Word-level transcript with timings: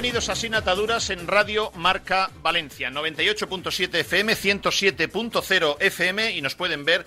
Bienvenidos 0.00 0.30
a 0.30 0.34
Sin 0.34 0.54
Ataduras 0.54 1.10
en 1.10 1.26
Radio 1.26 1.72
Marca 1.72 2.30
Valencia, 2.42 2.88
98.7 2.88 3.96
FM, 3.96 4.32
107.0 4.32 5.76
FM 5.78 6.36
y 6.36 6.40
nos 6.40 6.54
pueden 6.54 6.86
ver 6.86 7.04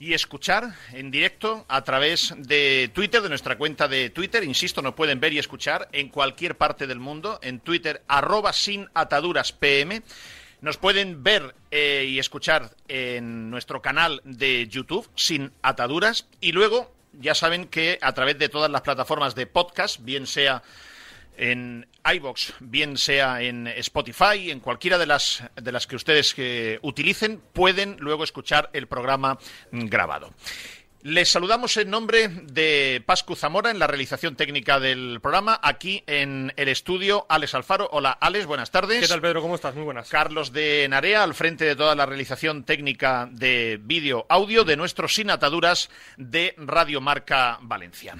y 0.00 0.14
escuchar 0.14 0.74
en 0.94 1.10
directo 1.10 1.66
a 1.68 1.84
través 1.84 2.32
de 2.38 2.90
Twitter, 2.94 3.20
de 3.20 3.28
nuestra 3.28 3.58
cuenta 3.58 3.86
de 3.86 4.08
Twitter. 4.08 4.44
Insisto, 4.44 4.80
nos 4.80 4.94
pueden 4.94 5.20
ver 5.20 5.34
y 5.34 5.38
escuchar 5.38 5.90
en 5.92 6.08
cualquier 6.08 6.56
parte 6.56 6.86
del 6.86 6.98
mundo, 6.98 7.38
en 7.42 7.60
Twitter, 7.60 8.02
arroba 8.08 8.54
sin 8.54 8.88
ataduras 8.94 9.52
PM. 9.52 10.02
Nos 10.62 10.78
pueden 10.78 11.22
ver 11.22 11.54
eh, 11.70 12.06
y 12.08 12.18
escuchar 12.18 12.74
en 12.88 13.50
nuestro 13.50 13.82
canal 13.82 14.22
de 14.24 14.68
YouTube, 14.68 15.06
Sin 15.16 15.52
Ataduras. 15.60 16.28
Y 16.40 16.52
luego, 16.52 16.94
ya 17.12 17.34
saben 17.34 17.66
que 17.66 17.98
a 18.00 18.14
través 18.14 18.38
de 18.38 18.48
todas 18.48 18.70
las 18.70 18.80
plataformas 18.80 19.34
de 19.34 19.46
podcast, 19.46 20.02
bien 20.02 20.26
sea 20.26 20.62
en 21.42 21.88
iBox, 22.04 22.54
bien 22.60 22.96
sea 22.96 23.42
en 23.42 23.66
Spotify, 23.66 24.52
en 24.52 24.60
cualquiera 24.60 24.96
de 24.96 25.06
las, 25.06 25.42
de 25.60 25.72
las 25.72 25.88
que 25.88 25.96
ustedes 25.96 26.34
que 26.34 26.78
utilicen, 26.82 27.42
pueden 27.52 27.96
luego 27.98 28.22
escuchar 28.22 28.70
el 28.72 28.86
programa 28.86 29.38
grabado. 29.72 30.32
Les 31.02 31.28
saludamos 31.28 31.76
en 31.78 31.90
nombre 31.90 32.28
de 32.28 33.02
Pascu 33.04 33.34
Zamora 33.34 33.72
en 33.72 33.80
la 33.80 33.88
realización 33.88 34.36
técnica 34.36 34.78
del 34.78 35.18
programa, 35.20 35.58
aquí 35.60 36.04
en 36.06 36.52
el 36.56 36.68
estudio 36.68 37.26
Alex 37.28 37.56
Alfaro. 37.56 37.88
Hola 37.90 38.12
Alex, 38.12 38.46
buenas 38.46 38.70
tardes. 38.70 39.00
¿Qué 39.00 39.08
tal 39.08 39.20
Pedro? 39.20 39.42
¿Cómo 39.42 39.56
estás? 39.56 39.74
Muy 39.74 39.82
buenas. 39.82 40.08
Carlos 40.08 40.52
de 40.52 40.86
Narea 40.88 41.24
al 41.24 41.34
frente 41.34 41.64
de 41.64 41.74
toda 41.74 41.96
la 41.96 42.06
realización 42.06 42.62
técnica 42.62 43.28
de 43.32 43.80
vídeo 43.82 44.26
audio 44.28 44.62
de 44.62 44.76
nuestro 44.76 45.08
Sin 45.08 45.30
Ataduras 45.30 45.90
de 46.18 46.54
Radio 46.56 47.00
Marca 47.00 47.58
Valencia. 47.62 48.14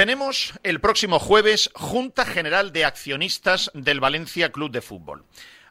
Tenemos 0.00 0.54
el 0.62 0.80
próximo 0.80 1.18
jueves 1.18 1.68
Junta 1.74 2.24
General 2.24 2.72
de 2.72 2.86
Accionistas 2.86 3.70
del 3.74 4.00
Valencia 4.00 4.50
Club 4.50 4.70
de 4.70 4.80
Fútbol 4.80 5.26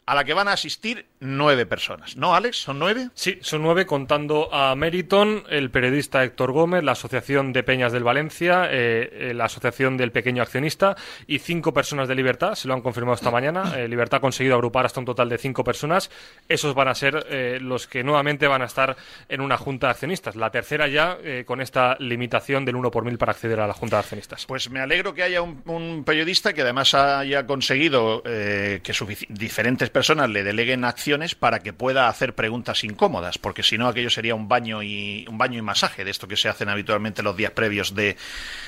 a 0.09 0.15
la 0.15 0.23
que 0.23 0.33
van 0.33 0.47
a 0.47 0.53
asistir 0.53 1.05
nueve 1.19 1.67
personas. 1.67 2.17
¿No, 2.17 2.33
Alex? 2.33 2.57
¿Son 2.57 2.79
nueve? 2.79 3.09
Sí, 3.13 3.37
son 3.41 3.61
nueve, 3.61 3.85
contando 3.85 4.51
a 4.51 4.73
Meriton, 4.73 5.43
el 5.49 5.69
periodista 5.69 6.23
Héctor 6.23 6.51
Gómez, 6.51 6.83
la 6.83 6.93
Asociación 6.93 7.53
de 7.53 7.61
Peñas 7.61 7.91
del 7.91 8.03
Valencia, 8.03 8.65
eh, 8.71 9.07
eh, 9.11 9.33
la 9.35 9.45
Asociación 9.45 9.97
del 9.97 10.11
Pequeño 10.11 10.41
Accionista 10.41 10.95
y 11.27 11.37
cinco 11.37 11.75
personas 11.75 12.07
de 12.07 12.15
Libertad, 12.15 12.55
se 12.55 12.67
lo 12.67 12.73
han 12.73 12.81
confirmado 12.81 13.13
esta 13.13 13.29
mañana. 13.29 13.75
Eh, 13.77 13.87
Libertad 13.87 14.17
ha 14.17 14.21
conseguido 14.21 14.55
agrupar 14.55 14.87
hasta 14.87 14.99
un 14.99 15.05
total 15.05 15.29
de 15.29 15.37
cinco 15.37 15.63
personas. 15.63 16.09
Esos 16.47 16.73
van 16.73 16.87
a 16.87 16.95
ser 16.95 17.61
los 17.61 17.85
que 17.85 18.03
nuevamente 18.03 18.47
van 18.47 18.63
a 18.63 18.65
estar 18.65 18.97
en 19.27 19.41
una 19.41 19.57
Junta 19.57 19.87
de 19.87 19.91
Accionistas. 19.91 20.35
La 20.35 20.49
tercera 20.49 20.87
ya 20.87 21.19
con 21.45 21.61
esta 21.61 21.95
limitación 21.99 22.65
del 22.65 22.75
uno 22.75 22.89
por 22.89 23.05
mil 23.05 23.19
para 23.19 23.33
acceder 23.33 23.59
a 23.59 23.67
la 23.67 23.73
Junta 23.73 23.97
de 23.97 23.99
Accionistas. 23.99 24.47
Pues 24.47 24.71
me 24.71 24.79
alegro 24.79 25.13
que 25.13 25.21
haya 25.21 25.43
un, 25.43 26.03
periodista 26.03 26.53
que 26.53 26.61
además 26.61 26.95
haya 26.95 27.45
conseguido 27.45 28.23
que 28.23 28.81
diferentes 29.29 29.89
personas 29.89 29.98
personas 29.99 30.29
le 30.29 30.45
deleguen 30.45 30.85
acciones 30.85 31.35
para 31.35 31.59
que 31.59 31.73
pueda 31.73 32.07
hacer 32.07 32.33
preguntas 32.33 32.85
incómodas, 32.85 33.37
porque 33.37 33.63
si 33.63 33.77
no 33.77 33.85
aquello 33.85 34.09
sería 34.09 34.33
un 34.33 34.47
baño 34.47 34.81
y 34.81 35.25
un 35.27 35.37
baño 35.37 35.59
y 35.59 35.61
masaje 35.61 36.05
de 36.05 36.11
esto 36.11 36.25
que 36.25 36.37
se 36.37 36.47
hacen 36.47 36.69
habitualmente 36.69 37.21
los 37.21 37.35
días 37.35 37.51
previos 37.51 37.93
de, 37.93 38.15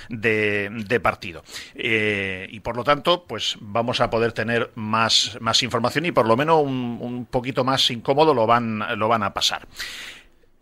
de, 0.10 1.00
partido. 1.00 1.42
Eh, 1.74 2.50
y 2.52 2.60
por 2.60 2.76
lo 2.76 2.84
tanto, 2.84 3.24
pues 3.24 3.56
vamos 3.62 4.02
a 4.02 4.10
poder 4.10 4.34
tener 4.34 4.72
más, 4.76 5.38
más 5.40 5.64
información 5.64 6.06
y 6.06 6.12
por 6.12 6.28
lo 6.28 6.36
menos 6.36 6.62
un, 6.66 6.98
un 7.00 7.26
poquito 7.26 7.64
más 7.64 7.90
incómodo 7.92 8.34
lo 8.34 8.46
van, 8.46 8.84
lo 9.00 9.08
van 9.08 9.24
a 9.24 9.34
pasar. 9.34 9.70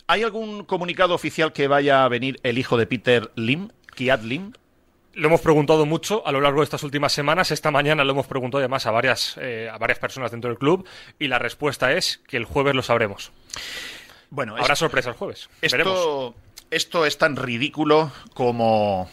¿Hay 0.05 0.21
algún 0.21 0.65
comunicado 0.65 1.15
oficial 1.15 1.51
que 1.51 1.67
vaya 1.67 2.03
a 2.03 2.09
venir 2.09 2.39
el 2.43 2.59
hijo 2.59 2.77
de 2.77 2.85
Peter 2.85 3.31
Lim, 3.33 3.69
Kiat 3.95 4.21
Lim? 4.21 4.51
Lo 5.19 5.27
hemos 5.27 5.41
preguntado 5.41 5.85
mucho 5.85 6.25
a 6.25 6.31
lo 6.31 6.39
largo 6.39 6.61
de 6.61 6.63
estas 6.63 6.81
últimas 6.83 7.11
semanas. 7.11 7.51
Esta 7.51 7.71
mañana 7.71 8.05
lo 8.05 8.11
hemos 8.13 8.25
preguntado 8.25 8.59
además 8.59 8.85
a 8.85 8.91
varias, 8.91 9.35
eh, 9.41 9.69
a 9.69 9.77
varias 9.77 9.99
personas 9.99 10.31
dentro 10.31 10.49
del 10.49 10.57
club 10.57 10.87
y 11.19 11.27
la 11.27 11.37
respuesta 11.37 11.91
es 11.91 12.21
que 12.25 12.37
el 12.37 12.45
jueves 12.45 12.73
lo 12.73 12.81
sabremos. 12.81 13.33
Bueno, 14.29 14.55
habrá 14.55 14.77
sorpresa 14.77 15.09
el 15.09 15.17
jueves. 15.17 15.49
Esto, 15.61 16.35
esto 16.71 17.05
es 17.05 17.17
tan 17.17 17.35
ridículo 17.35 18.13
como, 18.33 19.09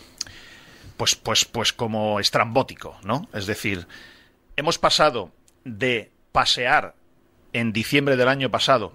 pues, 0.97 1.17
pues, 1.17 1.45
pues 1.45 1.73
como 1.73 2.21
estrambótico, 2.21 2.97
¿no? 3.03 3.29
Es 3.33 3.47
decir, 3.47 3.89
hemos 4.55 4.79
pasado 4.79 5.33
de 5.65 6.13
pasear 6.31 6.95
en 7.53 7.73
diciembre 7.73 8.17
del 8.17 8.29
año 8.29 8.49
pasado 8.49 8.93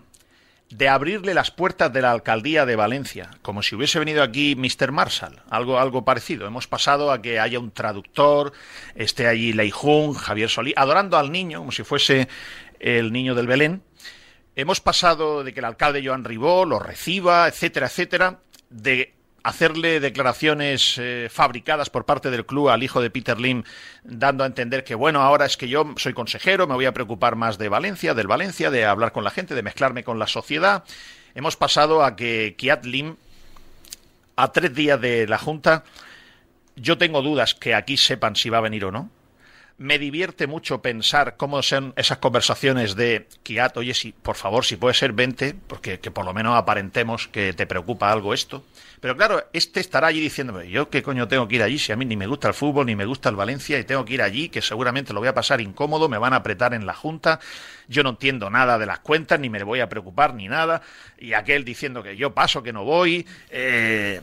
de 0.71 0.87
abrirle 0.87 1.33
las 1.33 1.51
puertas 1.51 1.91
de 1.91 2.01
la 2.01 2.11
alcaldía 2.11 2.65
de 2.65 2.75
Valencia, 2.75 3.29
como 3.41 3.61
si 3.61 3.75
hubiese 3.75 3.99
venido 3.99 4.23
aquí 4.23 4.55
Mr. 4.55 4.91
Marshall, 4.91 5.41
algo, 5.49 5.79
algo 5.79 6.05
parecido. 6.05 6.47
Hemos 6.47 6.67
pasado 6.67 7.11
a 7.11 7.21
que 7.21 7.39
haya 7.39 7.59
un 7.59 7.71
traductor, 7.71 8.53
esté 8.95 9.27
allí 9.27 9.53
Leijun, 9.53 10.13
Javier 10.13 10.49
Solí, 10.49 10.73
adorando 10.75 11.17
al 11.17 11.31
niño, 11.31 11.59
como 11.59 11.71
si 11.71 11.83
fuese 11.83 12.29
el 12.79 13.11
niño 13.11 13.35
del 13.35 13.47
Belén. 13.47 13.83
Hemos 14.55 14.79
pasado 14.79 15.43
de 15.43 15.53
que 15.53 15.59
el 15.59 15.65
alcalde 15.65 16.05
Joan 16.05 16.23
Ribó 16.23 16.65
lo 16.65 16.79
reciba, 16.79 17.47
etcétera, 17.47 17.87
etcétera, 17.87 18.39
de 18.69 19.13
hacerle 19.43 19.99
declaraciones 19.99 20.97
eh, 20.97 21.27
fabricadas 21.31 21.89
por 21.89 22.05
parte 22.05 22.29
del 22.29 22.45
club 22.45 22.69
al 22.69 22.83
hijo 22.83 23.01
de 23.01 23.09
Peter 23.09 23.39
Lim, 23.39 23.63
dando 24.03 24.43
a 24.43 24.47
entender 24.47 24.83
que, 24.83 24.95
bueno, 24.95 25.21
ahora 25.21 25.45
es 25.45 25.57
que 25.57 25.67
yo 25.67 25.93
soy 25.97 26.13
consejero, 26.13 26.67
me 26.67 26.75
voy 26.75 26.85
a 26.85 26.93
preocupar 26.93 27.35
más 27.35 27.57
de 27.57 27.69
Valencia, 27.69 28.13
del 28.13 28.27
Valencia, 28.27 28.69
de 28.69 28.85
hablar 28.85 29.11
con 29.11 29.23
la 29.23 29.31
gente, 29.31 29.55
de 29.55 29.63
mezclarme 29.63 30.03
con 30.03 30.19
la 30.19 30.27
sociedad. 30.27 30.83
Hemos 31.33 31.55
pasado 31.55 32.03
a 32.03 32.15
que 32.15 32.55
Kiat 32.57 32.85
Lim, 32.85 33.15
a 34.35 34.51
tres 34.51 34.73
días 34.73 34.99
de 34.99 35.27
la 35.27 35.37
Junta, 35.37 35.83
yo 36.75 36.97
tengo 36.97 37.21
dudas 37.21 37.53
que 37.55 37.75
aquí 37.75 37.97
sepan 37.97 38.35
si 38.35 38.49
va 38.49 38.59
a 38.59 38.61
venir 38.61 38.85
o 38.85 38.91
no. 38.91 39.09
Me 39.81 39.97
divierte 39.97 40.45
mucho 40.45 40.83
pensar 40.83 41.37
cómo 41.37 41.63
son 41.63 41.93
esas 41.95 42.19
conversaciones 42.19 42.95
de 42.95 43.27
Kiat, 43.41 43.75
oye, 43.77 43.95
si, 43.95 44.11
por 44.11 44.35
favor, 44.35 44.63
si 44.63 44.75
puede 44.75 44.93
ser, 44.93 45.11
vente, 45.11 45.55
porque 45.65 45.99
que 45.99 46.11
por 46.11 46.23
lo 46.23 46.35
menos 46.35 46.55
aparentemos 46.55 47.27
que 47.27 47.53
te 47.53 47.65
preocupa 47.65 48.11
algo 48.11 48.35
esto. 48.35 48.63
Pero 48.99 49.17
claro, 49.17 49.43
este 49.53 49.79
estará 49.79 50.05
allí 50.05 50.19
diciéndome, 50.19 50.69
yo 50.69 50.91
qué 50.91 51.01
coño 51.01 51.27
tengo 51.27 51.47
que 51.47 51.55
ir 51.55 51.63
allí 51.63 51.79
si 51.79 51.91
a 51.91 51.95
mí 51.95 52.05
ni 52.05 52.15
me 52.15 52.27
gusta 52.27 52.47
el 52.47 52.53
fútbol, 52.53 52.85
ni 52.85 52.95
me 52.95 53.05
gusta 53.05 53.29
el 53.29 53.35
Valencia 53.35 53.79
y 53.79 53.83
tengo 53.83 54.05
que 54.05 54.13
ir 54.13 54.21
allí, 54.21 54.49
que 54.49 54.61
seguramente 54.61 55.13
lo 55.13 55.19
voy 55.19 55.29
a 55.29 55.33
pasar 55.33 55.61
incómodo, 55.61 56.07
me 56.07 56.19
van 56.19 56.33
a 56.33 56.35
apretar 56.35 56.75
en 56.75 56.85
la 56.85 56.93
junta, 56.93 57.39
yo 57.87 58.03
no 58.03 58.11
entiendo 58.11 58.51
nada 58.51 58.77
de 58.77 58.85
las 58.85 58.99
cuentas, 58.99 59.39
ni 59.39 59.49
me 59.49 59.63
voy 59.63 59.79
a 59.79 59.89
preocupar 59.89 60.35
ni 60.35 60.47
nada, 60.47 60.83
y 61.17 61.33
aquel 61.33 61.65
diciendo 61.65 62.03
que 62.03 62.15
yo 62.15 62.35
paso, 62.35 62.61
que 62.61 62.71
no 62.71 62.83
voy, 62.83 63.25
eh, 63.49 64.21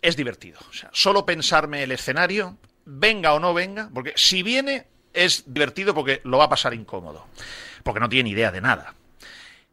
es 0.00 0.16
divertido. 0.16 0.58
O 0.70 0.72
sea, 0.72 0.88
solo 0.94 1.26
pensarme 1.26 1.82
el 1.82 1.92
escenario, 1.92 2.56
venga 2.90 3.32
o 3.34 3.40
no 3.40 3.54
venga, 3.54 3.90
porque 3.94 4.12
si 4.16 4.42
viene 4.42 4.86
es 5.12 5.44
divertido 5.46 5.94
porque 5.94 6.20
lo 6.24 6.38
va 6.38 6.44
a 6.44 6.48
pasar 6.48 6.74
incómodo, 6.74 7.26
porque 7.82 8.00
no 8.00 8.08
tiene 8.08 8.30
idea 8.30 8.50
de 8.50 8.60
nada. 8.60 8.94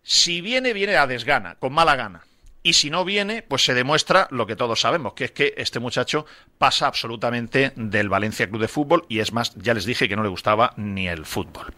Si 0.04 0.42
viene, 0.42 0.74
viene 0.74 0.96
a 0.96 1.08
desgana, 1.08 1.56
con 1.56 1.74
mala 1.74 1.96
gana 1.96 2.24
y 2.64 2.74
si 2.74 2.90
no 2.90 3.06
viene, 3.06 3.44
pues 3.44 3.64
se 3.64 3.74
demuestra 3.74 4.28
lo 4.32 4.46
que 4.46 4.56
todos 4.56 4.82
sabemos, 4.82 5.14
que 5.14 5.26
es 5.26 5.32
que 5.32 5.54
este 5.58 5.80
muchacho 5.80 6.26
pasa 6.58 6.88
absolutamente 6.88 7.72
del 7.76 8.10
Valencia 8.10 8.50
Club 8.50 8.62
de 8.62 8.68
Fútbol 8.68 9.06
y 9.10 9.20
es 9.20 9.32
más, 9.32 9.54
ya 9.56 9.74
les 9.74 9.86
dije 9.86 10.10
que 10.10 10.16
no 10.16 10.24
le 10.24 10.30
gustaba 10.30 10.74
ni 10.76 11.08
el 11.08 11.26
fútbol. 11.26 11.74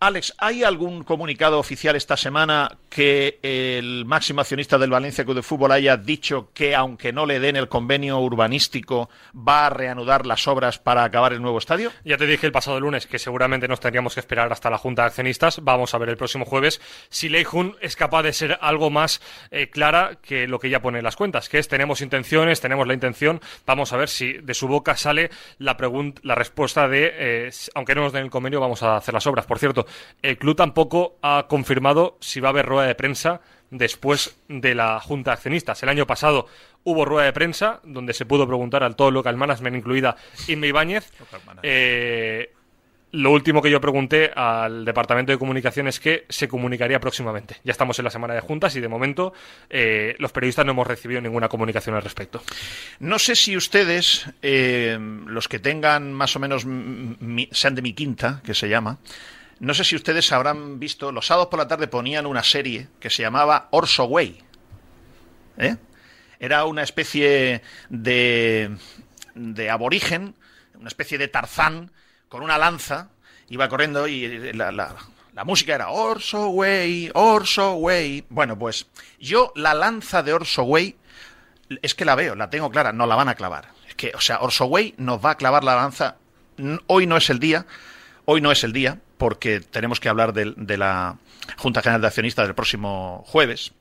Alex, 0.00 0.32
¿hay 0.38 0.62
algún 0.62 1.02
comunicado 1.02 1.58
oficial 1.58 1.96
esta 1.96 2.16
semana 2.16 2.78
que 2.88 3.40
el 3.42 4.04
máximo 4.04 4.40
accionista 4.40 4.78
del 4.78 4.90
Valencia 4.90 5.24
Club 5.24 5.34
de 5.34 5.42
Fútbol 5.42 5.72
haya 5.72 5.96
dicho 5.96 6.50
que, 6.54 6.76
aunque 6.76 7.12
no 7.12 7.26
le 7.26 7.40
den 7.40 7.56
el 7.56 7.68
convenio 7.68 8.20
urbanístico, 8.20 9.10
va 9.34 9.66
a 9.66 9.70
reanudar 9.70 10.24
las 10.24 10.46
obras 10.46 10.78
para 10.78 11.02
acabar 11.02 11.32
el 11.32 11.42
nuevo 11.42 11.58
estadio? 11.58 11.90
Ya 12.04 12.16
te 12.16 12.26
dije 12.26 12.46
el 12.46 12.52
pasado 12.52 12.78
lunes 12.78 13.08
que 13.08 13.18
seguramente 13.18 13.66
nos 13.66 13.80
tendríamos 13.80 14.14
que 14.14 14.20
esperar 14.20 14.52
hasta 14.52 14.70
la 14.70 14.78
Junta 14.78 15.02
de 15.02 15.08
Accionistas. 15.08 15.64
Vamos 15.64 15.92
a 15.92 15.98
ver 15.98 16.10
el 16.10 16.16
próximo 16.16 16.44
jueves 16.44 16.80
si 17.08 17.28
Leijun 17.28 17.76
es 17.80 17.96
capaz 17.96 18.22
de 18.22 18.32
ser 18.32 18.56
algo 18.60 18.90
más 18.90 19.20
eh, 19.50 19.68
clara 19.68 20.18
que 20.22 20.46
lo 20.46 20.60
que 20.60 20.70
ya 20.70 20.80
pone 20.80 20.98
en 20.98 21.04
las 21.04 21.16
cuentas, 21.16 21.48
que 21.48 21.58
es 21.58 21.66
tenemos 21.66 22.02
intenciones, 22.02 22.60
tenemos 22.60 22.86
la 22.86 22.94
intención. 22.94 23.40
Vamos 23.66 23.92
a 23.92 23.96
ver 23.96 24.08
si 24.08 24.34
de 24.34 24.54
su 24.54 24.68
boca 24.68 24.96
sale 24.96 25.30
la, 25.58 25.76
la 26.22 26.34
respuesta 26.36 26.86
de, 26.86 27.10
eh, 27.14 27.50
aunque 27.74 27.96
no 27.96 28.02
nos 28.02 28.12
den 28.12 28.22
el 28.22 28.30
convenio, 28.30 28.60
vamos 28.60 28.84
a 28.84 28.96
hacer 28.96 29.12
las 29.12 29.26
obras. 29.26 29.44
Por 29.44 29.58
cierto, 29.58 29.87
el 30.22 30.38
club 30.38 30.56
tampoco 30.56 31.16
ha 31.22 31.46
confirmado 31.48 32.16
si 32.20 32.40
va 32.40 32.48
a 32.48 32.50
haber 32.50 32.66
rueda 32.66 32.86
de 32.88 32.94
prensa 32.94 33.40
después 33.70 34.36
de 34.48 34.74
la 34.74 34.98
Junta 35.00 35.30
de 35.30 35.34
Accionistas. 35.34 35.82
El 35.82 35.90
año 35.90 36.06
pasado 36.06 36.46
hubo 36.84 37.04
rueda 37.04 37.26
de 37.26 37.32
prensa 37.32 37.80
donde 37.84 38.14
se 38.14 38.24
pudo 38.24 38.46
preguntar 38.46 38.82
al 38.82 38.96
todo 38.96 39.10
local 39.10 39.36
management, 39.36 39.76
incluida 39.76 40.16
Inme 40.46 40.68
Ibáñez. 40.68 41.12
Eh, 41.62 42.52
Lo 43.12 43.30
último 43.30 43.62
que 43.62 43.70
yo 43.70 43.80
pregunté 43.80 44.30
al 44.34 44.84
Departamento 44.84 45.32
de 45.32 45.38
Comunicación 45.38 45.88
es 45.88 45.98
que 45.98 46.26
se 46.28 46.46
comunicaría 46.46 47.00
próximamente. 47.00 47.56
Ya 47.64 47.72
estamos 47.72 47.98
en 47.98 48.04
la 48.04 48.10
semana 48.10 48.34
de 48.34 48.40
juntas 48.40 48.76
y 48.76 48.80
de 48.80 48.88
momento 48.88 49.32
eh, 49.70 50.14
los 50.18 50.30
periodistas 50.32 50.66
no 50.66 50.72
hemos 50.72 50.86
recibido 50.86 51.20
ninguna 51.20 51.48
comunicación 51.48 51.94
al 51.94 52.02
respecto. 52.02 52.42
No 53.00 53.18
sé 53.18 53.34
si 53.34 53.56
ustedes, 53.56 54.26
eh, 54.42 54.98
los 55.26 55.48
que 55.48 55.58
tengan 55.58 56.12
más 56.12 56.36
o 56.36 56.38
menos, 56.38 56.66
sean 57.52 57.74
de 57.74 57.82
mi 57.82 57.94
quinta, 57.94 58.42
que 58.44 58.52
se 58.52 58.68
llama, 58.68 58.98
no 59.60 59.74
sé 59.74 59.84
si 59.84 59.96
ustedes 59.96 60.30
habrán 60.32 60.78
visto, 60.78 61.10
los 61.10 61.26
sábados 61.26 61.48
por 61.48 61.58
la 61.58 61.68
tarde 61.68 61.88
ponían 61.88 62.26
una 62.26 62.44
serie 62.44 62.88
que 63.00 63.10
se 63.10 63.22
llamaba 63.22 63.68
Orso 63.70 64.04
Way. 64.04 64.42
¿Eh? 65.58 65.76
Era 66.38 66.64
una 66.64 66.82
especie 66.82 67.62
de, 67.88 68.76
de 69.34 69.70
aborigen, 69.70 70.36
una 70.74 70.88
especie 70.88 71.18
de 71.18 71.28
Tarzán 71.28 71.90
con 72.28 72.42
una 72.42 72.58
lanza, 72.58 73.10
iba 73.48 73.68
corriendo 73.68 74.06
y 74.06 74.52
la, 74.52 74.70
la, 74.70 74.94
música 75.44 75.74
era 75.74 75.90
Orso 75.90 76.50
Way, 76.50 77.10
Orso 77.14 77.74
Way. 77.74 78.26
Bueno, 78.28 78.58
pues 78.58 78.86
yo 79.18 79.52
la 79.56 79.74
lanza 79.74 80.22
de 80.22 80.32
Orso 80.32 80.62
Way 80.64 80.96
es 81.82 81.94
que 81.94 82.04
la 82.04 82.14
veo, 82.14 82.34
la 82.36 82.50
tengo 82.50 82.70
clara, 82.70 82.92
no 82.92 83.06
la 83.06 83.16
van 83.16 83.28
a 83.28 83.34
clavar. 83.34 83.70
Es 83.88 83.94
que, 83.96 84.12
o 84.14 84.20
sea, 84.20 84.40
Orso 84.40 84.66
Way 84.66 84.94
nos 84.98 85.24
va 85.24 85.32
a 85.32 85.36
clavar 85.36 85.64
la 85.64 85.74
lanza. 85.74 86.16
Hoy 86.86 87.06
no 87.06 87.16
es 87.16 87.30
el 87.30 87.38
día, 87.38 87.66
hoy 88.24 88.40
no 88.40 88.50
es 88.52 88.64
el 88.64 88.72
día, 88.72 89.00
porque 89.18 89.60
tenemos 89.60 90.00
que 90.00 90.08
hablar 90.08 90.32
de, 90.32 90.76
la 90.78 91.18
Junta 91.58 91.82
General 91.82 92.00
de 92.00 92.06
Accionistas 92.06 92.46
del 92.46 92.54
próximo 92.54 93.24
jueves. 93.26 93.72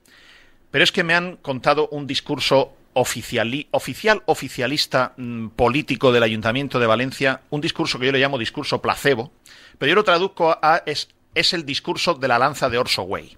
Pero 0.71 0.83
es 0.83 0.91
que 0.91 1.03
me 1.03 1.13
han 1.13 1.37
contado 1.37 1.87
un 1.89 2.07
discurso 2.07 2.73
oficial, 2.93 3.67
oficial 3.71 4.23
oficialista 4.25 5.13
mm, 5.15 5.49
político 5.49 6.11
del 6.11 6.23
Ayuntamiento 6.23 6.79
de 6.79 6.87
Valencia, 6.87 7.41
un 7.51 7.61
discurso 7.61 7.99
que 7.99 8.07
yo 8.07 8.11
le 8.11 8.19
llamo 8.19 8.37
discurso 8.37 8.81
placebo, 8.81 9.31
pero 9.77 9.91
yo 9.91 9.95
lo 9.95 10.03
traduzco 10.03 10.57
a 10.61 10.81
es, 10.85 11.09
es 11.35 11.53
el 11.53 11.65
discurso 11.65 12.15
de 12.15 12.27
la 12.27 12.39
lanza 12.39 12.69
de 12.69 12.79
Orso 12.79 13.03
Way, 13.03 13.37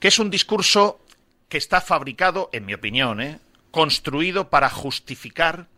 que 0.00 0.08
es 0.08 0.18
un 0.18 0.30
discurso 0.30 1.00
que 1.48 1.58
está 1.58 1.80
fabricado, 1.80 2.50
en 2.52 2.66
mi 2.66 2.74
opinión, 2.74 3.20
¿eh? 3.20 3.38
construido 3.70 4.50
para 4.50 4.68
justificar 4.68 5.68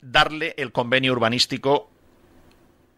darle 0.00 0.54
el 0.58 0.72
convenio 0.72 1.12
urbanístico 1.12 1.90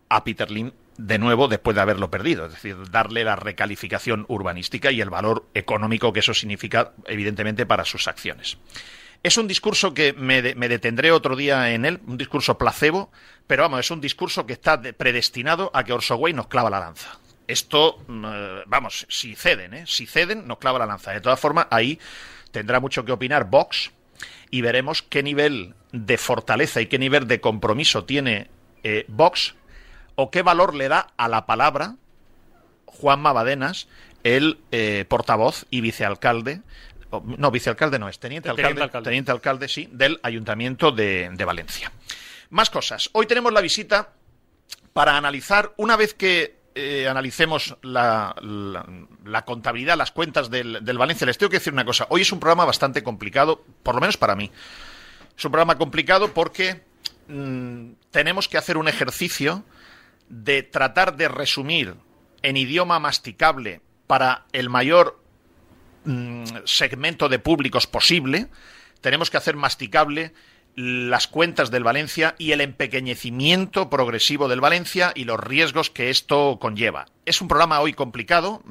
a 0.08 0.24
Peter 0.24 0.50
Lim 0.50 0.72
de 0.98 1.18
nuevo 1.18 1.48
después 1.48 1.74
de 1.74 1.82
haberlo 1.82 2.10
perdido, 2.10 2.46
es 2.46 2.52
decir, 2.52 2.76
darle 2.90 3.24
la 3.24 3.36
recalificación 3.36 4.24
urbanística 4.28 4.90
y 4.90 5.00
el 5.00 5.10
valor 5.10 5.46
económico 5.54 6.12
que 6.12 6.20
eso 6.20 6.34
significa, 6.34 6.92
evidentemente, 7.06 7.66
para 7.66 7.84
sus 7.84 8.08
acciones. 8.08 8.58
Es 9.22 9.36
un 9.36 9.48
discurso 9.48 9.92
que 9.92 10.12
me, 10.12 10.54
me, 10.54 10.68
detendré 10.68 11.10
otro 11.10 11.36
día 11.36 11.72
en 11.72 11.84
él, 11.84 12.00
un 12.06 12.16
discurso 12.16 12.56
placebo, 12.56 13.10
pero 13.46 13.64
vamos, 13.64 13.80
es 13.80 13.90
un 13.90 14.00
discurso 14.00 14.46
que 14.46 14.52
está 14.52 14.80
predestinado 14.80 15.70
a 15.74 15.84
que 15.84 15.92
Orsoway 15.92 16.32
nos 16.32 16.46
clava 16.46 16.70
la 16.70 16.80
lanza. 16.80 17.18
Esto, 17.46 17.98
eh, 18.08 18.62
vamos, 18.66 19.06
si 19.08 19.34
ceden, 19.34 19.74
¿eh? 19.74 19.84
si 19.86 20.06
ceden, 20.06 20.46
nos 20.46 20.58
clava 20.58 20.78
la 20.78 20.86
lanza. 20.86 21.12
De 21.12 21.20
todas 21.20 21.40
formas, 21.40 21.66
ahí 21.70 21.98
tendrá 22.52 22.80
mucho 22.80 23.04
que 23.04 23.12
opinar 23.12 23.50
Vox 23.50 23.92
y 24.50 24.60
veremos 24.60 25.02
qué 25.02 25.22
nivel 25.22 25.74
de 25.92 26.18
fortaleza 26.18 26.80
y 26.80 26.86
qué 26.86 26.98
nivel 26.98 27.26
de 27.26 27.40
compromiso 27.40 28.04
tiene 28.04 28.48
eh, 28.82 29.04
Vox 29.08 29.54
o 30.16 30.30
qué 30.30 30.42
valor 30.42 30.74
le 30.74 30.88
da 30.88 31.08
a 31.16 31.28
la 31.28 31.46
palabra 31.46 31.96
Juan 32.86 33.20
Mabadenas, 33.20 33.88
el 34.24 34.58
eh, 34.72 35.04
portavoz 35.08 35.66
y 35.70 35.80
vicealcalde, 35.80 36.62
no, 37.38 37.50
vicealcalde 37.50 37.98
no 37.98 38.08
es, 38.08 38.18
teniente 38.18 38.48
alcalde, 38.48 38.62
teniente 38.68 38.82
alcalde, 38.82 39.04
teniente 39.04 39.30
alcalde 39.30 39.68
sí, 39.68 39.88
del 39.92 40.18
Ayuntamiento 40.22 40.90
de, 40.90 41.30
de, 41.32 41.44
Valencia. 41.44 41.92
Más 42.50 42.70
cosas. 42.70 43.10
Hoy 43.12 43.26
tenemos 43.26 43.52
la 43.52 43.60
visita 43.60 44.10
para 44.92 45.16
analizar, 45.16 45.72
una 45.76 45.96
vez 45.96 46.14
que 46.14 46.56
eh, 46.74 47.06
analicemos 47.08 47.76
la, 47.82 48.34
la, 48.40 48.86
la, 49.24 49.44
contabilidad, 49.44 49.96
las 49.96 50.10
cuentas 50.10 50.50
del, 50.50 50.84
del 50.84 50.98
Valencia, 50.98 51.26
les 51.26 51.38
tengo 51.38 51.50
que 51.50 51.58
decir 51.58 51.72
una 51.72 51.84
cosa. 51.84 52.06
Hoy 52.10 52.22
es 52.22 52.32
un 52.32 52.40
programa 52.40 52.64
bastante 52.64 53.02
complicado, 53.02 53.64
por 53.82 53.94
lo 53.94 54.00
menos 54.00 54.16
para 54.16 54.34
mí. 54.34 54.50
Es 55.36 55.44
un 55.44 55.52
programa 55.52 55.78
complicado 55.78 56.32
porque 56.32 56.82
mmm, 57.28 57.92
tenemos 58.10 58.48
que 58.48 58.58
hacer 58.58 58.78
un 58.78 58.88
ejercicio 58.88 59.64
de 60.28 60.62
tratar 60.62 61.16
de 61.16 61.28
resumir 61.28 61.94
en 62.42 62.56
idioma 62.56 62.98
masticable 62.98 63.80
para 64.06 64.46
el 64.52 64.68
mayor 64.68 65.20
mmm, 66.04 66.44
segmento 66.64 67.28
de 67.28 67.38
públicos 67.38 67.86
posible, 67.86 68.48
tenemos 69.00 69.30
que 69.30 69.36
hacer 69.36 69.56
masticable 69.56 70.32
las 70.76 71.26
cuentas 71.26 71.70
del 71.70 71.84
Valencia 71.84 72.34
y 72.38 72.52
el 72.52 72.60
empequeñecimiento 72.60 73.88
progresivo 73.88 74.46
del 74.46 74.60
Valencia 74.60 75.12
y 75.14 75.24
los 75.24 75.40
riesgos 75.40 75.90
que 75.90 76.10
esto 76.10 76.58
conlleva. 76.60 77.06
Es 77.24 77.40
un 77.40 77.48
programa 77.48 77.80
hoy 77.80 77.94
complicado. 77.94 78.62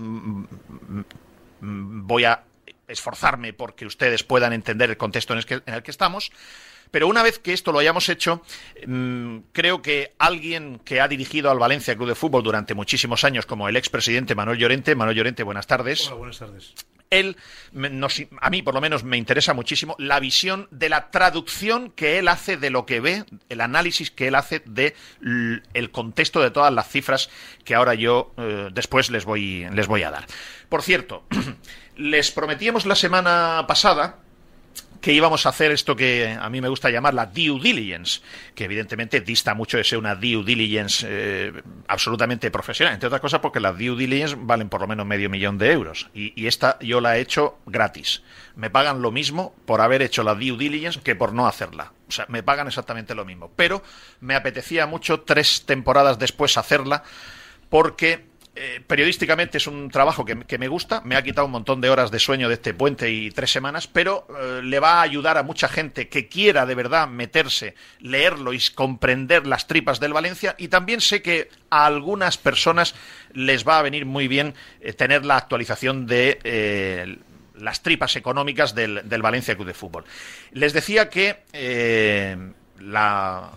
Voy 1.62 2.26
a 2.26 2.44
esforzarme 2.88 3.54
porque 3.54 3.88
ustedes 3.88 4.24
puedan 4.24 4.54
entender 4.54 4.92
el 4.92 4.98
contexto 4.98 5.34
en 5.34 5.40
el 5.66 5.84
que 5.84 5.92
estamos. 5.92 6.32
Pero 6.96 7.10
una 7.10 7.24
vez 7.24 7.40
que 7.40 7.52
esto 7.52 7.74
lo 7.74 7.80
hayamos 7.80 8.08
hecho, 8.08 8.42
mmm, 8.88 9.40
creo 9.52 9.82
que 9.82 10.14
alguien 10.18 10.80
que 10.86 11.02
ha 11.02 11.10
dirigido 11.10 11.52
al 11.52 11.60
Valencia 11.60 11.94
Club 11.94 12.08
de 12.08 12.16
Fútbol 12.16 12.42
durante 12.42 12.74
muchísimos 12.74 13.26
años, 13.26 13.46
como 13.46 13.68
el 13.68 13.76
expresidente 13.76 14.34
Manuel 14.34 14.60
Llorente, 14.60 14.96
Manuel 14.96 15.18
Llorente, 15.18 15.44
buenas 15.44 15.68
tardes. 15.68 16.08
Hola, 16.08 16.16
buenas 16.16 16.40
tardes. 16.40 16.74
Él, 17.10 17.36
nos, 17.74 18.24
a 18.40 18.50
mí 18.50 18.62
por 18.62 18.76
lo 18.76 18.80
menos 18.80 19.04
me 19.04 19.18
interesa 19.18 19.54
muchísimo 19.54 19.98
la 20.00 20.22
visión 20.22 20.70
de 20.72 20.88
la 20.88 21.12
traducción 21.12 21.92
que 21.92 22.18
él 22.18 22.30
hace 22.30 22.56
de 22.56 22.70
lo 22.70 22.86
que 22.86 23.02
ve, 23.02 23.26
el 23.50 23.60
análisis 23.60 24.10
que 24.10 24.30
él 24.30 24.36
hace 24.36 24.62
de 24.66 24.96
el 25.74 25.92
contexto 25.92 26.40
de 26.40 26.52
todas 26.52 26.74
las 26.74 26.88
cifras 26.88 27.30
que 27.66 27.76
ahora 27.76 27.94
yo 27.94 28.32
eh, 28.38 28.70
después 28.72 29.10
les 29.10 29.26
voy, 29.26 29.68
les 29.74 29.88
voy 29.88 30.04
a 30.04 30.12
dar. 30.12 30.28
Por 30.70 30.82
cierto, 30.82 31.26
les 31.98 32.32
prometíamos 32.32 32.86
la 32.86 32.96
semana 32.96 33.66
pasada 33.68 34.20
que 35.06 35.14
íbamos 35.14 35.46
a 35.46 35.50
hacer 35.50 35.72
esto 35.72 35.96
que 35.96 36.36
a 36.36 36.50
mí 36.50 36.62
me 36.62 36.68
gusta 36.68 36.90
llamar 36.90 37.14
la 37.14 37.28
due 37.28 37.60
diligence, 37.62 38.22
que 38.56 38.64
evidentemente 38.64 39.22
dista 39.22 39.54
mucho 39.54 39.78
de 39.78 39.84
ser 39.84 40.00
una 40.00 40.16
due 40.16 40.44
diligence 40.44 41.06
eh, 41.08 41.54
absolutamente 41.88 42.50
profesional, 42.50 42.96
entre 42.96 43.06
otras 43.06 43.22
cosas 43.22 43.40
porque 43.40 43.60
las 43.60 43.78
due 43.78 43.96
diligence 43.96 44.36
valen 44.36 44.68
por 44.68 44.82
lo 44.82 44.88
menos 44.88 45.06
medio 45.06 45.30
millón 45.30 45.60
de 45.60 45.72
euros 45.72 46.10
y, 46.16 46.34
y, 46.36 46.48
esta 46.48 46.80
yo 46.80 47.02
la 47.02 47.18
he 47.18 47.22
hecho 47.22 47.60
gratis. 47.68 48.24
Me 48.56 48.72
pagan 48.72 49.04
lo 49.04 49.12
mismo 49.12 49.54
por 49.68 49.80
haber 49.80 50.02
hecho 50.02 50.24
la 50.24 50.34
due 50.34 50.58
diligence 50.58 51.00
que 51.00 51.14
por 51.14 51.34
no 51.34 51.46
hacerla. 51.46 51.94
O 52.08 52.12
sea, 52.12 52.26
me 52.28 52.42
pagan 52.42 52.66
exactamente 52.66 53.14
lo 53.14 53.26
mismo. 53.26 53.52
Pero 53.56 53.84
me 54.22 54.34
apetecía 54.34 54.88
mucho 54.88 55.20
tres 55.20 55.68
temporadas 55.68 56.18
después 56.18 56.58
hacerla 56.58 57.04
porque 57.70 58.26
eh, 58.58 58.82
periodísticamente 58.88 59.58
es 59.58 59.68
un 59.68 59.90
trabajo 59.90 60.24
que, 60.24 60.58
me 60.58 60.68
gusta, 60.70 61.02
me 61.02 61.18
ha 61.18 61.24
quitado 61.24 61.46
un 61.46 61.52
montón 61.52 61.82
de 61.82 61.90
horas 61.90 62.10
de 62.10 62.20
sueño 62.20 62.48
de 62.48 62.54
este 62.54 62.74
puente 62.74 63.12
y 63.12 63.30
tres 63.32 63.52
semanas, 63.52 63.88
pero 63.88 64.28
eh, 64.30 64.62
le 64.64 64.80
va 64.80 65.00
a 65.00 65.02
ayudar 65.02 65.38
a 65.38 65.44
mucha 65.44 65.68
gente 65.68 66.08
que 66.08 66.30
quiera 66.30 66.66
de 66.66 66.74
verdad 66.74 67.08
meterse, 67.10 67.76
leerlo 68.00 68.54
y 68.54 68.60
comprender 68.74 69.46
las 69.46 69.68
tripas 69.68 70.00
del 70.00 70.14
Valencia 70.14 70.56
y 70.58 70.70
también 70.70 71.02
sé 71.02 71.22
que 71.22 71.50
a 71.70 71.86
algunas 71.86 72.38
personas 72.38 72.96
les 73.34 73.68
va 73.68 73.80
a 73.80 73.82
venir 73.82 74.06
muy 74.06 74.30
bien 74.30 74.54
eh, 74.80 74.94
tener 74.94 75.26
la 75.26 75.36
actualización 75.36 76.08
de 76.08 77.20
las 77.56 77.84
tripas 77.84 78.16
económicas 78.16 78.74
del, 78.74 79.08
del, 79.08 79.22
Valencia 79.22 79.56
Club 79.56 79.68
de 79.68 79.74
Fútbol. 79.74 80.06
Les 80.52 80.72
decía 80.72 81.10
que 81.10 81.44
la, 82.80 83.52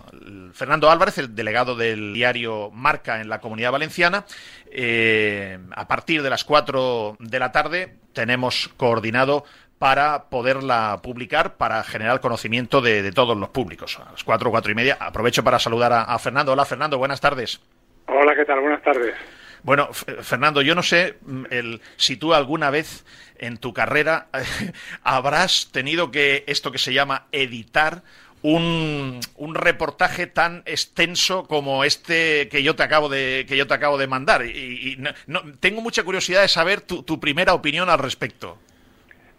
Fernando 0.53 0.89
Álvarez, 0.89 1.17
el 1.17 1.35
delegado 1.35 1.75
del 1.75 2.13
diario 2.13 2.69
Marca 2.71 3.21
en 3.21 3.29
la 3.29 3.39
Comunidad 3.39 3.71
Valenciana. 3.71 4.25
Eh, 4.71 5.59
a 5.71 5.87
partir 5.87 6.21
de 6.21 6.29
las 6.29 6.43
4 6.43 7.17
de 7.19 7.39
la 7.39 7.51
tarde 7.51 7.95
tenemos 8.13 8.69
coordinado 8.77 9.45
para 9.77 10.25
poderla 10.25 10.99
publicar, 11.01 11.55
para 11.55 11.83
generar 11.83 12.19
conocimiento 12.19 12.81
de, 12.81 13.01
de 13.01 13.11
todos 13.11 13.37
los 13.37 13.49
públicos. 13.49 13.99
A 14.05 14.11
las 14.11 14.23
4, 14.23 14.51
4 14.51 14.71
y 14.71 14.75
media. 14.75 14.97
Aprovecho 14.99 15.43
para 15.43 15.59
saludar 15.59 15.93
a, 15.93 16.03
a 16.03 16.19
Fernando. 16.19 16.51
Hola, 16.51 16.65
Fernando, 16.65 16.97
buenas 16.97 17.21
tardes. 17.21 17.61
Hola, 18.07 18.35
¿qué 18.35 18.45
tal? 18.45 18.59
Buenas 18.59 18.81
tardes. 18.81 19.15
Bueno, 19.63 19.89
Fernando, 19.93 20.61
yo 20.61 20.73
no 20.73 20.83
sé 20.83 21.17
el, 21.49 21.81
si 21.97 22.15
tú 22.17 22.33
alguna 22.33 22.69
vez 22.69 23.05
en 23.37 23.57
tu 23.57 23.73
carrera 23.73 24.27
habrás 25.03 25.69
tenido 25.71 26.11
que 26.11 26.43
esto 26.47 26.71
que 26.71 26.77
se 26.77 26.93
llama 26.93 27.27
editar 27.31 28.03
un, 28.41 29.19
un, 29.35 29.55
reportaje 29.55 30.27
tan 30.27 30.63
extenso 30.65 31.45
como 31.47 31.83
este 31.83 32.47
que 32.47 32.63
yo 32.63 32.75
te 32.75 32.83
acabo 32.83 33.09
de 33.09 33.45
que 33.47 33.57
yo 33.57 33.67
te 33.67 33.73
acabo 33.73 33.97
de 33.97 34.07
mandar 34.07 34.45
y, 34.45 34.93
y 34.93 34.95
no, 34.97 35.09
no, 35.27 35.41
tengo 35.59 35.81
mucha 35.81 36.03
curiosidad 36.03 36.41
de 36.41 36.47
saber 36.47 36.81
tu, 36.81 37.03
tu 37.03 37.19
primera 37.19 37.53
opinión 37.53 37.89
al 37.89 37.99
respecto. 37.99 38.57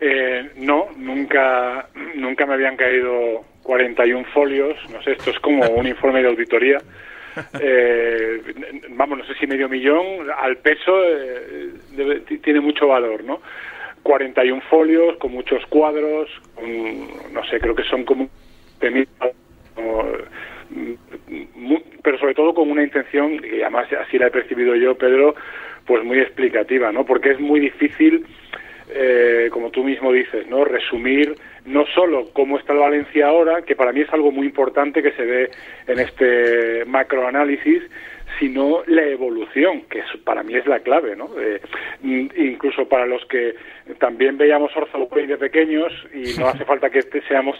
Eh, 0.00 0.50
no, 0.57 0.88
nunca 0.97 1.88
nunca 2.14 2.47
me 2.47 2.54
habían 2.54 2.76
caído 2.76 3.45
41 3.62 4.25
folios, 4.33 4.76
no 4.90 5.02
sé, 5.02 5.12
esto 5.12 5.30
es 5.30 5.38
como 5.40 5.69
un 5.69 5.87
informe 5.95 6.23
de 6.23 6.28
auditoría. 6.28 6.78
Eh, 7.61 8.42
vamos, 8.90 9.19
no 9.19 9.25
sé 9.25 9.35
si 9.35 9.47
medio 9.47 9.69
millón 9.69 10.28
al 10.37 10.57
peso 10.57 11.04
eh, 11.04 11.71
debe, 11.92 12.21
tiene 12.21 12.61
mucho 12.61 12.88
valor, 12.88 13.23
¿no? 13.25 13.40
41 14.02 14.62
folios 14.69 15.16
con 15.19 15.33
muchos 15.33 15.64
cuadros, 15.66 16.28
con, 16.54 17.33
no 17.33 17.45
sé, 17.45 17.61
creo 17.61 17.75
que 17.75 17.85
son 17.85 18.04
como 18.04 18.28
pero 22.03 22.19
sobre 22.19 22.35
todo 22.35 22.55
con 22.55 22.71
una 22.71 22.83
intención, 22.83 23.41
y 23.45 23.61
además 23.63 23.89
así 23.93 24.19
la 24.19 24.27
he 24.29 24.31
percibido 24.31 24.75
yo, 24.75 24.97
Pedro, 24.97 25.35
pues 25.87 26.05
muy 26.05 26.19
explicativa, 26.19 26.93
¿no? 26.93 27.05
Porque 27.05 27.31
es 27.31 27.41
muy 27.41 27.61
difícil, 27.61 28.25
eh, 28.91 29.49
como 29.53 29.71
tú 29.71 29.85
mismo 29.85 30.13
dices, 30.13 30.47
¿no? 30.49 30.65
Resumir 30.65 31.35
no 31.67 31.85
solo 31.87 32.31
cómo 32.33 32.59
está 32.59 32.73
el 32.73 32.79
Valencia 32.79 33.29
ahora, 33.29 33.63
que 33.63 33.77
para 33.77 33.93
mí 33.93 34.01
es 34.01 34.13
algo 34.13 34.33
muy 34.33 34.47
importante 34.47 35.03
que 35.03 35.13
se 35.13 35.25
ve 35.25 35.51
en 35.87 35.99
este 35.99 36.85
macroanálisis, 36.87 37.83
sino 38.39 38.83
la 38.87 39.05
evolución, 39.05 39.83
que 39.83 40.03
para 40.25 40.43
mí 40.43 40.55
es 40.55 40.67
la 40.67 40.81
clave, 40.81 41.17
¿no? 41.17 41.31
Eh, 41.39 41.61
incluso 42.03 42.89
para 42.89 43.07
los 43.07 43.25
que 43.27 43.55
también 43.99 44.39
veíamos 44.39 44.75
Orzo 44.77 45.09
de 45.15 45.37
pequeños 45.37 45.93
y 46.15 46.39
no 46.39 46.49
hace 46.49 46.65
falta 46.65 46.91
que 46.91 47.01
este 47.01 47.23
seamos 47.23 47.57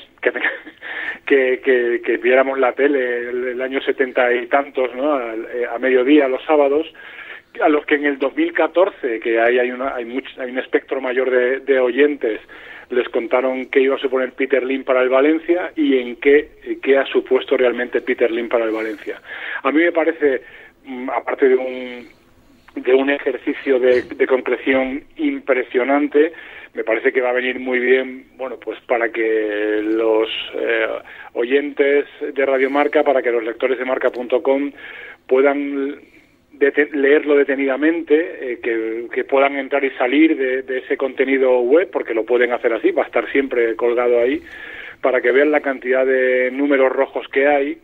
que, 1.27 1.61
que, 2.05 2.17
viéramos 2.19 2.59
la 2.59 2.73
tele 2.73 3.31
el, 3.31 3.61
año 3.61 3.81
setenta 3.83 4.33
y 4.33 4.47
tantos, 4.47 4.95
¿no? 4.95 5.15
A, 5.15 5.35
eh, 5.35 5.67
a, 5.71 5.79
mediodía 5.79 6.29
los 6.29 6.45
sábados 6.45 6.87
a 7.61 7.69
los 7.69 7.85
que 7.85 7.97
en 7.97 8.07
el 8.07 8.19
2014 8.19 9.21
que 9.21 9.41
hay 9.41 9.59
hay, 9.59 9.71
una, 9.71 9.95
hay, 9.95 10.05
mucho, 10.05 10.29
hay 10.41 10.51
un 10.51 10.59
espectro 10.59 11.01
mayor 11.01 11.31
de, 11.31 11.81
oyentes 11.81 12.41
les 12.91 13.09
contaron 13.09 13.67
qué 13.67 13.81
iba 13.81 13.97
a 13.97 14.01
suponer 14.01 14.33
Peter 14.33 14.65
Lim 14.65 14.85
para 14.85 15.03
el 15.03 15.09
Valencia 15.09 15.73
y 15.77 15.97
en 15.99 16.17
qué, 16.17 16.79
qué 16.83 16.99
ha 16.99 17.07
supuesto 17.07 17.57
realmente 17.57 18.01
Peter 18.01 18.31
Lim 18.31 18.49
para 18.49 18.65
el 18.65 18.73
Valencia. 18.73 19.21
A 19.63 19.71
mí 19.71 19.81
me 19.81 19.93
parece, 19.93 20.43
mm, 20.43 20.43
aparte 21.15 21.49
de 21.49 21.57
un, 21.57 22.09
de 22.77 22.95
un 22.95 23.11
ejercicio 23.11 23.79
de, 23.79 24.27
concreción 24.27 25.03
impresionante, 25.17 26.33
me 26.75 26.85
parece 26.85 27.13
que 27.13 27.21
va 27.21 27.31
a 27.31 27.35
venir 27.35 27.59
muy 27.59 27.81
bien, 27.81 28.27
bueno, 28.37 28.57
pues 28.59 28.79
para 28.83 29.11
que 29.11 29.81
los 29.83 30.29
eh, 30.55 30.87
oyentes 31.35 32.07
de 32.33 32.47
Radio 32.47 32.71
Marca, 32.71 33.03
para 33.03 33.23
que 33.23 33.33
los 33.33 33.43
lectores 33.43 33.79
de 33.79 33.85
marca.com 33.85 34.71
puedan 35.27 35.97
leerlo 36.93 37.37
detenidamente, 37.37 38.53
eh, 38.53 39.09
que, 39.13 39.25
puedan 39.25 39.57
entrar 39.57 39.85
y 39.85 39.91
salir 39.91 40.37
de, 40.37 40.79
ese 40.79 40.97
contenido 40.97 41.61
web, 41.61 41.89
porque 41.91 42.15
lo 42.15 42.25
pueden 42.25 42.53
hacer 42.53 42.73
así, 42.73 42.91
va 42.91 43.03
a 43.03 43.07
estar 43.07 43.31
siempre 43.33 43.75
colgado 43.77 44.21
ahí, 44.21 44.43
para 45.01 45.21
que 45.21 45.33
vean 45.33 45.51
la 45.51 45.61
cantidad 45.61 46.05
de 46.05 46.51
números 46.53 46.93
rojos 46.93 47.27
que 47.29 47.47
hay 47.47 47.79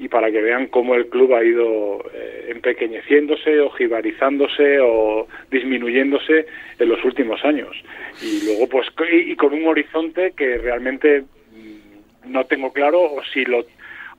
y 0.00 0.08
para 0.08 0.32
que 0.32 0.40
vean 0.40 0.68
cómo 0.68 0.94
el 0.94 1.08
club 1.10 1.34
ha 1.34 1.44
ido 1.44 2.02
eh, 2.14 2.46
empequeñeciéndose 2.48 3.60
o 3.60 3.68
jibarizándose 3.68 4.80
o 4.80 5.28
disminuyéndose 5.50 6.46
en 6.78 6.88
los 6.88 7.04
últimos 7.04 7.44
años. 7.44 7.76
Y 8.22 8.46
luego, 8.46 8.66
pues, 8.66 8.86
y 9.12 9.36
con 9.36 9.52
un 9.52 9.66
horizonte 9.66 10.32
que 10.34 10.56
realmente 10.56 11.20
mm, 11.20 12.32
no 12.32 12.46
tengo 12.46 12.72
claro 12.72 12.98
o 12.98 13.22
si 13.24 13.44
lo 13.44 13.66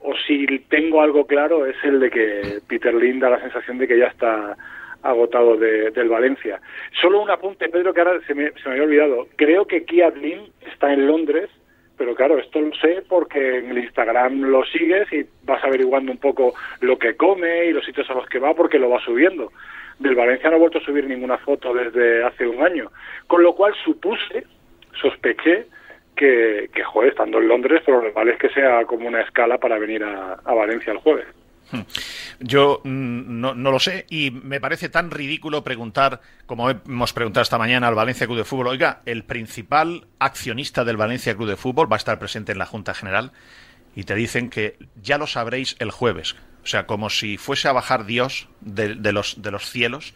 o 0.03 0.15
si 0.27 0.45
tengo 0.69 1.01
algo 1.01 1.25
claro 1.25 1.65
es 1.65 1.75
el 1.83 1.99
de 1.99 2.09
que 2.11 2.59
Peter 2.67 2.93
Lin 2.93 3.19
da 3.19 3.31
la 3.31 3.41
sensación 3.41 3.79
de 3.79 3.87
que 3.87 3.97
ya 3.97 4.07
está 4.07 4.55
agotado 5.01 5.57
de, 5.57 5.89
del 5.89 6.09
Valencia. 6.09 6.61
Solo 7.01 7.21
un 7.21 7.29
apunte, 7.31 7.69
Pedro, 7.69 7.91
que 7.91 8.01
ahora 8.01 8.19
se 8.27 8.35
me, 8.35 8.51
se 8.51 8.69
me 8.69 8.73
había 8.73 8.83
olvidado. 8.83 9.27
Creo 9.35 9.65
que 9.65 9.83
Kiat 9.83 10.15
Lin 10.17 10.41
está 10.71 10.93
en 10.93 11.07
Londres, 11.07 11.49
pero 11.97 12.15
claro, 12.15 12.39
esto 12.39 12.59
lo 12.59 12.73
sé 12.75 13.03
porque 13.07 13.59
en 13.59 13.71
el 13.71 13.79
Instagram 13.79 14.41
lo 14.41 14.63
sigues 14.65 15.11
y 15.13 15.25
vas 15.43 15.63
averiguando 15.63 16.11
un 16.11 16.17
poco 16.17 16.53
lo 16.79 16.97
que 16.97 17.15
come 17.15 17.65
y 17.65 17.71
los 17.71 17.85
sitios 17.85 18.09
a 18.09 18.13
los 18.13 18.27
que 18.27 18.39
va 18.39 18.53
porque 18.53 18.79
lo 18.79 18.89
va 18.89 18.99
subiendo. 18.99 19.51
Del 19.99 20.15
Valencia 20.15 20.49
no 20.49 20.55
ha 20.55 20.59
vuelto 20.59 20.79
a 20.79 20.83
subir 20.83 21.05
ninguna 21.05 21.37
foto 21.37 21.73
desde 21.73 22.23
hace 22.23 22.47
un 22.47 22.63
año, 22.63 22.91
con 23.27 23.43
lo 23.43 23.53
cual 23.53 23.73
supuse, 23.83 24.45
sospeché, 24.99 25.67
que, 26.15 26.69
que 26.73 26.83
joder, 26.83 27.09
estando 27.09 27.39
en 27.39 27.47
Londres, 27.47 27.81
lo 27.87 28.01
normal 28.01 28.29
es 28.29 28.37
que 28.37 28.49
sea 28.49 28.85
como 28.85 29.07
una 29.07 29.21
escala 29.21 29.57
para 29.57 29.79
venir 29.79 30.03
a, 30.03 30.39
Valencia 30.53 30.93
el 30.93 30.99
jueves. 30.99 31.25
Hmm. 31.71 31.81
Yo 32.39 32.81
mm, 32.83 33.39
no, 33.39 33.53
lo 33.53 33.79
sé 33.79 34.05
y 34.09 34.31
me 34.31 34.59
parece 34.59 34.89
tan 34.89 35.11
ridículo 35.11 35.63
preguntar, 35.63 36.21
como 36.45 36.69
hemos 36.69 37.13
preguntado 37.13 37.43
esta 37.43 37.57
mañana 37.57 37.87
al 37.87 37.95
Valencia 37.95 38.27
Club 38.27 38.39
de 38.39 38.45
Fútbol, 38.45 38.67
oiga, 38.67 39.01
el 39.05 39.23
principal 39.23 40.07
accionista 40.19 40.83
del 40.83 40.97
Valencia 40.97 41.35
Club 41.35 41.49
de 41.49 41.57
Fútbol 41.57 41.91
va 41.91 41.95
a 41.95 41.97
estar 41.97 42.19
presente 42.19 42.51
en 42.51 42.57
la 42.57 42.65
Junta 42.65 42.93
General 42.93 43.31
y 43.95 44.03
te 44.03 44.15
dicen 44.15 44.49
que 44.49 44.77
ya 45.01 45.17
lo 45.17 45.27
sabréis 45.27 45.75
el 45.79 45.91
jueves. 45.91 46.35
O 46.63 46.67
sea, 46.67 46.85
como 46.85 47.09
si 47.09 47.37
fuese 47.37 47.67
a 47.67 47.73
bajar 47.73 48.05
Dios 48.05 48.47
de 48.61 49.11
los 49.11 49.69
cielos 49.69 50.13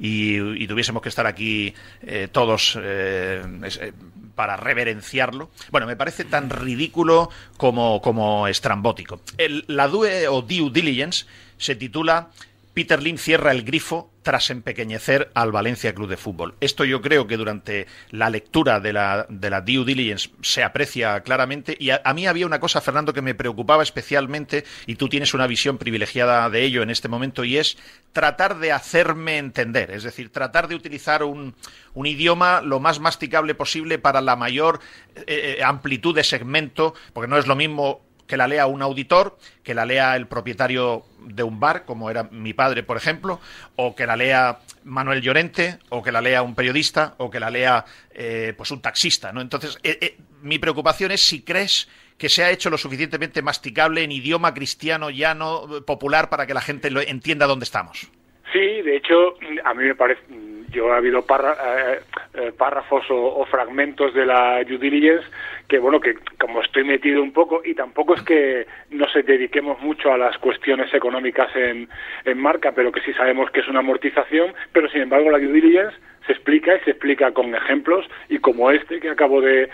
y, 0.00 0.66
tuviésemos 0.66 1.02
que 1.02 1.10
estar 1.10 1.26
aquí 1.26 1.74
eh, 2.02 2.28
todos 2.32 2.78
eh, 2.80 3.42
eh, 3.80 3.92
para 4.34 4.56
reverenciarlo. 4.56 5.50
Bueno, 5.70 5.86
me 5.86 5.96
parece 5.96 6.24
tan 6.24 6.48
ridículo 6.48 7.30
como, 7.58 8.00
como 8.00 8.48
estrambótico. 8.48 9.20
La 9.66 9.88
DUE 9.88 10.28
o 10.28 10.40
Due 10.40 10.70
Diligence 10.72 11.26
se 11.58 11.76
titula 11.76 12.30
Peter 12.74 13.02
Lim 13.02 13.18
cierra 13.18 13.50
el 13.52 13.64
grifo 13.64 14.10
tras 14.22 14.50
empequeñecer 14.50 15.30
al 15.34 15.50
Valencia 15.50 15.94
Club 15.94 16.08
de 16.08 16.16
Fútbol. 16.16 16.54
Esto 16.60 16.84
yo 16.84 17.00
creo 17.00 17.26
que 17.26 17.36
durante 17.36 17.86
la 18.10 18.30
lectura 18.30 18.80
de 18.80 18.92
la, 18.92 19.26
de 19.28 19.50
la 19.50 19.60
due 19.60 19.84
diligence 19.84 20.30
se 20.42 20.62
aprecia 20.62 21.20
claramente 21.22 21.76
y 21.78 21.90
a, 21.90 22.02
mí 22.14 22.26
había 22.26 22.46
una 22.46 22.60
cosa, 22.60 22.80
Fernando, 22.80 23.12
que 23.12 23.22
me 23.22 23.34
preocupaba 23.34 23.82
especialmente 23.82 24.64
y 24.86 24.96
tú 24.96 25.08
tienes 25.08 25.34
una 25.34 25.46
visión 25.46 25.78
privilegiada 25.78 26.48
de 26.50 26.62
ello 26.62 26.82
en 26.82 26.90
este 26.90 27.08
momento 27.08 27.44
y 27.44 27.56
es 27.56 27.78
tratar 28.12 28.58
de 28.58 28.72
hacerme 28.72 29.38
entender, 29.38 29.90
es 29.90 30.02
decir, 30.02 30.30
tratar 30.30 30.68
de 30.68 30.74
utilizar 30.74 31.22
un, 31.22 31.54
un 31.94 32.06
idioma 32.06 32.60
lo 32.60 32.78
más 32.78 33.00
masticable 33.00 33.54
posible 33.54 33.98
para 33.98 34.20
la 34.20 34.36
mayor 34.36 34.80
eh, 35.16 35.56
eh, 35.58 35.64
amplitud 35.64 36.14
de 36.14 36.24
segmento, 36.24 36.94
porque 37.12 37.28
no 37.28 37.38
es 37.38 37.46
lo 37.46 37.56
mismo 37.56 38.02
que 38.30 38.36
la 38.36 38.46
lea 38.46 38.68
un 38.68 38.80
auditor, 38.80 39.36
que 39.64 39.74
la 39.74 39.84
lea 39.84 40.14
el 40.14 40.28
propietario 40.28 41.02
de 41.18 41.42
un 41.42 41.58
bar, 41.58 41.84
como 41.84 42.10
era 42.10 42.28
mi 42.30 42.54
padre, 42.54 42.84
por 42.84 42.96
ejemplo, 42.96 43.40
o 43.74 43.96
que 43.96 44.06
la 44.06 44.14
lea 44.14 44.58
Manuel 44.84 45.20
Llorente, 45.20 45.78
o 45.88 46.00
que 46.00 46.12
la 46.12 46.20
lea 46.20 46.42
un 46.42 46.54
periodista, 46.54 47.14
o 47.18 47.28
que 47.28 47.40
la 47.40 47.50
lea 47.50 47.84
eh, 48.14 48.54
pues 48.56 48.70
un 48.70 48.80
taxista, 48.80 49.32
¿no? 49.32 49.40
Entonces, 49.40 49.80
eh, 49.82 49.98
eh, 50.00 50.16
mi 50.42 50.60
preocupación 50.60 51.10
es 51.10 51.22
si 51.22 51.42
crees 51.42 51.90
que 52.16 52.28
se 52.28 52.44
ha 52.44 52.50
hecho 52.50 52.70
lo 52.70 52.78
suficientemente 52.78 53.42
masticable 53.42 54.04
en 54.04 54.12
idioma 54.12 54.54
cristiano 54.54 55.10
llano 55.10 55.66
popular 55.84 56.30
para 56.30 56.46
que 56.46 56.54
la 56.54 56.60
gente 56.60 56.88
lo 56.92 57.00
entienda 57.00 57.48
dónde 57.48 57.64
estamos. 57.64 58.12
Sí, 58.52 58.82
de 58.82 58.96
hecho, 58.96 59.34
a 59.64 59.74
mí 59.74 59.84
me 59.84 59.94
parece, 59.96 60.22
yo 60.70 60.92
ha 60.92 60.96
habido 60.96 61.22
párrafos 61.22 63.04
o, 63.10 63.44
fragmentos 63.46 64.14
de 64.14 64.26
la 64.26 64.62
due 64.64 64.78
diligence 64.78 65.26
que 65.68 65.78
bueno, 65.78 66.00
que 66.00 66.14
como 66.38 66.62
estoy 66.62 66.84
metido 66.84 67.22
un 67.22 67.32
poco, 67.32 67.62
y 67.64 67.74
tampoco 67.74 68.14
es 68.14 68.22
que 68.22 68.66
no 68.90 69.08
se 69.08 69.22
dediquemos 69.22 69.80
mucho 69.80 70.12
a 70.12 70.18
las 70.18 70.36
cuestiones 70.38 70.92
económicas 70.92 71.54
en, 71.54 71.88
en 72.24 72.38
marca, 72.38 72.72
pero 72.72 72.90
que 72.90 73.00
sí 73.02 73.12
sabemos 73.12 73.50
que 73.50 73.60
es 73.60 73.68
una 73.68 73.78
amortización, 73.78 74.52
pero 74.72 74.88
sin 74.88 75.02
embargo 75.02 75.30
la 75.30 75.38
due 75.38 75.52
diligence 75.52 75.96
se 76.30 76.34
explica 76.34 76.76
y 76.76 76.80
se 76.80 76.90
explica 76.92 77.32
con 77.32 77.52
ejemplos 77.54 78.06
y 78.28 78.38
como 78.38 78.70
este 78.70 79.00
que 79.00 79.10
acabo 79.10 79.40
de, 79.40 79.68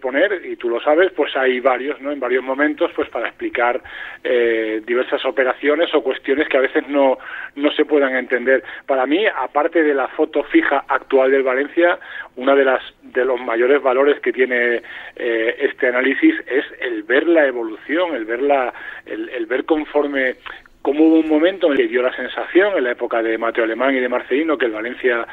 poner, 0.00 0.44
y 0.44 0.56
tú 0.56 0.70
lo 0.70 0.80
sabes, 0.80 1.12
pues 1.12 1.36
hay 1.36 1.60
varios, 1.60 2.00
¿no? 2.00 2.12
En 2.12 2.20
varios 2.20 2.42
momentos, 2.42 2.90
pues 2.96 3.08
para 3.10 3.28
explicar 3.28 3.82
eh, 4.24 4.82
diversas 4.86 5.24
operaciones 5.26 5.94
o 5.94 6.02
cuestiones 6.02 6.48
que 6.48 6.56
a 6.56 6.60
veces 6.60 6.88
no, 6.88 7.18
no 7.56 7.70
se 7.72 7.84
puedan 7.84 8.16
entender. 8.16 8.64
Para 8.86 9.04
mí, 9.06 9.24
aparte 9.26 9.82
de 9.82 9.94
la 9.94 10.08
foto 10.08 10.42
fija 10.44 10.84
actual 10.88 11.30
del 11.30 11.42
Valencia, 11.42 11.98
una 12.36 12.54
de 12.54 12.64
las 12.64 12.82
de 13.02 13.24
los 13.26 13.38
mayores 13.40 13.82
valores 13.82 14.18
que 14.20 14.32
tiene 14.32 14.80
eh, 15.16 15.56
este 15.58 15.88
análisis 15.88 16.34
es 16.46 16.64
el 16.80 17.02
ver 17.02 17.26
la 17.26 17.46
evolución, 17.46 18.14
el 18.14 18.24
ver 18.24 18.40
la, 18.40 18.72
el 19.04 19.44
ver 19.46 19.66
conforme 19.66 20.36
como 20.82 21.04
hubo 21.04 21.20
un 21.20 21.28
momento 21.28 21.66
en 21.66 21.72
el 21.72 21.78
que 21.78 21.88
dio 21.88 22.02
la 22.02 22.14
sensación, 22.14 22.76
en 22.76 22.84
la 22.84 22.92
época 22.92 23.22
de 23.22 23.38
Mateo 23.38 23.64
Alemán 23.64 23.94
y 23.94 24.00
de 24.00 24.08
Marcelino, 24.08 24.58
que 24.58 24.66
el 24.66 24.72
Valencia 24.72 25.26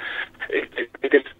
eh, 0.49 0.89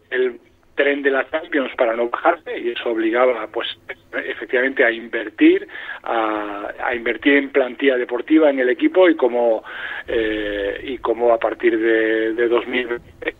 el 0.10 0.40
tren 0.80 1.02
de 1.02 1.12
la 1.12 1.30
Champions 1.30 1.72
para 1.76 1.94
no 1.94 2.10
bajarse 2.10 2.58
y 2.58 2.70
eso 2.70 2.90
obligaba 2.90 3.48
pues 3.48 3.68
efectivamente 4.14 4.86
a 4.86 4.90
invertir 4.90 5.68
a, 6.04 6.96
invertir 6.96 7.34
en 7.34 7.50
plantilla 7.50 7.98
deportiva 7.98 8.50
en 8.50 8.60
el 8.60 8.70
equipo 8.70 9.10
y 9.10 9.16
como 9.16 9.62
eh, 10.08 10.80
y 10.84 10.98
como 11.00 11.34
a 11.34 11.38
partir 11.38 11.78
de, 11.78 12.34
de 12.34 12.48
2020 12.48 13.36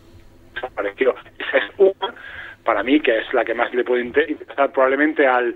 desapareció. 0.54 1.14
Esa 1.38 1.58
es 1.58 1.64
una 1.78 2.14
para 2.62 2.82
mí 2.82 3.00
que 3.00 3.16
es 3.16 3.32
la 3.32 3.42
que 3.42 3.54
más 3.54 3.72
le 3.72 3.84
puede 3.84 4.02
interesar 4.02 4.70
probablemente 4.70 5.26
al 5.26 5.54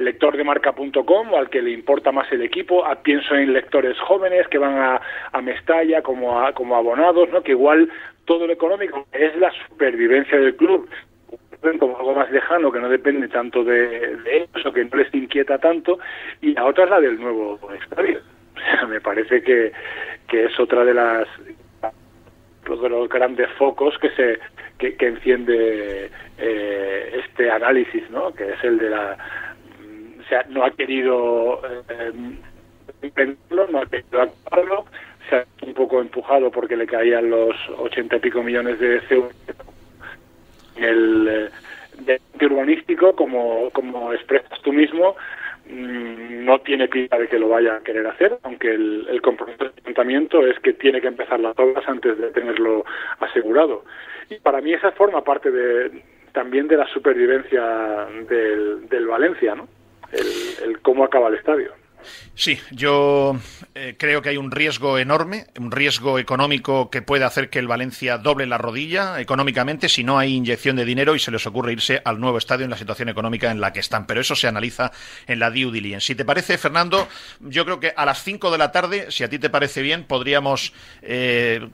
lector 0.00 0.36
de 0.36 0.44
marca.com 0.44 1.32
o 1.32 1.36
al 1.36 1.50
que 1.50 1.62
le 1.62 1.70
importa 1.70 2.10
más 2.10 2.30
el 2.32 2.42
equipo, 2.42 2.84
pienso 3.02 3.34
en 3.34 3.52
lectores 3.52 3.98
jóvenes 4.00 4.48
que 4.48 4.58
van 4.58 4.76
a, 4.76 5.00
a 5.32 5.40
Mestalla 5.42 6.02
como, 6.02 6.40
a, 6.40 6.52
como 6.52 6.74
abonados, 6.74 7.28
¿no? 7.30 7.42
que 7.42 7.52
igual 7.52 7.90
todo 8.24 8.46
lo 8.46 8.52
económico 8.52 9.06
es 9.12 9.36
la 9.36 9.52
supervivencia 9.68 10.38
del 10.38 10.56
club 10.56 10.88
como 11.78 11.98
algo 11.98 12.14
más 12.14 12.30
lejano 12.30 12.72
que 12.72 12.80
no 12.80 12.88
depende 12.88 13.28
tanto 13.28 13.62
de, 13.62 14.16
ellos 14.30 14.64
o 14.64 14.72
que 14.72 14.84
no 14.84 14.96
les 14.96 15.12
inquieta 15.14 15.58
tanto 15.58 15.98
y 16.40 16.54
la 16.54 16.64
otra 16.64 16.84
es 16.84 16.90
la 16.90 17.00
del 17.00 17.20
nuevo 17.20 17.58
estadio. 17.72 18.20
O 18.50 18.62
sea, 18.62 18.86
me 18.86 19.00
parece 19.00 19.42
que, 19.42 19.72
que 20.28 20.44
es 20.44 20.60
otra 20.60 20.84
de 20.84 20.92
las 20.92 21.26
de 21.48 22.88
los 22.88 23.08
grandes 23.08 23.48
focos 23.52 23.96
que 23.98 24.10
se 24.10 24.38
que, 24.76 24.94
enciende 25.06 26.10
eh, 26.36 27.22
este 27.24 27.50
análisis, 27.50 28.08
¿no? 28.10 28.32
Que 28.34 28.50
es 28.50 28.62
el 28.62 28.78
de 28.78 28.90
la 28.90 29.16
sea, 30.30 30.46
no 30.48 30.64
ha 30.64 30.70
querido 30.70 31.60
eh, 31.88 32.12
no 33.50 33.78
ha 33.78 33.86
querido 33.86 34.22
acabarlo, 34.22 34.86
se 35.28 35.36
ha 35.36 35.44
un 35.66 35.74
poco 35.74 36.00
empujado 36.00 36.50
porque 36.50 36.76
le 36.76 36.86
caían 36.86 37.30
los 37.30 37.54
ochenta 37.78 38.16
y 38.16 38.20
pico 38.20 38.42
millones 38.42 38.78
de 38.78 39.02
euros 39.10 39.32
el 40.76 41.50
eh, 42.08 42.18
urbanístico, 42.40 43.14
como, 43.14 43.70
como 43.70 44.12
expresas 44.12 44.60
tú 44.62 44.72
mismo, 44.72 45.16
mm, 45.68 46.44
no 46.44 46.58
tiene 46.60 46.88
pinta 46.88 47.18
de 47.18 47.28
que 47.28 47.38
lo 47.38 47.48
vaya 47.48 47.76
a 47.76 47.80
querer 47.80 48.06
hacer, 48.06 48.38
aunque 48.42 48.72
el, 48.72 49.06
el 49.10 49.20
compromiso 49.20 49.64
del 49.64 49.72
ayuntamiento 49.84 50.46
es 50.46 50.58
que 50.60 50.72
tiene 50.72 51.00
que 51.00 51.08
empezar 51.08 51.38
las 51.40 51.58
obras 51.58 51.86
antes 51.86 52.18
de 52.18 52.30
tenerlo 52.30 52.84
asegurado. 53.18 53.84
Y 54.30 54.38
para 54.38 54.60
mí 54.60 54.72
esa 54.72 54.92
forma 54.92 55.22
parte 55.22 55.50
de, 55.50 56.02
también 56.32 56.68
de 56.68 56.76
la 56.76 56.86
supervivencia 56.88 58.06
del, 58.28 58.88
del 58.88 59.06
Valencia, 59.06 59.54
¿no? 59.54 59.68
El, 60.12 60.80
cómo 60.82 61.04
acaba 61.04 61.28
el 61.28 61.34
estadio. 61.34 61.72
Sí, 62.34 62.58
yo 62.70 63.38
eh, 63.74 63.96
creo 63.98 64.22
que 64.22 64.30
hay 64.30 64.38
un 64.38 64.50
riesgo 64.50 64.98
enorme, 64.98 65.46
un 65.58 65.70
riesgo 65.70 66.18
económico 66.18 66.88
que 66.88 67.02
puede 67.02 67.24
hacer 67.24 67.50
que 67.50 67.58
el 67.58 67.68
Valencia 67.68 68.16
doble 68.16 68.46
la 68.46 68.56
rodilla 68.56 69.20
económicamente 69.20 69.90
si 69.90 70.02
no 70.02 70.18
hay 70.18 70.34
inyección 70.34 70.76
de 70.76 70.86
dinero 70.86 71.14
y 71.14 71.18
se 71.18 71.30
les 71.30 71.46
ocurre 71.46 71.72
irse 71.72 72.00
al 72.02 72.18
nuevo 72.18 72.38
estadio 72.38 72.64
en 72.64 72.70
la 72.70 72.78
situación 72.78 73.10
económica 73.10 73.50
en 73.50 73.60
la 73.60 73.74
que 73.74 73.80
están. 73.80 74.06
Pero 74.06 74.22
eso 74.22 74.34
se 74.34 74.48
analiza 74.48 74.90
en 75.26 75.38
la 75.38 75.50
due 75.50 75.70
diligence. 75.70 76.06
Si 76.06 76.14
te 76.14 76.24
parece, 76.24 76.56
Fernando, 76.56 77.06
yo 77.40 77.66
creo 77.66 77.78
que 77.78 77.92
a 77.94 78.06
las 78.06 78.22
5 78.22 78.50
de 78.50 78.58
la 78.58 78.72
tarde, 78.72 79.10
si 79.10 79.22
a 79.22 79.28
ti 79.28 79.38
te 79.38 79.50
parece 79.50 79.82
bien, 79.82 80.04
podríamos. 80.04 80.72
Eh, 81.02 81.68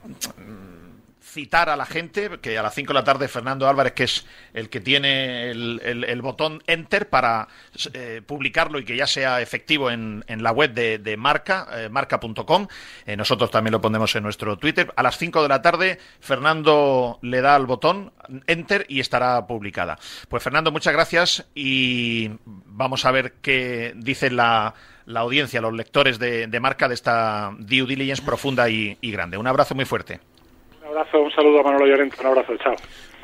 citar 1.37 1.69
a 1.69 1.75
la 1.75 1.85
gente, 1.85 2.39
que 2.41 2.57
a 2.57 2.63
las 2.63 2.73
5 2.73 2.87
de 2.87 2.93
la 2.95 3.03
tarde 3.03 3.27
Fernando 3.27 3.69
Álvarez, 3.69 3.93
que 3.93 4.05
es 4.05 4.25
el 4.55 4.71
que 4.71 4.81
tiene 4.81 5.51
el, 5.51 6.19
botón 6.23 6.63
Enter 6.65 7.09
para 7.09 7.47
eh, 7.93 8.23
publicarlo 8.25 8.79
y 8.79 8.85
que 8.85 8.97
ya 8.97 9.05
sea 9.05 9.39
efectivo 9.39 9.91
en, 9.91 10.23
la 10.27 10.51
web 10.51 10.73
de, 10.73 11.15
Marca, 11.15 11.67
eh, 11.73 11.89
marca.com. 11.89 12.67
Eh, 13.05 13.15
nosotros 13.15 13.51
también 13.51 13.73
lo 13.73 13.79
pondremos 13.79 14.15
en 14.15 14.23
nuestro 14.23 14.57
Twitter. 14.57 14.91
A 14.95 15.03
las 15.03 15.19
5 15.19 15.43
de 15.43 15.47
la 15.47 15.61
tarde 15.61 15.99
Fernando 16.19 17.19
le 17.21 17.41
da 17.41 17.53
al 17.53 17.67
botón 17.67 18.13
Enter 18.47 18.87
y 18.89 18.99
estará 18.99 19.45
publicada. 19.45 19.99
Pues 20.29 20.41
Fernando, 20.41 20.71
muchas 20.71 20.93
gracias 20.93 21.45
y 21.53 22.31
vamos 22.45 23.05
a 23.05 23.11
ver 23.11 23.33
qué 23.43 23.93
dice 23.95 24.31
la 24.31 24.73
la 25.05 25.21
audiencia, 25.21 25.61
los 25.61 25.73
lectores 25.73 26.19
de, 26.19 26.59
marca 26.59 26.89
de 26.89 26.93
esta 26.93 27.55
due 27.59 27.85
diligence 27.87 28.21
profunda 28.21 28.67
y 28.69 28.97
grande. 29.03 29.37
Un 29.37 29.47
abrazo 29.47 29.73
muy 29.73 29.85
fuerte 29.85 30.19
abrazo, 30.97 31.21
un 31.21 31.31
saludo 31.31 31.59
a 31.59 31.63
Manolo 31.63 31.85
Llorente, 31.85 32.17
un 32.19 32.27
abrazo, 32.27 32.57
chao. 32.57 32.75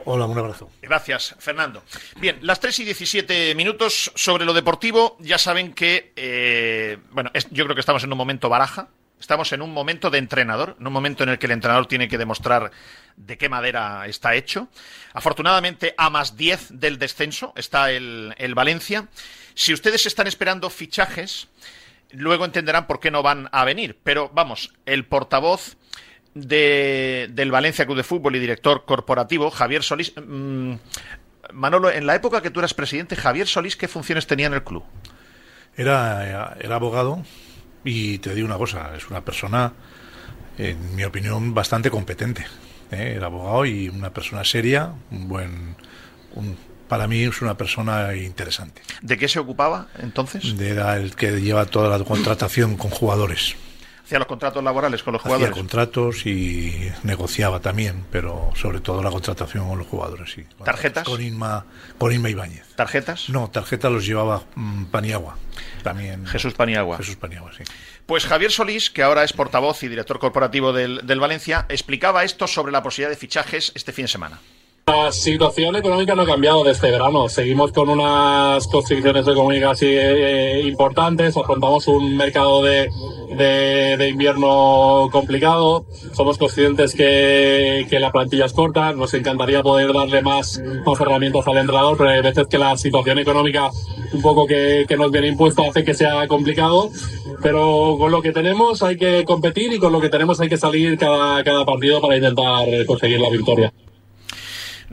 Hola, 0.05 0.25
un 0.25 0.37
abrazo. 0.37 0.69
Gracias, 0.81 1.35
Fernando. 1.39 1.83
Bien, 2.17 2.37
las 2.41 2.59
3 2.59 2.79
y 2.79 2.83
17 2.85 3.55
minutos 3.55 4.11
sobre 4.15 4.45
lo 4.45 4.53
deportivo. 4.53 5.17
Ya 5.19 5.37
saben 5.37 5.73
que, 5.73 6.11
eh, 6.15 6.97
bueno, 7.11 7.31
yo 7.51 7.63
creo 7.63 7.75
que 7.75 7.79
estamos 7.79 8.03
en 8.03 8.11
un 8.11 8.17
momento 8.17 8.49
baraja. 8.49 8.89
Estamos 9.19 9.53
en 9.53 9.61
un 9.61 9.73
momento 9.73 10.09
de 10.09 10.17
entrenador, 10.17 10.75
en 10.77 10.85
un 10.85 10.91
momento 10.91 11.23
en 11.23 11.29
el 11.29 11.39
que 11.39 11.45
el 11.45 11.53
entrenador 11.53 11.85
tiene 11.85 12.09
que 12.09 12.17
demostrar 12.17 12.71
de 13.15 13.37
qué 13.37 13.47
madera 13.47 14.05
está 14.05 14.35
hecho. 14.35 14.67
Afortunadamente, 15.13 15.95
a 15.97 16.09
más 16.09 16.35
10 16.35 16.79
del 16.79 16.99
descenso 16.99 17.53
está 17.55 17.91
el, 17.91 18.35
el 18.37 18.53
Valencia. 18.53 19.07
Si 19.53 19.73
ustedes 19.73 20.05
están 20.05 20.27
esperando 20.27 20.69
fichajes, 20.69 21.47
luego 22.11 22.43
entenderán 22.43 22.85
por 22.85 22.99
qué 22.99 23.11
no 23.11 23.23
van 23.23 23.47
a 23.53 23.63
venir. 23.63 23.97
Pero 24.03 24.29
vamos, 24.33 24.73
el 24.85 25.05
portavoz 25.05 25.77
de, 26.33 27.29
del 27.31 27.51
Valencia 27.51 27.85
Club 27.85 27.97
de 27.97 28.03
Fútbol 28.03 28.35
y 28.35 28.39
director 28.39 28.85
corporativo, 28.85 29.51
Javier 29.51 29.83
Solís. 29.83 30.13
Mm, 30.15 30.73
Manolo, 31.53 31.91
en 31.91 32.05
la 32.05 32.15
época 32.15 32.41
que 32.41 32.49
tú 32.49 32.59
eras 32.59 32.73
presidente, 32.73 33.15
Javier 33.15 33.47
Solís, 33.47 33.75
¿qué 33.75 33.87
funciones 33.87 34.27
tenía 34.27 34.47
en 34.47 34.53
el 34.53 34.63
club? 34.63 34.83
Era, 35.75 36.55
era 36.59 36.75
abogado 36.75 37.23
y 37.83 38.19
te 38.19 38.33
digo 38.33 38.47
una 38.47 38.57
cosa, 38.57 38.91
es 38.95 39.09
una 39.09 39.21
persona, 39.25 39.73
en 40.57 40.95
mi 40.95 41.03
opinión, 41.03 41.53
bastante 41.53 41.91
competente. 41.91 42.45
¿eh? 42.91 43.13
Era 43.15 43.27
abogado 43.27 43.65
y 43.65 43.89
una 43.89 44.11
persona 44.11 44.43
seria, 44.43 44.93
un 45.11 45.27
buen... 45.27 45.75
para 46.87 47.07
mí 47.07 47.23
es 47.23 47.41
una 47.41 47.57
persona 47.57 48.15
interesante. 48.15 48.81
¿De 49.01 49.17
qué 49.17 49.27
se 49.27 49.39
ocupaba 49.39 49.87
entonces? 49.99 50.55
Era 50.59 50.95
el 50.95 51.15
que 51.15 51.41
lleva 51.41 51.65
toda 51.65 51.97
la 51.97 52.03
contratación 52.03 52.77
con 52.77 52.89
jugadores 52.89 53.55
hacía 54.03 54.19
los 54.19 54.27
contratos 54.27 54.63
laborales 54.63 55.01
con 55.03 55.13
los 55.13 55.21
jugadores. 55.21 55.51
Hacía 55.51 55.61
contratos 55.61 56.25
y 56.25 56.91
negociaba 57.03 57.59
también, 57.59 58.05
pero 58.11 58.51
sobre 58.55 58.79
todo 58.81 59.01
la 59.01 59.11
contratación 59.11 59.67
con 59.67 59.79
los 59.79 59.87
jugadores, 59.87 60.31
sí. 60.31 60.45
¿Tarjetas? 60.63 61.05
Con 61.05 61.21
Inma, 61.21 61.65
con 61.97 62.11
Inma 62.11 62.29
Ibáñez. 62.29 62.65
¿Tarjetas? 62.75 63.29
No, 63.29 63.49
tarjetas 63.49 63.91
los 63.91 64.05
llevaba 64.05 64.43
mm, 64.55 64.85
Paniagua. 64.85 65.37
También. 65.83 66.25
Jesús 66.25 66.53
Paniagua. 66.53 66.97
Jesús 66.97 67.15
Paniagua, 67.15 67.51
sí. 67.57 67.63
Pues 68.05 68.25
Javier 68.25 68.51
Solís, 68.51 68.89
que 68.89 69.03
ahora 69.03 69.23
es 69.23 69.31
portavoz 69.31 69.81
y 69.83 69.87
director 69.87 70.19
corporativo 70.19 70.73
del, 70.73 71.05
del 71.05 71.19
Valencia, 71.19 71.65
explicaba 71.69 72.23
esto 72.23 72.47
sobre 72.47 72.71
la 72.71 72.83
posibilidad 72.83 73.09
de 73.09 73.17
fichajes 73.17 73.71
este 73.75 73.93
fin 73.93 74.05
de 74.05 74.09
semana. 74.09 74.39
La 74.85 75.13
situación 75.13 75.77
económica 75.77 76.13
no 76.13 76.23
ha 76.23 76.25
cambiado 76.25 76.65
desde 76.65 76.91
verano. 76.91 77.29
Seguimos 77.29 77.71
con 77.71 77.87
unas 77.87 78.67
constricciones 78.67 79.25
económicas 79.25 79.79
eh, 79.81 80.61
importantes. 80.65 81.37
Afrontamos 81.37 81.87
un 81.87 82.17
mercado 82.17 82.61
de, 82.61 82.89
de, 83.29 84.09
invierno 84.09 85.07
complicado. 85.09 85.85
Somos 86.11 86.37
conscientes 86.37 86.93
que, 86.93 87.87
que, 87.89 87.97
la 87.97 88.11
plantilla 88.11 88.45
es 88.45 88.51
corta. 88.51 88.91
Nos 88.91 89.13
encantaría 89.13 89.63
poder 89.63 89.93
darle 89.93 90.21
más, 90.21 90.61
más 90.85 90.99
herramientas 90.99 91.47
al 91.47 91.59
entrenador, 91.59 91.97
pero 91.97 92.09
hay 92.09 92.21
veces 92.21 92.47
que 92.47 92.57
la 92.57 92.75
situación 92.75 93.19
económica 93.19 93.69
un 94.11 94.21
poco 94.21 94.45
que, 94.45 94.83
que 94.85 94.97
nos 94.97 95.11
viene 95.11 95.27
impuesta 95.29 95.61
hace 95.65 95.85
que 95.85 95.93
sea 95.93 96.27
complicado. 96.27 96.89
Pero 97.41 97.95
con 97.97 98.11
lo 98.11 98.21
que 98.21 98.33
tenemos 98.33 98.83
hay 98.83 98.97
que 98.97 99.23
competir 99.23 99.71
y 99.71 99.79
con 99.79 99.93
lo 99.93 100.01
que 100.01 100.09
tenemos 100.09 100.41
hay 100.41 100.49
que 100.49 100.57
salir 100.57 100.97
cada, 100.97 101.41
cada 101.45 101.63
partido 101.63 102.01
para 102.01 102.17
intentar 102.17 102.67
conseguir 102.85 103.21
la 103.21 103.29
victoria 103.29 103.73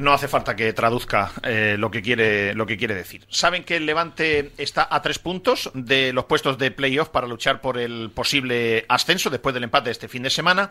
no 0.01 0.13
hace 0.13 0.29
falta 0.29 0.57
que 0.57 0.73
traduzca 0.73 1.31
eh, 1.43 1.77
lo, 1.79 1.91
que 1.91 2.03
quiere, 2.03 2.55
lo 2.55 2.67
que 2.67 2.77
quiere 2.77 2.95
decir. 2.95 3.25
Saben 3.29 3.65
que 3.65 3.77
el 3.77 3.87
Levante 3.87 4.53
está 4.59 4.89
a 4.91 5.03
tres 5.03 5.19
puntos 5.19 5.71
de 5.75 6.13
los 6.13 6.25
puestos 6.25 6.59
de 6.59 6.71
playoff 6.71 7.11
para 7.11 7.27
luchar 7.27 7.61
por 7.61 7.79
el 7.79 8.11
posible 8.11 8.87
ascenso 8.89 9.31
después 9.31 9.55
del 9.55 9.65
empate 9.65 9.91
este 9.91 10.09
fin 10.09 10.23
de 10.23 10.31
semana. 10.31 10.71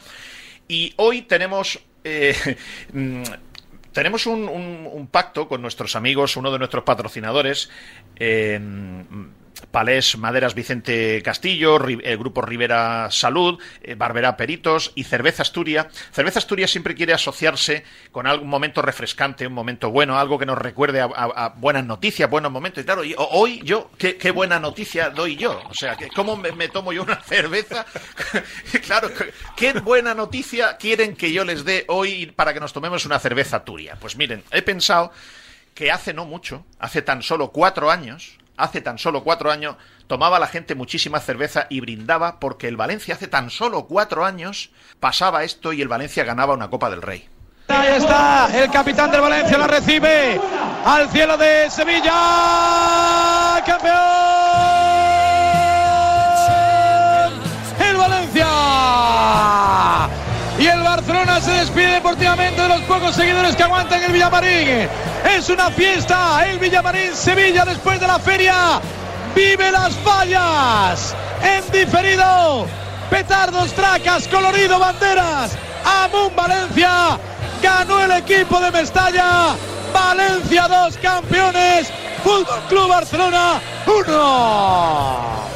Y 0.68 0.94
hoy 0.98 1.22
tenemos. 1.22 1.80
Eh, 2.04 2.58
mm, 2.94 3.24
tenemos 3.92 4.28
un, 4.28 5.10
pacto 5.12 5.48
con 5.48 5.62
nuestros 5.62 5.96
amigos, 5.96 6.38
uno 6.38 6.52
de 6.52 6.60
nuestros 6.60 6.84
patrocinadores, 6.84 7.70
eh, 8.18 8.60
Palés 9.72 10.18
Maderas 10.18 10.56
Vicente 10.56 11.22
Castillo, 11.24 11.78
el 11.86 12.18
Grupo 12.18 12.42
Rivera 12.42 13.10
Salud, 13.12 13.60
eh, 13.82 13.96
Barbera 13.96 14.38
Peritos 14.38 14.92
y 14.96 15.04
Cerveza 15.04 15.44
Asturia. 15.44 15.90
Cerveza 16.12 16.40
Asturia 16.40 16.68
siempre 16.68 16.96
quiere 16.96 17.14
asociarse 17.14 17.84
con 18.12 18.28
algún 18.28 18.50
momento 18.50 18.82
refrescante, 18.82 19.48
un 19.48 19.54
momento 19.54 19.92
bueno, 19.92 20.18
algo 20.18 20.40
que 20.40 20.46
nos 20.46 20.58
recuerde 20.58 21.02
a, 21.02 21.54
buenas 21.58 21.86
noticias, 21.86 22.30
buenos 22.30 22.52
momentos. 22.52 22.82
Y 22.82 22.86
claro, 22.86 23.04
hoy 23.32 23.62
yo, 23.64 23.92
¿qué, 23.98 24.32
buena 24.32 24.60
noticia 24.60 25.10
doy 25.10 25.36
yo? 25.36 25.62
O 25.70 25.74
sea, 25.74 25.98
¿cómo 26.16 26.36
me, 26.36 26.70
tomo 26.70 26.94
yo 26.94 27.04
una 27.04 27.16
cerveza? 27.22 27.86
claro, 28.86 29.10
¿qué 29.56 29.74
buena 29.74 30.14
noticia 30.14 30.78
quieren 30.78 31.16
que 31.16 31.32
yo 31.32 31.44
les 31.44 31.66
dé 31.66 31.86
hoy 31.88 32.28
para 32.28 32.54
que 32.54 32.60
nos 32.60 32.74
tomemos 32.74 33.06
una 33.06 33.20
cerveza 33.20 33.64
Turia? 33.64 33.98
Pues 34.00 34.16
miren, 34.16 34.44
he 34.52 34.62
pensado 34.62 35.12
que 35.74 35.92
hace 35.92 36.14
no 36.14 36.26
mucho, 36.26 36.66
hace 36.80 37.02
tan 37.02 37.22
solo 37.22 37.52
cuatro 37.52 37.90
años, 37.90 38.38
hace 38.60 38.82
tan 38.82 38.98
solo 38.98 39.24
cuatro 39.24 39.52
años 39.52 39.76
tomaba 40.08 40.40
la 40.40 40.48
gente 40.48 40.76
muchísima 40.76 41.20
cerveza 41.20 41.68
y 41.70 41.80
brindaba 41.80 42.40
porque 42.40 42.68
el 42.68 42.78
Valencia 42.78 43.16
hace 43.16 43.28
tan 43.28 43.50
solo 43.50 43.86
cuatro 43.88 44.26
años 44.26 44.72
pasaba 45.00 45.44
esto 45.44 45.74
y 45.74 45.82
el 45.82 45.88
Valencia 45.88 46.24
ganaba 46.24 46.54
una 46.54 46.70
Copa 46.70 46.90
del 46.90 47.02
Rey. 47.02 47.28
Ahí 47.68 47.94
está, 47.94 48.50
el 48.54 48.70
capitán 48.72 49.12
del 49.12 49.22
Valencia 49.22 49.58
la 49.58 49.68
recibe 49.68 50.42
al 50.86 51.10
cielo 51.10 51.38
de 51.38 51.70
Sevilla. 51.70 53.62
¡Campeón! 53.66 54.79
Barcelona 60.90 61.40
se 61.40 61.52
despide 61.52 61.94
deportivamente 61.94 62.60
de 62.60 62.68
los 62.68 62.82
pocos 62.82 63.16
seguidores 63.16 63.56
que 63.56 63.62
aguantan 63.62 64.02
el 64.02 64.12
Villamarín. 64.12 64.90
Es 65.24 65.48
una 65.50 65.70
fiesta 65.70 66.50
el 66.50 66.58
Villamarín 66.58 67.16
Sevilla 67.16 67.64
después 67.64 68.00
de 68.00 68.08
la 68.08 68.18
feria. 68.18 68.82
Vive 69.36 69.72
las 69.72 69.94
fallas 69.98 71.16
en 71.44 71.72
diferido. 71.72 72.66
Petardos, 73.08 73.72
tracas, 73.74 74.28
colorido, 74.28 74.80
banderas. 74.80 75.56
Amun 75.86 76.36
Valencia. 76.36 77.20
Ganó 77.62 78.04
el 78.04 78.12
equipo 78.12 78.60
de 78.60 78.72
Mestalla. 78.72 79.56
Valencia 79.94 80.68
2 80.68 80.98
campeones. 80.98 81.94
Fútbol 82.24 82.62
Club 82.68 82.90
Barcelona 82.90 83.62
1. 83.86 85.50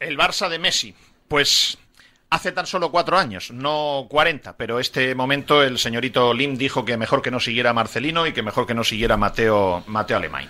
El 0.00 0.18
Barça 0.18 0.48
de 0.48 0.58
Messi. 0.58 0.92
Pues 1.28 1.78
hace 2.30 2.52
tan 2.52 2.66
solo 2.66 2.90
cuatro 2.90 3.18
años, 3.18 3.50
no 3.50 4.06
cuarenta, 4.08 4.56
pero 4.56 4.78
este 4.78 5.14
momento 5.14 5.62
el 5.62 5.78
señorito 5.78 6.32
Lim 6.32 6.56
dijo 6.56 6.84
que 6.84 6.96
mejor 6.96 7.22
que 7.22 7.30
no 7.30 7.40
siguiera 7.40 7.72
Marcelino 7.72 8.26
y 8.26 8.32
que 8.32 8.42
mejor 8.42 8.66
que 8.66 8.74
no 8.74 8.84
siguiera 8.84 9.16
Mateo, 9.16 9.82
Mateo 9.86 10.16
Alemán. 10.16 10.48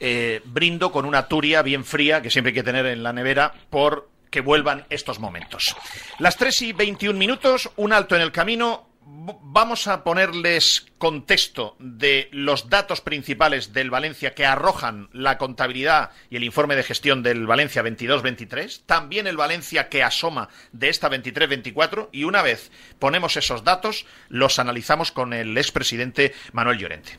Eh, 0.00 0.40
brindo 0.44 0.90
con 0.90 1.04
una 1.04 1.28
turia 1.28 1.62
bien 1.62 1.84
fría 1.84 2.22
que 2.22 2.30
siempre 2.30 2.50
hay 2.50 2.54
que 2.54 2.62
tener 2.62 2.86
en 2.86 3.02
la 3.02 3.12
nevera 3.12 3.52
por 3.70 4.10
que 4.30 4.40
vuelvan 4.40 4.86
estos 4.88 5.18
momentos. 5.20 5.76
Las 6.18 6.38
3 6.38 6.62
y 6.62 6.72
21 6.72 7.18
minutos, 7.18 7.70
un 7.76 7.92
alto 7.92 8.16
en 8.16 8.22
el 8.22 8.32
camino. 8.32 8.88
Vamos 9.04 9.88
a 9.88 10.04
ponerles 10.04 10.86
contexto 10.98 11.76
de 11.78 12.28
los 12.32 12.70
datos 12.70 13.00
principales 13.00 13.72
del 13.72 13.90
Valencia 13.90 14.34
que 14.34 14.46
arrojan 14.46 15.08
la 15.12 15.38
contabilidad 15.38 16.10
y 16.30 16.36
el 16.36 16.44
informe 16.44 16.76
de 16.76 16.82
gestión 16.82 17.22
del 17.22 17.46
Valencia 17.46 17.82
22-23, 17.82 18.82
también 18.86 19.26
el 19.26 19.36
Valencia 19.36 19.88
que 19.88 20.02
asoma 20.02 20.48
de 20.72 20.88
esta 20.88 21.10
23-24 21.10 22.08
y 22.12 22.24
una 22.24 22.42
vez 22.42 22.70
ponemos 22.98 23.36
esos 23.36 23.64
datos 23.64 24.06
los 24.28 24.58
analizamos 24.58 25.12
con 25.12 25.32
el 25.32 25.56
expresidente 25.58 26.32
Manuel 26.52 26.78
Llorente. 26.78 27.18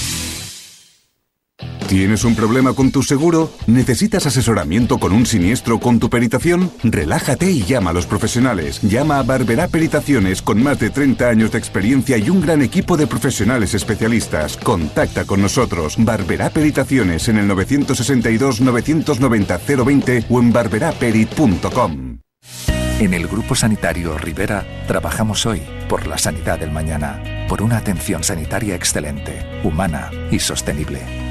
¿Tienes 1.91 2.23
un 2.23 2.35
problema 2.35 2.73
con 2.73 2.89
tu 2.89 3.03
seguro? 3.03 3.51
¿Necesitas 3.67 4.25
asesoramiento 4.25 4.97
con 4.97 5.11
un 5.11 5.25
siniestro 5.25 5.77
con 5.79 5.99
tu 5.99 6.09
peritación? 6.09 6.71
Relájate 6.83 7.51
y 7.51 7.63
llama 7.63 7.89
a 7.89 7.93
los 7.93 8.05
profesionales. 8.05 8.79
Llama 8.81 9.19
a 9.19 9.23
Barberá 9.23 9.67
Peritaciones 9.67 10.41
con 10.41 10.63
más 10.63 10.79
de 10.79 10.89
30 10.89 11.27
años 11.27 11.51
de 11.51 11.57
experiencia 11.57 12.17
y 12.17 12.29
un 12.29 12.39
gran 12.39 12.61
equipo 12.61 12.95
de 12.95 13.07
profesionales 13.07 13.73
especialistas. 13.73 14.55
Contacta 14.55 15.25
con 15.25 15.41
nosotros. 15.41 15.95
Barberá 15.97 16.49
Peritaciones 16.49 17.27
en 17.27 17.39
el 17.39 17.47
962 17.47 18.61
990 18.61 19.59
020 19.83 20.25
o 20.29 20.39
en 20.39 20.53
barberaperit.com. 20.53 22.19
En 22.99 23.13
el 23.13 23.27
Grupo 23.27 23.55
Sanitario 23.55 24.17
Rivera 24.17 24.65
trabajamos 24.87 25.45
hoy 25.45 25.61
por 25.89 26.07
la 26.07 26.17
sanidad 26.17 26.59
del 26.59 26.71
mañana, 26.71 27.21
por 27.49 27.61
una 27.61 27.77
atención 27.77 28.23
sanitaria 28.23 28.75
excelente, 28.75 29.45
humana 29.63 30.09
y 30.31 30.39
sostenible. 30.39 31.30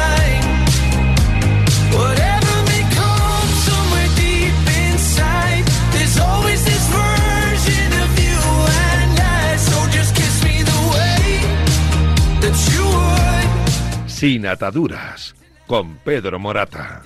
Sin 14.21 14.45
ataduras, 14.45 15.33
con 15.65 15.97
Pedro 15.97 16.37
Morata. 16.37 17.01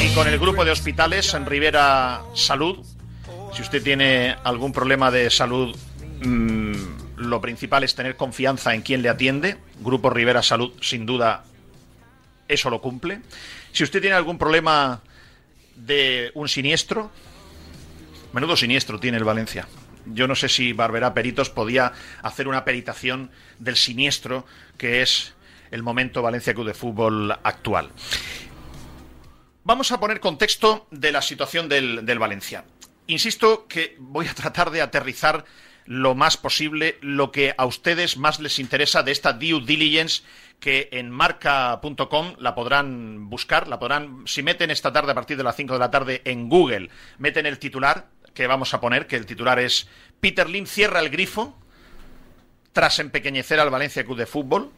Y 0.00 0.14
con 0.14 0.26
el 0.26 0.38
grupo 0.38 0.64
de 0.64 0.70
hospitales 0.70 1.34
en 1.34 1.44
Rivera 1.44 2.22
Salud. 2.34 2.78
Si 3.52 3.60
usted 3.60 3.82
tiene 3.82 4.38
algún 4.42 4.72
problema 4.72 5.10
de 5.10 5.28
salud, 5.28 5.76
mm, 6.22 6.72
lo 7.16 7.42
principal 7.42 7.84
es 7.84 7.94
tener 7.94 8.16
confianza 8.16 8.74
en 8.74 8.80
quien 8.80 9.02
le 9.02 9.10
atiende. 9.10 9.58
Grupo 9.80 10.08
Rivera 10.08 10.42
Salud, 10.42 10.72
sin 10.80 11.04
duda, 11.04 11.44
eso 12.48 12.70
lo 12.70 12.80
cumple. 12.80 13.20
Si 13.72 13.84
usted 13.84 14.00
tiene 14.00 14.16
algún 14.16 14.38
problema 14.38 15.02
de 15.76 16.30
un 16.32 16.48
siniestro, 16.48 17.10
menudo 18.32 18.56
siniestro 18.56 18.98
tiene 18.98 19.18
el 19.18 19.24
Valencia. 19.24 19.68
Yo 20.06 20.26
no 20.26 20.34
sé 20.34 20.48
si 20.48 20.72
Barberá 20.72 21.12
Peritos 21.12 21.50
podía 21.50 21.92
hacer 22.22 22.48
una 22.48 22.64
peritación 22.64 23.30
del 23.58 23.76
siniestro 23.76 24.46
que 24.78 25.02
es 25.02 25.34
el 25.70 25.82
momento 25.82 26.22
Valencia 26.22 26.54
Club 26.54 26.66
de 26.66 26.74
Fútbol 26.74 27.32
actual. 27.42 27.90
Vamos 29.64 29.92
a 29.92 30.00
poner 30.00 30.20
contexto 30.20 30.86
de 30.90 31.12
la 31.12 31.20
situación 31.20 31.68
del, 31.68 32.06
del 32.06 32.18
Valencia. 32.18 32.64
Insisto 33.06 33.66
que 33.68 33.96
voy 33.98 34.26
a 34.26 34.34
tratar 34.34 34.70
de 34.70 34.80
aterrizar 34.80 35.44
lo 35.84 36.14
más 36.14 36.36
posible 36.36 36.98
lo 37.00 37.32
que 37.32 37.54
a 37.56 37.64
ustedes 37.64 38.18
más 38.18 38.40
les 38.40 38.58
interesa 38.58 39.02
de 39.02 39.10
esta 39.10 39.32
due 39.32 39.62
diligence 39.64 40.22
que 40.60 40.90
en 40.92 41.10
marca.com 41.10 42.34
la 42.38 42.54
podrán 42.54 43.30
buscar, 43.30 43.68
la 43.68 43.78
podrán, 43.78 44.22
si 44.26 44.42
meten 44.42 44.70
esta 44.70 44.92
tarde 44.92 45.12
a 45.12 45.14
partir 45.14 45.38
de 45.38 45.44
las 45.44 45.56
5 45.56 45.72
de 45.72 45.78
la 45.78 45.90
tarde 45.90 46.20
en 46.26 46.50
Google, 46.50 46.90
meten 47.16 47.46
el 47.46 47.58
titular 47.58 48.10
que 48.34 48.46
vamos 48.46 48.74
a 48.74 48.80
poner, 48.80 49.06
que 49.06 49.16
el 49.16 49.24
titular 49.24 49.58
es 49.58 49.88
Peter 50.20 50.48
Lim 50.48 50.66
cierra 50.66 51.00
el 51.00 51.08
grifo 51.08 51.58
tras 52.78 53.00
empequeñecer 53.00 53.58
al 53.58 53.70
Valencia 53.70 54.04
Club 54.04 54.18
de 54.18 54.26
Fútbol, 54.26 54.70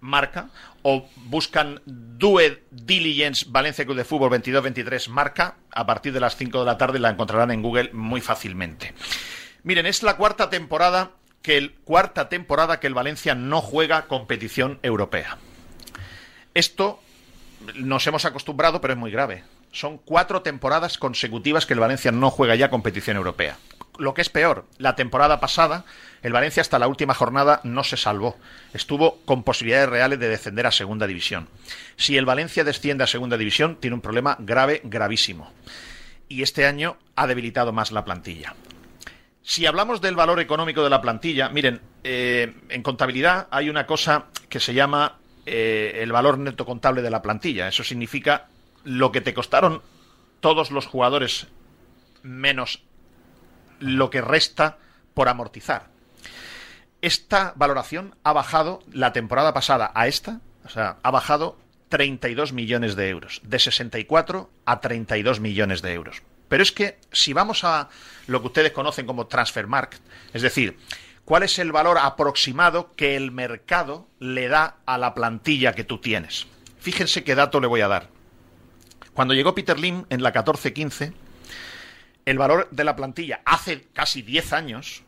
marca, 0.00 0.50
o 0.82 1.08
buscan 1.24 1.80
Due 1.86 2.62
Diligence 2.70 3.46
Valencia 3.48 3.86
Club 3.86 3.96
de 3.96 4.04
Fútbol 4.04 4.30
22-23 4.30 5.08
marca, 5.08 5.56
a 5.72 5.86
partir 5.86 6.12
de 6.12 6.20
las 6.20 6.36
5 6.36 6.58
de 6.58 6.66
la 6.66 6.76
tarde 6.76 6.98
la 6.98 7.08
encontrarán 7.08 7.50
en 7.50 7.62
Google 7.62 7.94
muy 7.94 8.20
fácilmente. 8.20 8.92
Miren, 9.62 9.86
es 9.86 10.02
la 10.02 10.18
cuarta 10.18 10.50
temporada 10.50 11.12
que 11.40 11.56
el 11.56 11.72
cuarta 11.72 12.28
temporada 12.28 12.78
que 12.78 12.88
el 12.88 12.94
Valencia 12.94 13.34
no 13.34 13.62
juega 13.62 14.02
competición 14.02 14.78
europea. 14.82 15.38
Esto 16.52 17.00
nos 17.76 18.06
hemos 18.06 18.26
acostumbrado, 18.26 18.82
pero 18.82 18.92
es 18.92 18.98
muy 18.98 19.10
grave. 19.10 19.44
Son 19.72 19.96
cuatro 19.96 20.42
temporadas 20.42 20.98
consecutivas 20.98 21.64
que 21.64 21.72
el 21.72 21.80
Valencia 21.80 22.12
no 22.12 22.30
juega 22.30 22.54
ya 22.54 22.68
competición 22.68 23.16
europea. 23.16 23.56
Lo 23.98 24.14
que 24.14 24.22
es 24.22 24.28
peor, 24.28 24.66
la 24.78 24.96
temporada 24.96 25.40
pasada, 25.40 25.84
el 26.22 26.32
Valencia 26.32 26.60
hasta 26.60 26.78
la 26.78 26.88
última 26.88 27.14
jornada 27.14 27.60
no 27.64 27.84
se 27.84 27.96
salvó. 27.96 28.36
Estuvo 28.72 29.20
con 29.24 29.42
posibilidades 29.42 29.88
reales 29.88 30.18
de 30.18 30.28
descender 30.28 30.66
a 30.66 30.72
segunda 30.72 31.06
división. 31.06 31.48
Si 31.96 32.16
el 32.16 32.26
Valencia 32.26 32.64
desciende 32.64 33.04
a 33.04 33.06
segunda 33.06 33.36
división, 33.36 33.76
tiene 33.76 33.94
un 33.94 34.00
problema 34.00 34.36
grave, 34.38 34.80
gravísimo. 34.84 35.52
Y 36.28 36.42
este 36.42 36.66
año 36.66 36.96
ha 37.14 37.26
debilitado 37.26 37.72
más 37.72 37.92
la 37.92 38.04
plantilla. 38.04 38.54
Si 39.42 39.64
hablamos 39.64 40.00
del 40.00 40.16
valor 40.16 40.40
económico 40.40 40.82
de 40.82 40.90
la 40.90 41.00
plantilla, 41.00 41.48
miren, 41.48 41.80
eh, 42.02 42.52
en 42.68 42.82
contabilidad 42.82 43.46
hay 43.50 43.70
una 43.70 43.86
cosa 43.86 44.24
que 44.48 44.58
se 44.58 44.74
llama 44.74 45.18
eh, 45.46 46.00
el 46.02 46.10
valor 46.10 46.38
neto 46.38 46.66
contable 46.66 47.02
de 47.02 47.10
la 47.10 47.22
plantilla. 47.22 47.68
Eso 47.68 47.84
significa 47.84 48.48
lo 48.82 49.12
que 49.12 49.20
te 49.20 49.34
costaron 49.34 49.82
todos 50.40 50.72
los 50.72 50.86
jugadores 50.86 51.46
menos 52.24 52.82
lo 53.80 54.10
que 54.10 54.20
resta 54.20 54.78
por 55.14 55.28
amortizar. 55.28 55.88
Esta 57.02 57.52
valoración 57.56 58.16
ha 58.24 58.32
bajado 58.32 58.82
la 58.92 59.12
temporada 59.12 59.54
pasada 59.54 59.92
a 59.94 60.08
esta, 60.08 60.40
o 60.64 60.68
sea, 60.68 60.96
ha 61.02 61.10
bajado 61.10 61.58
32 61.88 62.52
millones 62.52 62.96
de 62.96 63.08
euros, 63.08 63.40
de 63.44 63.58
64 63.58 64.50
a 64.64 64.80
32 64.80 65.40
millones 65.40 65.82
de 65.82 65.92
euros. 65.92 66.22
Pero 66.48 66.62
es 66.62 66.72
que 66.72 66.98
si 67.12 67.32
vamos 67.32 67.64
a 67.64 67.88
lo 68.26 68.40
que 68.40 68.48
ustedes 68.48 68.72
conocen 68.72 69.06
como 69.06 69.26
transfer 69.26 69.66
market, 69.66 70.00
es 70.32 70.42
decir, 70.42 70.78
cuál 71.24 71.42
es 71.42 71.58
el 71.58 71.72
valor 71.72 71.98
aproximado 71.98 72.92
que 72.94 73.16
el 73.16 73.32
mercado 73.32 74.08
le 74.18 74.48
da 74.48 74.76
a 74.86 74.98
la 74.98 75.14
plantilla 75.14 75.74
que 75.74 75.84
tú 75.84 75.98
tienes. 75.98 76.46
Fíjense 76.78 77.24
qué 77.24 77.34
dato 77.34 77.60
le 77.60 77.66
voy 77.66 77.80
a 77.80 77.88
dar. 77.88 78.08
Cuando 79.12 79.34
llegó 79.34 79.54
Peter 79.54 79.78
Lim 79.78 80.04
en 80.10 80.22
la 80.22 80.32
14-15, 80.32 81.12
el 82.26 82.38
valor 82.38 82.68
de 82.72 82.84
la 82.84 82.96
plantilla 82.96 83.40
hace 83.44 83.86
casi 83.94 84.20
10 84.20 84.52
años 84.52 85.04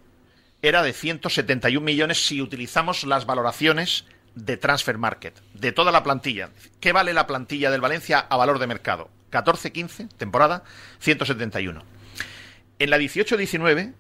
era 0.63 0.83
de 0.83 0.93
171 0.93 1.85
millones 1.85 2.25
si 2.25 2.41
utilizamos 2.41 3.05
las 3.05 3.27
valoraciones 3.27 4.07
de 4.35 4.57
transfer 4.57 4.99
market, 4.99 5.39
de 5.53 5.73
toda 5.73 5.93
la 5.93 6.05
plantilla. 6.05 6.51
¿Qué 6.81 6.93
vale 6.93 7.13
la 7.13 7.27
plantilla 7.27 7.71
del 7.71 7.81
Valencia 7.81 8.21
a 8.21 8.37
valor 8.37 8.61
de 8.61 8.69
mercado? 8.69 9.11
14-15, 9.33 10.09
temporada, 10.17 10.63
171. 11.01 11.83
En 12.79 12.91
la 12.91 12.99
18-19, 12.99 13.95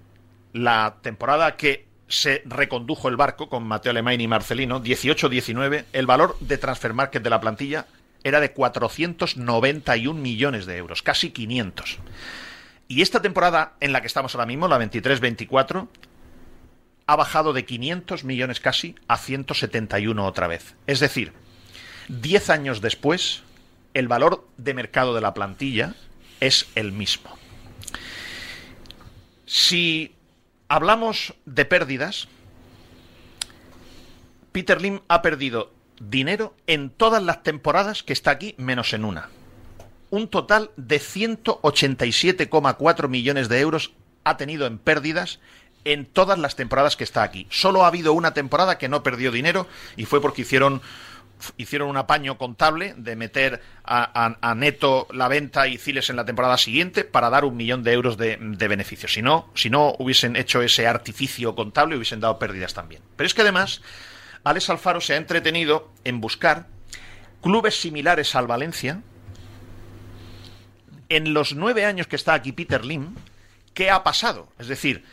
la 0.52 0.96
temporada 1.02 1.56
que 1.56 1.86
se 2.06 2.42
recondujo 2.46 3.08
el 3.08 3.16
barco 3.16 3.48
con 3.48 3.64
Mateo 3.64 3.90
Alemán 3.90 4.20
y 4.20 4.28
Marcelino, 4.28 4.82
18-19, 4.82 5.84
el 5.92 6.06
valor 6.06 6.36
de 6.38 6.56
transfer 6.56 6.94
market 6.94 7.22
de 7.22 7.30
la 7.30 7.40
plantilla 7.40 7.86
era 8.22 8.40
de 8.40 8.52
491 8.52 10.20
millones 10.20 10.66
de 10.66 10.76
euros, 10.76 11.02
casi 11.02 11.30
500. 11.30 11.98
Y 12.88 13.02
esta 13.02 13.22
temporada 13.22 13.74
en 13.80 13.92
la 13.92 14.00
que 14.00 14.06
estamos 14.06 14.34
ahora 14.34 14.46
mismo, 14.46 14.66
la 14.66 14.78
23-24, 14.78 15.88
ha 17.06 17.16
bajado 17.16 17.52
de 17.52 17.64
500 17.64 18.24
millones 18.24 18.60
casi 18.60 18.96
a 19.06 19.18
171 19.18 20.26
otra 20.26 20.46
vez. 20.46 20.74
Es 20.86 21.00
decir, 21.00 21.32
Diez 22.08 22.48
años 22.48 22.80
después, 22.80 23.42
el 23.92 24.08
valor 24.08 24.48
de 24.56 24.72
mercado 24.72 25.14
de 25.14 25.20
la 25.20 25.34
plantilla 25.34 25.94
es 26.40 26.66
el 26.74 26.90
mismo. 26.90 27.36
Si 29.44 30.14
hablamos 30.68 31.34
de 31.44 31.66
pérdidas, 31.66 32.28
Peter 34.52 34.80
Lim 34.80 35.00
ha 35.08 35.20
perdido 35.20 35.70
dinero 36.00 36.54
en 36.66 36.88
todas 36.88 37.22
las 37.22 37.42
temporadas 37.42 38.02
que 38.02 38.14
está 38.14 38.30
aquí, 38.30 38.54
menos 38.56 38.94
en 38.94 39.04
una. 39.04 39.28
Un 40.10 40.28
total 40.28 40.70
de 40.76 41.00
187,4 41.00 43.08
millones 43.08 43.48
de 43.48 43.60
euros 43.60 43.92
ha 44.24 44.36
tenido 44.36 44.66
en 44.66 44.78
pérdidas 44.78 45.40
en 45.84 46.06
todas 46.06 46.38
las 46.38 46.56
temporadas 46.56 46.96
que 46.96 47.04
está 47.04 47.22
aquí. 47.22 47.46
Solo 47.50 47.84
ha 47.84 47.88
habido 47.88 48.12
una 48.12 48.34
temporada 48.34 48.78
que 48.78 48.88
no 48.88 49.02
perdió 49.02 49.30
dinero 49.30 49.66
y 49.96 50.04
fue 50.04 50.20
porque 50.20 50.42
hicieron 50.42 50.82
hicieron 51.56 51.88
un 51.88 51.96
apaño 51.96 52.36
contable 52.36 52.94
de 52.96 53.16
meter 53.16 53.62
a, 53.84 54.54
Neto 54.56 55.06
la 55.12 55.28
venta 55.28 55.68
y 55.68 55.78
Ciles 55.78 56.10
en 56.10 56.16
la 56.16 56.24
temporada 56.24 56.58
siguiente 56.58 57.04
para 57.04 57.30
dar 57.30 57.44
un 57.44 57.56
millón 57.56 57.84
de 57.84 57.92
euros 57.92 58.16
de, 58.16 58.38
de 58.40 58.68
beneficios. 58.68 59.12
Si 59.12 59.22
no, 59.22 59.50
si 59.54 59.70
no 59.70 59.94
hubiesen 59.98 60.36
hecho 60.36 60.62
ese 60.62 60.86
artificio 60.86 61.54
contable, 61.54 61.96
hubiesen 61.96 62.20
dado 62.20 62.38
pérdidas 62.38 62.74
también. 62.74 63.02
Pero 63.16 63.26
es 63.26 63.34
que 63.34 63.42
además, 63.42 63.82
Alex 64.44 64.70
Alfaro 64.70 65.00
se 65.00 65.14
ha 65.14 65.16
entretenido 65.16 65.90
en 66.04 66.20
buscar 66.20 66.66
clubes 67.42 67.80
similares 67.80 68.34
al 68.34 68.46
Valencia. 68.46 69.02
En 71.08 71.32
los 71.34 71.54
nueve 71.54 71.84
años 71.84 72.06
que 72.06 72.16
está 72.16 72.34
aquí 72.34 72.52
Peter 72.52 72.84
Lim, 72.84 73.14
¿qué 73.74 73.90
ha 73.90 74.02
pasado? 74.02 74.48
Es 74.58 74.68
decir, 74.68 75.04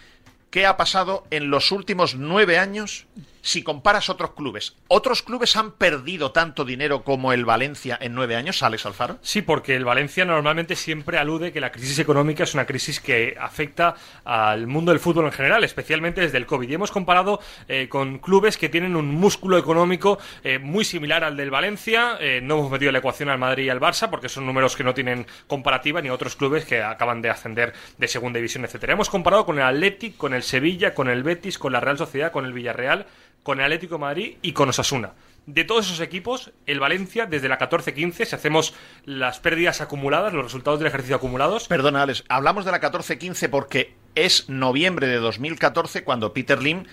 ¿qué 0.49 0.65
ha 0.65 0.77
pasado 0.77 1.25
en 1.31 1.49
los 1.49 1.71
últimos 1.71 2.15
nueve 2.15 2.57
años 2.57 3.05
si 3.45 3.61
comparas 3.61 4.09
otros 4.09 4.31
clubes, 4.31 4.75
¿otros 4.87 5.21
clubes 5.21 5.55
han 5.55 5.73
perdido 5.73 6.31
tanto 6.31 6.65
dinero 6.65 7.03
como 7.03 7.31
el 7.31 7.45
Valencia 7.45 7.95
en 8.01 8.15
nueve 8.15 8.35
años, 8.35 8.63
Alex 8.63 8.87
Alfaro? 8.87 9.19
Sí, 9.21 9.43
porque 9.43 9.75
el 9.75 9.85
Valencia 9.85 10.25
normalmente 10.25 10.75
siempre 10.75 11.19
alude 11.19 11.53
que 11.53 11.61
la 11.61 11.71
crisis 11.71 11.99
económica 11.99 12.43
es 12.43 12.55
una 12.55 12.65
crisis 12.65 12.99
que 12.99 13.37
afecta 13.39 13.93
al 14.23 14.65
mundo 14.65 14.91
del 14.91 14.99
fútbol 14.99 15.25
en 15.25 15.31
general, 15.31 15.63
especialmente 15.63 16.21
desde 16.21 16.39
el 16.39 16.47
COVID. 16.47 16.67
Y 16.67 16.73
hemos 16.73 16.89
comparado 16.89 17.39
eh, 17.67 17.87
con 17.87 18.17
clubes 18.17 18.57
que 18.57 18.67
tienen 18.67 18.95
un 18.95 19.13
músculo 19.13 19.59
económico 19.59 20.17
eh, 20.43 20.57
muy 20.57 20.83
similar 20.83 21.23
al 21.23 21.37
del 21.37 21.51
Valencia. 21.51 22.17
Eh, 22.19 22.39
no 22.41 22.57
hemos 22.57 22.71
metido 22.71 22.91
la 22.91 22.97
ecuación 22.97 23.29
al 23.29 23.37
Madrid 23.37 23.65
y 23.65 23.69
al 23.69 23.79
Barça 23.79 24.09
porque 24.09 24.27
son 24.27 24.47
números 24.47 24.75
que 24.75 24.83
no 24.83 24.95
tienen 24.95 25.27
comparativa 25.45 26.01
ni 26.01 26.09
otros 26.09 26.35
clubes 26.35 26.65
que 26.65 26.81
acaban 26.81 27.21
de 27.21 27.29
ascender 27.29 27.73
de 27.99 28.07
segunda 28.07 28.37
división, 28.37 28.65
etcétera. 28.65 28.93
Hemos 28.93 29.11
comparado 29.11 29.45
con 29.45 29.59
el 29.59 29.65
Athletic, 29.65 30.17
con 30.17 30.33
el 30.33 30.41
Sevilla, 30.41 30.95
con 30.95 31.09
el 31.09 31.21
Betis, 31.21 31.59
con 31.59 31.73
la 31.73 31.79
Real 31.79 31.99
Sociedad, 31.99 32.31
con 32.31 32.45
el 32.45 32.53
Villarreal 32.53 33.05
con 33.45 33.59
el 33.59 33.65
Atlético 33.65 33.95
de 33.95 33.99
Madrid 33.99 34.37
y 34.41 34.53
con 34.53 34.69
Osasuna. 34.69 35.13
De 35.45 35.63
todos 35.65 35.85
esos 35.85 35.99
equipos, 35.99 36.51
el 36.65 36.79
Valencia, 36.79 37.27
desde 37.27 37.47
la 37.47 37.59
14-15, 37.59 38.25
si 38.25 38.35
hacemos 38.35 38.73
las 39.05 39.39
pérdidas 39.39 39.81
acumuladas, 39.81 40.33
los 40.33 40.45
resultados 40.45 40.79
del 40.79 40.87
ejercicio 40.87 41.17
acumulados. 41.17 41.67
Perdona, 41.67 42.01
Alex, 42.01 42.23
hablamos 42.27 42.65
de 42.65 42.71
la 42.71 42.81
14-15 42.81 43.51
porque 43.51 43.93
es 44.15 44.49
noviembre 44.49 45.05
de 45.05 45.17
2014 45.17 46.03
cuando 46.03 46.33
Peter 46.33 46.59
Lim 46.59 46.85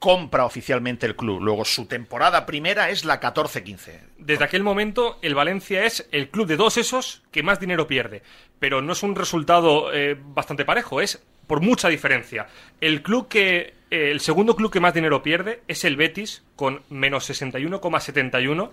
compra 0.00 0.44
oficialmente 0.44 1.06
el 1.06 1.14
club. 1.14 1.40
Luego 1.40 1.64
su 1.64 1.86
temporada 1.86 2.46
primera 2.46 2.90
es 2.90 3.04
la 3.04 3.20
14-15. 3.20 4.00
Desde 4.18 4.42
aquel 4.42 4.64
momento, 4.64 5.20
el 5.22 5.36
Valencia 5.36 5.84
es 5.84 6.08
el 6.10 6.30
club 6.30 6.48
de 6.48 6.56
dos 6.56 6.78
esos 6.78 7.22
que 7.30 7.44
más 7.44 7.60
dinero 7.60 7.86
pierde. 7.86 8.24
Pero 8.58 8.82
no 8.82 8.94
es 8.94 9.04
un 9.04 9.14
resultado 9.14 9.92
eh, 9.94 10.18
bastante 10.20 10.64
parejo, 10.64 11.00
es 11.00 11.24
por 11.46 11.60
mucha 11.60 11.88
diferencia. 11.88 12.48
El 12.80 13.04
club 13.04 13.28
que 13.28 13.81
el 13.92 14.20
segundo 14.20 14.56
club 14.56 14.72
que 14.72 14.80
más 14.80 14.94
dinero 14.94 15.22
pierde 15.22 15.62
es 15.68 15.84
el 15.84 15.96
Betis 15.96 16.42
con 16.56 16.82
menos 16.88 17.28
61,71 17.28 18.70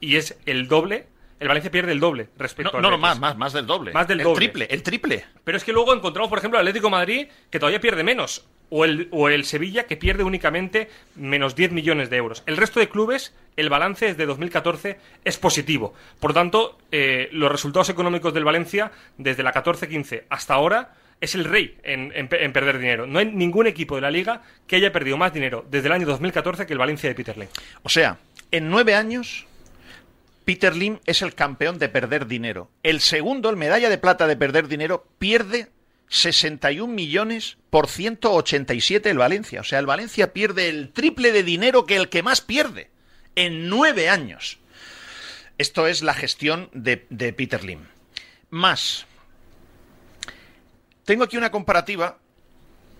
y 0.00 0.16
es 0.16 0.38
el 0.46 0.68
doble 0.68 1.06
el 1.38 1.48
Valencia 1.48 1.70
pierde 1.70 1.92
el 1.92 2.00
doble 2.00 2.28
respecto 2.38 2.72
no, 2.72 2.78
al 2.78 2.82
No, 2.82 2.90
no, 2.92 2.98
más, 2.98 3.18
más, 3.18 3.36
más 3.36 3.52
del 3.52 3.66
doble. 3.66 3.92
Más 3.92 4.08
del 4.08 4.20
el 4.20 4.24
doble. 4.24 4.36
triple, 4.36 4.68
el 4.70 4.82
triple. 4.82 5.24
Pero 5.44 5.58
es 5.58 5.64
que 5.64 5.72
luego 5.72 5.94
encontramos, 5.94 6.30
por 6.30 6.38
ejemplo, 6.38 6.58
el 6.58 6.66
Atlético 6.66 6.86
de 6.86 6.92
Madrid, 6.92 7.28
que 7.50 7.58
todavía 7.58 7.80
pierde 7.80 8.02
menos. 8.02 8.46
O 8.70 8.84
el, 8.84 9.08
o 9.12 9.28
el 9.28 9.44
Sevilla, 9.44 9.86
que 9.86 9.96
pierde 9.96 10.24
únicamente 10.24 10.88
menos 11.14 11.54
10 11.54 11.72
millones 11.72 12.10
de 12.10 12.16
euros. 12.16 12.42
El 12.46 12.56
resto 12.56 12.80
de 12.80 12.88
clubes, 12.88 13.34
el 13.56 13.68
balance 13.68 14.06
desde 14.06 14.26
2014 14.26 14.98
es 15.24 15.36
positivo. 15.36 15.94
Por 16.20 16.32
tanto, 16.32 16.78
eh, 16.90 17.28
los 17.32 17.52
resultados 17.52 17.90
económicos 17.90 18.32
del 18.32 18.44
Valencia, 18.44 18.90
desde 19.18 19.42
la 19.42 19.52
14-15 19.52 20.24
hasta 20.30 20.54
ahora, 20.54 20.94
es 21.20 21.34
el 21.34 21.44
rey 21.44 21.78
en, 21.82 22.28
perder 22.28 22.78
dinero. 22.78 23.06
No 23.06 23.18
hay 23.18 23.26
ningún 23.26 23.66
equipo 23.66 23.94
de 23.94 24.02
la 24.02 24.10
liga 24.10 24.42
que 24.66 24.76
haya 24.76 24.92
perdido 24.92 25.16
más 25.16 25.32
dinero 25.32 25.64
desde 25.70 25.86
el 25.86 25.92
año 25.92 26.06
2014 26.06 26.66
que 26.66 26.72
el 26.72 26.78
Valencia 26.78 27.08
de 27.08 27.14
Peter 27.14 27.36
Lim. 27.36 27.48
O 27.82 27.88
sea, 27.88 28.18
en 28.50 28.68
nueve 28.68 28.94
años, 28.94 29.46
Peter 30.44 30.76
Lim 30.76 30.98
es 31.06 31.22
el 31.22 31.34
campeón 31.34 31.78
de 31.78 31.88
perder 31.88 32.26
dinero. 32.26 32.70
El 32.82 33.00
segundo, 33.00 33.50
el 33.50 33.56
medalla 33.56 33.88
de 33.88 33.98
plata 33.98 34.26
de 34.26 34.36
perder 34.36 34.68
dinero, 34.68 35.06
pierde 35.18 35.68
61 36.08 36.92
millones 36.92 37.58
por 37.70 37.88
187 37.88 39.10
el 39.10 39.18
Valencia. 39.18 39.60
O 39.60 39.64
sea, 39.64 39.78
el 39.78 39.86
Valencia 39.86 40.32
pierde 40.32 40.68
el 40.68 40.92
triple 40.92 41.32
de 41.32 41.42
dinero 41.42 41.86
que 41.86 41.96
el 41.96 42.08
que 42.08 42.22
más 42.22 42.40
pierde 42.40 42.90
en 43.34 43.68
nueve 43.68 44.08
años. 44.08 44.58
Esto 45.58 45.86
es 45.86 46.02
la 46.02 46.14
gestión 46.14 46.68
de, 46.72 47.06
de 47.08 47.32
Peter 47.32 47.64
Lim. 47.64 47.80
Más, 48.50 49.06
tengo 51.06 51.24
aquí 51.24 51.38
una 51.38 51.50
comparativa. 51.50 52.18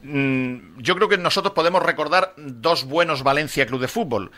Mm, 0.02 0.78
yo 0.78 0.94
creo 0.94 1.08
que 1.08 1.18
nosotros 1.18 1.52
podemos 1.52 1.82
recordar 1.82 2.32
dos 2.38 2.84
buenos 2.84 3.22
Valencia 3.22 3.66
Club 3.66 3.82
de 3.82 3.88
Fútbol. 3.88 4.30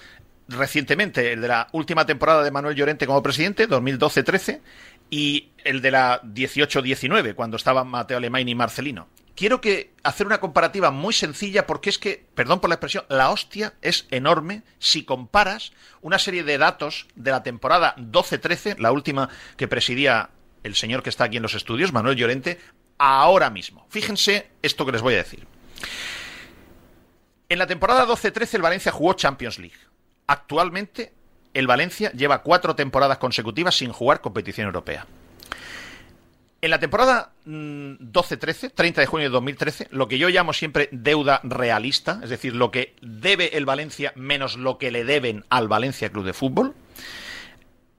Recientemente, 0.49 1.33
el 1.33 1.43
de 1.43 1.49
la 1.49 1.69
última 1.73 2.07
temporada 2.07 2.43
de 2.43 2.51
Manuel 2.51 2.75
Llorente 2.75 3.07
como 3.07 3.23
presidente, 3.23 3.69
2012-13, 3.69 4.61
y 5.11 5.51
el 5.63 5.83
de 5.83 5.91
la 5.91 6.23
18-19, 6.23 7.35
cuando 7.35 7.59
estaban 7.59 7.87
Mateo 7.87 8.17
Alemán 8.17 8.49
y 8.49 8.55
Marcelino. 8.55 9.09
Quiero 9.37 9.61
que 9.61 9.93
hacer 10.03 10.27
una 10.27 10.41
comparativa 10.41 10.91
muy 10.91 11.13
sencilla 11.13 11.67
porque 11.67 11.91
es 11.91 11.99
que, 11.99 12.25
perdón 12.35 12.61
por 12.61 12.71
la 12.71 12.75
expresión, 12.75 13.05
la 13.09 13.31
hostia 13.31 13.75
es 13.83 14.07
enorme 14.11 14.63
si 14.79 15.05
comparas 15.05 15.73
una 16.01 16.19
serie 16.19 16.43
de 16.43 16.59
datos 16.59 17.07
de 17.15 17.31
la 17.31 17.43
temporada 17.43 17.95
12-13, 17.99 18.79
la 18.79 18.91
última 18.91 19.29
que 19.57 19.69
presidía 19.69 20.31
el 20.65 20.75
señor 20.75 21.03
que 21.03 21.11
está 21.11 21.25
aquí 21.25 21.37
en 21.37 21.45
los 21.45 21.55
estudios, 21.55 21.93
Manuel 21.93 22.17
Llorente, 22.17 22.59
ahora 22.99 23.51
mismo. 23.51 23.87
Fíjense 23.89 24.49
esto 24.63 24.85
que 24.85 24.93
les 24.93 25.03
voy 25.03 25.15
a 25.15 25.19
decir. 25.19 25.47
En 27.49 27.59
la 27.59 27.67
temporada 27.67 28.07
12-13 28.07 28.55
el 28.55 28.63
Valencia 28.63 28.93
jugó 28.93 29.15
Champions 29.15 29.59
League. 29.59 29.79
Actualmente 30.27 31.15
el 31.55 31.67
Valencia 31.67 32.13
lleva 32.13 32.43
cuatro 32.43 32.77
temporadas 32.77 33.19
consecutivas 33.19 33.77
sin 33.77 33.93
jugar 33.93 34.21
competición 34.21 34.67
europea. 34.67 35.07
En 36.61 36.71
la 36.71 36.81
temporada 36.81 37.33
12-13, 37.47 38.69
mm, 38.69 38.75
30 38.75 39.01
de 39.01 39.07
junio 39.07 39.29
de 39.29 39.33
2013, 39.33 39.89
lo 39.93 40.09
que 40.09 40.19
yo 40.19 40.29
llamo 40.29 40.53
siempre 40.53 40.89
deuda 40.91 41.41
realista, 41.45 42.19
es 42.23 42.31
decir, 42.31 42.55
lo 42.55 42.73
que 42.73 42.97
debe 43.01 43.57
el 43.57 43.65
Valencia 43.65 44.13
menos 44.17 44.57
lo 44.57 44.77
que 44.77 44.91
le 44.91 45.05
deben 45.05 45.45
al 45.51 45.69
Valencia 45.69 46.11
Club 46.11 46.25
de 46.25 46.33
Fútbol, 46.33 46.75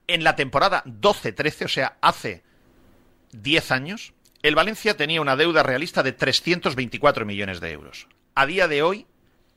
en 0.06 0.24
la 0.24 0.36
temporada 0.36 0.82
12-13, 0.84 1.64
o 1.64 1.68
sea, 1.68 1.96
hace 2.02 2.42
10 3.32 3.70
años, 3.70 4.12
el 4.42 4.54
Valencia 4.54 4.96
tenía 4.96 5.20
una 5.20 5.36
deuda 5.36 5.62
realista 5.62 6.02
de 6.02 6.12
324 6.12 7.26
millones 7.26 7.60
de 7.60 7.72
euros. 7.72 8.08
A 8.34 8.46
día 8.46 8.68
de 8.68 8.82
hoy, 8.82 9.06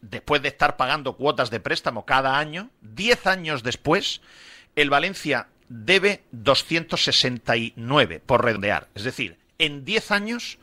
después 0.02 0.42
de 0.42 0.50
estar 0.50 0.76
pagando 0.76 1.16
cuotas 1.16 1.50
de 1.50 1.60
préstamo 1.60 2.06
cada 2.06 2.38
año, 2.38 2.70
10 2.82 3.28
años 3.28 3.64
después, 3.64 4.22
el 4.76 4.90
Valencia 4.90 5.48
debe 5.70 6.24
269, 6.32 8.20
por 8.26 8.44
redondear. 8.44 8.90
Es 8.96 9.04
decir, 9.04 9.38
en 9.58 9.86
10 9.86 10.12
años, 10.12 10.58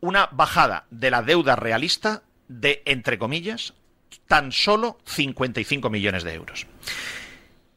una 0.00 0.26
bajada 0.32 0.86
de 0.90 1.10
la 1.10 1.22
deuda 1.22 1.56
realista 1.56 2.22
de, 2.48 2.82
entre 2.86 3.18
comillas, 3.18 3.74
tan 4.26 4.52
solo 4.52 4.98
55 5.04 5.90
millones 5.90 6.24
de 6.24 6.32
euros. 6.34 6.66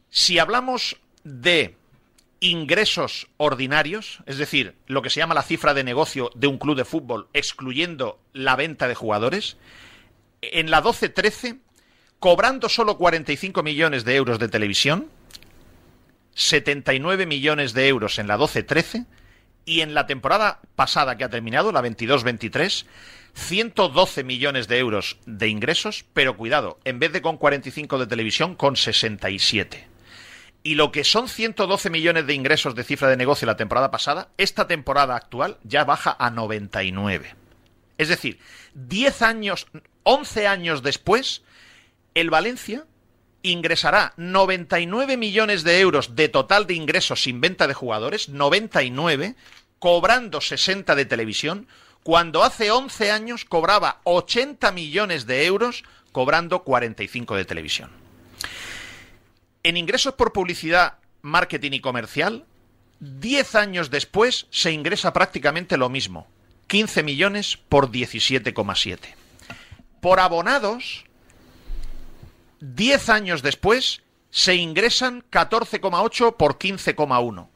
Si 0.08 0.38
hablamos 0.38 0.96
de 1.24 1.76
ingresos 2.42 3.28
ordinarios, 3.36 4.18
es 4.26 4.36
decir, 4.36 4.74
lo 4.88 5.00
que 5.00 5.10
se 5.10 5.20
llama 5.20 5.34
la 5.34 5.44
cifra 5.44 5.74
de 5.74 5.84
negocio 5.84 6.30
de 6.34 6.48
un 6.48 6.58
club 6.58 6.76
de 6.76 6.84
fútbol, 6.84 7.28
excluyendo 7.32 8.20
la 8.32 8.56
venta 8.56 8.88
de 8.88 8.96
jugadores, 8.96 9.56
en 10.42 10.70
la 10.72 10.82
12-13, 10.82 11.60
cobrando 12.18 12.68
solo 12.68 12.98
45 12.98 13.62
millones 13.62 14.04
de 14.04 14.16
euros 14.16 14.40
de 14.40 14.48
televisión, 14.48 15.08
79 16.34 17.26
millones 17.26 17.74
de 17.74 17.86
euros 17.86 18.18
en 18.18 18.26
la 18.26 18.36
12-13, 18.36 19.06
y 19.64 19.82
en 19.82 19.94
la 19.94 20.08
temporada 20.08 20.60
pasada 20.74 21.16
que 21.16 21.22
ha 21.22 21.30
terminado, 21.30 21.70
la 21.70 21.80
22-23, 21.80 22.86
112 23.34 24.24
millones 24.24 24.66
de 24.66 24.78
euros 24.78 25.16
de 25.26 25.46
ingresos, 25.46 26.04
pero 26.12 26.36
cuidado, 26.36 26.80
en 26.84 26.98
vez 26.98 27.12
de 27.12 27.22
con 27.22 27.36
45 27.36 28.00
de 28.00 28.08
televisión, 28.08 28.56
con 28.56 28.74
67. 28.74 29.91
Y 30.62 30.76
lo 30.76 30.92
que 30.92 31.04
son 31.04 31.28
112 31.28 31.90
millones 31.90 32.26
de 32.26 32.34
ingresos 32.34 32.74
de 32.74 32.84
cifra 32.84 33.08
de 33.08 33.16
negocio 33.16 33.46
la 33.46 33.56
temporada 33.56 33.90
pasada, 33.90 34.28
esta 34.38 34.66
temporada 34.66 35.16
actual 35.16 35.58
ya 35.64 35.84
baja 35.84 36.16
a 36.18 36.30
99. 36.30 37.34
Es 37.98 38.08
decir, 38.08 38.38
10 38.74 39.22
años, 39.22 39.66
11 40.04 40.46
años 40.46 40.82
después, 40.82 41.42
el 42.14 42.30
Valencia 42.30 42.84
ingresará 43.42 44.14
99 44.16 45.16
millones 45.16 45.64
de 45.64 45.80
euros 45.80 46.14
de 46.14 46.28
total 46.28 46.66
de 46.66 46.74
ingresos 46.74 47.22
sin 47.22 47.40
venta 47.40 47.66
de 47.66 47.74
jugadores, 47.74 48.28
99, 48.28 49.34
cobrando 49.78 50.40
60 50.40 50.94
de 50.94 51.04
televisión, 51.04 51.66
cuando 52.02 52.42
hace 52.42 52.70
11 52.70 53.10
años 53.10 53.44
cobraba 53.44 54.00
80 54.04 54.72
millones 54.72 55.26
de 55.26 55.46
euros, 55.46 55.84
cobrando 56.12 56.62
45 56.62 57.36
de 57.36 57.44
televisión. 57.44 58.01
En 59.64 59.76
ingresos 59.76 60.14
por 60.14 60.32
publicidad, 60.32 60.98
marketing 61.22 61.72
y 61.72 61.80
comercial, 61.80 62.44
10 62.98 63.54
años 63.54 63.90
después 63.90 64.46
se 64.50 64.72
ingresa 64.72 65.12
prácticamente 65.12 65.76
lo 65.76 65.88
mismo, 65.88 66.26
15 66.66 67.02
millones 67.04 67.58
por 67.68 67.90
17,7. 67.90 68.98
Por 70.00 70.18
abonados, 70.18 71.04
10 72.60 73.08
años 73.08 73.42
después 73.42 74.02
se 74.30 74.56
ingresan 74.56 75.22
14,8 75.30 76.36
por 76.36 76.58
15,1. 76.58 77.48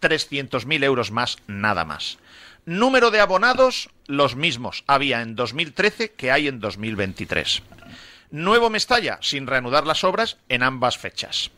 300.000 0.00 0.84
euros 0.84 1.10
más, 1.12 1.38
nada 1.46 1.84
más. 1.84 2.18
Número 2.66 3.10
de 3.10 3.20
abonados, 3.20 3.90
los 4.06 4.34
mismos 4.36 4.82
había 4.86 5.22
en 5.22 5.36
2013 5.36 6.12
que 6.12 6.32
hay 6.32 6.48
en 6.48 6.60
2023. 6.60 7.62
Nuevo 8.30 8.70
Mestalla, 8.70 9.18
sin 9.20 9.46
reanudar 9.46 9.86
las 9.86 10.04
obras 10.04 10.38
en 10.48 10.62
ambas 10.62 10.98
fechas. 10.98 11.50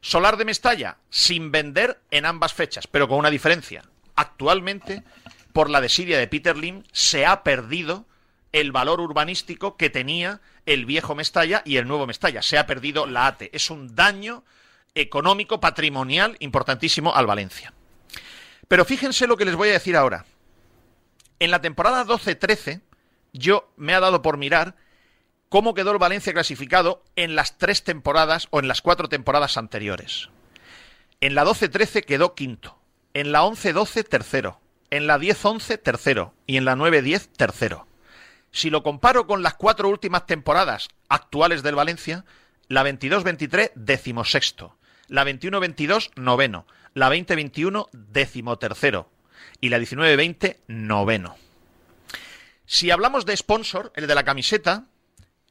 Solar 0.00 0.36
de 0.36 0.44
Mestalla, 0.44 0.96
sin 1.10 1.52
vender 1.52 2.00
en 2.10 2.26
ambas 2.26 2.54
fechas, 2.54 2.86
pero 2.86 3.08
con 3.08 3.18
una 3.18 3.30
diferencia. 3.30 3.84
Actualmente, 4.16 5.04
por 5.52 5.70
la 5.70 5.80
desidia 5.80 6.18
de 6.18 6.26
Peter 6.26 6.56
Lim, 6.56 6.82
se 6.92 7.24
ha 7.24 7.42
perdido 7.42 8.06
el 8.52 8.72
valor 8.72 9.00
urbanístico 9.00 9.76
que 9.76 9.90
tenía 9.90 10.40
el 10.66 10.86
viejo 10.86 11.14
Mestalla 11.14 11.62
y 11.64 11.76
el 11.76 11.88
nuevo 11.88 12.06
Mestalla. 12.06 12.42
Se 12.42 12.58
ha 12.58 12.66
perdido 12.66 13.06
la 13.06 13.26
ATE. 13.26 13.50
Es 13.52 13.70
un 13.70 13.94
daño 13.94 14.44
económico, 14.94 15.60
patrimonial, 15.60 16.36
importantísimo 16.40 17.14
al 17.14 17.26
Valencia. 17.26 17.72
Pero 18.68 18.84
fíjense 18.84 19.26
lo 19.26 19.36
que 19.36 19.44
les 19.44 19.56
voy 19.56 19.70
a 19.70 19.72
decir 19.72 19.96
ahora. 19.96 20.26
En 21.38 21.50
la 21.50 21.60
temporada 21.60 22.04
12-13, 22.04 22.82
yo 23.32 23.72
me 23.76 23.94
ha 23.94 24.00
dado 24.00 24.22
por 24.22 24.36
mirar 24.36 24.76
cómo 25.52 25.74
quedó 25.74 25.92
el 25.92 25.98
Valencia 25.98 26.32
clasificado 26.32 27.04
en 27.14 27.36
las 27.36 27.58
tres 27.58 27.84
temporadas 27.84 28.48
o 28.48 28.58
en 28.58 28.68
las 28.68 28.80
cuatro 28.80 29.10
temporadas 29.10 29.58
anteriores. 29.58 30.30
En 31.20 31.34
la 31.34 31.44
12-13 31.44 32.06
quedó 32.06 32.34
quinto. 32.34 32.78
En 33.12 33.32
la 33.32 33.42
11-12 33.42 34.08
tercero. 34.08 34.60
En 34.88 35.06
la 35.06 35.18
10-11 35.18 35.78
tercero. 35.82 36.32
Y 36.46 36.56
en 36.56 36.64
la 36.64 36.74
9-10 36.74 37.28
tercero. 37.36 37.86
Si 38.50 38.70
lo 38.70 38.82
comparo 38.82 39.26
con 39.26 39.42
las 39.42 39.52
cuatro 39.52 39.90
últimas 39.90 40.24
temporadas 40.24 40.88
actuales 41.10 41.62
del 41.62 41.74
Valencia, 41.74 42.24
la 42.68 42.82
22-23 42.82 43.72
decimosexto, 43.74 44.78
la 45.08 45.22
21-22 45.22 46.12
noveno, 46.16 46.66
la 46.94 47.10
20-21 47.10 47.90
decimotercero 47.92 49.10
y 49.60 49.68
la 49.68 49.78
19-20 49.78 50.60
noveno. 50.68 51.36
Si 52.64 52.90
hablamos 52.90 53.26
de 53.26 53.36
sponsor, 53.36 53.92
el 53.96 54.06
de 54.06 54.14
la 54.14 54.24
camiseta, 54.24 54.86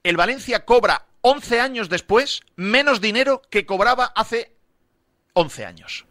el 0.03 0.17
Valencia 0.17 0.65
cobra 0.65 1.05
11 1.21 1.59
años 1.59 1.89
después 1.89 2.41
menos 2.55 3.01
dinero 3.01 3.41
que 3.49 3.65
cobraba 3.65 4.05
hace 4.15 4.53
11 5.33 5.65
años. 5.65 6.05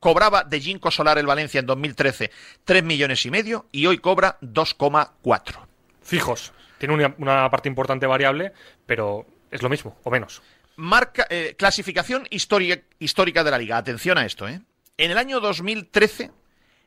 Cobraba 0.00 0.44
de 0.44 0.60
Ginko 0.60 0.90
Solar 0.90 1.18
el 1.18 1.26
Valencia 1.26 1.60
en 1.60 1.66
2013 1.66 2.30
3 2.64 2.84
millones 2.84 3.26
y 3.26 3.30
medio 3.30 3.66
y 3.72 3.86
hoy 3.86 3.98
cobra 3.98 4.38
2,4 4.40 5.66
fijos. 6.02 6.52
Tiene 6.78 7.12
una, 7.18 7.50
parte 7.50 7.68
importante 7.68 8.06
variable, 8.06 8.52
pero 8.86 9.26
es 9.50 9.62
lo 9.62 9.68
mismo, 9.68 9.98
o 10.04 10.10
menos. 10.10 10.42
Marca, 10.76 11.26
eh, 11.28 11.56
clasificación 11.58 12.26
histórica, 12.30 12.80
histórica 13.00 13.42
de 13.42 13.50
la 13.50 13.58
liga. 13.58 13.76
Atención 13.76 14.16
a 14.16 14.24
esto, 14.24 14.48
¿eh? 14.48 14.60
En 14.96 15.10
el 15.10 15.18
año 15.18 15.40
2013, 15.40 16.30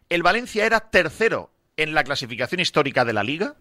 el 0.10 0.24
Valencia 0.24 0.66
era 0.66 0.80
tercero 0.90 1.52
en 1.76 1.94
la 1.94 2.04
clasificación 2.04 2.62
histórica 2.62 3.04
de 3.04 3.14
la 3.14 3.24
liga, 3.24 3.56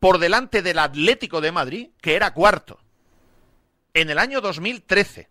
por 0.00 0.18
delante 0.18 0.62
del 0.62 0.78
Atlético 0.78 1.40
de 1.40 1.52
Madrid, 1.52 1.88
que 2.00 2.14
era 2.14 2.32
cuarto. 2.32 2.78
En 3.94 4.10
el 4.10 4.18
año 4.18 4.40
2013, 4.40 5.28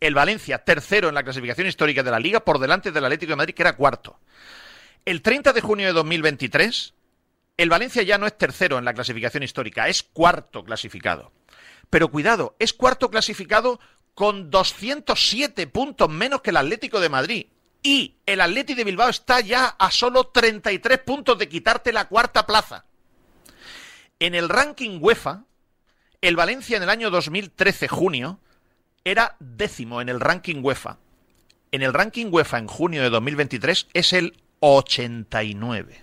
el 0.00 0.14
Valencia 0.14 0.58
tercero 0.58 1.08
en 1.08 1.14
la 1.14 1.22
clasificación 1.22 1.66
histórica 1.66 2.02
de 2.02 2.10
la 2.10 2.18
liga, 2.18 2.40
por 2.40 2.58
delante 2.58 2.90
del 2.90 3.04
Atlético 3.04 3.30
de 3.30 3.36
Madrid, 3.36 3.54
que 3.54 3.62
era 3.62 3.76
cuarto. 3.76 4.18
El 5.04 5.22
30 5.22 5.52
de 5.52 5.60
junio 5.60 5.86
de 5.86 5.92
2023, 5.92 6.94
el 7.56 7.68
Valencia 7.68 8.02
ya 8.02 8.18
no 8.18 8.26
es 8.26 8.36
tercero 8.36 8.78
en 8.78 8.84
la 8.84 8.94
clasificación 8.94 9.42
histórica, 9.42 9.88
es 9.88 10.02
cuarto 10.02 10.64
clasificado. 10.64 11.32
Pero 11.90 12.10
cuidado, 12.10 12.56
es 12.58 12.72
cuarto 12.72 13.10
clasificado 13.10 13.78
con 14.14 14.50
207 14.50 15.66
puntos 15.68 16.08
menos 16.08 16.40
que 16.42 16.50
el 16.50 16.56
Atlético 16.56 17.00
de 17.00 17.08
Madrid. 17.08 17.46
Y 17.82 18.16
el 18.26 18.40
Atlético 18.40 18.78
de 18.78 18.84
Bilbao 18.84 19.08
está 19.08 19.40
ya 19.40 19.66
a 19.66 19.90
solo 19.90 20.28
33 20.28 20.98
puntos 20.98 21.38
de 21.38 21.48
quitarte 21.48 21.92
la 21.92 22.08
cuarta 22.08 22.46
plaza. 22.46 22.86
En 24.22 24.36
el 24.36 24.48
ranking 24.48 25.00
UEFA, 25.00 25.46
el 26.20 26.36
Valencia 26.36 26.76
en 26.76 26.84
el 26.84 26.90
año 26.90 27.10
2013, 27.10 27.88
junio, 27.88 28.38
era 29.02 29.34
décimo 29.40 30.00
en 30.00 30.08
el 30.08 30.20
ranking 30.20 30.62
UEFA. 30.62 30.98
En 31.72 31.82
el 31.82 31.92
ranking 31.92 32.26
UEFA 32.30 32.58
en 32.58 32.68
junio 32.68 33.02
de 33.02 33.10
2023 33.10 33.88
es 33.92 34.12
el 34.12 34.40
89. 34.60 36.00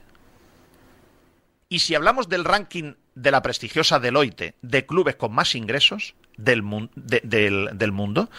Y 1.69 1.79
si 1.79 1.95
hablamos 1.95 2.27
del 2.27 2.43
ranking 2.43 2.95
de 3.15 3.31
la 3.31 3.41
prestigiosa 3.41 4.01
Deloitte 4.01 4.55
de 4.61 4.85
clubes 4.85 5.15
con 5.15 5.31
más 5.31 5.55
ingresos 5.55 6.13
del, 6.35 6.89
del, 6.95 7.91
mundo, 7.93 8.29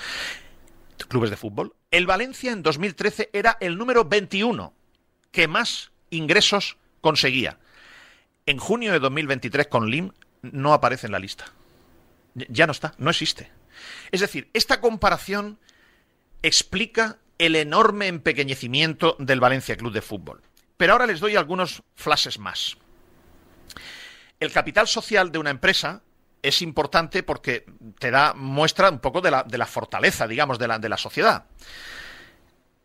clubes 1.09 1.31
de 1.31 1.39
fútbol, 1.39 1.75
el 1.91 2.05
Valencia 2.05 2.53
en 2.53 2.63
2013 2.63 3.31
era 3.33 3.57
el 3.61 3.79
número 3.79 4.05
21 4.05 4.75
que 5.31 5.49
más 5.49 5.91
ingresos 6.11 6.77
conseguía. 7.01 7.57
En 8.51 8.59
junio 8.59 8.91
de 8.91 8.99
2023 8.99 9.69
con 9.69 9.89
LIM 9.89 10.11
no 10.43 10.73
aparece 10.73 11.07
en 11.07 11.13
la 11.13 11.21
lista. 11.21 11.45
Ya 12.35 12.67
no 12.67 12.73
está, 12.73 12.95
no 12.99 13.11
existe. 13.11 13.49
Es 14.11 14.19
decir, 14.19 14.51
esta 14.55 14.81
comparación 14.81 15.61
explica 16.43 17.19
el 17.39 17.55
enorme 17.55 18.09
empequeñecimiento 18.09 19.15
del 19.21 19.39
Valencia 19.39 19.77
Club 19.77 19.93
de 19.93 20.03
Fútbol. 20.03 20.43
Pero 20.77 20.95
ahora 20.95 21.07
les 21.07 21.21
doy 21.21 21.37
algunos 21.37 21.85
flashes 21.95 22.41
más. 22.41 22.77
El 24.41 24.51
capital 24.51 24.89
social 24.89 25.31
de 25.31 25.39
una 25.39 25.51
empresa 25.51 26.03
es 26.43 26.61
importante 26.61 27.23
porque 27.23 27.67
te 28.01 28.11
da 28.11 28.35
muestra 28.35 28.91
un 28.91 28.99
poco 28.99 29.21
de 29.21 29.31
la, 29.31 29.67
fortaleza, 29.67 30.27
digamos, 30.27 30.59
de 30.59 30.67
la, 30.67 30.81
de 30.81 30.89
la 30.89 30.97
sociedad. 30.97 31.45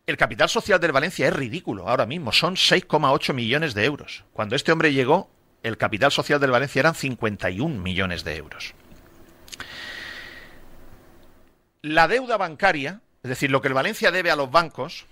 El 0.05 0.15
capital 0.15 0.47
social 0.47 0.79
del 0.79 0.91
Valencia 0.91 1.27
es 1.27 1.33
ridículo 1.33 1.89
ahora 1.89 2.05
mismo, 2.05 2.31
son 2.31 2.53
6,8 2.53 3.33
millones 3.33 3.73
de 3.73 3.85
euros. 3.85 4.25
Cuando 4.31 4.55
este 4.55 4.71
hombre 4.71 4.93
llegó, 4.93 5.31
el 5.65 5.77
capital 5.77 6.11
social 6.11 6.39
del 6.39 6.51
Valencia 6.51 6.79
eran 6.79 6.93
51 6.93 7.81
millones 7.81 8.23
de 8.23 8.37
euros. 8.37 8.75
La 11.81 12.07
deuda 12.07 12.37
bancaria, 12.37 13.01
es 13.23 13.29
decir, 13.29 13.49
lo 13.49 13.61
que 13.61 13.67
el 13.69 13.73
Valencia 13.73 14.11
debe 14.11 14.29
a 14.29 14.35
los 14.35 14.51
bancos, 14.51 15.07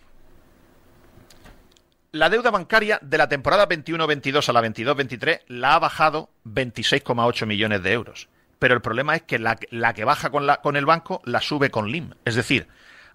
la 2.12 2.30
deuda 2.30 2.52
bancaria 2.52 3.00
de 3.02 3.18
la 3.18 3.28
temporada 3.28 3.68
21-22 3.68 4.48
a 4.48 4.54
la 4.54 4.62
22-23 4.62 5.42
la 5.48 5.74
ha 5.74 5.80
bajado 5.80 6.30
26,8 6.46 7.48
millones 7.48 7.82
de 7.82 7.92
euros. 7.92 8.30
Pero 8.60 8.76
el 8.76 8.82
problema 8.82 9.16
es 9.16 9.24
que 9.24 9.40
la, 9.40 9.56
que 9.56 10.06
baja 10.06 10.30
con, 10.30 10.76
el 10.76 10.86
banco 10.86 11.22
la 11.26 11.42
sube 11.42 11.72
con 11.72 11.90
LIM. 11.90 12.14
Es 12.26 12.36
decir, 12.36 12.68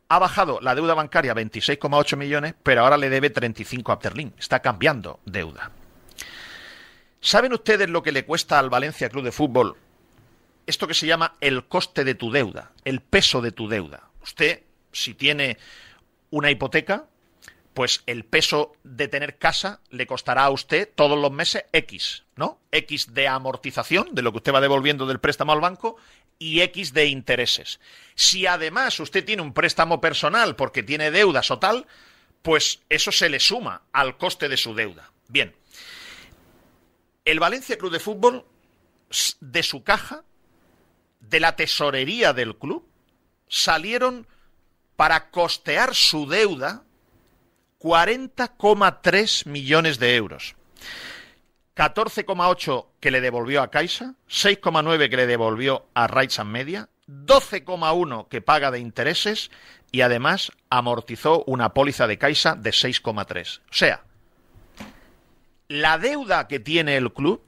ha 0.09 0.19
bajado 0.19 0.59
la 0.61 0.75
deuda 0.75 0.95
bancaria 0.95 1.35
26,8 1.35 2.17
millones, 2.17 2.55
pero 2.65 2.83
ahora 2.83 2.97
le 2.97 3.09
debe 3.09 3.31
35 3.31 3.93
a 3.93 3.95
Afterlim. 3.95 4.33
Está 4.37 4.59
cambiando 4.59 5.21
deuda. 5.25 5.71
¿Saben 7.21 7.53
ustedes 7.53 7.89
lo 7.89 8.03
que 8.03 8.13
le 8.13 8.25
cuesta 8.25 8.59
al 8.59 8.71
Valencia 8.71 9.09
Club 9.09 9.25
de 9.25 9.33
Fútbol 9.33 9.77
esto 10.67 10.87
que 10.87 10.95
se 10.95 11.07
llama 11.07 11.35
el 11.41 11.65
coste 11.65 12.05
de 12.05 12.15
tu 12.15 12.31
deuda, 12.31 12.73
el 12.85 13.01
peso 13.01 13.41
de 13.41 13.53
tu 13.53 13.69
deuda? 13.69 14.11
Usted, 14.23 14.63
si 14.93 15.15
tiene 15.15 15.57
una 16.31 16.51
hipoteca, 16.51 17.07
pues 17.75 18.03
el 18.07 18.25
peso 18.25 18.73
de 18.85 19.09
tener 19.09 19.39
casa 19.39 19.81
le 19.91 20.07
costará 20.07 20.45
a 20.45 20.51
usted 20.51 20.89
todos 20.95 21.19
los 21.19 21.33
meses 21.33 21.65
X, 21.73 22.25
¿no? 22.37 22.61
X 22.71 23.15
de 23.15 23.29
amortización, 23.29 24.15
de 24.15 24.23
lo 24.23 24.31
que 24.33 24.39
usted 24.39 24.53
va 24.53 24.61
devolviendo 24.61 25.07
del 25.07 25.21
préstamo 25.21 25.53
al 25.53 25.61
banco, 25.61 25.97
y 26.39 26.61
X 26.61 26.93
de 26.93 27.07
intereses. 27.07 27.81
Si 28.15 28.47
además 28.47 29.01
usted 29.01 29.25
tiene 29.25 29.43
un 29.43 29.55
préstamo 29.55 30.01
personal 30.01 30.55
porque 30.55 30.83
tiene 30.83 31.11
deudas 31.11 31.51
o 31.51 31.59
tal, 31.59 31.87
pues 32.43 32.83
eso 32.89 33.11
se 33.11 33.29
le 33.29 33.41
suma 33.41 33.83
al 33.93 34.19
coste 34.19 34.49
de 34.49 34.57
su 34.57 34.75
deuda. 34.75 35.11
Bien. 35.29 35.55
El 37.29 37.41
Valencia 37.41 37.77
Club 37.77 37.93
de 37.93 38.01
Fútbol, 38.01 38.47
de 39.41 39.63
su 39.63 39.85
caja, 39.85 40.25
de 41.21 41.41
la 41.41 41.57
tesorería 41.57 42.33
del 42.33 42.57
club, 42.57 42.89
salieron 43.49 44.27
para 44.97 45.29
costear 45.29 45.95
su 45.95 46.27
deuda 46.27 46.85
40,3 47.81 49.45
millones 49.45 49.99
de 49.99 50.17
euros. 50.17 50.57
14,8 51.77 52.87
que 52.99 53.11
le 53.11 53.21
devolvió 53.21 53.61
a 53.61 53.71
Caixa, 53.71 54.15
6,9 54.31 55.11
que 55.11 55.17
le 55.19 55.27
devolvió 55.27 55.87
a 55.93 56.07
Rights 56.07 56.39
and 56.39 56.51
Media, 56.51 56.89
12,1 57.09 58.29
que 58.29 58.41
paga 58.41 58.71
de 58.71 58.79
intereses 58.79 59.51
y 59.93 60.01
además 60.01 60.51
amortizó 60.71 61.45
una 61.45 61.75
póliza 61.75 62.07
de 62.07 62.17
Caixa 62.17 62.55
de 62.55 62.71
6,3. 62.71 63.59
O 63.59 63.63
sea, 63.71 64.03
la 65.69 65.99
deuda 65.99 66.49
que 66.49 66.61
tiene 66.61 66.97
el 66.97 67.13
club, 67.13 67.43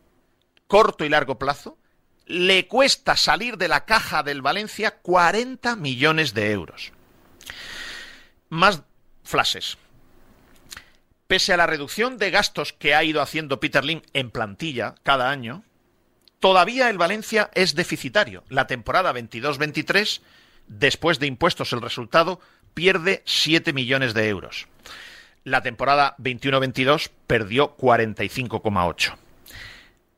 corto 0.66 1.05
y 1.05 1.09
largo 1.09 1.39
plazo, 1.39 1.79
le 2.27 2.68
cuesta 2.68 3.16
salir 3.16 3.57
de 3.57 3.68
la 3.68 3.85
caja 3.87 4.23
del 4.23 4.43
Valencia 4.43 4.99
40 5.01 5.75
millones 5.77 6.33
de 6.33 6.53
euros. 6.53 6.93
Más 8.49 8.83
flashes. 9.25 9.79
Pese 11.27 11.53
a 11.53 11.57
la 11.57 11.66
reducción 11.66 12.18
de 12.18 12.31
gastos 12.31 12.73
que 12.73 12.95
ha 12.95 13.05
ido 13.05 13.23
haciendo 13.23 13.61
Peter 13.61 13.85
Lim 13.85 14.03
en 14.12 14.31
plantilla 14.31 14.95
cada 15.03 15.31
año, 15.31 15.64
todavía 16.41 16.91
el 16.91 16.99
Valencia 16.99 17.51
es 17.55 17.75
deficitario. 17.75 18.45
La 18.49 18.66
temporada 18.66 19.12
22-23, 19.12 20.21
después 20.66 21.18
de 21.18 21.27
impuestos 21.27 21.73
el 21.73 21.81
resultado, 21.81 22.41
pierde 22.75 23.23
7 23.27 23.73
millones 23.73 24.14
de 24.14 24.29
euros. 24.29 24.66
La 25.45 25.62
temporada 25.62 26.14
21-22 26.18 27.11
perdió 27.26 27.76
45,8. 27.76 29.16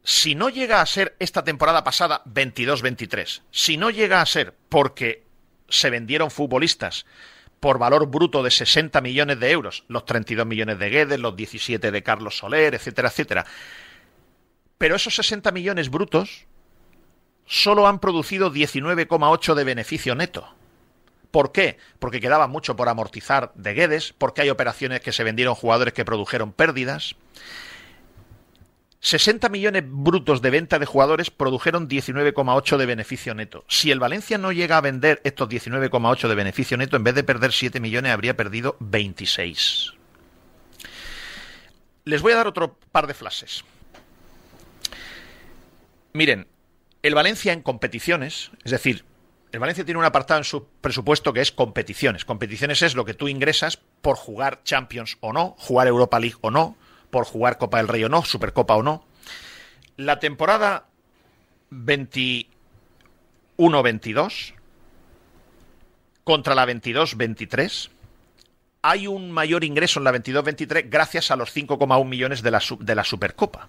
Si 0.03 0.35
no 0.35 0.49
llega 0.49 0.81
a 0.81 0.87
ser 0.87 1.15
esta 1.21 1.45
temporada 1.45 1.85
pasada 1.85 2.25
22-23, 2.25 3.43
si 3.53 3.77
no 3.77 3.91
llega 3.91 4.21
a 4.21 4.27
ser 4.27 4.55
porque 4.69 5.23
se 5.69 5.91
vendieron 5.91 6.31
futbolistas 6.31 7.07
por 7.61 7.79
valor 7.79 8.09
bruto 8.09 8.43
de 8.43 8.51
60 8.51 9.01
millones 9.01 9.39
de 9.39 9.53
euros, 9.53 9.85
los 9.87 10.05
32 10.05 10.45
millones 10.45 10.81
de 10.81 10.91
Guedes, 10.91 11.21
los 11.21 11.37
17 11.37 11.93
de 11.93 12.03
Carlos 12.03 12.39
Soler, 12.39 12.75
etcétera, 12.75 13.09
etcétera. 13.09 13.47
Pero 14.77 14.97
esos 14.97 15.15
60 15.15 15.53
millones 15.53 15.89
brutos 15.89 16.47
solo 17.47 17.87
han 17.87 18.01
producido 18.01 18.53
19,8 18.53 19.55
de 19.55 19.63
beneficio 19.65 20.17
neto. 20.17 20.53
¿Por 21.33 21.51
qué? 21.51 21.79
Porque 21.99 22.21
quedaba 22.21 22.47
mucho 22.47 22.77
por 22.77 22.89
amortizar 22.89 23.53
de 23.55 23.73
Guedes, 23.73 24.13
porque 24.17 24.43
hay 24.43 24.51
operaciones 24.51 25.01
que 25.01 25.13
se 25.13 25.25
vendieron 25.25 25.55
jugadores 25.55 25.95
que 25.95 26.05
produjeron 26.05 26.53
pérdidas. 26.53 27.17
60 29.01 29.49
millones 29.49 29.83
brutos 29.87 30.43
de 30.43 30.51
venta 30.51 30.79
de 30.79 30.87
jugadores 30.87 31.31
produjeron 31.31 31.89
19,8 31.89 32.77
de 32.77 32.87
beneficio 32.87 33.35
neto. 33.35 33.65
Si 33.67 33.91
el 33.91 33.99
Valencia 33.99 34.37
no 34.37 34.53
llega 34.53 34.77
a 34.77 34.83
vender 34.83 35.21
estos 35.25 35.49
19,8 35.49 36.29
de 36.29 36.35
beneficio 36.35 36.77
neto, 36.77 36.97
en 36.97 37.05
vez 37.05 37.15
de 37.15 37.25
perder 37.25 37.53
7 37.53 37.81
millones, 37.81 38.13
habría 38.13 38.37
perdido 38.37 38.77
26. 38.79 39.95
Les 42.05 42.21
voy 42.21 42.33
a 42.33 42.37
dar 42.37 42.47
otro 42.47 42.79
par 42.93 43.07
de 43.07 43.15
flashes. 43.15 43.65
Miren, 46.13 46.47
el 47.03 47.15
Valencia 47.15 47.55
en 47.55 47.63
competiciones, 47.63 48.51
es 48.65 48.71
decir, 48.71 49.07
el 49.53 49.61
Valencia 49.61 49.85
tiene 49.85 50.01
un 50.01 50.07
apartado 50.07 50.39
en 50.39 50.45
su 50.45 50.67
presupuesto 50.81 51.35
que 51.35 51.43
es 51.43 51.53
competiciones. 51.53 52.25
Competiciones 52.25 52.81
es 52.81 52.95
lo 52.95 53.05
que 53.05 53.13
tú 53.13 53.29
ingresas 53.29 53.77
por 53.77 54.17
jugar 54.17 54.63
Champions 54.65 55.19
o 55.21 55.35
no, 55.35 55.55
jugar 55.59 55.87
Europa 55.87 56.19
League 56.19 56.39
o 56.41 56.51
no, 56.51 56.79
por 57.11 57.27
jugar 57.27 57.59
Copa 57.59 57.77
del 57.77 57.89
Rey 57.89 58.03
o 58.05 58.09
no, 58.09 58.25
Supercopa 58.25 58.77
o 58.77 58.83
no. 58.83 59.05
La 59.99 60.21
temporada 60.21 60.87
21-22 61.71 64.55
contra 66.25 66.55
la 66.55 66.67
22-23 66.67 67.91
hay 68.81 69.07
un 69.07 69.31
mayor 69.31 69.65
ingreso 69.65 70.01
en 70.01 70.05
la 70.05 70.13
22-23 70.13 70.87
gracias 70.89 71.31
a 71.31 71.37
los 71.37 71.55
5,1 71.55 72.07
millones 72.07 72.41
de 72.43 72.51
la, 72.51 72.63
de 72.81 72.95
la 72.95 73.05
Supercopa. 73.05 73.69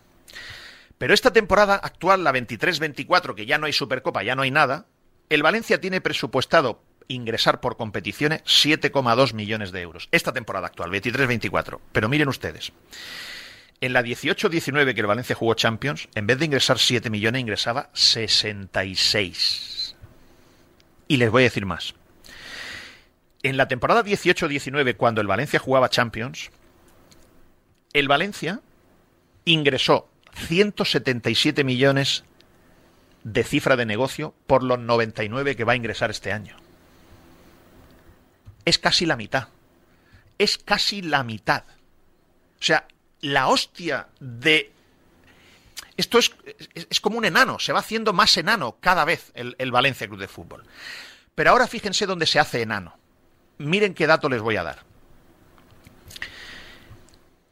Pero 0.97 1.13
esta 1.13 1.33
temporada 1.33 1.75
actual, 1.75 2.23
la 2.23 2.31
23-24, 2.31 3.35
que 3.35 3.45
ya 3.45 3.57
no 3.57 3.65
hay 3.65 3.73
Supercopa, 3.73 4.23
ya 4.23 4.35
no 4.35 4.43
hay 4.43 4.51
nada, 4.51 4.85
el 5.33 5.43
Valencia 5.43 5.81
tiene 5.81 6.01
presupuestado 6.01 6.81
ingresar 7.07 7.59
por 7.59 7.77
competiciones 7.77 8.43
7,2 8.43 9.33
millones 9.33 9.71
de 9.71 9.81
euros. 9.81 10.07
Esta 10.11 10.31
temporada 10.31 10.67
actual, 10.67 10.91
23-24. 10.91 11.79
Pero 11.91 12.09
miren 12.09 12.27
ustedes, 12.27 12.71
en 13.81 13.93
la 13.93 14.03
18-19 14.03 14.93
que 14.93 15.01
el 15.01 15.07
Valencia 15.07 15.35
jugó 15.35 15.55
Champions, 15.55 16.07
en 16.15 16.27
vez 16.27 16.39
de 16.39 16.45
ingresar 16.45 16.79
7 16.79 17.09
millones, 17.09 17.41
ingresaba 17.41 17.89
66. 17.93 19.95
Y 21.07 21.17
les 21.17 21.29
voy 21.29 21.43
a 21.43 21.45
decir 21.45 21.65
más. 21.65 21.95
En 23.41 23.57
la 23.57 23.67
temporada 23.67 24.05
18-19, 24.05 24.95
cuando 24.95 25.19
el 25.19 25.27
Valencia 25.27 25.59
jugaba 25.59 25.89
Champions, 25.89 26.51
el 27.91 28.07
Valencia 28.07 28.61
ingresó 29.45 30.09
177 30.33 31.63
millones 31.63 32.23
de 33.23 33.43
cifra 33.43 33.75
de 33.75 33.85
negocio 33.85 34.33
por 34.47 34.63
los 34.63 34.79
99 34.79 35.55
que 35.55 35.63
va 35.63 35.73
a 35.73 35.77
ingresar 35.77 36.11
este 36.11 36.31
año. 36.31 36.55
Es 38.65 38.77
casi 38.77 39.05
la 39.05 39.15
mitad. 39.15 39.47
Es 40.37 40.57
casi 40.57 41.01
la 41.01 41.23
mitad. 41.23 41.63
O 42.59 42.63
sea, 42.63 42.87
la 43.21 43.47
hostia 43.47 44.07
de... 44.19 44.71
Esto 45.95 46.17
es, 46.17 46.33
es, 46.73 46.99
como 46.99 47.17
un 47.17 47.25
enano, 47.25 47.59
se 47.59 47.71
va 47.71 47.79
haciendo 47.79 48.13
más 48.13 48.35
enano 48.37 48.77
cada 48.79 49.05
vez 49.05 49.31
el, 49.35 49.55
el 49.59 49.71
Valencia 49.71 50.07
Club 50.07 50.19
de 50.19 50.27
Fútbol. 50.27 50.63
Pero 51.35 51.51
ahora 51.51 51.67
fíjense 51.67 52.05
dónde 52.05 52.25
se 52.25 52.39
hace 52.39 52.61
enano. 52.61 52.97
Miren 53.59 53.93
qué 53.93 54.07
dato 54.07 54.27
les 54.27 54.41
voy 54.41 54.55
a 54.57 54.63
dar. 54.63 54.79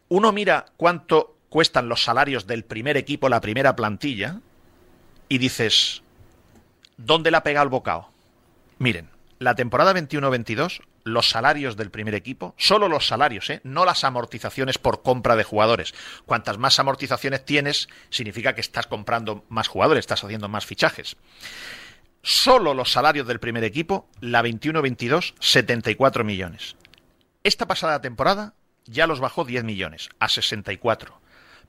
Uno 0.10 0.32
mira 0.32 0.66
cuánto 0.76 1.38
cuestan 1.50 1.88
los 1.88 2.04
salarios 2.04 2.48
del 2.48 2.64
primer 2.64 2.98
equipo, 2.98 3.30
la 3.30 3.42
primera 3.42 3.76
plantilla, 3.76 4.42
y 5.32 5.38
dices, 5.38 6.04
¿dónde 6.98 7.32
la 7.32 7.38
ha 7.38 7.44
pegado 7.44 7.64
el 7.64 7.70
bocado? 7.70 8.12
Miren, 8.80 9.10
la 9.40 9.56
temporada 9.56 9.94
21-22, 9.94 10.82
los 11.06 11.30
salarios 11.30 11.78
del 11.78 11.90
primer 11.90 12.16
equipo, 12.16 12.54
solo 12.58 12.90
los 12.90 13.08
salarios, 13.08 13.50
¿eh? 13.50 13.62
no 13.64 13.86
las 13.86 14.04
amortizaciones 14.04 14.78
por 14.78 15.04
compra 15.04 15.38
de 15.38 15.46
jugadores. 15.46 15.94
Cuantas 16.26 16.58
más 16.58 16.78
amortizaciones 16.80 17.46
tienes, 17.46 17.88
significa 18.10 18.56
que 18.56 18.60
estás 18.60 18.88
comprando 18.88 19.46
más 19.48 19.70
jugadores, 19.70 20.02
estás 20.02 20.22
haciendo 20.22 20.50
más 20.50 20.66
fichajes. 20.66 21.16
Solo 22.22 22.74
los 22.74 22.92
salarios 22.92 23.26
del 23.26 23.40
primer 23.40 23.64
equipo, 23.64 24.10
la 24.20 24.44
21-22, 24.44 25.36
74 25.40 26.26
millones. 26.26 26.76
Esta 27.46 27.68
pasada 27.68 28.02
temporada 28.02 28.54
ya 28.84 29.08
los 29.08 29.22
bajó 29.22 29.46
10 29.46 29.64
millones, 29.64 30.10
a 30.20 30.28
64. 30.28 31.21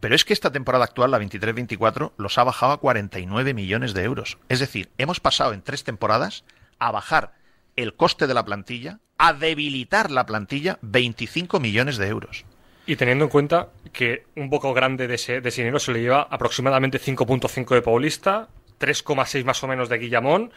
Pero 0.03 0.17
es 0.17 0.25
que 0.25 0.33
esta 0.33 0.51
temporada 0.51 0.83
actual, 0.83 1.13
la 1.13 1.21
23-24, 1.21 2.11
los 2.17 2.37
ha 2.37 2.43
bajado 2.43 2.73
a 2.73 2.81
49 2.81 3.55
millones 3.55 3.95
de 3.95 4.03
euros. 4.03 4.37
Es 4.49 4.59
decir, 4.59 4.89
hemos 4.99 5.21
pasado 5.21 5.53
en 5.53 5.63
tres 5.63 5.85
temporadas 5.85 6.43
a 6.81 6.91
bajar 6.91 7.35
el 7.77 7.95
coste 7.95 8.27
de 8.27 8.35
la 8.35 8.45
plantilla, 8.45 8.99
a 9.17 9.33
debilitar 9.33 10.11
la 10.11 10.27
plantilla 10.27 10.81
25 10.83 11.61
millones 11.61 11.99
de 11.99 12.09
euros. 12.09 12.45
Y 12.85 12.97
teniendo 12.97 13.27
en 13.27 13.31
cuenta 13.31 13.69
que 13.93 14.25
un 14.35 14.51
poco 14.51 14.75
grande 14.75 15.07
de 15.07 15.15
ese, 15.15 15.41
de 15.41 15.51
ese 15.51 15.61
dinero 15.61 15.79
se 15.79 15.93
le 15.93 16.01
lleva 16.01 16.27
aproximadamente 16.29 17.01
5.5 17.01 17.73
de 17.73 17.83
Paulista, 17.83 18.49
3,6 18.81 19.45
más 19.45 19.63
o 19.63 19.69
menos 19.69 19.89
de 19.89 19.99
Guillamón 19.99 20.51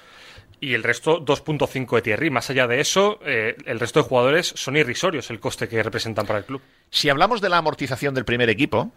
y 0.59 0.73
el 0.73 0.81
resto 0.81 1.23
2.5 1.23 1.95
de 1.97 2.01
Thierry. 2.01 2.31
Más 2.31 2.49
allá 2.49 2.65
de 2.65 2.79
eso, 2.79 3.19
eh, 3.23 3.55
el 3.65 3.79
resto 3.79 4.01
de 4.01 4.09
jugadores 4.09 4.53
son 4.55 4.75
irrisorios 4.75 5.29
el 5.29 5.39
coste 5.39 5.67
que 5.67 5.83
representan 5.83 6.25
para 6.25 6.39
el 6.39 6.45
club. 6.45 6.63
Si 6.89 7.09
hablamos 7.09 7.41
de 7.41 7.49
la 7.49 7.57
amortización 7.57 8.15
del 8.15 8.25
primer 8.25 8.49
equipo, 8.49 8.91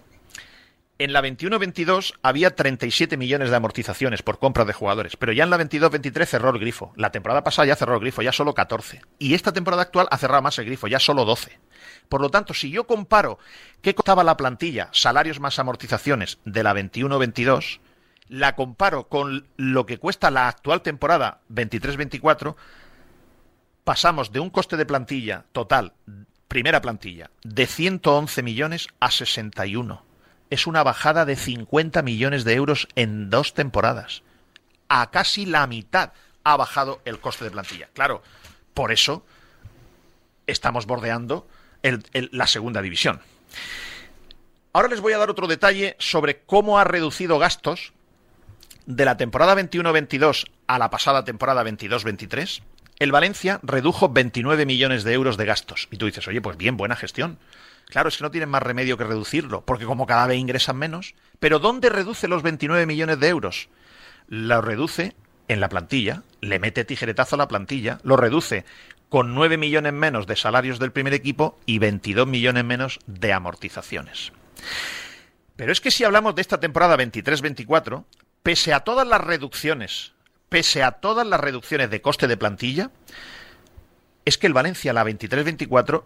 en 0.99 1.13
la 1.13 1.23
21-22 1.23 2.15
había 2.23 2.55
37 2.57 3.17
millones 3.17 3.51
de 3.51 3.57
amortizaciones 3.57 4.23
por 4.23 4.41
compra 4.41 4.65
de 4.65 4.73
jugadores, 4.73 5.17
pero 5.17 5.33
ya 5.33 5.45
en 5.45 5.51
la 5.51 5.59
22-23 5.59 6.27
cerró 6.27 6.51
el 6.51 6.59
grifo. 6.59 6.93
La 6.97 7.13
temporada 7.13 7.45
pasada 7.45 7.67
ya 7.67 7.77
cerró 7.77 7.95
el 7.95 8.01
grifo, 8.01 8.21
ya 8.23 8.33
solo 8.33 8.53
14. 8.53 9.03
Y 9.19 9.35
esta 9.35 9.53
temporada 9.53 9.83
actual 9.83 10.09
ha 10.11 10.19
cerrado 10.19 10.43
más 10.43 10.59
el 10.59 10.67
grifo, 10.67 10.89
ya 10.89 10.99
solo 10.99 11.25
12. 11.25 11.59
Por 12.09 12.21
lo 12.21 12.31
tanto, 12.31 12.53
si 12.53 12.71
yo 12.71 12.87
comparo 12.87 13.39
qué 13.81 13.95
costaba 13.95 14.25
la 14.25 14.37
plantilla, 14.37 14.89
salarios 14.93 15.39
más 15.39 15.59
amortizaciones 15.61 16.39
de 16.45 16.65
la 16.65 16.75
21-22, 16.75 17.79
la 18.29 18.57
comparo 18.57 19.09
con 19.09 19.47
lo 19.57 19.87
que 19.87 19.99
cuesta 19.99 20.33
la 20.33 20.49
actual 20.49 20.83
temporada 20.83 21.43
23-24, 21.51 22.57
pasamos 23.85 24.33
de 24.33 24.41
un 24.41 24.51
coste 24.51 24.77
de 24.77 24.85
plantilla 24.85 25.45
total, 25.53 25.93
primera 26.49 26.81
plantilla, 26.81 27.31
de 27.45 27.67
111 27.67 28.43
millones 28.43 28.89
a 28.99 29.13
61 29.13 30.08
es 30.51 30.67
una 30.67 30.83
bajada 30.83 31.25
de 31.25 31.37
50 31.37 32.03
millones 32.03 32.45
de 32.45 32.55
euros 32.55 32.89
en 32.95 33.31
dos 33.31 33.55
temporadas. 33.55 34.23
A 34.89 35.11
casi 35.11 35.47
la 35.47 35.67
mitad 35.67 36.13
ha 36.45 36.57
bajado 36.57 37.01
el 37.05 37.21
coste 37.21 37.45
de 37.45 37.51
plantilla. 37.51 37.89
Claro, 37.93 38.23
por 38.75 38.93
eso 38.93 39.25
estamos 40.47 40.87
bordeando 40.87 41.47
la 42.13 42.47
segunda 42.47 42.83
división. 42.83 43.21
Ahora 44.73 44.89
les 44.89 45.01
voy 45.01 45.13
a 45.13 45.19
dar 45.19 45.31
otro 45.31 45.47
detalle 45.47 45.97
sobre 45.99 46.41
cómo 46.41 46.79
ha 46.79 46.85
reducido 46.85 47.39
gastos 47.39 47.93
de 48.87 49.05
la 49.05 49.17
temporada 49.17 49.55
21-22 49.55 50.47
a 50.67 50.79
la 50.79 50.91
pasada 50.91 51.25
temporada 51.25 51.65
22-23. 51.65 52.63
El 52.99 53.13
Valencia 53.13 53.61
redujo 53.63 54.09
29 54.09 54.67
millones 54.67 55.05
de 55.05 55.13
euros 55.13 55.37
de 55.37 55.45
gastos. 55.45 55.89
Y 55.91 55.97
tú 55.99 56.07
dices, 56.07 56.27
oye, 56.27 56.41
pues 56.41 56.57
bien, 56.57 56.77
buena 56.77 56.97
gestión. 56.97 57.39
Claro, 57.89 58.11
es 58.11 58.19
que 58.19 58.25
no 58.25 58.31
tienen 58.31 58.51
más 58.51 58.63
remedio 58.63 58.99
que 58.99 59.05
reducirlo, 59.05 59.63
porque 59.63 59.87
como 59.87 60.07
cada 60.07 60.27
vez 60.27 60.39
ingresan 60.39 60.77
menos. 60.77 61.15
Pero 61.41 61.59
¿dónde 61.59 61.89
reduce 61.89 62.29
los 62.29 62.43
29 62.43 62.85
millones 62.85 63.19
de 63.19 63.29
euros? 63.29 63.71
Lo 64.29 64.61
reduce 64.61 65.17
en 65.49 65.61
la 65.61 65.71
plantilla, 65.71 66.23
le 66.43 66.59
mete 66.59 66.85
tijeretazo 66.85 67.37
a 67.37 67.39
la 67.39 67.49
plantilla, 67.49 67.99
lo 68.03 68.19
reduce 68.19 68.67
con 69.09 69.35
9 69.35 69.57
millones 69.57 69.95
menos 69.95 70.27
de 70.27 70.37
salarios 70.37 70.79
del 70.79 70.93
primer 70.93 71.15
equipo 71.15 71.59
y 71.65 71.79
22 71.79 72.27
millones 72.27 72.65
menos 72.65 72.99
de 73.07 73.33
amortizaciones. 73.33 74.33
Pero 75.57 75.73
es 75.73 75.81
que 75.81 75.91
si 75.91 76.05
hablamos 76.05 76.35
de 76.35 76.43
esta 76.43 76.61
temporada 76.61 76.97
23-24, 76.99 78.05
pese 78.43 78.75
a 78.75 78.81
todas 78.81 79.09
las 79.09 79.23
reducciones, 79.23 80.13
pese 80.51 80.83
a 80.83 80.93
todas 80.93 81.27
las 81.27 81.41
reducciones 81.41 81.89
de 81.91 82.03
coste 82.03 82.29
de 82.29 82.37
plantilla, 82.37 82.91
es 84.27 84.37
que 84.37 84.47
el 84.47 84.53
Valencia, 84.53 84.93
la 84.93 85.05
23-24, 85.05 86.05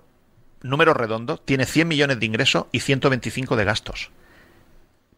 número 0.62 0.94
redondo, 0.94 1.38
tiene 1.38 1.66
100 1.66 1.88
millones 1.88 2.20
de 2.20 2.26
ingresos 2.26 2.66
y 2.72 2.80
125 2.80 3.56
de 3.56 3.64
gastos. 3.64 4.10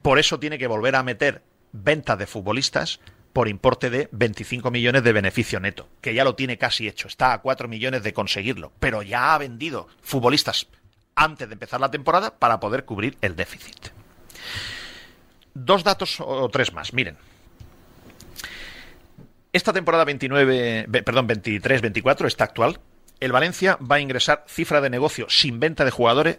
Por 0.02 0.18
eso 0.18 0.38
tiene 0.38 0.58
que 0.58 0.66
volver 0.66 0.96
a 0.96 1.02
meter 1.02 1.42
ventas 1.72 2.18
de 2.18 2.26
futbolistas 2.26 3.00
por 3.32 3.48
importe 3.48 3.90
de 3.90 4.08
25 4.12 4.70
millones 4.70 5.02
de 5.02 5.12
beneficio 5.12 5.58
neto, 5.58 5.88
que 6.00 6.14
ya 6.14 6.24
lo 6.24 6.36
tiene 6.36 6.56
casi 6.56 6.86
hecho, 6.86 7.08
está 7.08 7.32
a 7.32 7.42
4 7.42 7.66
millones 7.68 8.02
de 8.04 8.12
conseguirlo, 8.12 8.72
pero 8.78 9.02
ya 9.02 9.34
ha 9.34 9.38
vendido 9.38 9.88
futbolistas 10.02 10.68
antes 11.16 11.48
de 11.48 11.54
empezar 11.54 11.80
la 11.80 11.90
temporada 11.90 12.38
para 12.38 12.60
poder 12.60 12.84
cubrir 12.84 13.18
el 13.20 13.34
déficit. 13.34 13.88
Dos 15.52 15.84
datos 15.84 16.20
o 16.20 16.48
tres 16.48 16.72
más, 16.72 16.92
miren. 16.92 17.16
Esta 19.52 19.72
temporada 19.72 20.04
29, 20.04 20.88
perdón, 21.04 21.28
23-24, 21.28 22.26
esta 22.26 22.44
actual, 22.44 22.80
el 23.20 23.32
Valencia 23.32 23.78
va 23.78 23.96
a 23.96 24.00
ingresar 24.00 24.44
cifra 24.48 24.80
de 24.80 24.90
negocio 24.90 25.26
sin 25.28 25.60
venta 25.60 25.84
de 25.84 25.90
jugadores. 25.90 26.38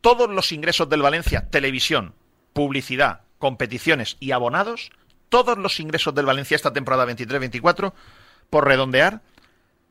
Todos 0.00 0.30
los 0.30 0.52
ingresos 0.52 0.88
del 0.88 1.02
Valencia, 1.02 1.48
televisión, 1.50 2.14
publicidad, 2.52 3.22
competiciones 3.38 4.16
y 4.20 4.32
abonados, 4.32 4.90
todos 5.28 5.58
los 5.58 5.80
ingresos 5.80 6.14
del 6.14 6.26
Valencia 6.26 6.54
esta 6.54 6.72
temporada 6.72 7.06
23-24, 7.06 7.92
por 8.50 8.66
redondear, 8.66 9.22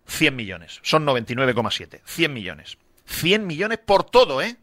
100 0.07 0.35
millones. 0.35 0.79
Son 0.83 1.05
99,7. 1.05 2.01
100 2.05 2.33
millones. 2.33 2.77
100 3.05 3.45
millones 3.45 3.79
por 3.79 4.03
todo, 4.03 4.41
¿eh? 4.41 4.57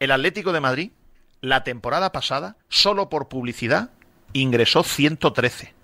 El 0.00 0.10
Atlético 0.10 0.52
de 0.52 0.60
Madrid, 0.60 0.92
la 1.40 1.64
temporada 1.64 2.12
pasada, 2.12 2.56
solo 2.68 3.08
por 3.08 3.28
publicidad, 3.28 3.90
ingresó 4.32 4.82
113. 4.82 5.74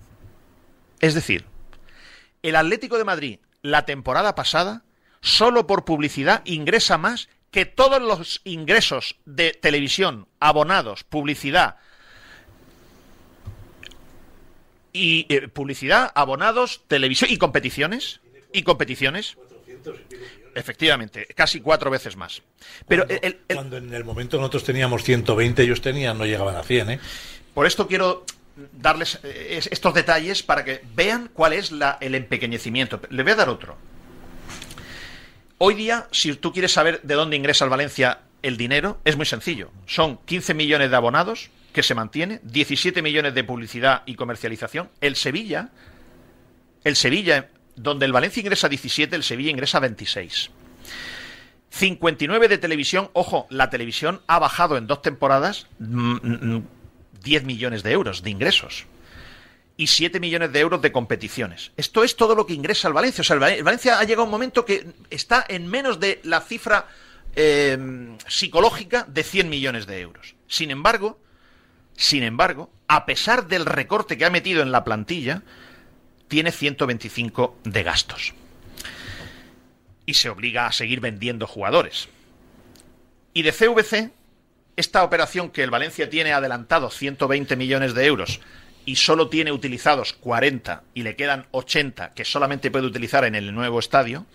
Es 1.01 1.13
decir, 1.13 1.45
el 2.43 2.55
Atlético 2.55 2.97
de 2.97 3.03
Madrid, 3.03 3.39
la 3.65 3.85
temporada 3.85 4.35
pasada, 4.35 4.83
solo 5.21 5.65
por 5.65 5.85
publicidad, 5.85 6.41
ingresa 6.45 6.97
más 6.97 7.29
que 7.49 7.65
todos 7.65 8.01
los 8.01 8.41
ingresos 8.43 9.15
de 9.25 9.51
televisión, 9.51 10.27
abonados, 10.39 11.03
publicidad, 11.03 11.77
y 14.93 15.25
eh, 15.29 15.47
publicidad, 15.49 16.11
abonados, 16.15 16.83
televisión 16.87 17.29
y 17.31 17.37
competiciones. 17.37 18.21
Y 18.53 18.63
competiciones. 18.63 19.35
Efectivamente, 20.53 21.27
casi 21.35 21.59
cuatro 21.59 21.91
veces 21.91 22.15
más. 22.15 22.41
Pero 22.87 23.05
cuando, 23.53 23.77
en 23.77 23.93
el 23.93 24.05
momento 24.05 24.37
nosotros 24.37 24.63
teníamos 24.63 25.03
120, 25.03 25.63
ellos 25.63 25.81
tenían, 25.81 26.17
no 26.17 26.25
llegaban 26.25 26.55
a 26.55 26.63
100, 26.63 26.89
¿eh? 26.91 26.99
Por 27.53 27.65
esto 27.65 27.87
quiero 27.87 28.25
darles 28.73 29.19
eh, 29.23 29.59
estos 29.69 29.93
detalles 29.93 30.43
para 30.43 30.63
que 30.63 30.81
vean 30.95 31.29
cuál 31.33 31.53
es 31.53 31.71
la, 31.71 31.97
el 32.01 32.15
empequeñecimiento. 32.15 33.01
Le 33.09 33.23
voy 33.23 33.31
a 33.33 33.35
dar 33.35 33.49
otro. 33.49 33.77
Hoy 35.57 35.75
día, 35.75 36.07
si 36.11 36.33
tú 36.35 36.51
quieres 36.51 36.73
saber 36.73 37.01
de 37.03 37.15
dónde 37.15 37.37
ingresa 37.37 37.63
el 37.63 37.69
Valencia 37.69 38.19
el 38.41 38.57
dinero, 38.57 38.99
es 39.05 39.15
muy 39.15 39.25
sencillo. 39.25 39.71
Son 39.85 40.17
15 40.25 40.53
millones 40.53 40.89
de 40.89 40.95
abonados, 40.95 41.49
que 41.73 41.83
se 41.83 41.95
mantiene, 41.95 42.39
17 42.43 43.01
millones 43.01 43.33
de 43.33 43.43
publicidad 43.43 44.03
y 44.05 44.15
comercialización. 44.15 44.89
El 45.01 45.15
Sevilla, 45.15 45.69
el 46.83 46.95
Sevilla, 46.95 47.49
donde 47.75 48.05
el 48.05 48.13
Valencia 48.13 48.41
ingresa 48.41 48.69
17, 48.69 49.15
el 49.15 49.23
Sevilla 49.23 49.51
ingresa 49.51 49.79
26. 49.79 50.51
59 51.69 52.47
de 52.47 52.57
televisión, 52.57 53.09
ojo, 53.13 53.47
la 53.49 53.69
televisión 53.69 54.21
ha 54.27 54.39
bajado 54.39 54.77
en 54.77 54.87
dos 54.87 55.01
temporadas 55.01 55.67
10 57.25 57.41
mm, 57.41 57.43
mm, 57.43 57.47
millones 57.47 57.83
de 57.83 57.91
euros 57.91 58.23
de 58.23 58.29
ingresos 58.29 58.85
y 59.77 59.87
7 59.87 60.19
millones 60.19 60.53
de 60.53 60.59
euros 60.59 60.81
de 60.81 60.91
competiciones. 60.91 61.71
Esto 61.75 62.03
es 62.03 62.15
todo 62.15 62.35
lo 62.35 62.45
que 62.45 62.53
ingresa 62.53 62.87
el 62.87 62.93
Valencia. 62.93 63.21
O 63.21 63.25
sea, 63.25 63.35
el 63.35 63.63
Valencia 63.63 63.99
ha 63.99 64.03
llegado 64.03 64.21
a 64.21 64.25
un 64.25 64.31
momento 64.31 64.63
que 64.63 64.93
está 65.09 65.45
en 65.47 65.67
menos 65.67 65.99
de 65.99 66.21
la 66.23 66.39
cifra 66.39 66.87
eh, 67.35 67.77
psicológica 68.27 69.05
de 69.09 69.23
100 69.23 69.49
millones 69.49 69.85
de 69.85 69.99
euros. 69.99 70.35
Sin 70.47 70.71
embargo, 70.71 71.19
sin 71.97 72.23
embargo, 72.23 72.69
a 72.87 73.05
pesar 73.05 73.47
del 73.47 73.65
recorte 73.65 74.17
que 74.17 74.25
ha 74.25 74.29
metido 74.29 74.61
en 74.61 74.71
la 74.71 74.83
plantilla, 74.83 75.43
tiene 76.27 76.51
125 76.51 77.59
de 77.63 77.83
gastos. 77.83 78.33
Y 80.05 80.13
se 80.13 80.29
obliga 80.29 80.67
a 80.67 80.71
seguir 80.71 80.99
vendiendo 80.99 81.47
jugadores. 81.47 82.07
Y 83.33 83.41
de 83.41 83.51
CVC, 83.51 84.11
esta 84.75 85.03
operación 85.03 85.49
que 85.49 85.63
el 85.63 85.71
Valencia 85.71 86.09
tiene 86.09 86.33
adelantado 86.33 86.89
120 86.89 87.55
millones 87.55 87.93
de 87.93 88.05
euros 88.05 88.41
y 88.85 88.97
solo 88.97 89.29
tiene 89.29 89.51
utilizados 89.51 90.13
40 90.13 90.83
y 90.93 91.03
le 91.03 91.15
quedan 91.15 91.47
80 91.51 92.13
que 92.13 92.25
solamente 92.25 92.71
puede 92.71 92.85
utilizar 92.85 93.25
en 93.25 93.35
el 93.35 93.53
nuevo 93.53 93.79
estadio, 93.79 94.25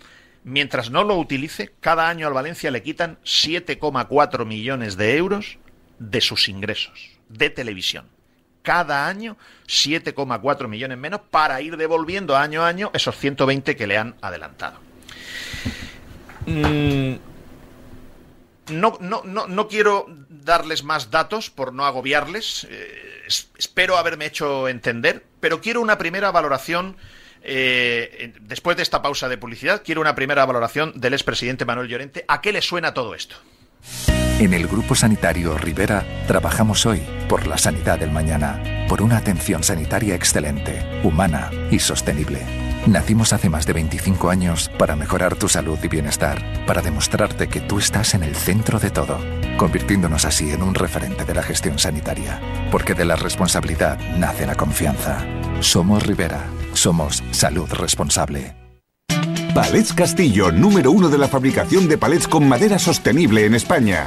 mientras 0.45 0.91
no 0.91 1.05
lo 1.05 1.16
utilice, 1.16 1.72
cada 1.80 2.09
año 2.09 2.26
al 2.26 2.32
Valencia 2.32 2.70
le 2.70 2.82
quitan 2.82 3.18
7,4 3.24 4.45
millones 4.47 4.97
de 4.97 5.16
euros 5.16 5.59
de 5.99 6.20
sus 6.20 6.49
ingresos 6.49 7.11
de 7.28 7.51
televisión. 7.51 8.07
Cada 8.62 9.07
año 9.07 9.38
7,4 9.66 10.68
millones 10.68 10.99
menos 10.99 11.22
para 11.30 11.61
ir 11.62 11.76
devolviendo 11.76 12.36
año 12.36 12.62
a 12.62 12.68
año 12.68 12.91
esos 12.93 13.16
120 13.16 13.74
que 13.74 13.86
le 13.86 13.97
han 13.97 14.16
adelantado. 14.20 14.78
Mm, 16.47 17.14
no, 18.72 18.99
no, 19.01 19.22
no, 19.24 19.47
no, 19.47 19.68
quiero 19.68 20.07
darles 20.45 20.84
más 20.84 21.11
datos 21.11 21.51
por 21.51 21.72
no 21.72 21.84
agobiarles. 21.84 22.66
Eh, 22.70 23.26
espero 23.59 23.97
haberme 23.97 24.26
hecho 24.26 24.68
entender, 24.68 25.24
pero 25.41 25.61
quiero 25.61 25.80
una 25.80 25.99
primera 25.99 26.30
valoración. 26.30 26.97
Eh, 27.43 28.34
después 28.41 28.76
de 28.76 28.82
esta 28.82 29.01
pausa 29.01 29.28
de 29.28 29.38
publicidad, 29.38 29.82
quiero 29.84 30.01
una 30.01 30.14
primera 30.14 30.45
valoración 30.45 30.93
del 31.01 31.14
expresidente 31.14 31.64
Manuel 31.64 31.88
Llorente. 31.88 32.24
¿A 32.28 32.41
qué 32.41 32.53
le 32.53 32.61
suena 32.61 32.93
todo 32.93 33.14
esto? 33.14 33.36
En 34.38 34.55
el 34.55 34.66
Grupo 34.66 34.95
Sanitario 34.95 35.57
Rivera 35.59 36.05
trabajamos 36.26 36.86
hoy 36.86 37.03
por 37.28 37.47
la 37.47 37.59
sanidad 37.59 37.99
del 37.99 38.11
mañana, 38.11 38.86
por 38.88 39.03
una 39.03 39.18
atención 39.18 39.62
sanitaria 39.62 40.14
excelente, 40.14 40.82
humana 41.03 41.51
y 41.70 41.78
sostenible. 41.78 42.60
Nacimos 42.87 43.35
hace 43.35 43.51
más 43.51 43.66
de 43.66 43.74
25 43.74 44.31
años 44.31 44.70
para 44.78 44.97
mejorar 44.97 45.37
tu 45.37 45.49
salud 45.49 45.78
y 45.83 45.89
bienestar, 45.89 46.43
para 46.66 46.81
demostrarte 46.81 47.49
que 47.49 47.61
tú 47.61 47.78
estás 47.78 48.14
en 48.14 48.22
el 48.22 48.35
centro 48.35 48.78
de 48.78 48.91
todo, 48.91 49.18
convirtiéndonos 49.59 50.24
así 50.24 50.51
en 50.51 50.62
un 50.62 50.74
referente 50.74 51.24
de 51.24 51.35
la 51.35 51.43
gestión 51.43 51.78
sanitaria, 51.78 52.41
porque 52.70 52.95
de 52.95 53.05
la 53.05 53.16
responsabilidad 53.16 53.99
nace 54.16 54.47
la 54.47 54.55
confianza. 54.55 55.18
Somos 55.61 56.07
Rivera, 56.07 56.47
somos 56.72 57.22
salud 57.33 57.70
responsable. 57.70 58.57
Palets 59.55 59.93
Castillo, 59.93 60.51
número 60.51 60.91
uno 60.91 61.11
de 61.11 61.18
la 61.18 61.28
fabricación 61.28 61.87
de 61.87 61.99
palets 61.99 62.28
con 62.28 62.49
madera 62.49 62.78
sostenible 62.78 63.45
en 63.45 63.55
España. 63.55 64.07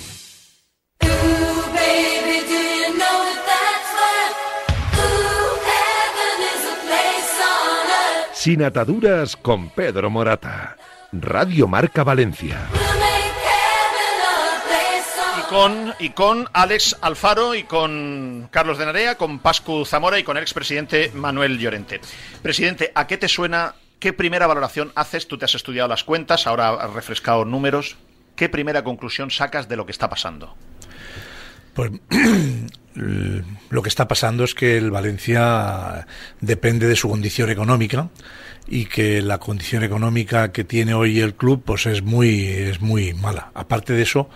Sin 8.41 8.63
ataduras 8.63 9.37
con 9.37 9.69
Pedro 9.69 10.09
Morata. 10.09 10.75
Radio 11.11 11.67
Marca 11.67 12.03
Valencia. 12.03 12.59
Y 15.37 15.41
con, 15.47 15.93
y 15.99 16.09
con 16.09 16.49
Alex 16.51 16.97
Alfaro 17.01 17.53
y 17.53 17.65
con 17.65 18.49
Carlos 18.49 18.79
de 18.79 18.87
Narea, 18.87 19.15
con 19.15 19.37
Pascu 19.37 19.85
Zamora 19.85 20.17
y 20.17 20.23
con 20.23 20.37
el 20.37 20.41
expresidente 20.41 21.11
Manuel 21.13 21.59
Llorente. 21.59 22.01
Presidente, 22.41 22.91
¿a 22.95 23.05
qué 23.05 23.17
te 23.17 23.27
suena? 23.27 23.75
¿Qué 23.99 24.11
primera 24.11 24.47
valoración 24.47 24.91
haces? 24.95 25.27
Tú 25.27 25.37
te 25.37 25.45
has 25.45 25.53
estudiado 25.53 25.87
las 25.87 26.03
cuentas, 26.03 26.47
ahora 26.47 26.69
has 26.69 26.93
refrescado 26.93 27.45
números. 27.45 27.97
¿Qué 28.35 28.49
primera 28.49 28.83
conclusión 28.83 29.29
sacas 29.29 29.69
de 29.69 29.75
lo 29.75 29.85
que 29.85 29.91
está 29.91 30.09
pasando? 30.09 30.55
Pues 31.73 31.91
lo 33.69 33.81
que 33.81 33.89
está 33.89 34.07
pasando 34.07 34.43
es 34.43 34.53
que 34.53 34.77
el 34.77 34.91
Valencia 34.91 36.07
depende 36.39 36.87
de 36.87 36.95
su 36.95 37.09
condición 37.09 37.49
económica 37.49 38.09
y 38.67 38.85
que 38.85 39.21
la 39.21 39.39
condición 39.39 39.83
económica 39.83 40.51
que 40.51 40.63
tiene 40.63 40.93
hoy 40.93 41.19
el 41.19 41.33
club 41.35 41.63
pues 41.65 41.85
es 41.85 42.01
muy 42.03 42.45
es 42.45 42.81
muy 42.81 43.13
mala. 43.13 43.51
Aparte 43.53 43.93
de 43.93 44.03
eso, 44.03 44.29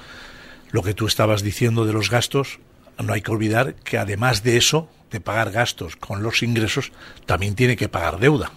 lo 0.71 0.83
que 0.83 0.93
tú 0.93 1.07
estabas 1.07 1.41
diciendo 1.41 1.85
de 1.85 1.93
los 1.93 2.09
gastos, 2.09 2.59
no 3.03 3.13
hay 3.13 3.21
que 3.21 3.31
olvidar 3.31 3.75
que 3.75 3.97
además 3.97 4.43
de 4.43 4.57
eso, 4.57 4.89
de 5.11 5.19
pagar 5.19 5.51
gastos 5.51 5.95
con 5.95 6.23
los 6.23 6.43
ingresos, 6.43 6.91
también 7.25 7.55
tiene 7.55 7.75
que 7.75 7.89
pagar 7.89 8.19
deuda. 8.19 8.51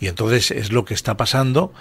Y 0.00 0.08
entonces 0.08 0.50
es 0.50 0.72
lo 0.72 0.84
que 0.84 0.94
está 0.94 1.16
pasando 1.16 1.72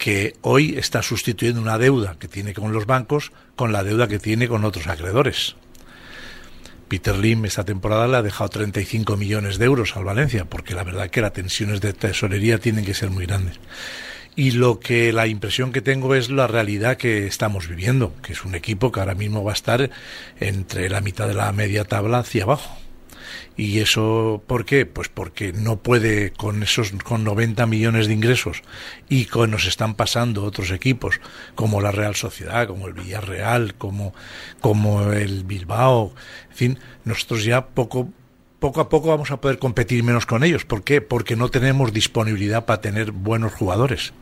que 0.00 0.34
hoy 0.40 0.78
está 0.78 1.02
sustituyendo 1.02 1.60
una 1.60 1.76
deuda 1.76 2.16
que 2.18 2.26
tiene 2.26 2.54
con 2.54 2.72
los 2.72 2.86
bancos 2.86 3.32
con 3.54 3.70
la 3.70 3.84
deuda 3.84 4.08
que 4.08 4.18
tiene 4.18 4.48
con 4.48 4.64
otros 4.64 4.86
acreedores. 4.86 5.56
Peter 6.88 7.14
Lim 7.18 7.44
esta 7.44 7.66
temporada 7.66 8.08
le 8.08 8.16
ha 8.16 8.22
dejado 8.22 8.48
35 8.48 9.18
millones 9.18 9.58
de 9.58 9.66
euros 9.66 9.98
al 9.98 10.04
Valencia, 10.04 10.46
porque 10.46 10.74
la 10.74 10.84
verdad 10.84 11.10
que 11.10 11.20
las 11.20 11.34
tensiones 11.34 11.82
de 11.82 11.92
tesorería 11.92 12.58
tienen 12.58 12.86
que 12.86 12.94
ser 12.94 13.10
muy 13.10 13.26
grandes. 13.26 13.60
Y 14.36 14.52
lo 14.52 14.80
que 14.80 15.12
la 15.12 15.26
impresión 15.26 15.70
que 15.70 15.82
tengo 15.82 16.14
es 16.14 16.30
la 16.30 16.46
realidad 16.46 16.96
que 16.96 17.26
estamos 17.26 17.68
viviendo, 17.68 18.14
que 18.22 18.32
es 18.32 18.42
un 18.42 18.54
equipo 18.54 18.90
que 18.90 19.00
ahora 19.00 19.14
mismo 19.14 19.44
va 19.44 19.52
a 19.52 19.54
estar 19.54 19.90
entre 20.40 20.88
la 20.88 21.02
mitad 21.02 21.28
de 21.28 21.34
la 21.34 21.52
media 21.52 21.84
tabla 21.84 22.20
hacia 22.20 22.44
abajo. 22.44 22.74
¿Y 23.56 23.80
eso 23.80 24.42
por 24.46 24.64
qué? 24.64 24.86
Pues 24.86 25.08
porque 25.08 25.52
no 25.52 25.76
puede 25.78 26.32
con 26.32 26.62
esos 26.62 26.92
con 27.04 27.24
90 27.24 27.66
millones 27.66 28.06
de 28.06 28.14
ingresos 28.14 28.62
y 29.08 29.26
con 29.26 29.50
nos 29.50 29.66
están 29.66 29.94
pasando 29.94 30.44
otros 30.44 30.70
equipos 30.70 31.20
como 31.54 31.80
la 31.80 31.92
Real 31.92 32.14
Sociedad, 32.14 32.66
como 32.66 32.86
el 32.86 32.94
Villarreal, 32.94 33.74
como 33.74 34.14
como 34.60 35.12
el 35.12 35.44
Bilbao, 35.44 36.14
en 36.50 36.56
fin, 36.56 36.78
nosotros 37.04 37.44
ya 37.44 37.66
poco 37.66 38.08
poco 38.60 38.80
a 38.80 38.88
poco 38.88 39.08
vamos 39.08 39.30
a 39.30 39.40
poder 39.40 39.58
competir 39.58 40.04
menos 40.04 40.26
con 40.26 40.44
ellos. 40.44 40.64
¿Por 40.64 40.84
qué? 40.84 41.00
Porque 41.00 41.34
no 41.34 41.48
tenemos 41.48 41.92
disponibilidad 41.92 42.66
para 42.66 42.80
tener 42.80 43.10
buenos 43.10 43.52
jugadores. 43.52 44.12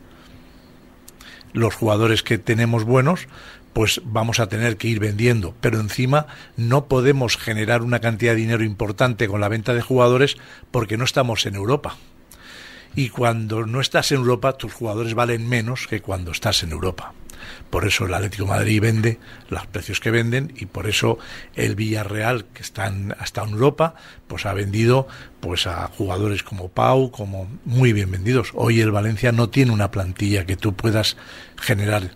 Los 1.51 1.75
jugadores 1.75 2.23
que 2.23 2.37
tenemos 2.37 2.83
buenos 2.85 3.27
pues 3.73 4.01
vamos 4.03 4.39
a 4.39 4.47
tener 4.47 4.77
que 4.77 4.87
ir 4.87 4.99
vendiendo. 4.99 5.55
Pero 5.61 5.79
encima 5.79 6.27
no 6.57 6.85
podemos 6.85 7.37
generar 7.37 7.81
una 7.81 7.99
cantidad 7.99 8.33
de 8.33 8.41
dinero 8.41 8.63
importante 8.63 9.27
con 9.27 9.41
la 9.41 9.49
venta 9.49 9.73
de 9.73 9.81
jugadores 9.81 10.37
porque 10.71 10.97
no 10.97 11.03
estamos 11.03 11.45
en 11.45 11.55
Europa. 11.55 11.97
Y 12.95 13.09
cuando 13.09 13.65
no 13.65 13.81
estás 13.81 14.11
en 14.11 14.17
Europa, 14.17 14.53
tus 14.53 14.73
jugadores 14.73 15.13
valen 15.13 15.47
menos 15.47 15.87
que 15.87 16.01
cuando 16.01 16.31
estás 16.31 16.63
en 16.63 16.71
Europa. 16.71 17.13
Por 17.69 17.85
eso 17.85 18.05
el 18.05 18.13
Atlético 18.13 18.45
Madrid 18.47 18.81
vende 18.81 19.19
los 19.49 19.65
precios 19.67 19.99
que 19.99 20.11
venden 20.11 20.53
y 20.57 20.65
por 20.65 20.87
eso 20.87 21.17
el 21.55 21.75
Villarreal, 21.75 22.45
que 22.45 22.61
está 22.61 22.91
hasta 23.19 23.43
en 23.43 23.49
Europa, 23.51 23.95
pues 24.27 24.45
ha 24.45 24.53
vendido 24.53 25.07
pues 25.39 25.67
a 25.67 25.87
jugadores 25.87 26.43
como 26.43 26.69
Pau, 26.69 27.11
como 27.11 27.47
muy 27.65 27.93
bien 27.93 28.11
vendidos. 28.11 28.51
Hoy 28.55 28.81
el 28.81 28.91
Valencia 28.91 29.31
no 29.31 29.49
tiene 29.49 29.71
una 29.71 29.91
plantilla 29.91 30.45
que 30.45 30.57
tú 30.57 30.73
puedas 30.73 31.15
generar 31.57 32.11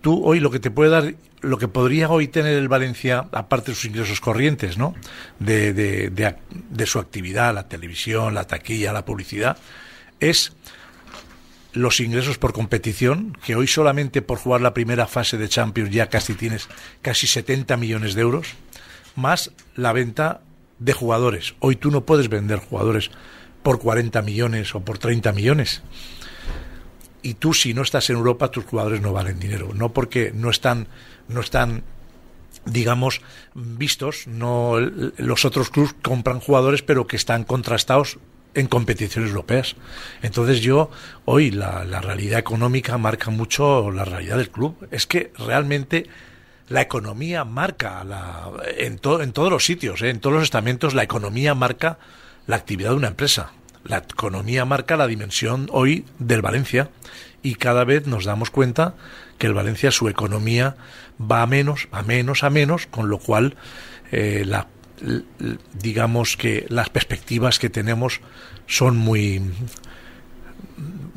tú 0.00 0.24
hoy 0.24 0.40
lo 0.40 0.50
que 0.50 0.60
te 0.60 0.70
puede 0.70 0.90
dar, 0.90 1.14
lo 1.40 1.58
que 1.58 1.68
podría 1.68 2.08
hoy 2.08 2.28
tener 2.28 2.56
el 2.56 2.68
Valencia, 2.68 3.26
aparte 3.32 3.70
de 3.70 3.74
sus 3.74 3.86
ingresos 3.86 4.20
corrientes, 4.20 4.78
¿no? 4.78 4.94
De, 5.38 5.72
de, 5.72 6.10
de, 6.10 6.86
su 6.86 6.98
actividad, 6.98 7.54
la 7.54 7.68
televisión, 7.68 8.34
la 8.34 8.46
taquilla, 8.46 8.92
la 8.92 9.04
publicidad, 9.04 9.56
es 10.20 10.52
los 11.72 12.00
ingresos 12.00 12.38
por 12.38 12.52
competición, 12.52 13.36
que 13.44 13.54
hoy 13.54 13.66
solamente 13.66 14.22
por 14.22 14.38
jugar 14.38 14.60
la 14.60 14.74
primera 14.74 15.06
fase 15.06 15.38
de 15.38 15.48
Champions 15.48 15.90
ya 15.90 16.08
casi 16.08 16.34
tienes 16.34 16.68
casi 17.02 17.26
70 17.26 17.76
millones 17.76 18.14
de 18.14 18.22
euros, 18.22 18.48
más 19.14 19.52
la 19.76 19.92
venta 19.92 20.40
de 20.78 20.92
jugadores. 20.92 21.54
Hoy 21.60 21.76
tú 21.76 21.90
no 21.90 22.04
puedes 22.04 22.28
vender 22.28 22.58
jugadores 22.58 23.10
por 23.62 23.78
40 23.78 24.22
millones 24.22 24.74
o 24.74 24.80
por 24.80 24.98
30 24.98 25.32
millones 25.32 25.82
y 27.22 27.34
tú 27.34 27.54
si 27.54 27.74
no 27.74 27.82
estás 27.82 28.10
en 28.10 28.16
Europa 28.16 28.50
tus 28.50 28.64
jugadores 28.64 29.00
no 29.00 29.12
valen 29.12 29.38
dinero, 29.38 29.70
no 29.74 29.92
porque 29.92 30.32
no 30.34 30.50
están 30.50 30.88
no 31.28 31.40
están 31.40 31.82
digamos 32.64 33.22
vistos, 33.54 34.26
no 34.26 34.78
los 34.78 35.44
otros 35.44 35.70
clubes 35.70 35.94
compran 36.02 36.40
jugadores 36.40 36.82
pero 36.82 37.06
que 37.06 37.16
están 37.16 37.44
contrastados 37.44 38.18
en 38.54 38.66
competiciones 38.66 39.30
europeas. 39.30 39.76
Entonces 40.22 40.60
yo 40.60 40.90
hoy 41.24 41.50
la, 41.50 41.84
la 41.84 42.00
realidad 42.00 42.38
económica 42.38 42.98
marca 42.98 43.30
mucho 43.30 43.90
la 43.90 44.04
realidad 44.04 44.36
del 44.38 44.50
club. 44.50 44.88
Es 44.90 45.06
que 45.06 45.32
realmente 45.38 46.06
la 46.68 46.82
economía 46.82 47.44
marca 47.44 48.04
la, 48.04 48.50
en, 48.76 49.00
en 49.20 49.32
todos 49.32 49.50
los 49.50 49.64
sitios, 49.64 50.02
¿eh? 50.02 50.10
en 50.10 50.20
todos 50.20 50.34
los 50.34 50.42
estamentos, 50.42 50.94
la 50.94 51.02
economía 51.02 51.54
marca 51.54 51.98
la 52.46 52.56
actividad 52.56 52.90
de 52.90 52.96
una 52.96 53.08
empresa. 53.08 53.52
La 53.88 53.98
economía 53.98 54.64
marca 54.64 54.96
la 54.96 55.06
dimensión 55.06 55.68
hoy 55.72 56.04
del 56.18 56.42
Valencia 56.42 56.90
y 57.42 57.54
cada 57.54 57.84
vez 57.84 58.06
nos 58.06 58.24
damos 58.24 58.50
cuenta 58.50 58.94
que 59.38 59.46
el 59.46 59.54
Valencia 59.54 59.90
su 59.90 60.08
economía 60.08 60.76
va 61.20 61.42
a 61.42 61.46
menos, 61.46 61.88
a 61.90 62.02
menos, 62.02 62.44
a 62.44 62.50
menos, 62.50 62.86
con 62.86 63.08
lo 63.08 63.18
cual 63.18 63.56
eh, 64.12 64.44
la, 64.46 64.68
digamos 65.72 66.36
que 66.36 66.66
las 66.68 66.90
perspectivas 66.90 67.58
que 67.58 67.70
tenemos 67.70 68.20
son 68.66 68.96
muy 68.96 69.42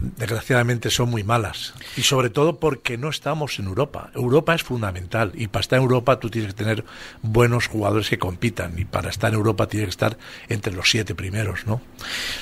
desgraciadamente 0.01 0.89
son 0.89 1.09
muy 1.09 1.23
malas. 1.23 1.73
Y 1.95 2.01
sobre 2.01 2.29
todo 2.29 2.59
porque 2.59 2.97
no 2.97 3.09
estamos 3.09 3.59
en 3.59 3.65
Europa. 3.65 4.11
Europa 4.15 4.55
es 4.55 4.63
fundamental. 4.63 5.31
Y 5.35 5.47
para 5.47 5.61
estar 5.61 5.77
en 5.77 5.83
Europa 5.83 6.19
tú 6.19 6.29
tienes 6.29 6.53
que 6.53 6.63
tener 6.63 6.83
buenos 7.21 7.67
jugadores 7.67 8.09
que 8.09 8.17
compitan. 8.17 8.77
Y 8.77 8.85
para 8.85 9.09
estar 9.09 9.29
en 9.31 9.35
Europa 9.35 9.67
tienes 9.67 9.87
que 9.87 9.91
estar 9.91 10.17
entre 10.49 10.73
los 10.73 10.89
siete 10.89 11.15
primeros, 11.15 11.65
¿no? 11.65 11.81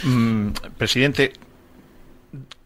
Mm, 0.04 0.52
presidente, 0.78 1.34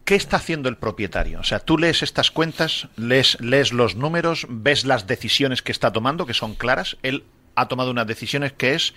¿Qué 0.04 0.16
está 0.16 0.36
haciendo 0.36 0.68
el 0.68 0.76
propietario? 0.76 1.40
O 1.40 1.44
sea, 1.44 1.60
tú 1.60 1.78
lees 1.78 2.02
estas 2.02 2.30
cuentas, 2.30 2.88
lees, 2.94 3.40
lees 3.40 3.72
los 3.72 3.96
números, 3.96 4.46
ves 4.50 4.84
las 4.84 5.06
decisiones 5.06 5.62
que 5.62 5.72
está 5.72 5.94
tomando, 5.94 6.26
que 6.26 6.34
son 6.34 6.54
claras. 6.54 6.98
Él 7.02 7.24
ha 7.54 7.68
tomado 7.68 7.90
unas 7.90 8.06
decisiones 8.06 8.52
que 8.52 8.74
es, 8.74 8.92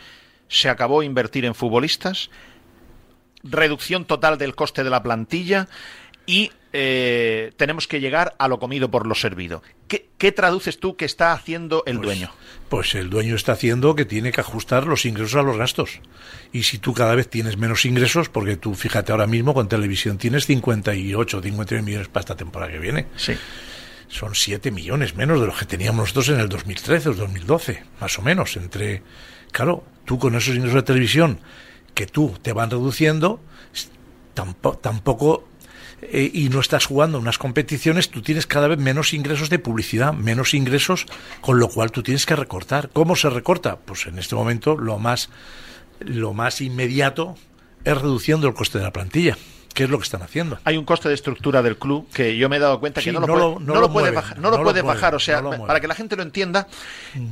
se 0.49 0.67
acabó 0.67 1.03
invertir 1.03 1.45
en 1.45 1.55
futbolistas, 1.55 2.29
reducción 3.49 4.05
total 4.05 4.37
del 4.37 4.55
coste 4.55 4.83
de 4.83 4.89
la 4.89 5.03
plantilla 5.03 5.67
y 6.25 6.51
eh, 6.73 7.53
tenemos 7.57 7.87
que 7.87 7.99
llegar 7.99 8.35
a 8.37 8.47
lo 8.47 8.59
comido 8.59 8.91
por 8.91 9.07
lo 9.07 9.15
servido. 9.15 9.63
¿Qué, 9.87 10.31
traduces 10.31 10.79
tú 10.79 10.97
que 10.97 11.05
está 11.05 11.31
haciendo 11.31 11.83
el 11.85 11.97
pues, 11.97 12.05
dueño? 12.05 12.31
Pues 12.69 12.93
el 12.95 13.09
dueño 13.09 13.35
está 13.35 13.53
haciendo 13.53 13.95
que 13.95 14.03
tiene 14.03 14.31
que 14.31 14.41
ajustar 14.41 14.85
los 14.85 15.05
ingresos 15.05 15.35
a 15.35 15.41
los 15.41 15.57
gastos. 15.57 16.01
Y 16.51 16.63
si 16.63 16.77
tú 16.77 16.93
cada 16.93 17.15
vez 17.15 17.29
tienes 17.29 17.57
menos 17.57 17.85
ingresos, 17.85 18.29
porque 18.29 18.57
tú 18.57 18.75
fíjate 18.75 19.11
ahora 19.11 19.27
mismo 19.27 19.53
con 19.53 19.69
televisión 19.69 20.17
tienes 20.17 20.45
58, 20.45 21.41
59 21.41 21.85
millones 21.85 22.09
para 22.09 22.21
esta 22.21 22.35
temporada 22.35 22.71
que 22.71 22.79
viene. 22.79 23.07
Sí. 23.15 23.33
Son 24.09 24.35
7 24.35 24.69
millones 24.71 25.15
menos 25.15 25.39
de 25.39 25.47
los 25.47 25.57
que 25.57 25.65
teníamos 25.65 26.01
nosotros 26.01 26.29
en 26.29 26.39
el 26.41 26.49
2013 26.49 27.09
o 27.09 27.13
2012, 27.13 27.83
más 28.01 28.19
o 28.19 28.21
menos. 28.21 28.55
Entre, 28.57 29.01
claro, 29.51 29.83
tú 30.05 30.19
con 30.19 30.35
esos 30.35 30.55
ingresos 30.55 30.75
de 30.75 30.83
televisión 30.83 31.39
que 31.97 32.05
tú 32.05 32.35
te 32.43 32.53
van 32.53 32.69
reduciendo, 32.69 33.39
tampoco, 34.35 34.77
tampoco 34.77 35.47
eh, 36.03 36.29
y 36.31 36.49
no 36.49 36.59
estás 36.59 36.85
jugando 36.85 37.17
unas 37.17 37.39
competiciones, 37.39 38.11
tú 38.11 38.21
tienes 38.21 38.45
cada 38.45 38.67
vez 38.67 38.77
menos 38.77 39.15
ingresos 39.15 39.49
de 39.49 39.57
publicidad, 39.57 40.13
menos 40.13 40.53
ingresos, 40.53 41.07
con 41.41 41.59
lo 41.59 41.67
cual 41.69 41.91
tú 41.91 42.03
tienes 42.03 42.27
que 42.27 42.35
recortar. 42.35 42.91
¿Cómo 42.93 43.15
se 43.15 43.31
recorta? 43.31 43.77
Pues 43.77 44.05
en 44.05 44.19
este 44.19 44.35
momento 44.35 44.77
lo 44.77 44.99
más, 44.99 45.31
lo 45.99 46.35
más 46.35 46.61
inmediato 46.61 47.35
es 47.83 47.99
reduciendo 47.99 48.47
el 48.47 48.53
coste 48.53 48.77
de 48.77 48.83
la 48.83 48.93
plantilla. 48.93 49.35
¿Qué 49.77 49.83
es 49.83 49.91
lo 49.91 49.99
que 49.99 50.05
están 50.05 50.23
haciendo? 50.23 50.57
Hay 50.63 50.75
un 50.75 50.85
coste 50.85 51.07
de 51.07 51.13
estructura 51.13 51.61
del 51.61 51.77
club 51.77 52.09
que 52.11 52.35
yo 52.35 52.49
me 52.49 52.55
he 52.55 52.59
dado 52.59 52.79
cuenta 52.79 52.99
que 52.99 53.11
no, 53.11 53.19
lo, 53.19 53.27
puede, 53.93 54.09
bajar. 54.09 54.39
No, 54.39 54.49
lo 54.49 54.63
puede 54.63 54.81
bajar. 54.81 55.13
O 55.13 55.19
sea, 55.19 55.43
para 55.43 55.79
que 55.79 55.87
la 55.87 55.93
gente 55.93 56.15
lo 56.15 56.23
entienda, 56.23 56.67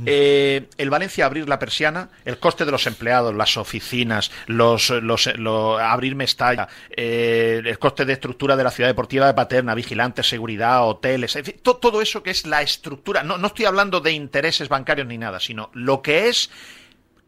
eh, 0.04 0.68
el 0.78 0.88
Valencia 0.88 1.26
abrir 1.26 1.48
la 1.48 1.58
persiana, 1.58 2.08
el 2.24 2.38
coste 2.38 2.64
de 2.64 2.70
los 2.70 2.86
empleados, 2.86 3.34
las 3.34 3.56
oficinas, 3.56 4.30
los, 4.46 4.90
los, 4.90 5.26
abrir 5.26 6.14
Mestalla, 6.14 6.68
eh, 6.88 7.62
el 7.64 7.78
coste 7.80 8.04
de 8.04 8.12
estructura 8.12 8.54
de 8.54 8.62
la 8.62 8.70
ciudad 8.70 8.90
deportiva 8.90 9.26
de 9.26 9.34
Paterna, 9.34 9.74
vigilantes, 9.74 10.28
seguridad, 10.28 10.86
hoteles, 10.86 11.36
todo 11.64 12.00
eso 12.00 12.22
que 12.22 12.30
es 12.30 12.46
la 12.46 12.62
estructura. 12.62 13.24
No, 13.24 13.38
no 13.38 13.48
estoy 13.48 13.64
hablando 13.64 13.98
de 13.98 14.12
intereses 14.12 14.68
bancarios 14.68 15.08
ni 15.08 15.18
nada, 15.18 15.40
sino 15.40 15.68
lo 15.72 16.00
que 16.00 16.28
es 16.28 16.50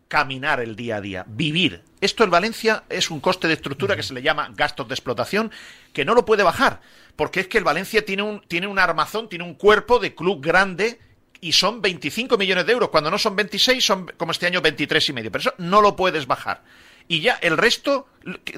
caminar 0.09 0.61
el 0.61 0.75
día 0.75 0.97
a 0.97 1.01
día, 1.01 1.25
vivir. 1.29 1.83
Esto 2.01 2.25
en 2.25 2.31
Valencia 2.31 2.85
es 2.89 3.11
un 3.11 3.21
coste 3.21 3.47
de 3.47 3.55
estructura 3.55 3.95
que 3.95 4.03
se 4.03 4.15
le 4.15 4.23
llama 4.23 4.53
gastos 4.57 4.89
de 4.89 4.95
explotación, 4.95 5.51
que 5.93 6.05
no 6.05 6.15
lo 6.15 6.25
puede 6.25 6.43
bajar, 6.43 6.81
porque 7.17 7.41
es 7.41 7.49
que 7.49 7.59
el 7.59 7.65
Valencia 7.65 8.05
tiene 8.05 8.23
un, 8.23 8.41
tiene 8.49 8.67
un 8.67 8.79
armazón, 8.79 9.29
tiene 9.29 9.45
un 9.45 9.55
cuerpo 9.55 9.99
de 9.99 10.15
club 10.15 10.43
grande 10.43 10.99
y 11.41 11.53
son 11.53 11.81
25 11.81 12.37
millones 12.39 12.67
de 12.67 12.73
euros. 12.73 12.89
Cuando 12.89 13.11
no 13.11 13.19
son 13.19 13.37
26, 13.37 13.85
son 13.85 14.13
como 14.17 14.33
este 14.33 14.47
año 14.47 14.61
23 14.61 15.09
y 15.09 15.13
medio. 15.13 15.31
Pero 15.31 15.41
eso 15.41 15.55
no 15.59 15.81
lo 15.81 15.95
puedes 15.95 16.27
bajar. 16.27 16.63
Y 17.07 17.21
ya 17.21 17.39
el 17.41 17.57
resto, 17.57 18.07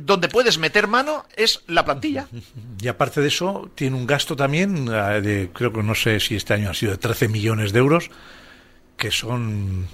donde 0.03 0.29
puedes 0.29 0.59
meter 0.59 0.89
mano, 0.89 1.25
es 1.37 1.63
la 1.67 1.85
plantilla. 1.85 2.27
Y 2.83 2.89
aparte 2.89 3.21
de 3.21 3.29
eso, 3.29 3.71
tiene 3.75 3.95
un 3.95 4.07
gasto 4.07 4.35
también 4.37 4.89
eh, 4.89 5.21
de, 5.21 5.51
creo 5.53 5.71
que 5.71 5.83
no 5.83 5.95
sé 5.95 6.19
si 6.19 6.35
este 6.35 6.55
año 6.55 6.71
ha 6.71 6.75
sido 6.75 6.93
de 6.93 6.99
13 6.99 7.29
millones 7.29 7.75
de 7.75 7.79
euros, 7.79 8.11
que 8.97 9.11
son 9.11 9.87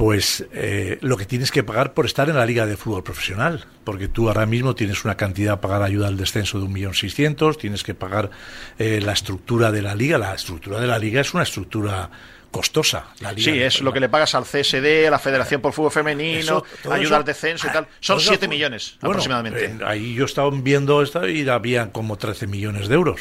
pues 0.00 0.46
eh, 0.54 0.96
lo 1.02 1.18
que 1.18 1.26
tienes 1.26 1.50
que 1.50 1.62
pagar 1.62 1.92
por 1.92 2.06
estar 2.06 2.30
en 2.30 2.36
la 2.36 2.46
liga 2.46 2.64
de 2.64 2.78
fútbol 2.78 3.04
profesional, 3.04 3.66
porque 3.84 4.08
tú 4.08 4.28
ahora 4.28 4.46
mismo 4.46 4.74
tienes 4.74 5.04
una 5.04 5.18
cantidad 5.18 5.52
a 5.52 5.60
pagar 5.60 5.82
ayuda 5.82 6.08
al 6.08 6.16
descenso 6.16 6.58
de 6.58 6.64
un 6.64 6.72
millón 6.72 6.94
seiscientos, 6.94 7.58
tienes 7.58 7.82
que 7.82 7.92
pagar 7.94 8.30
eh, 8.78 9.02
la 9.02 9.12
estructura 9.12 9.70
de 9.70 9.82
la 9.82 9.94
liga, 9.94 10.16
la 10.16 10.34
estructura 10.34 10.80
de 10.80 10.86
la 10.86 10.98
liga 10.98 11.20
es 11.20 11.34
una 11.34 11.42
estructura 11.42 12.10
costosa. 12.50 13.08
La 13.20 13.32
liga 13.32 13.52
Sí, 13.52 13.60
es 13.60 13.82
lo 13.82 13.92
que 13.92 14.00
le 14.00 14.08
pagas 14.08 14.34
al 14.34 14.44
CSD, 14.44 15.06
a 15.06 15.10
la 15.10 15.18
Federación 15.18 15.60
por 15.60 15.74
Fútbol 15.74 15.92
Femenino, 15.92 16.38
Eso, 16.40 16.64
ayuda 16.90 17.02
eso- 17.04 17.16
al 17.16 17.24
descenso 17.26 17.66
y 17.66 17.70
ah, 17.70 17.72
tal. 17.74 17.88
Son 18.00 18.16
todo 18.16 18.26
7 18.26 18.46
eso- 18.46 18.50
millones 18.50 18.96
bueno, 19.02 19.10
aproximadamente. 19.12 19.64
eh, 19.66 19.78
ahí 19.84 20.14
yo 20.14 20.24
estaba 20.24 20.48
viendo 20.50 21.02
esto 21.02 21.28
y 21.28 21.46
había 21.46 21.92
como 21.92 22.16
13 22.16 22.46
millones 22.46 22.88
de 22.88 22.94
euros. 22.94 23.20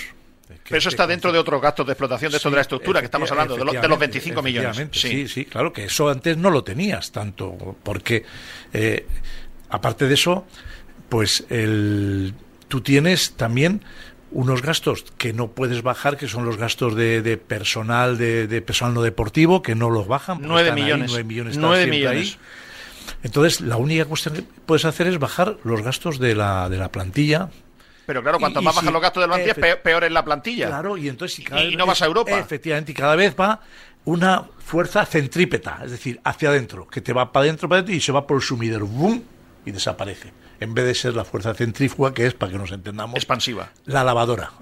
Pero 0.70 0.78
eso 0.78 0.90
está 0.90 1.06
dentro 1.08 1.32
de 1.32 1.40
otros 1.40 1.62
gastos 1.62 1.86
de 1.86 1.92
explotación 1.94 2.32
de 2.32 2.38
esto 2.38 2.50
de 2.50 2.56
la 2.56 2.62
estructura 2.62 3.00
que 3.02 3.06
estamos 3.06 3.30
hablando, 3.32 3.56
de, 3.58 3.66
lo- 3.66 3.72
de 3.74 3.88
los 3.88 3.98
Efectivamente, 3.98 4.20
25 4.20 4.42
millones. 4.44 4.90
Sí. 4.94 5.10
Sí, 5.10 5.28
sí, 5.28 5.46
claro 5.46 5.74
que 5.74 5.86
eso 5.86 6.10
antes 6.10 6.38
no 6.38 6.50
lo 6.52 6.64
tenías 6.64 7.12
tanto, 7.12 7.76
porque 7.84 8.24
eh, 8.74 9.06
aparte 9.70 10.08
de 10.08 10.14
eso, 10.14 10.46
pues 11.10 11.46
el, 11.50 12.34
tú 12.68 12.82
tienes 12.82 13.34
también 13.34 13.84
unos 14.32 14.62
gastos 14.62 15.06
que 15.18 15.34
no 15.34 15.48
puedes 15.48 15.82
bajar, 15.82 16.16
que 16.16 16.28
son 16.28 16.46
los 16.46 16.58
gastos 16.58 16.96
de, 16.96 17.24
de 17.24 17.38
personal, 17.38 18.18
de, 18.20 18.46
de 18.48 18.62
personal 18.62 18.94
no 18.94 19.02
deportivo, 19.02 19.64
que 19.64 19.74
no 19.74 19.90
los 19.90 20.08
bajan. 20.08 20.38
porque 20.38 20.48
9 20.50 20.62
están 20.70 20.78
ahí, 20.78 20.84
millones. 20.84 21.10
nueve 21.12 21.24
millones 21.24 21.52
están 21.56 21.62
9 21.68 21.84
siempre 21.84 21.98
millones. 21.98 22.28
ahí. 22.34 22.40
Entonces, 23.24 23.62
la 23.62 23.78
única 23.78 24.06
cuestión 24.06 24.36
que 24.36 24.44
puedes 24.68 24.86
hacer 24.86 25.08
es 25.08 25.18
bajar 25.18 25.58
los 25.64 25.82
gastos 25.82 26.20
de 26.20 26.36
la, 26.36 26.70
de 26.70 26.78
la 26.78 26.92
plantilla, 26.92 27.50
Pero 28.10 28.24
claro, 28.24 28.40
cuanto 28.40 28.60
Y- 28.60 28.64
y 28.64 28.66
más 28.66 28.74
bajan 28.74 28.88
si- 28.88 28.94
los 28.94 29.02
gastos 29.04 29.22
del 29.22 29.32
efe- 29.48 29.54
peor, 29.62 29.82
peor 29.84 30.04
es 30.06 30.12
la 30.12 30.26
plantilla. 30.26 30.66
Claro, 30.66 30.98
y 30.98 31.08
entonces 31.10 31.36
si 31.36 31.44
cada 31.44 31.62
Y 31.62 31.68
vez- 31.68 31.78
no 31.78 31.86
vas 31.86 32.02
a 32.02 32.08
Europa. 32.08 32.32
Efectivamente, 32.40 32.92
y 32.92 32.96
cada 32.96 33.16
vez 33.16 33.36
va 33.40 33.62
una 34.06 34.46
fuerza 34.66 35.06
centrípeta, 35.06 35.82
es 35.86 35.92
decir, 35.92 36.20
hacia 36.24 36.50
adentro, 36.50 36.88
que 36.88 37.02
te 37.02 37.14
va 37.14 37.32
para 37.32 37.44
adentro, 37.44 37.70
para 37.70 37.82
adentro 37.82 37.94
y 37.96 38.02
se 38.02 38.12
va 38.12 38.26
por 38.26 38.38
el 38.38 38.42
sumidero, 38.42 38.88
¡bum! 38.88 39.22
y 39.64 39.70
desaparece. 39.72 40.34
En 40.60 40.74
vez 40.74 40.86
de 40.86 40.96
ser 40.96 41.14
la 41.14 41.24
fuerza 41.24 41.54
centrífuga, 41.54 42.12
que 42.16 42.26
es, 42.26 42.34
para 42.34 42.52
que 42.52 42.58
nos 42.58 42.72
entendamos, 42.72 43.16
Expansiva. 43.18 43.70
la 43.86 44.04
lavadora. 44.04 44.54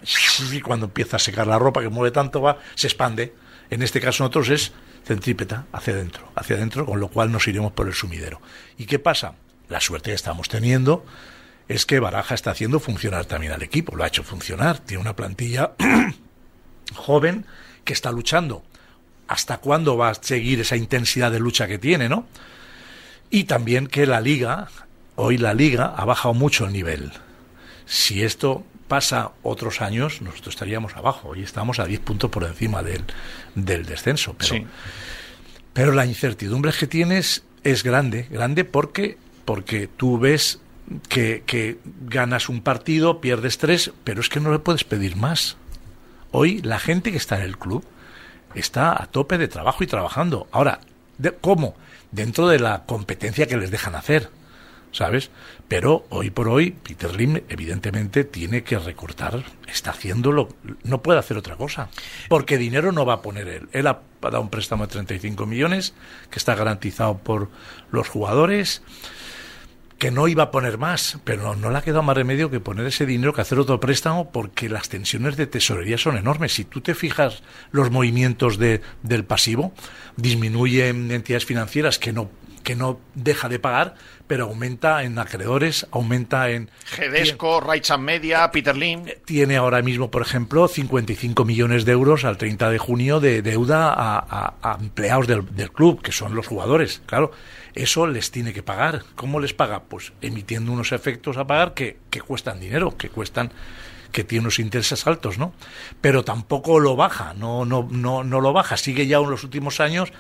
Y 0.52 0.60
cuando 0.60 0.88
empieza 0.88 1.16
a 1.16 1.20
secar 1.20 1.48
la 1.48 1.58
ropa, 1.58 1.80
que 1.82 1.88
mueve 1.88 2.12
tanto, 2.12 2.42
va, 2.42 2.58
se 2.76 2.88
expande. 2.88 3.34
En 3.70 3.82
este 3.82 4.02
caso 4.02 4.24
nosotros 4.26 4.50
es 4.50 4.74
centrípeta, 5.06 5.68
hacia 5.72 5.94
adentro, 5.94 6.30
hacia 6.36 6.58
adentro, 6.58 6.86
con 6.86 7.00
lo 7.00 7.08
cual 7.08 7.32
nos 7.32 7.48
iremos 7.48 7.72
por 7.72 7.88
el 7.88 7.94
sumidero. 7.94 8.42
¿Y 8.78 8.88
qué 8.88 9.00
pasa? 9.00 9.36
La 9.70 9.80
suerte 9.80 10.10
que 10.10 10.16
estamos 10.16 10.50
teniendo 10.50 11.06
es 11.68 11.86
que 11.86 12.00
Baraja 12.00 12.36
está 12.36 12.52
haciendo 12.52 12.80
funcionar 12.80 13.26
también 13.26 13.52
al 13.54 13.62
equipo, 13.64 13.96
lo 13.96 14.04
ha 14.04 14.08
hecho 14.08 14.24
funcionar, 14.24 14.80
tiene 14.80 15.02
una 15.02 15.16
plantilla 15.16 15.74
joven 16.96 17.46
que 17.84 17.94
está 17.94 18.12
luchando. 18.12 18.64
¿Hasta 19.28 19.58
cuándo 19.58 19.98
va 19.98 20.10
a 20.10 20.14
seguir 20.16 20.62
esa 20.62 20.78
intensidad 20.78 21.32
de 21.32 21.40
lucha 21.40 21.68
que 21.68 21.78
tiene, 21.78 22.08
no? 22.08 22.26
Y 23.30 23.44
también 23.44 23.88
que 23.88 24.06
la 24.06 24.22
liga, 24.22 24.70
hoy 25.16 25.38
la 25.38 25.54
liga 25.54 25.94
ha 25.98 26.06
bajado 26.06 26.34
mucho 26.34 26.66
el 26.66 26.72
nivel. 26.72 27.12
Si 27.86 28.24
esto 28.24 28.66
pasa 28.88 29.32
otros 29.44 29.82
años, 29.82 30.22
nosotros 30.22 30.56
estaríamos 30.56 30.96
abajo. 30.96 31.30
Hoy 31.30 31.44
estamos 31.44 31.80
a 31.80 31.86
10 31.86 32.00
puntos 32.00 32.30
por 32.32 32.46
encima 32.46 32.84
del, 32.84 33.04
del 33.56 33.86
descenso. 33.86 34.34
Pero, 34.38 34.56
Sí. 34.56 34.66
pero 35.74 35.92
la 35.92 36.06
incertidumbre 36.06 36.72
que 36.72 36.88
tienes 36.88 37.44
es 37.66 37.84
grande, 37.84 38.28
grande 38.32 38.64
porque, 38.64 39.18
porque 39.44 39.88
tú 39.88 40.18
ves 40.18 40.62
que, 41.10 41.44
que 41.46 41.80
ganas 42.02 42.50
un 42.50 42.62
partido, 42.62 43.20
pierdes 43.22 43.58
tres, 43.58 43.92
pero 44.04 44.22
es 44.22 44.30
que 44.30 44.40
no 44.40 44.52
le 44.52 44.60
puedes 44.60 44.84
pedir 44.84 45.16
más. 45.16 45.58
Hoy 46.32 46.62
la 46.62 46.80
gente 46.80 47.12
que 47.12 47.18
está 47.18 47.38
en 47.38 47.44
el 47.44 47.58
club 47.58 47.84
está 48.56 49.02
a 49.02 49.08
tope 49.08 49.38
de 49.38 49.48
trabajo 49.48 49.84
y 49.84 49.88
trabajando. 49.88 50.48
Ahora, 50.52 50.80
de- 51.18 51.34
¿cómo? 51.34 51.76
Dentro 52.12 52.48
de 52.48 52.60
la 52.60 52.86
competencia 52.86 53.48
que 53.48 53.58
les 53.58 53.70
dejan 53.72 53.96
hacer, 53.96 54.30
¿sabes? 54.92 55.30
Pero 55.68 56.06
hoy 56.10 56.30
por 56.30 56.48
hoy, 56.48 56.72
Peter 56.72 57.14
Lim 57.14 57.42
evidentemente 57.50 58.24
tiene 58.24 58.64
que 58.64 58.80
recortar, 58.80 59.44
está 59.68 59.92
haciéndolo, 59.92 60.48
no 60.84 61.02
puede 61.02 61.20
hacer 61.20 61.38
otra 61.38 61.58
cosa, 61.58 61.90
porque 62.30 62.58
dinero 62.58 62.94
no 62.94 63.06
va 63.06 63.16
a 63.16 63.22
poner 63.22 63.48
él. 63.50 63.70
Él 63.74 63.88
ha 63.88 64.00
dado 64.22 64.40
un 64.42 64.50
préstamo 64.50 64.86
de 64.88 64.94
35 64.94 65.46
millones, 65.46 65.94
que 66.32 66.40
está 66.40 66.56
garantizado 66.56 67.18
por 67.18 67.50
los 67.92 68.08
jugadores, 68.08 68.82
que 69.98 70.12
no 70.12 70.28
iba 70.28 70.44
a 70.44 70.52
poner 70.52 70.78
más, 70.78 71.18
pero 71.24 71.42
no, 71.42 71.56
no 71.56 71.72
le 71.72 71.78
ha 71.80 71.82
quedado 71.82 72.04
más 72.04 72.16
remedio 72.16 72.52
que 72.52 72.60
poner 72.60 72.86
ese 72.86 73.06
dinero 73.08 73.34
que 73.34 73.42
hacer 73.42 73.58
otro 73.58 73.80
préstamo 73.80 74.32
porque 74.32 74.70
las 74.70 74.90
tensiones 74.90 75.38
de 75.38 75.48
tesorería 75.48 75.98
son 75.98 76.18
enormes. 76.18 76.54
Si 76.54 76.66
tú 76.66 76.82
te 76.82 76.94
fijas 76.94 77.42
los 77.72 77.90
movimientos 77.90 78.58
de, 78.60 78.82
del 79.02 79.26
pasivo, 79.26 79.74
disminuyen 80.18 81.10
entidades 81.12 81.46
financieras 81.46 82.00
que 82.00 82.14
no 82.14 82.30
que 82.64 82.76
no 82.76 83.00
deja 83.16 83.48
de 83.48 83.60
pagar, 83.60 83.96
pero 84.28 84.44
aumenta 84.44 85.02
en 85.04 85.18
acreedores, 85.20 85.88
aumenta 85.92 86.50
en 86.50 86.70
Gedesco, 86.84 87.62
and 87.66 88.04
Media, 88.04 88.52
Peter 88.52 88.76
Lim. 88.76 89.06
tiene 89.24 89.56
ahora 89.56 89.82
mismo, 89.82 90.12
por 90.12 90.22
ejemplo, 90.22 90.68
55 90.68 91.46
millones 91.46 91.86
de 91.86 91.94
euros 91.94 92.26
al 92.26 92.38
30 92.38 92.70
de 92.70 92.78
junio 92.78 93.22
de 93.22 93.42
deuda 93.42 93.94
a, 93.94 94.18
a- 94.20 94.54
a 94.62 94.78
empleados 94.82 95.28
del, 95.28 95.56
del 95.56 95.72
club, 95.72 96.02
que 96.02 96.12
son 96.12 96.36
los 96.36 96.46
jugadores. 96.46 97.02
Claro, 97.06 97.32
eso 97.78 98.08
les 98.08 98.32
tiene 98.32 98.54
que 98.54 98.64
pagar. 98.64 99.04
¿Cómo 99.16 99.40
les 99.40 99.54
paga? 99.54 99.84
Pues 99.84 100.14
emitiendo 100.22 100.72
unos 100.72 100.92
efectos 100.92 101.38
a 101.38 101.46
pagar 101.48 101.74
que, 101.74 101.98
que 102.10 102.22
cuestan 102.22 102.60
dinero, 102.60 102.98
que 102.98 103.10
cuestan 103.10 103.52
que 104.12 104.24
tiene 104.24 104.42
unos 104.42 104.60
intereses 104.60 105.06
altos, 105.06 105.38
¿no? 105.38 105.54
Pero 106.02 106.24
tampoco 106.24 106.80
lo 106.80 106.96
baja, 106.96 107.34
no, 107.36 107.66
no, 107.66 107.88
no, 107.90 108.24
no 108.24 108.42
lo 108.42 108.54
baja. 108.54 108.78
Sigue 108.78 109.08
ya 109.08 109.18
en 109.18 109.30
los 109.30 109.44
últimos 109.44 109.80
años 109.80 110.12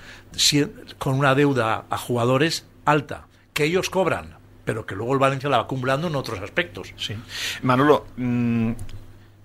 con 0.97 1.15
una 1.15 1.35
deuda 1.35 1.85
a 1.89 1.97
jugadores 1.97 2.65
alta, 2.85 3.27
que 3.53 3.65
ellos 3.65 3.89
cobran, 3.89 4.37
pero 4.65 4.85
que 4.85 4.95
luego 4.95 5.13
el 5.13 5.19
Valencia 5.19 5.49
la 5.49 5.57
va 5.57 5.63
acumulando 5.63 6.07
en 6.07 6.15
otros 6.15 6.39
aspectos. 6.39 6.93
Sí. 6.97 7.15
Manolo, 7.63 8.05
mm, 8.17 8.71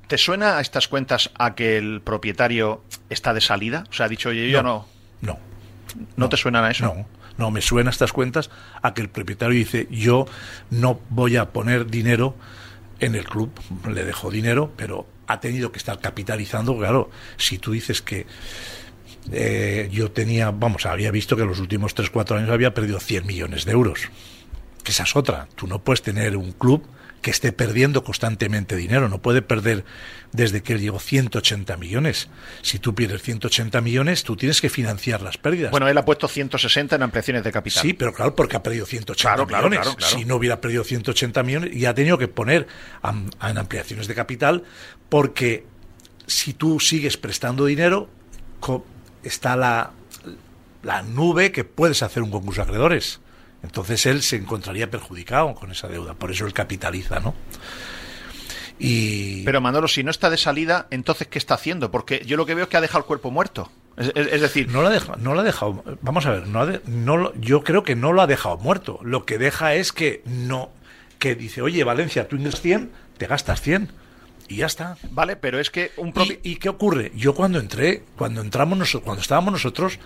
¿te 0.07 0.19
suena 0.19 0.59
a 0.59 0.61
estas 0.61 0.89
cuentas 0.89 1.31
a 1.39 1.55
que 1.55 1.79
el 1.79 2.01
propietario 2.03 2.83
está 3.09 3.33
de 3.33 3.41
salida? 3.41 3.85
O 3.89 3.93
sea, 3.93 4.07
ha 4.07 4.09
dicho, 4.09 4.31
oye, 4.31 4.51
yo 4.51 4.63
no. 4.63 4.87
No. 5.21 5.39
¿No, 6.17 6.29
te 6.29 6.37
suenan 6.37 6.65
a 6.65 6.71
eso? 6.71 6.87
No, 6.87 7.07
no, 7.39 7.51
me 7.51 7.61
suena 7.61 7.91
estas 7.91 8.13
cuentas 8.13 8.51
a 8.83 8.95
que 8.95 9.03
el 9.03 9.09
propietario 9.09 9.57
dice, 9.57 9.89
yo 9.91 10.27
no 10.71 11.01
voy 11.11 11.37
a 11.37 11.51
poner 11.51 11.87
dinero 11.87 12.37
en 13.01 13.15
el 13.15 13.25
club, 13.25 13.51
le 13.89 14.05
dejo 14.05 14.31
dinero, 14.31 14.73
pero 14.77 15.07
ha 15.27 15.41
tenido 15.41 15.73
que 15.73 15.79
estar 15.79 15.99
capitalizando, 16.01 16.77
claro, 16.77 17.11
si 17.37 17.59
tú 17.59 17.73
dices 17.73 18.03
que 18.03 18.27
eh, 19.31 19.89
yo 19.93 20.11
tenía, 20.11 20.51
vamos, 20.51 20.87
había 20.87 21.11
visto 21.11 21.37
que 21.37 21.43
en 21.43 21.49
los 21.49 21.61
últimos 21.61 21.97
3-4 21.97 22.39
años 22.39 22.51
había 22.51 22.75
perdido 22.75 23.01
100 23.01 23.27
millones 23.27 23.65
de 23.65 23.73
euros, 23.73 24.11
que 24.85 24.91
esa 24.91 25.05
es 25.05 25.17
otra, 25.17 25.49
tú 25.55 25.67
no 25.67 25.79
puedes 25.81 26.03
tener 26.03 26.37
un 26.37 26.53
club 26.53 26.85
que 27.23 27.31
esté 27.31 27.53
perdiendo 27.53 28.05
constantemente 28.05 28.77
dinero, 28.77 29.09
no 29.09 29.23
puede 29.23 29.41
perder 29.43 29.85
desde 30.33 30.63
que 30.63 30.75
él 30.75 30.81
llegó 30.81 30.99
180 30.99 31.77
millones. 31.79 32.29
Si 32.63 32.79
tú 32.79 32.95
pierdes 32.95 33.23
180 33.23 33.81
millones, 33.81 34.25
tú 34.25 34.37
tienes 34.37 34.61
que 34.61 34.69
financiar 34.69 35.23
las 35.23 35.39
pérdidas. 35.39 35.71
Bueno, 35.71 35.89
él 35.89 35.97
ha 35.97 36.05
puesto 36.05 36.27
160 36.29 36.97
en 36.97 37.03
ampliaciones 37.03 37.45
de 37.45 37.53
capital. 37.53 37.83
Sí, 37.83 37.93
pero 37.95 38.13
claro, 38.13 38.35
porque 38.35 38.57
ha 38.57 38.63
perdido 38.63 38.85
180 38.85 39.23
Claro, 39.23 39.47
millones. 39.47 39.81
claro, 39.81 39.97
claro. 39.97 40.19
Si 40.19 40.25
no 40.25 40.37
hubiera 40.37 40.61
perdido 40.61 40.85
180 40.85 41.43
millones, 41.45 41.75
y 41.75 41.87
ha 41.87 41.95
tenido 41.95 42.19
que 42.19 42.29
poner 42.29 42.67
en 43.05 43.59
ampliaciones 43.59 44.09
de 44.09 44.15
capital, 44.15 44.65
porque 45.09 45.65
si 46.27 46.53
tú 46.55 46.81
sigues 46.81 47.17
prestando 47.17 47.65
dinero, 47.67 48.11
está 49.23 49.55
la, 49.57 49.93
la 50.83 51.03
nube 51.03 51.53
que 51.53 51.63
puedes 51.65 52.03
hacer 52.03 52.23
un 52.23 52.31
concurso 52.31 52.61
de 52.63 52.65
acreedores. 52.65 53.21
Entonces 53.63 54.07
él 54.07 54.23
se 54.23 54.37
encontraría 54.37 54.91
perjudicado 54.91 55.55
con 55.55 55.71
esa 55.71 55.89
deuda. 55.89 56.15
Por 56.15 56.31
eso 56.31 56.47
él 56.47 56.53
capitaliza, 56.53 57.21
¿no? 57.21 57.35
Y 58.79 59.45
Pero 59.45 59.61
Manolo, 59.61 59.87
si 59.89 60.03
no 60.03 60.11
está 60.11 60.31
de 60.31 60.37
salida, 60.37 60.87
entonces 60.91 61.29
¿qué 61.29 61.39
está 61.39 61.55
haciendo? 61.55 61.91
Porque 61.91 62.23
yo 62.27 62.37
lo 62.37 62.47
que 62.47 62.55
veo 62.55 62.65
es 62.65 62.71
que 62.71 62.77
ha 62.77 62.81
dejado 62.81 63.01
el 63.01 63.05
cuerpo 63.07 63.31
muerto. 63.31 63.71
Es, 63.97 64.11
es- 64.15 64.33
es 64.33 64.41
decir, 64.41 64.69
no 64.71 64.83
lo 64.83 64.89
ha 64.89 64.91
dejado, 64.91 65.19
no 65.19 65.35
lo 65.35 65.41
ha 65.41 65.45
dejado. 65.45 65.85
Vamos 66.01 66.27
a 66.27 66.31
ver, 66.33 66.47
no 66.49 66.61
ha 66.61 66.67
de- 66.67 66.81
no 66.87 67.17
lo- 67.17 67.35
yo 67.37 67.63
creo 67.63 67.85
que 67.85 67.95
no 67.95 68.13
lo 68.13 68.23
ha 68.23 68.27
dejado 68.27 68.57
muerto. 68.59 68.99
Lo 69.03 69.25
que 69.25 69.39
deja 69.39 69.75
es 69.75 69.93
que 69.93 70.23
no, 70.25 70.71
que 71.19 71.35
dice, 71.35 71.63
oye 71.63 71.85
Valencia, 71.85 72.27
tú 72.27 72.37
ingresas 72.37 72.61
100, 72.63 72.91
te 73.19 73.27
gastas 73.27 73.61
100 73.61 73.91
y 74.49 74.57
ya 74.57 74.67
está. 74.67 74.97
vale, 75.11 75.37
pero 75.37 75.61
es 75.61 75.71
que 75.71 75.93
un 75.99 76.13
propi- 76.13 76.41
¿Y, 76.43 76.53
y 76.53 76.57
qué 76.57 76.69
ocurre? 76.71 77.13
Yo 77.15 77.35
cuando 77.35 77.61
entré, 77.61 78.03
cuando 78.17 78.41
entramos 78.41 78.77
nosotros, 78.79 79.05
cuando 79.05 79.23
estábamos 79.23 79.53
nosotros, 79.53 79.99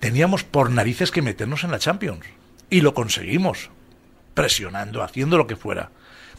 teníamos 0.00 0.42
por 0.44 0.70
narices 0.70 1.10
que 1.10 1.22
meternos 1.22 1.64
en 1.64 1.70
la 1.70 1.78
Champions 1.78 2.26
y 2.70 2.80
lo 2.80 2.94
conseguimos, 2.94 3.70
presionando, 4.34 5.02
haciendo 5.02 5.36
lo 5.36 5.46
que 5.46 5.56
fuera. 5.56 5.90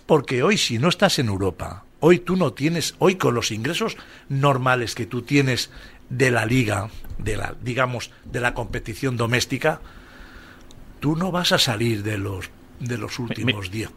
Porque 0.06 0.44
hoy 0.44 0.58
si 0.58 0.80
no 0.80 0.90
estás 0.90 1.20
en 1.20 1.28
Europa, 1.28 1.84
hoy 2.00 2.20
tú 2.20 2.36
no 2.36 2.54
tienes, 2.54 2.96
hoy 3.00 3.16
con 3.16 3.36
los 3.36 3.52
ingresos 3.52 3.98
normales 4.30 4.96
que 4.96 5.06
tú 5.06 5.22
tienes 5.22 5.70
de 6.10 6.32
la 6.32 6.46
liga, 6.46 6.90
de 7.18 7.38
la, 7.38 7.54
digamos, 7.62 8.12
de 8.26 8.40
la 8.42 8.54
competición 8.54 9.16
doméstica, 9.18 9.80
tú 11.00 11.16
no 11.16 11.32
vas 11.32 11.52
a 11.52 11.58
salir 11.58 12.04
de 12.04 12.18
los 12.18 12.50
de 12.80 12.98
los 12.98 13.20
últimos 13.20 13.70
días. 13.70 13.92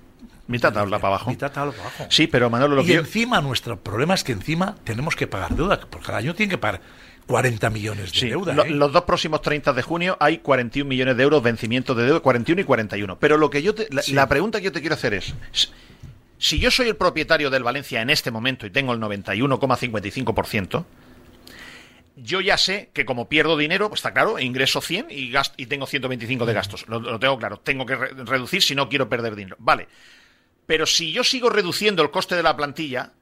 mitad 0.47 0.71
tabla 0.73 0.99
para 0.99 1.15
abajo. 1.15 1.31
Mitad 1.31 1.51
tabla 1.51 1.73
para 1.73 1.85
abajo. 1.89 2.07
Sí, 2.11 2.27
pero 2.27 2.51
Manolo, 2.51 2.77
lo 2.77 2.83
y 2.83 2.87
que 2.87 2.93
yo- 2.95 3.01
encima 3.01 3.41
nuestro 3.41 3.81
problema 3.81 4.13
es 4.15 4.23
que 4.23 4.33
encima 4.33 4.75
tenemos 4.85 5.17
que 5.17 5.27
pagar 5.27 5.57
deuda, 5.57 5.81
que 5.81 5.87
por 5.87 6.03
cada 6.03 6.19
año 6.19 6.35
tienen 6.35 6.51
que 6.51 6.59
pagar 6.59 6.83
40 7.27 7.71
millones 7.71 8.13
de 8.13 8.19
Sí, 8.19 8.29
deuda. 8.29 8.53
lo- 8.55 8.65
¿eh? 8.65 8.71
Los 8.71 8.93
dos 8.93 9.05
próximos 9.05 9.41
30 9.43 9.73
de 9.73 9.83
junio 9.83 10.17
hay 10.21 10.39
41 10.39 10.89
millones 10.89 11.17
de 11.17 11.23
euros 11.23 11.43
vencimiento 11.43 11.95
de 11.95 12.05
deuda, 12.05 12.21
41 12.21 12.61
y 12.61 12.65
41. 12.65 13.19
Pero 13.19 13.37
lo 13.39 13.49
que 13.51 13.63
yo 13.63 13.75
te- 13.75 13.89
la, 13.91 14.03
Sí. 14.03 14.13
la 14.13 14.29
pregunta 14.29 14.59
que 14.59 14.67
yo 14.67 14.73
te 14.73 14.81
quiero 14.81 14.95
hacer 14.95 15.15
es, 15.15 15.35
si 16.39 16.59
yo 16.59 16.71
soy 16.71 16.89
el 16.89 16.97
propietario 16.97 17.49
del 17.51 17.63
Valencia 17.63 18.03
en 18.03 18.11
este 18.11 18.31
momento 18.31 18.67
y 18.67 18.71
tengo 18.71 18.93
el 18.93 19.01
91,55%, 19.01 20.85
yo 22.17 22.41
ya 22.41 22.57
sé 22.59 22.91
que 22.93 23.05
como 23.05 23.29
pierdo 23.29 23.57
dinero, 23.57 23.89
pues 23.89 23.99
está 24.01 24.13
claro, 24.13 24.39
ingreso 24.39 24.81
100 24.81 25.07
y, 25.11 25.31
gasto, 25.31 25.55
y 25.57 25.67
tengo 25.67 25.87
125 25.87 26.47
de 26.47 26.53
gastos. 26.53 26.87
Lo, 26.89 27.01
lo 27.01 27.19
tengo 27.19 27.39
claro. 27.39 27.59
Tengo 27.59 27.87
que 27.87 27.97
re- 27.97 28.11
reducir 28.25 28.63
si 28.63 28.75
no 28.75 28.89
quiero 28.89 29.09
perder 29.09 29.35
dinero. 29.35 29.57
Vale. 29.59 29.89
Pero 30.67 30.87
si 30.87 31.13
yo 31.13 31.25
sigo 31.25 31.51
reduciendo 31.51 32.03
el 32.03 32.11
coste 32.11 32.37
de 32.37 32.43
la 32.43 32.57
plantilla, 32.57 33.13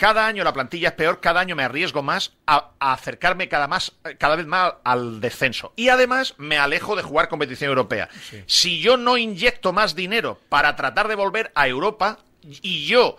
cada 0.00 0.26
año 0.26 0.44
la 0.44 0.54
plantilla 0.54 0.88
es 0.88 0.94
peor, 0.94 1.20
cada 1.20 1.40
año 1.40 1.54
me 1.54 1.62
arriesgo 1.62 2.02
más 2.02 2.32
a, 2.46 2.70
a 2.78 2.94
acercarme 2.94 3.50
cada, 3.50 3.68
más, 3.68 3.92
cada 4.16 4.34
vez 4.34 4.46
más 4.46 4.72
al 4.82 5.20
descenso. 5.20 5.74
Y 5.76 5.90
además 5.90 6.34
me 6.38 6.56
alejo 6.56 6.96
de 6.96 7.02
jugar 7.02 7.28
competición 7.28 7.68
europea. 7.68 8.08
Si 8.46 8.80
yo 8.80 8.96
no 8.96 9.18
inyecto 9.18 9.74
más 9.74 9.94
dinero 9.94 10.40
para 10.48 10.74
tratar 10.74 11.06
de 11.06 11.16
volver 11.16 11.52
a 11.54 11.68
Europa 11.68 12.18
y 12.40 12.86
yo 12.86 13.18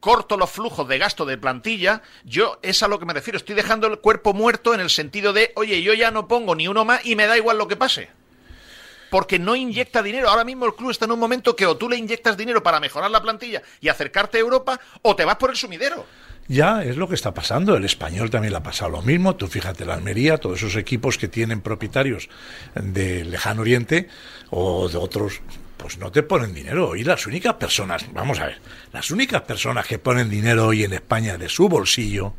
corto 0.00 0.36
los 0.36 0.50
flujos 0.50 0.86
de 0.86 0.98
gasto 0.98 1.24
de 1.24 1.38
plantilla, 1.38 2.02
yo 2.24 2.58
es 2.60 2.82
a 2.82 2.88
lo 2.88 2.98
que 2.98 3.06
me 3.06 3.14
refiero. 3.14 3.38
Estoy 3.38 3.54
dejando 3.54 3.86
el 3.86 4.00
cuerpo 4.00 4.34
muerto 4.34 4.74
en 4.74 4.80
el 4.80 4.90
sentido 4.90 5.32
de, 5.32 5.52
oye, 5.56 5.80
yo 5.82 5.94
ya 5.94 6.10
no 6.10 6.28
pongo 6.28 6.54
ni 6.54 6.68
uno 6.68 6.84
más 6.84 7.06
y 7.06 7.16
me 7.16 7.26
da 7.26 7.38
igual 7.38 7.56
lo 7.56 7.68
que 7.68 7.76
pase 7.76 8.10
porque 9.10 9.38
no 9.38 9.56
inyecta 9.56 10.02
dinero. 10.02 10.28
Ahora 10.28 10.44
mismo 10.44 10.66
el 10.66 10.74
club 10.74 10.90
está 10.90 11.04
en 11.04 11.12
un 11.12 11.18
momento 11.18 11.56
que 11.56 11.66
o 11.66 11.76
tú 11.76 11.88
le 11.88 11.96
inyectas 11.96 12.36
dinero 12.36 12.62
para 12.62 12.80
mejorar 12.80 13.10
la 13.10 13.22
plantilla 13.22 13.62
y 13.80 13.88
acercarte 13.88 14.38
a 14.38 14.40
Europa, 14.40 14.80
o 15.02 15.16
te 15.16 15.24
vas 15.24 15.36
por 15.36 15.50
el 15.50 15.56
sumidero. 15.56 16.06
Ya 16.48 16.82
es 16.82 16.96
lo 16.96 17.08
que 17.08 17.14
está 17.14 17.34
pasando. 17.34 17.76
El 17.76 17.84
español 17.84 18.30
también 18.30 18.52
le 18.52 18.58
ha 18.58 18.62
pasado 18.62 18.90
lo 18.90 19.02
mismo. 19.02 19.36
Tú 19.36 19.48
fíjate, 19.48 19.84
la 19.84 19.94
Almería, 19.94 20.38
todos 20.38 20.58
esos 20.58 20.76
equipos 20.76 21.18
que 21.18 21.28
tienen 21.28 21.60
propietarios 21.60 22.30
de 22.74 23.24
lejano 23.26 23.60
oriente 23.60 24.08
o 24.48 24.88
de 24.88 24.96
otros, 24.96 25.42
pues 25.76 25.98
no 25.98 26.10
te 26.10 26.22
ponen 26.22 26.54
dinero. 26.54 26.96
Y 26.96 27.04
las 27.04 27.26
únicas 27.26 27.54
personas, 27.54 28.06
vamos 28.14 28.40
a 28.40 28.46
ver, 28.46 28.60
las 28.94 29.10
únicas 29.10 29.42
personas 29.42 29.86
que 29.86 29.98
ponen 29.98 30.30
dinero 30.30 30.66
hoy 30.66 30.84
en 30.84 30.94
España 30.94 31.36
de 31.36 31.50
su 31.50 31.68
bolsillo 31.68 32.32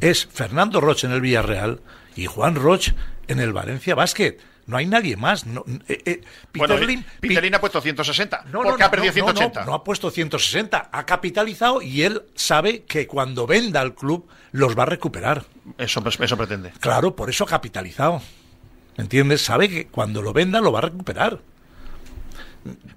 es 0.00 0.26
Fernando 0.26 0.80
Roche 0.80 1.06
en 1.06 1.12
el 1.12 1.20
Villarreal 1.20 1.80
y 2.16 2.26
Juan 2.26 2.54
Roche 2.54 2.94
en 3.28 3.38
el 3.38 3.52
Valencia 3.52 3.94
Basket. 3.94 4.38
No 4.66 4.76
hay 4.76 4.86
nadie 4.86 5.16
más. 5.16 5.46
No, 5.46 5.64
eh, 5.88 6.02
eh, 6.04 6.20
Bueno, 6.54 6.76
Peter 7.20 7.54
ha 7.54 7.60
puesto 7.60 7.80
160, 7.80 8.44
no, 8.52 8.62
porque 8.62 8.80
no, 8.80 8.86
ha 8.86 8.90
perdido 8.90 9.12
no, 9.12 9.26
no, 9.26 9.32
180. 9.32 9.60
No, 9.60 9.66
no 9.66 9.74
ha 9.74 9.84
puesto 9.84 10.10
160, 10.10 10.90
ha 10.92 11.06
capitalizado 11.06 11.82
y 11.82 12.02
él 12.02 12.22
sabe 12.34 12.84
que 12.84 13.06
cuando 13.06 13.46
venda 13.46 13.80
al 13.80 13.94
club 13.94 14.28
los 14.52 14.78
va 14.78 14.84
a 14.84 14.86
recuperar. 14.86 15.44
Eso, 15.78 16.02
eso 16.06 16.36
pretende. 16.36 16.72
Claro, 16.80 17.16
por 17.16 17.28
eso 17.30 17.44
ha 17.44 17.48
capitalizado. 17.48 18.22
¿Entiendes? 18.96 19.42
Sabe 19.42 19.68
que 19.68 19.86
cuando 19.86 20.22
lo 20.22 20.32
venda 20.32 20.60
lo 20.60 20.70
va 20.70 20.80
a 20.80 20.82
recuperar. 20.82 21.40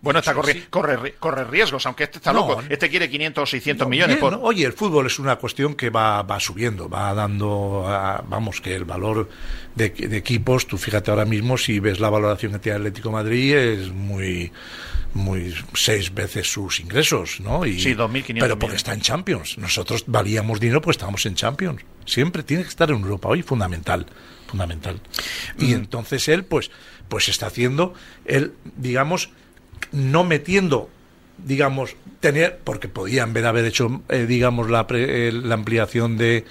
Bueno, 0.01 0.20
está 0.20 0.34
sí. 0.45 0.63
corre, 0.70 0.97
ri- 0.97 1.13
corre 1.20 1.43
riesgos, 1.45 1.86
aunque 1.86 2.03
este 2.03 2.18
está 2.20 2.32
No, 2.34 2.47
loco. 2.47 2.63
Este 2.70 2.89
quiere 2.89 3.09
500 3.09 3.41
o 3.41 3.45
600 3.45 3.88
millones. 3.88 4.16
Bien, 4.18 4.20
por... 4.20 4.34
¿no? 4.34 4.41
Oye, 4.43 4.66
el 4.66 4.74
fútbol 4.74 5.07
es 5.07 5.18
una 5.20 5.38
cuestión 5.38 5.74
que 5.74 5.89
va, 5.89 6.22
va 6.22 6.39
subiendo, 6.39 6.88
va 6.88 7.13
dando, 7.13 7.86
a- 7.88 8.24
vamos, 8.28 8.61
que 8.61 8.76
el 8.76 8.86
valor 8.86 9.28
de, 9.76 9.89
de 9.89 10.18
equipos, 10.18 10.68
tú 10.68 10.78
fíjate 10.78 11.09
ahora 11.11 11.26
mismo, 11.26 11.57
si 11.57 11.80
ves 11.80 11.99
la 11.99 12.09
valoración 12.09 12.51
que 12.51 12.59
tiene 12.59 12.78
Atlético 12.78 13.09
de 13.09 13.13
Madrid, 13.16 13.55
es 13.55 13.89
muy 13.91 14.51
muy 15.13 15.55
seis 15.74 16.13
veces 16.13 16.51
sus 16.51 16.82
ingresos, 16.82 17.39
¿no? 17.39 17.66
Y, 17.66 17.80
Sí, 17.80 17.95
2.500 17.95 18.38
Pero 18.38 18.59
porque 18.59 18.76
está 18.76 18.91
en 18.93 18.99
Champions. 18.99 19.57
Nosotros 19.57 20.03
valíamos 20.07 20.59
dinero 20.59 20.82
pues 20.82 20.95
estábamos 20.95 21.26
en 21.26 21.36
Champions. 21.36 21.82
Siempre 22.05 22.43
tiene 22.43 22.63
que 22.63 22.70
estar 22.70 22.89
en 22.91 22.97
Europa 22.97 23.30
hoy, 23.30 23.41
fundamental, 23.41 24.05
fundamental. 24.45 24.99
Y 25.57 25.68
Mm. 25.68 25.76
entonces 25.76 26.28
él, 26.28 26.43
pues, 26.43 26.70
pues 27.07 27.30
está 27.30 27.47
haciendo, 27.47 27.93
él, 28.26 28.51
digamos, 28.76 29.30
no 29.91 30.23
metiendo 30.23 30.89
digamos 31.38 31.95
tener 32.21 32.59
porque 32.63 32.88
podían 32.88 33.30
haber 33.32 33.45
haber 33.45 33.65
hecho 33.65 34.01
eh, 34.09 34.26
digamos 34.26 34.69
la, 34.69 34.88
pre- 34.88 35.28
eh, 35.28 35.32
la 35.32 35.55
ampliación 35.55 36.17
de 36.17 36.45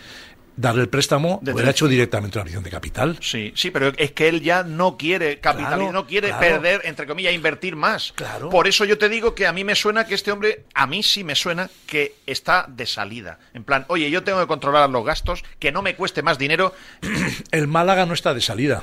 darle 0.56 0.82
el 0.82 0.88
préstamo 0.88 1.40
De 1.42 1.52
hubiera 1.52 1.70
hecho 1.72 1.88
directamente 1.88 2.38
una 2.38 2.42
ampliación 2.42 2.62
de 2.62 2.70
capital 2.70 3.18
Sí, 3.20 3.52
sí, 3.56 3.72
pero 3.72 3.92
es 3.96 4.12
que 4.12 4.28
él 4.28 4.40
ya 4.40 4.62
no 4.62 4.96
quiere 4.96 5.40
Claro, 5.40 5.90
no 5.90 6.06
quiere 6.06 6.28
claro. 6.28 6.40
perder, 6.40 6.80
entre 6.84 7.06
comillas, 7.08 7.32
invertir 7.34 7.74
más. 7.74 8.12
Claro. 8.14 8.50
Por 8.50 8.68
eso 8.68 8.84
yo 8.84 8.96
te 8.96 9.08
digo 9.08 9.34
que 9.34 9.48
a 9.48 9.52
mí 9.52 9.64
me 9.64 9.74
suena 9.74 10.06
que 10.06 10.14
este 10.14 10.30
hombre, 10.30 10.62
a 10.74 10.86
mí 10.86 11.02
sí 11.02 11.24
me 11.24 11.34
suena 11.34 11.68
que 11.86 12.14
está 12.26 12.66
de 12.68 12.86
salida. 12.86 13.40
En 13.52 13.64
plan, 13.64 13.84
oye, 13.88 14.08
yo 14.12 14.22
tengo 14.22 14.38
que 14.38 14.46
controlar 14.46 14.88
los 14.90 15.04
gastos, 15.04 15.42
que 15.58 15.72
no 15.72 15.82
me 15.82 15.96
cueste 15.96 16.22
más 16.22 16.38
dinero. 16.38 16.72
el 17.50 17.66
Málaga 17.66 18.06
no 18.06 18.14
está 18.14 18.32
de 18.32 18.40
salida 18.42 18.82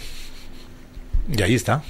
y 1.33 1.41
ahí 1.41 1.55
está 1.55 1.83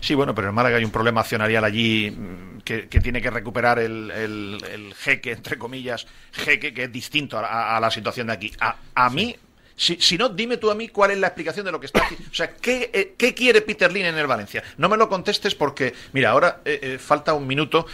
Sí, 0.00 0.14
bueno, 0.14 0.34
pero 0.34 0.48
en 0.48 0.54
Málaga 0.54 0.76
hay 0.76 0.84
un 0.84 0.90
problema 0.90 1.20
accionarial 1.22 1.64
allí 1.64 2.10
mm, 2.10 2.60
que, 2.60 2.88
que 2.88 3.00
tiene 3.00 3.20
que 3.20 3.30
recuperar 3.30 3.78
el, 3.78 4.10
el- 4.10 4.58
el 4.70 4.94
jeque, 4.94 5.32
entre 5.32 5.58
comillas, 5.58 6.06
jeque, 6.32 6.72
que 6.72 6.84
es 6.84 6.92
distinto 6.92 7.38
a, 7.38 7.78
la 7.80 7.90
situación 7.90 8.28
de 8.28 8.32
aquí. 8.34 8.52
A, 8.60 8.76
a 8.94 9.10
mí, 9.10 9.34
si, 9.74 9.96
si 10.00 10.18
no, 10.18 10.28
dime 10.28 10.56
tú 10.56 10.70
a 10.70 10.74
mí 10.74 10.88
cuál 10.88 11.12
es 11.12 11.18
la 11.18 11.28
explicación 11.28 11.64
de 11.66 11.72
lo 11.72 11.80
que 11.80 11.86
está 11.86 12.04
aquí. 12.04 12.16
O 12.30 12.34
sea, 12.34 12.54
¿qué, 12.54 12.90
eh, 12.92 13.14
qué 13.16 13.34
quiere 13.34 13.60
Peter 13.62 13.90
Lin 13.92 14.06
en 14.06 14.18
el 14.18 14.26
Valencia? 14.26 14.62
No 14.76 14.88
me 14.88 14.96
lo 14.96 15.08
contestes 15.08 15.54
porque, 15.54 15.94
mira, 16.12 16.30
ahora 16.30 16.60
eh, 16.64 16.78
eh, 16.82 16.98
falta 16.98 17.34
un 17.34 17.46
minuto 17.46 17.86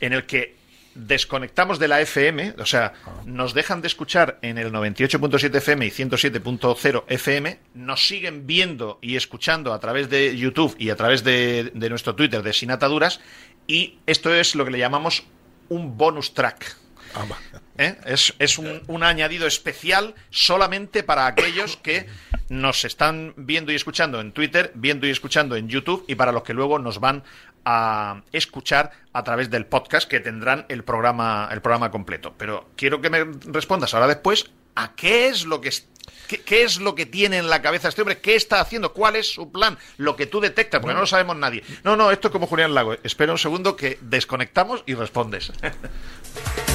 en 0.00 0.12
el 0.12 0.26
que 0.26 0.57
desconectamos 0.98 1.78
de 1.78 1.88
la 1.88 2.00
FM, 2.00 2.54
o 2.58 2.66
sea, 2.66 2.92
nos 3.24 3.54
dejan 3.54 3.80
de 3.80 3.86
escuchar 3.86 4.38
en 4.42 4.58
el 4.58 4.72
98.7 4.72 5.54
FM 5.56 5.86
y 5.86 5.90
107.0 5.90 7.04
FM, 7.06 7.58
nos 7.74 8.06
siguen 8.06 8.46
viendo 8.46 8.98
y 9.00 9.16
escuchando 9.16 9.72
a 9.72 9.80
través 9.80 10.10
de 10.10 10.36
YouTube 10.36 10.74
y 10.78 10.90
a 10.90 10.96
través 10.96 11.22
de, 11.24 11.70
de 11.74 11.90
nuestro 11.90 12.14
Twitter 12.14 12.42
de 12.42 12.52
Sin 12.52 12.70
Ataduras, 12.70 13.20
y 13.66 13.98
esto 14.06 14.34
es 14.34 14.54
lo 14.54 14.64
que 14.64 14.72
le 14.72 14.78
llamamos 14.78 15.24
un 15.68 15.96
bonus 15.96 16.34
track. 16.34 16.76
Ah. 17.14 17.24
¿eh? 17.78 17.96
Es, 18.04 18.34
es 18.38 18.58
un, 18.58 18.82
un 18.86 19.02
añadido 19.02 19.46
especial 19.46 20.14
solamente 20.30 21.02
para 21.02 21.26
aquellos 21.26 21.76
que 21.76 22.06
nos 22.48 22.84
están 22.84 23.34
viendo 23.36 23.72
y 23.72 23.76
escuchando 23.76 24.20
en 24.20 24.32
Twitter, 24.32 24.72
viendo 24.74 25.06
y 25.06 25.10
escuchando 25.10 25.56
en 25.56 25.68
YouTube 25.68 26.04
y 26.08 26.14
para 26.14 26.32
los 26.32 26.42
que 26.42 26.54
luego 26.54 26.78
nos 26.78 26.98
van 27.00 27.24
a 27.70 28.22
escuchar 28.32 28.92
a 29.12 29.24
través 29.24 29.50
del 29.50 29.66
podcast 29.66 30.08
que 30.08 30.20
tendrán 30.20 30.64
el 30.70 30.84
programa, 30.84 31.50
el 31.52 31.60
programa 31.60 31.90
completo. 31.90 32.32
Pero 32.38 32.70
quiero 32.76 33.02
que 33.02 33.10
me 33.10 33.26
respondas 33.44 33.92
ahora 33.92 34.06
después 34.06 34.50
a 34.74 34.94
qué 34.96 35.28
es 35.28 35.44
lo 35.44 35.60
que 35.60 35.70
¿Qué, 36.28 36.40
qué 36.40 36.62
es 36.62 36.78
lo 36.78 36.94
que 36.94 37.04
tiene 37.04 37.38
en 37.38 37.50
la 37.50 37.60
cabeza 37.60 37.88
este 37.88 38.00
hombre? 38.00 38.20
¿Qué 38.20 38.36
está 38.36 38.60
haciendo? 38.60 38.92
¿Cuál 38.94 39.16
es 39.16 39.32
su 39.32 39.52
plan? 39.52 39.78
Lo 39.98 40.16
que 40.16 40.26
tú 40.26 40.40
detectas, 40.40 40.80
porque 40.80 40.94
no 40.94 41.00
lo 41.00 41.06
sabemos 41.06 41.36
nadie. 41.36 41.62
No, 41.84 41.96
no, 41.96 42.10
esto 42.10 42.28
es 42.28 42.32
como 42.32 42.46
Julián 42.46 42.74
Lago. 42.74 42.96
Espera 43.02 43.32
un 43.32 43.38
segundo 43.38 43.76
que 43.76 43.98
desconectamos 44.00 44.82
y 44.86 44.94
respondes. 44.94 45.52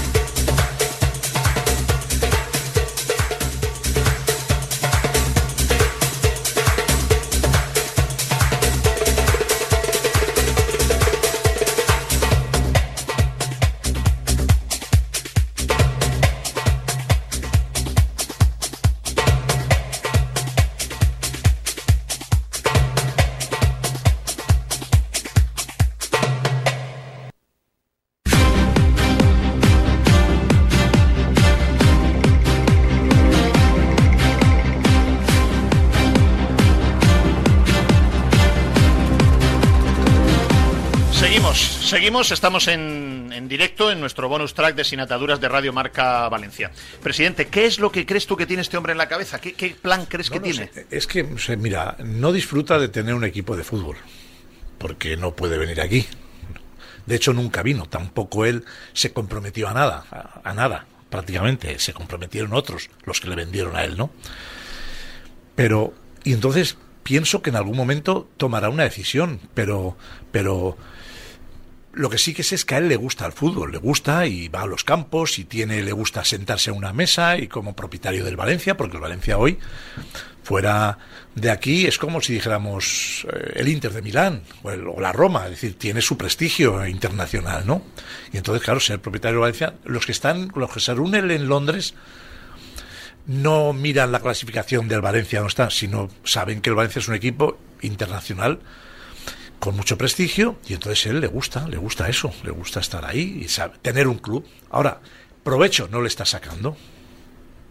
seguimos, 42.14 42.32
estamos 42.32 42.68
en, 42.68 43.32
en 43.34 43.48
directo 43.48 43.92
en 43.92 44.00
nuestro 44.00 44.30
bonus 44.30 44.54
track 44.54 44.76
de 44.76 44.84
Sin 44.84 45.00
Ataduras 45.00 45.42
de 45.42 45.50
Radio 45.50 45.74
Marca 45.74 46.30
Valencia. 46.30 46.70
Presidente, 47.02 47.48
¿qué 47.48 47.66
es 47.66 47.80
lo 47.80 47.92
que 47.92 48.06
crees 48.06 48.28
tú 48.28 48.38
que 48.38 48.46
tiene 48.46 48.62
este 48.62 48.78
hombre 48.78 48.92
en 48.92 49.00
la 49.00 49.08
cabeza? 49.08 49.42
¿Qué, 49.42 49.54
qué 49.54 49.70
plan 49.72 50.06
crees 50.06 50.30
que 50.30 50.38
no 50.38 50.44
tiene? 50.44 50.70
sé, 50.72 50.86
Es 50.92 51.08
que, 51.08 51.24
o 51.24 51.40
sea, 51.40 51.56
mira, 51.56 51.98
no 52.06 52.32
disfruta 52.32 52.78
de 52.78 52.88
tener 52.88 53.16
un 53.16 53.24
equipo 53.24 53.58
de 53.58 53.64
fútbol, 53.64 53.98
porque 54.78 55.18
no 55.18 55.36
puede 55.36 55.58
venir 55.58 55.82
aquí. 55.82 56.06
De 57.08 57.16
hecho, 57.16 57.34
nunca 57.34 57.64
vino, 57.64 57.88
tampoco 57.88 58.46
él 58.46 58.64
se 58.94 59.12
comprometió 59.12 59.68
a 59.68 59.74
nada, 59.74 60.06
a, 60.12 60.48
a 60.48 60.54
nada, 60.54 60.86
prácticamente. 61.10 61.80
Se 61.80 61.94
comprometieron 61.94 62.54
otros, 62.54 62.92
los 63.06 63.22
que 63.22 63.28
le 63.28 63.36
vendieron 63.36 63.76
a 63.76 63.86
él, 63.86 63.98
¿no? 63.98 64.12
Pero, 65.56 65.96
y 66.24 66.34
entonces 66.34 66.78
pienso 67.02 67.42
que 67.42 67.50
en 67.50 67.56
algún 67.56 67.76
momento 67.76 68.30
tomará 68.38 68.70
una 68.70 68.84
decisión, 68.84 69.40
pero, 69.56 69.98
pero 70.32 70.78
lo 71.94 72.10
que 72.10 72.18
sí 72.18 72.34
que 72.34 72.42
es 72.42 72.66
que 72.66 72.76
a 72.76 72.78
él 72.80 72.88
le 72.90 72.96
gusta 72.96 73.26
el 73.26 73.32
fútbol, 73.34 73.72
le 73.72 73.78
gusta 73.78 74.26
y 74.28 74.48
va 74.48 74.62
a 74.64 74.66
los 74.68 74.84
campos 74.84 75.38
y 75.40 75.46
tiene, 75.46 75.82
le 75.84 75.92
gusta 75.92 76.26
sentarse 76.26 76.72
a 76.72 76.74
una 76.74 76.92
mesa 76.94 77.38
y 77.38 77.48
como 77.48 77.76
propietario 77.76 78.26
del 78.26 78.36
Valencia, 78.36 78.76
porque 78.76 78.98
el 78.98 79.02
Valencia 79.02 79.38
hoy 79.38 79.60
Fuera 80.44 80.98
de 81.36 81.50
aquí 81.50 81.86
es 81.88 81.98
como 81.98 82.20
si 82.20 82.34
dijéramos 82.34 83.26
eh, 83.32 83.54
el 83.56 83.70
Inter 83.70 83.94
de 83.94 84.02
Milán 84.02 84.42
o, 84.62 84.72
el- 84.72 84.86
o 84.88 85.00
la 85.00 85.14
Roma, 85.14 85.46
es 85.46 85.52
decir, 85.52 85.78
tiene 85.78 86.02
su 86.02 86.18
prestigio 86.18 86.86
internacional, 86.86 87.64
¿no? 87.66 87.82
Y 88.34 88.38
entonces, 88.38 88.62
claro, 88.62 88.82
ser 88.82 89.00
propietario 89.00 89.38
de 89.38 89.42
Valencia, 89.42 89.76
los 89.86 90.06
que 90.06 90.12
están, 90.12 90.52
los 90.54 90.70
que 90.70 90.82
se 90.82 90.94
reúnen 90.94 91.32
en 91.32 91.48
Londres 91.48 91.94
no 93.26 93.72
miran 93.72 94.12
la 94.12 94.20
clasificación 94.20 94.90
del 94.90 95.00
Valencia, 95.00 95.40
no 95.40 95.48
está, 95.48 95.70
sino 95.70 96.10
saben 96.26 96.60
que 96.60 96.70
el 96.70 96.76
Valencia 96.76 97.00
es 97.00 97.08
un 97.08 97.16
equipo 97.16 97.58
internacional 97.82 98.60
con 99.64 99.78
mucho 99.78 99.98
prestigio 99.98 100.58
y 100.68 100.74
entonces 100.74 101.06
él 101.06 101.22
le 101.22 101.28
gusta, 101.28 101.66
le 101.70 101.78
gusta 101.78 102.10
eso, 102.10 102.34
le 102.44 102.52
gusta 102.52 102.82
estar 102.82 103.06
ahí 103.06 103.40
y 103.46 103.48
sabe, 103.48 103.78
tener 103.82 104.10
un 104.10 104.18
club. 104.18 104.46
Ahora, 104.70 105.00
provecho 105.42 105.88
no 105.90 106.02
le 106.02 106.10
está 106.10 106.26
sacando. 106.26 106.76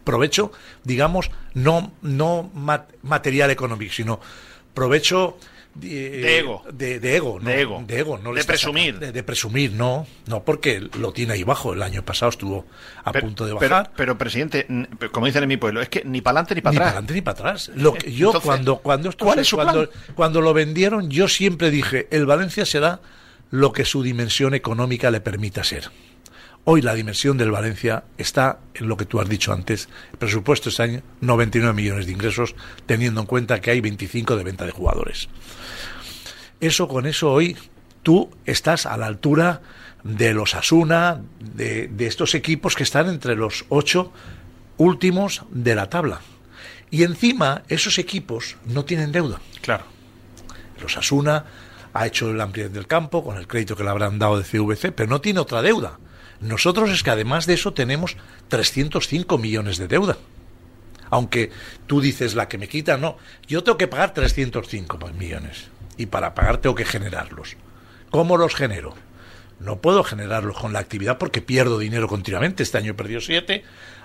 Provecho, 0.02 0.52
digamos, 0.84 1.30
no, 1.52 1.92
no 2.00 2.50
mat- 2.54 2.88
material 3.02 3.50
económico, 3.50 3.92
sino 3.92 4.20
provecho 4.72 5.36
eh, 5.80 6.20
De 6.22 6.38
ego. 6.38 6.62
De, 6.72 7.00
de 7.00 7.16
ego, 7.16 7.38
¿no? 7.40 7.48
De 7.48 7.60
ego. 7.60 7.84
De 7.86 7.98
ego, 7.98 8.18
no 8.18 8.32
De 8.34 8.44
presumir. 8.44 8.94
sacando- 8.94 9.12
De, 9.12 9.22
presumir, 9.22 9.72
no. 9.72 10.06
No, 10.26 10.42
porque 10.44 10.80
lo 10.98 11.12
tiene 11.12 11.32
ahí 11.34 11.44
bajo. 11.44 11.72
El 11.72 11.82
año 11.82 12.04
pasado 12.04 12.30
estuvo 12.30 12.66
a 13.04 13.12
Pero- 13.12 13.26
punto 13.26 13.46
de 13.46 13.52
bajar. 13.54 13.90
Pero, 13.96 14.18
presidente, 14.18 14.66
como 15.12 15.26
dicen 15.26 15.42
en 15.44 15.48
mi 15.48 15.56
pueblo, 15.56 15.80
es 15.80 15.88
que 15.88 16.02
ni 16.04 16.20
para 16.20 16.40
adelante 16.40 16.54
ni 16.54 16.60
para 16.60 16.72
Ni 16.72 16.76
para 16.78 16.86
atrás. 16.90 16.92
adelante 16.98 17.14
ni 17.14 17.20
para 17.22 17.38
atrás. 17.38 17.70
Lo 17.74 17.94
que 17.94 18.12
yo 18.12 18.28
Entonces, 18.28 18.46
cuando 18.46 18.76
cuando 18.78 19.08
esto 19.08 19.24
¿cuál 19.24 19.36
se- 19.36 19.40
es 19.42 19.48
su 19.48 19.56
cuando, 19.56 19.88
plan? 19.90 20.14
cuando 20.14 20.40
lo 20.40 20.52
vendieron, 20.54 21.10
yo 21.10 21.28
siempre 21.28 21.70
dije, 21.70 22.06
el 22.10 22.26
Valencia 22.26 22.66
será 22.66 23.00
lo 23.50 23.72
que 23.72 23.84
su 23.84 24.02
dimensión 24.02 24.54
económica 24.54 25.10
le 25.10 25.20
permita 25.20 25.64
ser. 25.64 25.90
Hoy 26.64 26.80
la 26.80 26.94
dimensión 26.94 27.36
del 27.38 27.50
Valencia 27.50 28.04
está 28.18 28.60
en 28.74 28.86
lo 28.86 28.96
que 28.96 29.04
tú 29.04 29.20
has 29.20 29.28
dicho 29.28 29.52
antes. 29.52 29.88
El 30.12 30.18
presupuesto 30.18 30.68
este 30.68 30.82
año 30.84 31.02
99 31.20 31.74
millones 31.74 32.06
de 32.06 32.12
ingresos, 32.12 32.54
teniendo 32.86 33.20
en 33.20 33.26
cuenta 33.26 33.60
que 33.60 33.72
hay 33.72 33.80
25 33.80 34.36
de 34.36 34.44
venta 34.44 34.64
de 34.64 34.70
jugadores. 34.70 35.28
Eso 36.60 36.86
con 36.86 37.06
eso 37.06 37.32
hoy 37.32 37.56
tú 38.04 38.30
estás 38.46 38.86
a 38.86 38.96
la 38.96 39.06
altura 39.06 39.60
de 40.04 40.34
los 40.34 40.54
Asuna, 40.54 41.20
de, 41.40 41.88
de 41.88 42.06
estos 42.06 42.36
equipos 42.36 42.76
que 42.76 42.84
están 42.84 43.08
entre 43.08 43.34
los 43.34 43.64
ocho 43.68 44.12
últimos 44.76 45.42
de 45.50 45.74
la 45.74 45.90
tabla. 45.90 46.20
Y 46.92 47.02
encima 47.02 47.64
esos 47.68 47.98
equipos 47.98 48.56
no 48.66 48.84
tienen 48.84 49.10
deuda. 49.10 49.40
Claro. 49.62 49.84
Los 50.80 50.96
Asuna 50.96 51.44
ha 51.92 52.06
hecho 52.06 52.30
el 52.30 52.40
ampliación 52.40 52.72
del 52.72 52.86
campo 52.86 53.24
con 53.24 53.36
el 53.36 53.48
crédito 53.48 53.74
que 53.74 53.82
le 53.82 53.90
habrán 53.90 54.20
dado 54.20 54.38
de 54.38 54.44
CVC, 54.44 54.92
pero 54.92 55.08
no 55.08 55.20
tiene 55.20 55.40
otra 55.40 55.60
deuda. 55.60 55.98
Nosotros 56.42 56.90
es 56.90 57.02
que 57.02 57.10
además 57.10 57.46
de 57.46 57.54
eso 57.54 57.72
tenemos 57.72 58.16
305 58.48 59.38
millones 59.38 59.78
de 59.78 59.88
deuda. 59.88 60.18
Aunque 61.08 61.50
tú 61.86 62.00
dices 62.00 62.34
la 62.34 62.48
que 62.48 62.58
me 62.58 62.68
quita, 62.68 62.96
no. 62.96 63.16
Yo 63.46 63.62
tengo 63.62 63.78
que 63.78 63.86
pagar 63.86 64.12
305 64.12 64.98
millones. 65.18 65.68
Y 65.96 66.06
para 66.06 66.34
pagar 66.34 66.58
tengo 66.58 66.74
que 66.74 66.84
generarlos. 66.84 67.56
¿Cómo 68.10 68.36
los 68.36 68.54
genero? 68.54 68.94
No 69.60 69.80
puedo 69.80 70.02
generarlos 70.02 70.58
con 70.58 70.72
la 70.72 70.80
actividad 70.80 71.18
porque 71.18 71.42
pierdo 71.42 71.78
dinero 71.78 72.08
continuamente. 72.08 72.64
Este 72.64 72.78
año 72.78 72.92
he 72.92 72.94
perdido 72.94 73.20
7. 73.20 73.62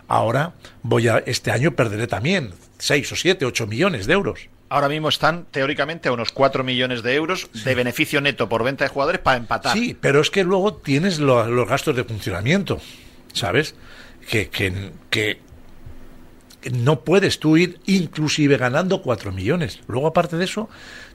Ahora 0.07 0.53
voy 0.83 1.07
a, 1.07 1.17
este 1.19 1.51
año 1.51 1.75
perderé 1.75 2.07
también 2.07 2.53
6 2.77 3.11
o 3.11 3.15
7, 3.15 3.45
8 3.45 3.67
millones 3.67 4.05
de 4.05 4.13
euros. 4.13 4.49
Ahora 4.69 4.89
mismo 4.89 5.07
están 5.09 5.45
teóricamente 5.49 6.09
a 6.09 6.11
unos 6.11 6.31
4 6.31 6.63
millones 6.63 7.01
de 7.03 7.15
euros 7.15 7.49
de 7.63 7.73
beneficio 7.75 8.19
neto 8.21 8.49
por 8.49 8.63
venta 8.63 8.83
de 8.83 8.89
jugadores 8.89 9.21
para 9.21 9.37
empatar. 9.37 9.77
Sí, 9.77 9.95
pero 9.99 10.19
es 10.19 10.29
que 10.29 10.43
luego 10.43 10.73
tienes 10.75 11.19
lo- 11.19 11.47
los 11.47 11.67
gastos 11.69 11.95
de 11.95 12.03
funcionamiento, 12.03 12.81
¿sabes? 13.33 13.75
Que, 14.29 14.49
que, 14.49 14.91
que 15.09 15.39
no 16.71 17.01
puedes 17.05 17.39
tú 17.39 17.55
ir 17.55 17.79
inclusive 17.85 18.57
ganando 18.57 19.01
4 19.01 19.31
millones. 19.31 19.79
Luego, 19.87 20.07
aparte 20.07 20.35
de 20.35 20.43
eso, 20.45 20.69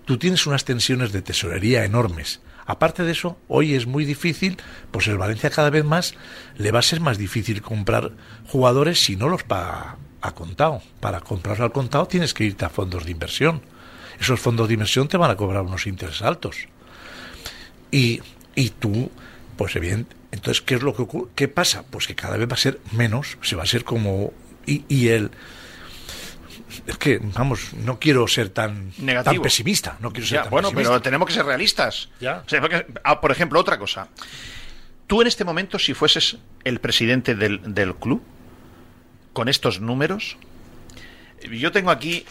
tú 0.07 0.17
tienes 0.17 0.47
unas 0.47 0.65
tensiones 0.65 1.13
de 1.13 1.21
tesorería 1.21 1.85
enormes. 1.85 2.41
Aparte 2.65 3.03
de 3.03 3.13
eso, 3.13 3.37
hoy 3.49 3.75
es 3.75 3.87
muy 3.87 4.05
difícil, 4.07 4.57
pues 4.93 5.09
el 5.09 5.19
Valencia 5.19 5.51
cada 5.51 5.69
vez 5.69 5.85
más 5.85 6.15
le 6.57 6.71
va 6.71 6.79
a 6.79 6.83
ser 6.83 7.01
más 7.01 7.19
difícil 7.19 7.61
comprar 7.61 8.13
jugadores 8.47 9.01
si 9.05 9.17
no 9.17 9.29
los 9.29 9.43
paga 9.43 9.99
a 10.23 10.33
contado. 10.33 10.81
Para 11.01 11.21
comprarlos 11.21 11.65
al 11.65 11.73
contado 11.73 12.07
tienes 12.07 12.33
que 12.35 12.45
irte 12.45 12.65
a 12.65 12.69
fondos 12.71 13.05
de 13.05 13.11
inversión. 13.11 13.61
Esos 14.21 14.39
fondos 14.41 14.69
de 14.69 14.75
inversión 14.75 15.09
te 15.09 15.17
van 15.17 15.31
a 15.31 15.37
cobrar 15.37 15.63
unos 15.63 15.87
intereses 15.87 16.23
altos. 16.23 16.69
Y, 17.91 18.21
y 18.55 18.71
tú, 18.71 19.11
pues 19.57 19.79
bien, 19.81 20.07
entonces, 20.31 20.63
¿qué 20.63 20.77
es 20.77 20.83
lo 20.83 20.95
que 20.95 21.03
ocurre? 21.03 21.31
¿Qué 21.35 21.49
pasa? 21.49 21.85
Pues 21.91 22.07
que 22.07 22.15
cada 22.15 22.37
vez 22.37 22.49
va 22.49 22.55
a 22.55 22.59
ser 22.59 22.81
menos, 22.93 23.37
se 23.43 23.57
va 23.57 23.65
a 23.65 23.67
ser 23.67 23.85
como... 23.85 24.33
Y, 24.65 24.85
y 24.89 25.09
el... 25.09 25.31
Es 26.87 26.97
que, 26.97 27.19
vamos, 27.23 27.75
no 27.75 27.99
quiero 27.99 28.27
ser 28.29 28.49
tan, 28.49 28.93
Negativo. 28.99 29.35
tan 29.35 29.43
pesimista. 29.43 29.99
No 30.01 30.11
quiero 30.11 30.27
ser 30.27 30.39
Ya, 30.39 30.43
tan 30.45 30.51
bueno, 30.51 30.69
pesimista. 30.69 30.91
pero 30.93 31.03
tenemos 31.03 31.29
que 31.29 31.35
ser 31.35 31.45
realistas. 31.45 32.09
Ya. 32.21 32.43
O 32.47 32.49
sea, 32.49 32.61
porque- 32.63 32.87
ah, 33.05 33.21
por 33.21 33.31
ejemplo, 33.31 33.61
otra 33.61 33.79
cosa. 33.79 34.09
Tú 35.07 35.21
en 35.21 35.27
este 35.27 35.45
momento, 35.45 35.79
si 35.79 35.93
fueses 35.93 36.39
el 36.65 36.81
presidente 36.81 37.35
del, 37.35 37.75
del 37.75 37.95
club, 37.97 38.23
con 39.33 39.49
estos 39.49 39.81
números, 39.81 40.37
yo 41.51 41.73
tengo 41.73 41.91
aquí, 41.91 42.25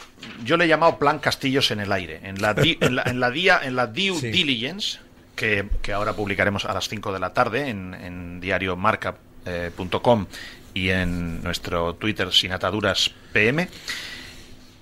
yo 0.45 0.55
le 0.57 0.65
he 0.65 0.67
llamado 0.67 0.97
plan 0.97 1.19
castillos 1.19 1.71
en 1.71 1.79
el 1.81 1.91
aire. 1.91 2.19
En 2.23 2.41
la, 2.41 2.53
di- 2.53 2.77
en 2.81 2.95
la, 2.95 3.03
en 3.03 3.19
la 3.19 3.29
en 3.63 3.75
la 3.75 3.87
due 3.87 4.13
Sí. 4.19 4.29
diligence, 4.31 4.99
que, 5.35 5.67
que 5.81 5.91
ahora 5.93 6.13
publicaremos 6.13 6.65
a 6.65 6.73
las 6.73 6.87
5 6.87 7.11
de 7.11 7.19
la 7.19 7.33
tarde 7.33 7.67
en, 7.69 7.93
en 7.93 8.39
diariomarca.com 8.39 10.27
y 10.73 10.89
en 10.89 11.43
nuestro 11.43 11.95
Twitter 11.95 12.31
sin 12.31 12.51
ataduras 12.53 13.11
PM, 13.33 13.67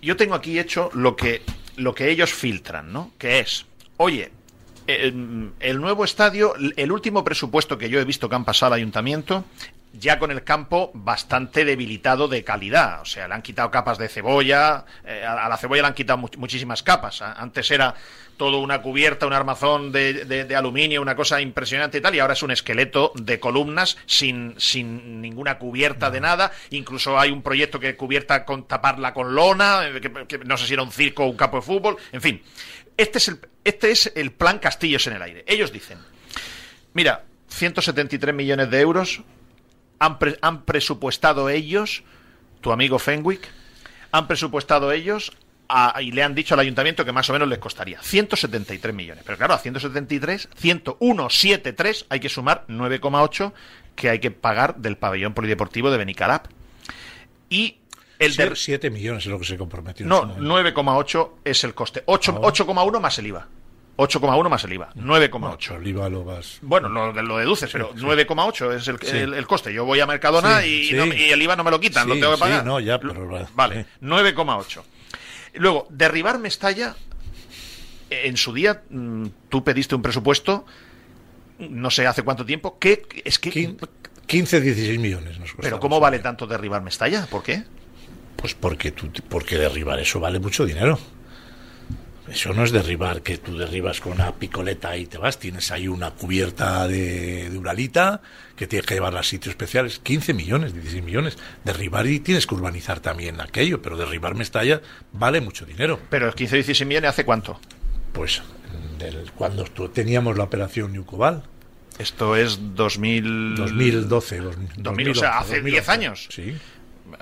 yo 0.02 0.16
tengo 0.16 0.36
aquí 0.36 0.60
hecho 0.60 0.90
lo 0.94 1.16
que, 1.16 1.42
lo 1.78 1.94
que 1.96 2.10
ellos 2.12 2.32
filtran, 2.34 2.92
¿no? 2.94 3.12
Que 3.18 3.40
es, 3.40 3.66
oye, 3.98 4.32
el, 4.88 5.52
el 5.60 5.82
nuevo 5.82 6.04
estadio, 6.04 6.54
el 6.76 6.92
último 6.92 7.24
presupuesto 7.24 7.78
que 7.78 7.90
yo 7.90 8.00
he 8.00 8.06
visto 8.06 8.30
que 8.30 8.36
han 8.36 8.46
pasado 8.46 8.74
al 8.74 8.80
ayuntamiento, 8.80 9.46
ya 9.94 10.20
con 10.20 10.30
el 10.32 10.44
campo 10.44 10.92
bastante 10.94 11.66
debilitado 11.66 12.28
de 12.28 12.44
calidad. 12.44 13.02
O 13.02 13.06
sea, 13.06 13.28
le 13.28 13.34
han 13.34 13.42
quitado 13.42 13.72
capas 13.72 13.98
de 13.98 14.08
cebolla, 14.08 14.86
eh, 15.06 15.24
a 15.26 15.46
a 15.46 15.50
la 15.50 15.58
cebolla 15.58 15.82
le 15.82 15.88
han 15.90 15.94
quitado 15.94 16.20
much- 16.20 16.38
muchísimas 16.38 16.84
capas. 16.84 17.22
Antes 17.22 17.70
era 17.72 17.96
todo 18.38 18.60
una 18.60 18.82
cubierta, 18.82 19.26
un 19.28 19.34
armazón 19.34 19.92
de, 19.92 20.26
de- 20.26 20.46
de 20.46 20.56
aluminio, 20.56 21.02
una 21.02 21.16
cosa 21.16 21.42
impresionante 21.42 21.98
y 21.98 22.02
tal, 22.02 22.16
y 22.16 22.20
ahora 22.20 22.34
es 22.34 22.44
un 22.44 22.52
esqueleto 22.52 23.12
de 23.16 23.40
columnas 23.40 23.98
sin, 24.06 24.54
sin 24.58 25.22
ninguna 25.22 25.58
cubierta 25.58 26.10
de 26.12 26.22
nada. 26.22 26.52
Incluso 26.70 27.20
hay 27.20 27.32
un 27.32 27.42
proyecto 27.42 27.80
que 27.80 27.98
cubierta 27.98 28.46
con 28.46 28.68
taparla 28.68 29.14
con 29.14 29.34
lona, 29.36 29.88
eh, 29.88 30.00
que, 30.00 30.12
que 30.28 30.38
no 30.46 30.56
sé 30.56 30.68
si 30.68 30.74
era 30.74 30.84
un 30.84 30.92
circo 30.92 31.26
o 31.26 31.30
un 31.30 31.36
campo 31.36 31.58
de 31.58 31.64
fútbol, 31.64 31.98
en 32.12 32.22
fin. 32.22 32.42
Este 32.96 33.18
es 33.18 33.28
el, 33.30 33.40
este 33.64 33.92
es 33.92 34.12
el 34.16 34.32
plan 34.32 34.60
Castillos 34.60 35.06
en 35.08 35.14
el 35.14 35.22
aire. 35.22 35.44
Ellos 35.48 35.72
dicen, 35.74 35.98
mira, 36.94 37.24
173 37.48 38.34
millones 38.36 38.70
de 38.70 38.80
euros 38.80 39.22
han, 40.00 40.18
pre- 40.20 40.38
han 40.42 40.64
presupuestado 40.64 41.50
ellos, 41.50 42.04
tu 42.62 42.72
amigo 42.72 42.98
Fenwick, 43.00 43.48
han 44.12 44.28
presupuestado 44.28 44.92
ellos 44.92 45.32
a- 45.68 46.02
y 46.02 46.12
le 46.12 46.24
han 46.24 46.34
dicho 46.34 46.54
al 46.56 46.62
ayuntamiento 46.62 47.06
que 47.06 47.12
más 47.12 47.30
o 47.30 47.34
menos 47.34 47.48
les 47.48 47.60
costaría 47.60 48.02
173 48.02 48.94
millones. 48.96 49.24
Pero 49.26 49.38
claro, 49.38 49.54
a 49.54 49.58
173, 49.60 50.50
10173 50.56 52.06
hay 52.10 52.20
que 52.20 52.30
sumar 52.30 52.66
9,8 52.68 53.54
que 53.96 54.10
hay 54.10 54.20
que 54.20 54.32
pagar 54.32 54.78
del 54.78 54.98
pabellón 54.98 55.34
polideportivo 55.34 55.92
de 55.92 55.98
Benicalap. 55.98 56.48
Y 57.50 57.78
el 58.20 58.36
de, 58.36 58.56
7 58.56 58.90
millones 58.90 59.26
es 59.26 59.32
lo 59.32 59.40
que 59.40 59.46
se 59.46 59.58
comprometió. 59.58 60.06
no, 60.06 60.22
su 60.22 60.28
momento. 60.28 60.72
9,8 60.74 61.32
es 61.46 61.64
el 61.64 61.74
coste. 61.74 62.04
8 62.06 62.36
Ah. 62.38 62.48
8,1 62.48 63.00
más 63.00 63.18
el 63.20 63.28
IVA. 63.28 63.48
8,1 64.00 64.50
más 64.50 64.64
el 64.64 64.72
IVA. 64.74 64.90
9,8. 64.96 65.30
Bueno, 65.40 65.58
el 65.82 65.88
IVA 65.88 66.10
lo 66.10 66.24
vas... 66.24 66.60
Bueno, 66.62 66.88
lo, 66.88 67.12
lo 67.12 67.38
deduces, 67.38 67.70
pero 67.70 67.92
sí. 67.94 68.02
9,8 68.02 68.74
es 68.76 68.88
el, 68.88 68.98
Sí. 69.00 69.18
el- 69.18 69.34
el 69.34 69.46
coste. 69.46 69.74
Yo 69.74 69.84
voy 69.84 70.00
a 70.00 70.06
Mercadona 70.06 70.62
Sí, 70.62 70.90
y, 70.92 70.94
no- 70.96 71.06
y 71.08 71.32
el 71.32 71.42
IVA 71.42 71.56
no 71.58 71.64
me 71.66 71.72
lo 71.72 71.80
quitan, 71.82 72.08
lo 72.08 72.14
tengo 72.16 72.30
que 72.32 72.38
sí, 72.38 72.42
pagar. 72.44 72.66
no, 72.66 72.80
ya, 72.80 72.98
pero 72.98 73.28
vale. 73.28 73.48
Vale, 73.54 73.84
Sí. 73.84 73.90
9,8. 74.02 74.84
Luego, 75.56 75.88
derribar 75.90 76.40
Mestalla, 76.40 76.96
en 78.10 78.38
su 78.38 78.54
día 78.54 78.84
mm, 78.90 79.26
tú 79.50 79.64
pediste 79.64 79.96
un 79.96 80.02
presupuesto, 80.02 80.66
no 81.58 81.90
sé 81.92 82.08
hace 82.08 82.24
cuánto 82.24 82.46
tiempo, 82.46 82.80
que 82.80 83.06
es 83.26 83.38
que... 83.38 83.52
Quin- 83.52 83.78
15, 84.28 84.62
16 84.62 85.00
millones 85.00 85.40
nos 85.40 85.50
costaba. 85.50 85.62
Pero 85.64 85.80
¿cómo 85.80 86.00
vale 86.00 86.20
tanto 86.20 86.48
derribar 86.48 86.82
Mestalla? 86.84 87.26
¿Por 87.30 87.44
qué? 87.44 87.64
Pues 88.38 88.54
porque, 88.54 88.92
tú, 88.92 89.12
porque 89.28 89.58
derribar 89.58 90.00
eso 90.00 90.20
vale 90.20 90.40
mucho 90.40 90.66
dinero. 90.66 90.98
Eso 92.32 92.54
no 92.54 92.64
es 92.64 92.72
derribar, 92.72 93.22
que 93.24 93.38
tú 93.38 93.58
derribas 93.58 94.00
con 94.02 94.14
una 94.14 94.34
picoleta 94.36 94.96
y 94.98 95.06
te 95.08 95.18
vas. 95.18 95.40
Tienes 95.40 95.72
ahí 95.72 95.88
una 95.88 96.12
cubierta 96.12 96.88
de, 96.88 97.50
de 97.50 97.58
uralita 97.58 98.22
que 98.56 98.68
tienes 98.68 98.86
que 98.86 98.94
llevarla 98.96 99.22
a 99.22 99.24
sitios 99.24 99.52
especiales. 99.54 100.00
15 100.00 100.34
millones, 100.34 100.74
16 100.74 101.04
millones. 101.04 101.38
Derribar 101.64 102.06
y 102.08 102.20
tienes 102.20 102.46
que 102.46 102.56
urbanizar 102.56 103.00
también 103.00 103.42
aquello, 103.42 103.82
pero 103.82 103.98
derribar 103.98 104.36
Mestalla 104.36 104.82
vale 105.12 105.42
mucho 105.42 105.66
dinero. 105.66 106.00
Pero 106.10 106.34
15 106.34 106.56
16 106.58 106.88
millones 106.88 107.10
hace 107.10 107.26
cuánto? 107.26 107.60
Pues 108.14 108.42
del- 108.98 109.32
cuando 109.36 109.64
teníamos 109.92 110.38
la 110.38 110.44
operación 110.44 110.94
Newcobal, 110.94 111.44
Esto 111.98 112.36
es 112.36 112.60
2000... 112.76 113.56
2012, 113.56 114.38
dos- 114.40 114.56
2000, 114.78 115.10
o 115.10 115.16
sea, 115.16 115.40
hace 115.40 115.56
2011, 115.56 115.72
10 115.72 115.90
años. 115.90 116.28
Sí. 116.30 116.56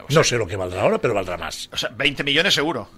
No 0.10 0.24
sé 0.24 0.38
lo 0.38 0.46
que 0.48 0.56
valdrá 0.58 0.82
ahora, 0.82 0.98
pero 1.00 1.14
valdrá 1.14 1.38
más. 1.38 1.70
O 1.72 1.78
sea, 1.78 1.90
20 1.98 2.24
millones 2.24 2.54
seguro. 2.54 2.90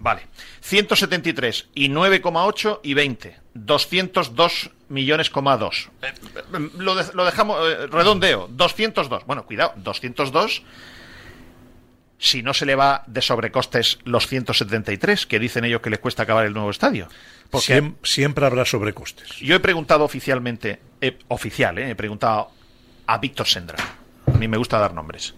Vale. 0.00 0.22
173 0.62 1.68
y 1.74 1.88
9,8 1.90 2.80
y 2.82 2.94
20. 2.94 3.36
202 3.52 4.70
millones, 4.88 5.30
2. 5.30 5.90
Eh, 6.02 6.12
lo, 6.78 6.94
lo, 6.94 7.24
dejamos 7.24 7.58
eh, 7.68 7.86
redondeo. 7.86 8.48
202. 8.50 9.26
Bueno, 9.26 9.44
cuidado, 9.44 9.74
202 9.76 10.62
si 12.20 12.42
no 12.42 12.52
se 12.52 12.66
le 12.66 12.74
va 12.74 13.02
de 13.06 13.22
sobrecostes 13.22 13.98
los 14.04 14.26
173 14.26 15.26
que 15.26 15.38
dicen 15.38 15.64
ellos 15.64 15.80
que 15.80 15.88
les 15.88 15.98
cuesta 15.98 16.24
acabar 16.24 16.44
el 16.44 16.52
nuevo 16.52 16.70
estadio. 16.70 17.08
Porque 17.48 17.92
siempre, 18.02 18.46
habrá 18.46 18.64
sobrecostes. 18.64 19.36
Yo 19.38 19.56
he 19.56 19.60
preguntado 19.60 20.04
oficialmente, 20.04 20.80
eh, 21.00 21.18
oficial, 21.28 21.78
he 21.78 21.94
preguntado 21.94 22.50
a 23.06 23.18
Víctor 23.18 23.46
Sendra. 23.46 23.78
A 24.26 24.36
mí 24.38 24.48
me 24.48 24.58
gusta 24.58 24.78
dar 24.78 24.92
nombres. 24.92 25.34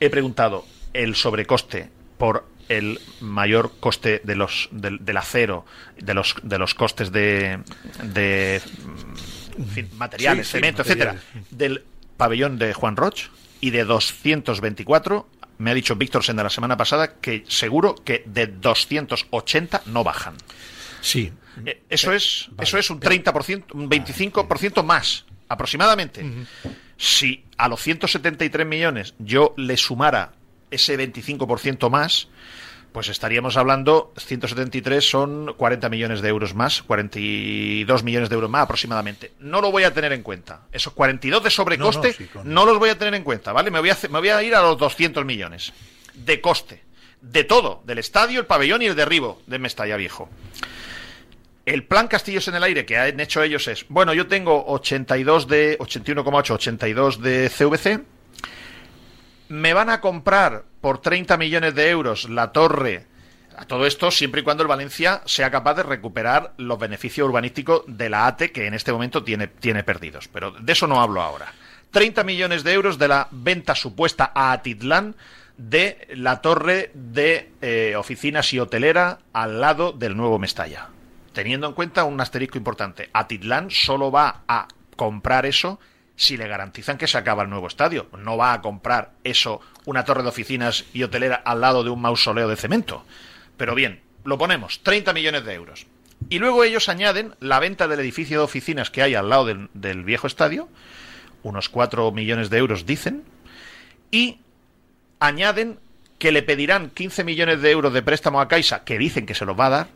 He 0.00 0.10
preguntado 0.10 0.66
el 0.92 1.14
sobrecoste 1.14 1.88
por 2.18 2.46
el 2.78 3.00
mayor 3.20 3.72
coste 3.80 4.20
de 4.24 4.36
los 4.36 4.68
del, 4.72 5.16
acero, 5.16 5.64
de 5.98 6.14
los 6.14 6.34
de 6.42 6.58
los 6.58 6.74
costes 6.74 7.12
de, 7.12 7.60
de 8.02 8.62
materiales, 9.96 10.48
cemento, 10.48 10.82
etcétera, 10.82 11.16
del 11.50 11.84
pabellón 12.16 12.58
de 12.58 12.72
Juan 12.72 12.96
Roch 12.96 13.28
y 13.60 13.70
de 13.70 13.84
224 13.84 15.28
me 15.58 15.70
ha 15.70 15.74
dicho 15.74 15.94
Víctor 15.96 16.24
Senda 16.24 16.42
la 16.42 16.50
semana 16.50 16.76
pasada 16.76 17.14
que 17.20 17.44
seguro 17.46 17.94
que 17.94 18.24
de 18.26 18.46
280 18.46 19.82
no 19.86 20.02
bajan. 20.02 20.34
Sí. 21.00 21.32
Eh, 21.66 21.82
eso 21.88 22.12
es 22.12 22.48
eso 22.60 22.78
es 22.78 22.90
un 22.90 23.00
30%, 23.00 23.64
un 23.74 23.90
25% 23.90 24.82
más 24.82 25.26
aproximadamente. 25.48 26.24
Si 26.96 27.44
a 27.58 27.68
los 27.68 27.80
173 27.82 28.66
millones 28.66 29.14
yo 29.18 29.54
le 29.56 29.76
sumara 29.76 30.32
ese 30.72 30.98
25% 30.98 31.88
más, 31.90 32.28
pues 32.92 33.08
estaríamos 33.08 33.56
hablando, 33.56 34.12
173 34.18 35.08
son 35.08 35.54
40 35.56 35.88
millones 35.88 36.20
de 36.20 36.28
euros 36.28 36.54
más, 36.54 36.82
42 36.82 38.02
millones 38.02 38.28
de 38.28 38.34
euros 38.34 38.50
más 38.50 38.64
aproximadamente. 38.64 39.32
No 39.40 39.60
lo 39.60 39.72
voy 39.72 39.84
a 39.84 39.94
tener 39.94 40.12
en 40.12 40.22
cuenta. 40.22 40.62
Esos 40.72 40.92
42 40.92 41.42
de 41.42 41.50
sobrecoste 41.50 42.16
no, 42.44 42.66
los 42.66 42.78
voy 42.78 42.90
a 42.90 42.98
tener 42.98 43.14
en 43.14 43.24
cuenta, 43.24 43.52
¿vale? 43.52 43.70
Me 43.70 43.80
voy, 43.80 43.90
a, 43.90 43.98
me 44.10 44.18
voy 44.18 44.28
a 44.28 44.42
ir 44.42 44.54
a 44.54 44.62
los 44.62 44.76
200 44.78 45.24
millones 45.24 45.72
de 46.14 46.40
coste. 46.40 46.82
De 47.22 47.44
todo, 47.44 47.82
del 47.86 47.98
estadio, 47.98 48.40
el 48.40 48.46
pabellón 48.46 48.82
y 48.82 48.86
el 48.86 48.96
derribo 48.96 49.40
de 49.46 49.60
Mestalla 49.60 49.96
Viejo. 49.96 50.28
El 51.64 51.84
plan 51.84 52.08
Castillos 52.08 52.48
en 52.48 52.56
el 52.56 52.64
aire 52.64 52.84
que 52.84 52.98
han 52.98 53.20
hecho 53.20 53.42
ellos 53.42 53.68
es, 53.68 53.86
bueno, 53.88 54.12
yo 54.12 54.26
tengo 54.26 54.64
82 54.66 55.46
de 55.46 55.78
81,8, 55.78 56.50
82 56.50 57.22
de 57.22 57.48
CVC, 57.48 58.00
me 59.52 59.74
van 59.74 59.90
a 59.90 60.00
comprar 60.00 60.64
por 60.80 61.02
30 61.02 61.36
millones 61.36 61.74
de 61.74 61.90
euros 61.90 62.30
la 62.30 62.52
torre. 62.52 63.04
A 63.54 63.66
todo 63.66 63.84
esto 63.84 64.10
siempre 64.10 64.40
y 64.40 64.44
cuando 64.44 64.62
el 64.62 64.68
Valencia 64.68 65.20
sea 65.26 65.50
capaz 65.50 65.74
de 65.74 65.82
recuperar 65.82 66.54
los 66.56 66.78
beneficios 66.78 67.28
urbanísticos 67.28 67.82
de 67.86 68.08
la 68.08 68.26
ATE 68.26 68.50
que 68.50 68.66
en 68.66 68.72
este 68.72 68.92
momento 68.92 69.22
tiene, 69.22 69.48
tiene 69.48 69.84
perdidos. 69.84 70.26
Pero 70.28 70.52
de 70.52 70.72
eso 70.72 70.86
no 70.86 71.02
hablo 71.02 71.20
ahora. 71.20 71.52
30 71.90 72.24
millones 72.24 72.64
de 72.64 72.72
euros 72.72 72.98
de 72.98 73.08
la 73.08 73.28
venta 73.30 73.74
supuesta 73.74 74.32
a 74.34 74.52
Atitlán 74.52 75.16
de 75.58 76.08
la 76.14 76.40
torre 76.40 76.90
de 76.94 77.50
eh, 77.60 77.94
oficinas 77.98 78.50
y 78.54 78.58
hotelera 78.58 79.18
al 79.34 79.60
lado 79.60 79.92
del 79.92 80.16
nuevo 80.16 80.38
Mestalla. 80.38 80.88
Teniendo 81.34 81.66
en 81.66 81.74
cuenta 81.74 82.04
un 82.04 82.18
asterisco 82.22 82.56
importante, 82.56 83.10
Atitlán 83.12 83.70
solo 83.70 84.10
va 84.10 84.44
a 84.48 84.66
comprar 84.96 85.44
eso 85.44 85.78
si 86.22 86.36
le 86.36 86.46
garantizan 86.46 86.98
que 86.98 87.08
se 87.08 87.18
acaba 87.18 87.42
el 87.42 87.50
nuevo 87.50 87.66
estadio. 87.66 88.06
No 88.16 88.36
va 88.36 88.52
a 88.52 88.62
comprar 88.62 89.12
eso, 89.24 89.60
una 89.84 90.04
torre 90.04 90.22
de 90.22 90.28
oficinas 90.28 90.84
y 90.92 91.02
hotelera 91.02 91.36
al 91.44 91.60
lado 91.60 91.82
de 91.82 91.90
un 91.90 92.00
mausoleo 92.00 92.48
de 92.48 92.56
cemento. 92.56 93.04
Pero 93.56 93.74
bien, 93.74 94.00
lo 94.24 94.38
ponemos, 94.38 94.82
30 94.82 95.12
millones 95.12 95.44
de 95.44 95.54
euros. 95.54 95.86
Y 96.28 96.38
luego 96.38 96.62
ellos 96.62 96.88
añaden 96.88 97.34
la 97.40 97.58
venta 97.58 97.88
del 97.88 97.98
edificio 97.98 98.38
de 98.38 98.44
oficinas 98.44 98.90
que 98.90 99.02
hay 99.02 99.14
al 99.14 99.28
lado 99.28 99.46
del, 99.46 100.04
viejo 100.04 100.28
estadio, 100.28 100.68
unos 101.42 101.68
4 101.68 102.12
millones 102.12 102.48
de 102.50 102.58
euros 102.58 102.86
dicen, 102.86 103.24
y 104.12 104.38
añaden 105.18 105.80
que 106.18 106.30
le 106.30 106.44
pedirán 106.44 106.90
15 106.90 107.24
millones 107.24 107.62
de 107.62 107.70
euros 107.72 107.92
de 107.92 108.02
préstamo 108.02 108.40
a 108.40 108.46
Caixa, 108.46 108.84
que 108.84 108.96
dicen 108.96 109.26
que 109.26 109.34
se 109.34 109.44
los 109.44 109.58
va 109.58 109.66
a 109.66 109.70
dar, 109.70 109.88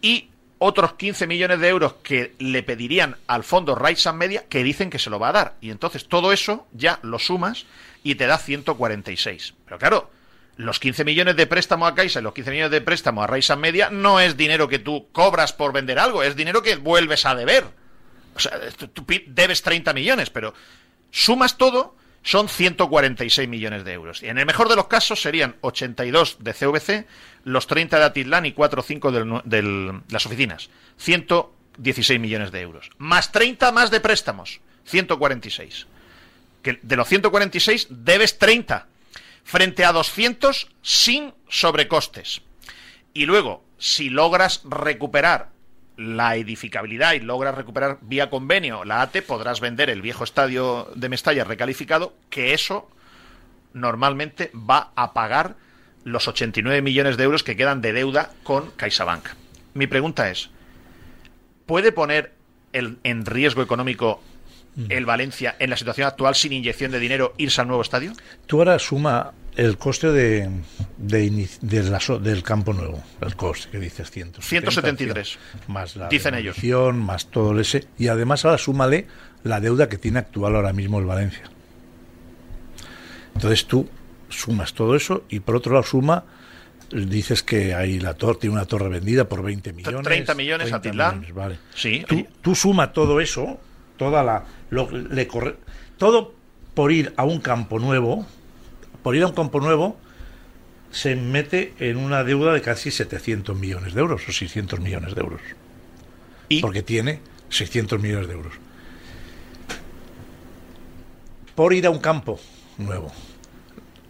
y 0.00 0.28
otros 0.58 0.94
15 0.94 1.26
millones 1.26 1.60
de 1.60 1.68
euros 1.68 1.94
que 2.02 2.34
le 2.38 2.62
pedirían 2.62 3.16
al 3.26 3.44
fondo 3.44 3.76
and 3.76 4.18
Media, 4.18 4.44
que 4.48 4.62
dicen 4.62 4.90
que 4.90 4.98
se 4.98 5.10
lo 5.10 5.18
va 5.18 5.28
a 5.28 5.32
dar. 5.32 5.54
Y 5.60 5.70
entonces 5.70 6.08
todo 6.08 6.32
eso 6.32 6.66
ya 6.72 6.98
lo 7.02 7.18
sumas 7.18 7.66
y 8.02 8.14
te 8.14 8.26
da 8.26 8.38
146. 8.38 9.54
Pero 9.64 9.78
claro, 9.78 10.10
los 10.56 10.80
15 10.80 11.04
millones 11.04 11.36
de 11.36 11.46
préstamo 11.46 11.86
a 11.86 11.94
Caixa 11.94 12.20
y 12.20 12.22
los 12.22 12.32
15 12.32 12.50
millones 12.50 12.70
de 12.70 12.80
préstamo 12.80 13.22
a 13.22 13.26
and 13.26 13.58
Media 13.58 13.90
no 13.90 14.20
es 14.20 14.36
dinero 14.36 14.68
que 14.68 14.78
tú 14.78 15.08
cobras 15.12 15.52
por 15.52 15.72
vender 15.72 15.98
algo, 15.98 16.22
es 16.22 16.36
dinero 16.36 16.62
que 16.62 16.76
vuelves 16.76 17.26
a 17.26 17.34
deber. 17.34 17.64
O 18.34 18.40
sea, 18.40 18.58
tú 18.92 19.04
debes 19.26 19.62
30 19.62 19.92
millones, 19.92 20.30
pero 20.30 20.54
sumas 21.10 21.56
todo 21.56 21.96
son 22.26 22.48
146 22.48 23.48
millones 23.48 23.84
de 23.84 23.92
euros. 23.92 24.20
Y 24.20 24.26
en 24.26 24.38
el 24.38 24.46
mejor 24.46 24.68
de 24.68 24.74
los 24.74 24.88
casos 24.88 25.22
serían 25.22 25.54
82 25.60 26.38
de 26.40 26.54
CVC, 26.54 27.06
los 27.44 27.68
30 27.68 28.00
de 28.00 28.04
Atitlán 28.04 28.46
y 28.46 28.52
4 28.52 28.80
o 28.80 28.82
5 28.82 29.12
de 29.44 30.00
las 30.08 30.26
oficinas. 30.26 30.68
116 30.96 32.18
millones 32.18 32.50
de 32.50 32.62
euros. 32.62 32.90
Más 32.98 33.30
30 33.30 33.70
más 33.70 33.92
de 33.92 34.00
préstamos. 34.00 34.60
146. 34.86 35.86
Que 36.62 36.80
de 36.82 36.96
los 36.96 37.06
146 37.06 37.86
debes 37.90 38.38
30. 38.38 38.88
Frente 39.44 39.84
a 39.84 39.92
200 39.92 40.66
sin 40.82 41.32
sobrecostes. 41.48 42.42
Y 43.14 43.26
luego, 43.26 43.62
si 43.78 44.10
logras 44.10 44.62
recuperar 44.64 45.50
la 45.96 46.36
edificabilidad 46.36 47.14
y 47.14 47.20
logras 47.20 47.54
recuperar 47.54 47.98
vía 48.02 48.28
convenio 48.30 48.84
la 48.84 49.02
ATE, 49.02 49.22
podrás 49.22 49.60
vender 49.60 49.90
el 49.90 50.02
viejo 50.02 50.24
estadio 50.24 50.90
de 50.94 51.08
Mestalla 51.08 51.44
recalificado, 51.44 52.14
que 52.30 52.52
eso 52.54 52.90
normalmente 53.72 54.50
va 54.54 54.92
a 54.94 55.12
pagar 55.12 55.56
los 56.04 56.28
89 56.28 56.82
millones 56.82 57.16
de 57.16 57.24
euros 57.24 57.42
que 57.42 57.56
quedan 57.56 57.80
de 57.80 57.92
deuda 57.92 58.30
con 58.42 58.70
CaixaBank. 58.72 59.28
Mi 59.74 59.86
pregunta 59.86 60.30
es, 60.30 60.50
¿puede 61.66 61.92
poner 61.92 62.32
el, 62.72 62.98
en 63.02 63.26
riesgo 63.26 63.62
económico 63.62 64.22
el 64.90 65.06
Valencia 65.06 65.56
en 65.58 65.70
la 65.70 65.76
situación 65.76 66.06
actual 66.06 66.34
sin 66.34 66.52
inyección 66.52 66.92
de 66.92 66.98
dinero 66.98 67.34
irse 67.38 67.60
al 67.60 67.66
nuevo 67.66 67.82
estadio? 67.82 68.12
Tú 68.46 68.58
ahora 68.58 68.78
suma 68.78 69.32
el 69.56 69.78
coste 69.78 70.12
de, 70.12 70.50
del 70.98 72.42
campo 72.42 72.72
nuevo, 72.72 73.02
el 73.20 73.36
coste 73.36 73.70
que 73.70 73.78
dices 73.78 74.10
173. 74.10 75.38
más 75.68 75.96
la 75.96 76.08
dicen 76.08 76.34
ellos. 76.34 76.56
más 76.94 77.26
todo 77.26 77.58
ese 77.58 77.86
y 77.98 78.08
además 78.08 78.44
ahora 78.44 78.58
súmale 78.58 79.06
la 79.44 79.60
deuda 79.60 79.88
que 79.88 79.98
tiene 79.98 80.18
actual 80.18 80.56
ahora 80.56 80.72
mismo 80.72 80.98
el 80.98 81.06
Valencia. 81.06 81.50
Entonces 83.34 83.66
tú 83.66 83.88
sumas 84.28 84.74
todo 84.74 84.96
eso 84.96 85.24
y 85.28 85.40
por 85.40 85.56
otro 85.56 85.72
lado 85.72 85.84
suma 85.84 86.24
dices 86.90 87.42
que 87.42 87.74
hay 87.74 87.98
la 87.98 88.14
torre 88.14 88.38
tiene 88.40 88.54
una 88.54 88.64
torre 88.64 88.88
vendida 88.88 89.28
por 89.28 89.42
20 89.42 89.72
millones 89.72 90.02
30 90.02 90.34
millones 90.34 90.72
a 90.72 90.80
Tilán 90.80 91.26
vale 91.34 91.58
sí 91.74 92.04
tú, 92.06 92.26
tú 92.42 92.54
suma 92.54 92.92
todo 92.92 93.20
eso 93.20 93.58
toda 93.96 94.22
la 94.22 94.44
le 94.70 95.26
corre, 95.26 95.56
todo 95.96 96.34
por 96.74 96.92
ir 96.92 97.12
a 97.16 97.24
un 97.24 97.40
campo 97.40 97.78
nuevo 97.78 98.26
por 99.06 99.14
ir 99.14 99.22
a 99.22 99.28
un 99.28 99.34
campo 99.34 99.60
nuevo, 99.60 99.96
se 100.90 101.14
mete 101.14 101.74
en 101.78 101.96
una 101.96 102.24
deuda 102.24 102.52
de 102.52 102.60
casi 102.60 102.90
700 102.90 103.56
millones 103.56 103.94
de 103.94 104.00
euros 104.00 104.28
o 104.28 104.32
600 104.32 104.80
millones 104.80 105.14
de 105.14 105.20
euros. 105.20 105.40
¿Y? 106.48 106.60
Porque 106.60 106.82
tiene 106.82 107.20
600 107.48 108.02
millones 108.02 108.26
de 108.26 108.34
euros. 108.34 108.54
Por 111.54 111.72
ir 111.72 111.86
a 111.86 111.90
un 111.90 112.00
campo 112.00 112.40
nuevo. 112.78 113.12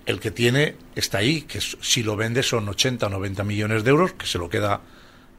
El 0.07 0.19
que 0.19 0.31
tiene 0.31 0.77
está 0.95 1.19
ahí, 1.19 1.43
que 1.43 1.61
si 1.61 2.03
lo 2.03 2.17
vende 2.17 2.43
son 2.43 2.67
80 2.67 3.05
o 3.05 3.11
90 3.11 3.45
millones 3.45 3.85
de 3.85 3.91
euros, 3.91 4.15
que 4.15 4.25
se 4.25 4.39
lo 4.39 4.49
queda 4.49 4.81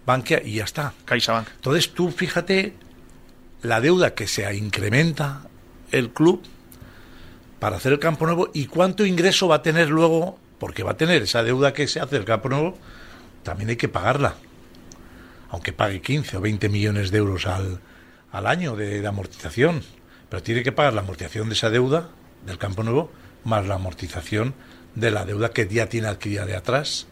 Bankia 0.05 0.39
y 0.45 0.57
ya 0.57 0.65
está. 0.65 0.93
CaixaBank. 1.05 1.47
Entonces 1.55 1.95
tú 1.95 2.11
fíjate 2.11 2.75
la 3.63 3.81
deuda 3.81 4.13
que 4.13 4.27
se 4.27 4.55
incrementa 4.55 5.47
el 5.91 6.11
club 6.11 6.43
para 7.59 7.77
hacer 7.77 7.93
el 7.93 7.99
campo 7.99 8.25
nuevo 8.25 8.49
y 8.53 8.67
cuánto 8.67 9.05
ingreso 9.05 9.47
va 9.47 9.55
a 9.55 9.61
tener 9.61 9.89
luego, 9.89 10.37
porque 10.59 10.83
va 10.83 10.91
a 10.91 10.97
tener 10.97 11.21
esa 11.21 11.43
deuda 11.43 11.73
que 11.73 11.87
se 11.87 11.99
hace 11.99 12.17
el 12.17 12.25
campo 12.25 12.49
nuevo, 12.49 12.77
también 13.43 13.69
hay 13.69 13.77
que 13.77 13.89
pagarla. 13.89 14.35
Aunque 15.49 15.73
pague 15.73 16.01
15 16.01 16.37
o 16.37 16.41
20 16.41 16.69
millones 16.69 17.11
de 17.11 17.17
euros 17.17 17.47
al, 17.47 17.79
al 18.31 18.47
año 18.47 18.75
de, 18.75 19.05
amortización, 19.05 19.81
pero 20.29 20.43
tiene 20.43 20.63
que 20.63 20.71
pagar 20.71 20.93
la 20.93 21.01
amortización 21.01 21.47
de 21.49 21.55
esa 21.55 21.69
deuda 21.69 22.09
del 22.45 22.57
campo 22.57 22.83
nuevo 22.83 23.11
más 23.43 23.65
la 23.65 23.75
amortización 23.75 24.53
de 24.95 25.11
la 25.11 25.25
deuda 25.25 25.51
que 25.51 25.67
ya 25.67 25.87
tiene 25.87 26.07
adquirida 26.07 26.45
de 26.45 26.55
atrás. 26.55 27.07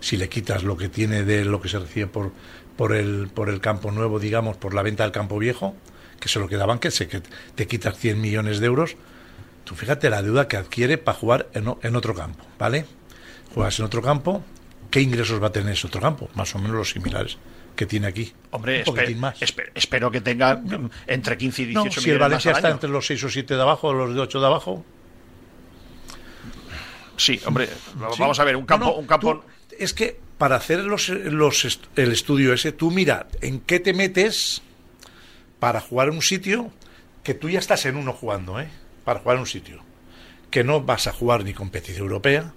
Si 0.00 0.16
le 0.16 0.28
quitas 0.28 0.62
lo 0.62 0.76
que 0.76 0.88
tiene 0.88 1.24
de 1.24 1.44
lo 1.44 1.60
que 1.60 1.68
se 1.68 1.78
recibe 1.78 2.06
por, 2.06 2.32
por, 2.76 2.94
el, 2.94 3.28
por 3.34 3.48
el 3.48 3.60
campo 3.60 3.90
nuevo, 3.90 4.20
digamos, 4.20 4.56
por 4.56 4.72
la 4.72 4.82
venta 4.82 5.02
del 5.02 5.12
campo 5.12 5.38
viejo, 5.38 5.74
que 6.20 6.28
se 6.28 6.38
lo 6.38 6.48
quedaban, 6.48 6.78
que 6.78 6.90
se 6.90 7.08
que 7.08 7.22
te 7.54 7.66
quitas 7.66 7.98
100 7.98 8.20
millones 8.20 8.60
de 8.60 8.66
euros, 8.66 8.96
fíjate 9.64 10.10
la 10.10 10.22
deuda 10.22 10.48
que 10.48 10.56
adquiere 10.56 10.98
para 10.98 11.16
jugar 11.18 11.48
en, 11.54 11.96
otro 11.96 12.14
campo, 12.14 12.44
¿vale? 12.58 12.84
Juegas 13.54 13.78
en 13.78 13.84
otro 13.86 14.02
campo 14.02 14.44
¿qué 14.90 15.00
ingresos 15.00 15.42
va 15.42 15.46
a 15.46 15.52
tener 15.52 15.72
ese 15.72 15.86
otro 15.86 16.00
campo? 16.02 16.28
Más 16.34 16.54
o 16.54 16.58
menos 16.58 16.76
los 16.76 16.90
similares 16.90 17.38
que 17.74 17.86
tiene 17.86 18.06
aquí. 18.06 18.32
Hombre, 18.50 18.80
Un 18.80 18.84
poquitín 18.84 19.16
espe- 19.16 19.20
más. 19.20 19.40
espe- 19.40 19.70
espero 19.74 20.10
que 20.10 20.20
tenga 20.20 20.60
entre 21.06 21.38
15 21.38 21.62
y 21.62 21.64
18 21.66 21.74
No, 21.78 21.84
millones 21.84 22.02
si 22.04 22.10
el 22.10 22.18
Valencia 22.18 22.50
más 22.50 22.58
al 22.58 22.64
está 22.64 22.74
entre 22.74 22.90
los 22.90 23.06
6 23.06 23.24
o 23.24 23.30
7 23.30 23.54
de 23.56 23.62
abajo, 23.62 23.92
los 23.94 24.14
de 24.14 24.20
8 24.20 24.40
de 24.40 24.46
abajo. 24.46 24.84
Sí, 27.16 27.40
hombre, 27.46 27.66
Sí. 27.68 27.72
vamos 28.18 28.38
a 28.40 28.44
ver, 28.44 28.56
un 28.56 28.66
campo... 28.66 28.86
No, 28.86 28.92
un 28.94 29.06
campo... 29.06 29.34
tú- 29.36 29.74
es 29.78 29.94
que 29.94 30.20
para 30.38 30.56
hacer 30.56 30.80
los, 30.80 31.08
los 31.08 31.64
est- 31.64 31.84
el 31.96 32.12
estudio 32.12 32.52
ese, 32.52 32.72
tú 32.72 32.90
mira 32.90 33.28
en 33.40 33.60
qué 33.60 33.80
te 33.80 33.94
metes 33.94 34.60
para 35.58 35.80
jugar 35.80 36.08
en 36.08 36.14
un 36.16 36.22
sitio 36.22 36.70
que 37.22 37.32
tú 37.34 37.48
ya 37.48 37.58
estás 37.60 37.86
en 37.86 37.96
uno 37.96 38.12
jugando, 38.12 38.60
¿eh? 38.60 38.68
Para 39.04 39.20
jugar 39.20 39.36
en 39.36 39.40
un 39.40 39.46
sitio. 39.46 39.82
Que 40.50 40.64
no 40.64 40.82
vas 40.82 41.06
a 41.06 41.12
jugar 41.12 41.44
ni 41.44 41.54
competición 41.54 42.04
europea, 42.06 42.52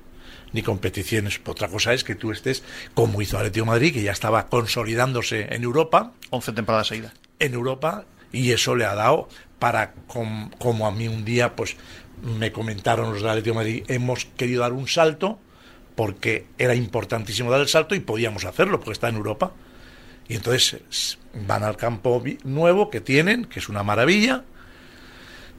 ni 0.53 0.61
competiciones. 0.61 1.39
Otra 1.45 1.67
cosa 1.67 1.93
es 1.93 2.03
que 2.03 2.15
tú 2.15 2.31
estés, 2.31 2.63
como 2.93 3.21
hizo 3.21 3.37
Atlético 3.37 3.65
de 3.65 3.71
Madrid, 3.71 3.93
que 3.93 4.03
ya 4.03 4.11
estaba 4.11 4.47
consolidándose 4.47 5.53
en 5.53 5.63
Europa, 5.63 6.11
11 6.29 6.51
temporadas 6.53 6.87
seguidas. 6.87 7.13
en 7.39 7.53
Europa 7.53 8.05
y 8.31 8.51
eso 8.51 8.75
le 8.75 8.85
ha 8.85 8.95
dado 8.95 9.27
para 9.59 9.93
com- 10.07 10.49
como 10.59 10.87
a 10.87 10.91
mí 10.91 11.07
un 11.07 11.25
día 11.25 11.55
pues 11.55 11.75
me 12.21 12.51
comentaron 12.51 13.11
los 13.13 13.21
de 13.21 13.29
Atlético 13.29 13.53
de 13.53 13.63
Madrid 13.65 13.83
hemos 13.87 14.25
querido 14.25 14.61
dar 14.61 14.71
un 14.73 14.87
salto 14.87 15.37
porque 15.95 16.45
era 16.57 16.75
importantísimo 16.75 17.51
dar 17.51 17.59
el 17.61 17.67
salto 17.67 17.93
y 17.95 17.99
podíamos 17.99 18.45
hacerlo 18.45 18.79
porque 18.79 18.93
está 18.93 19.09
en 19.09 19.15
Europa 19.15 19.51
y 20.29 20.35
entonces 20.35 21.17
van 21.33 21.63
al 21.63 21.75
campo 21.77 22.23
nuevo 22.43 22.89
que 22.89 23.01
tienen 23.01 23.45
que 23.45 23.59
es 23.59 23.67
una 23.69 23.83
maravilla 23.83 24.43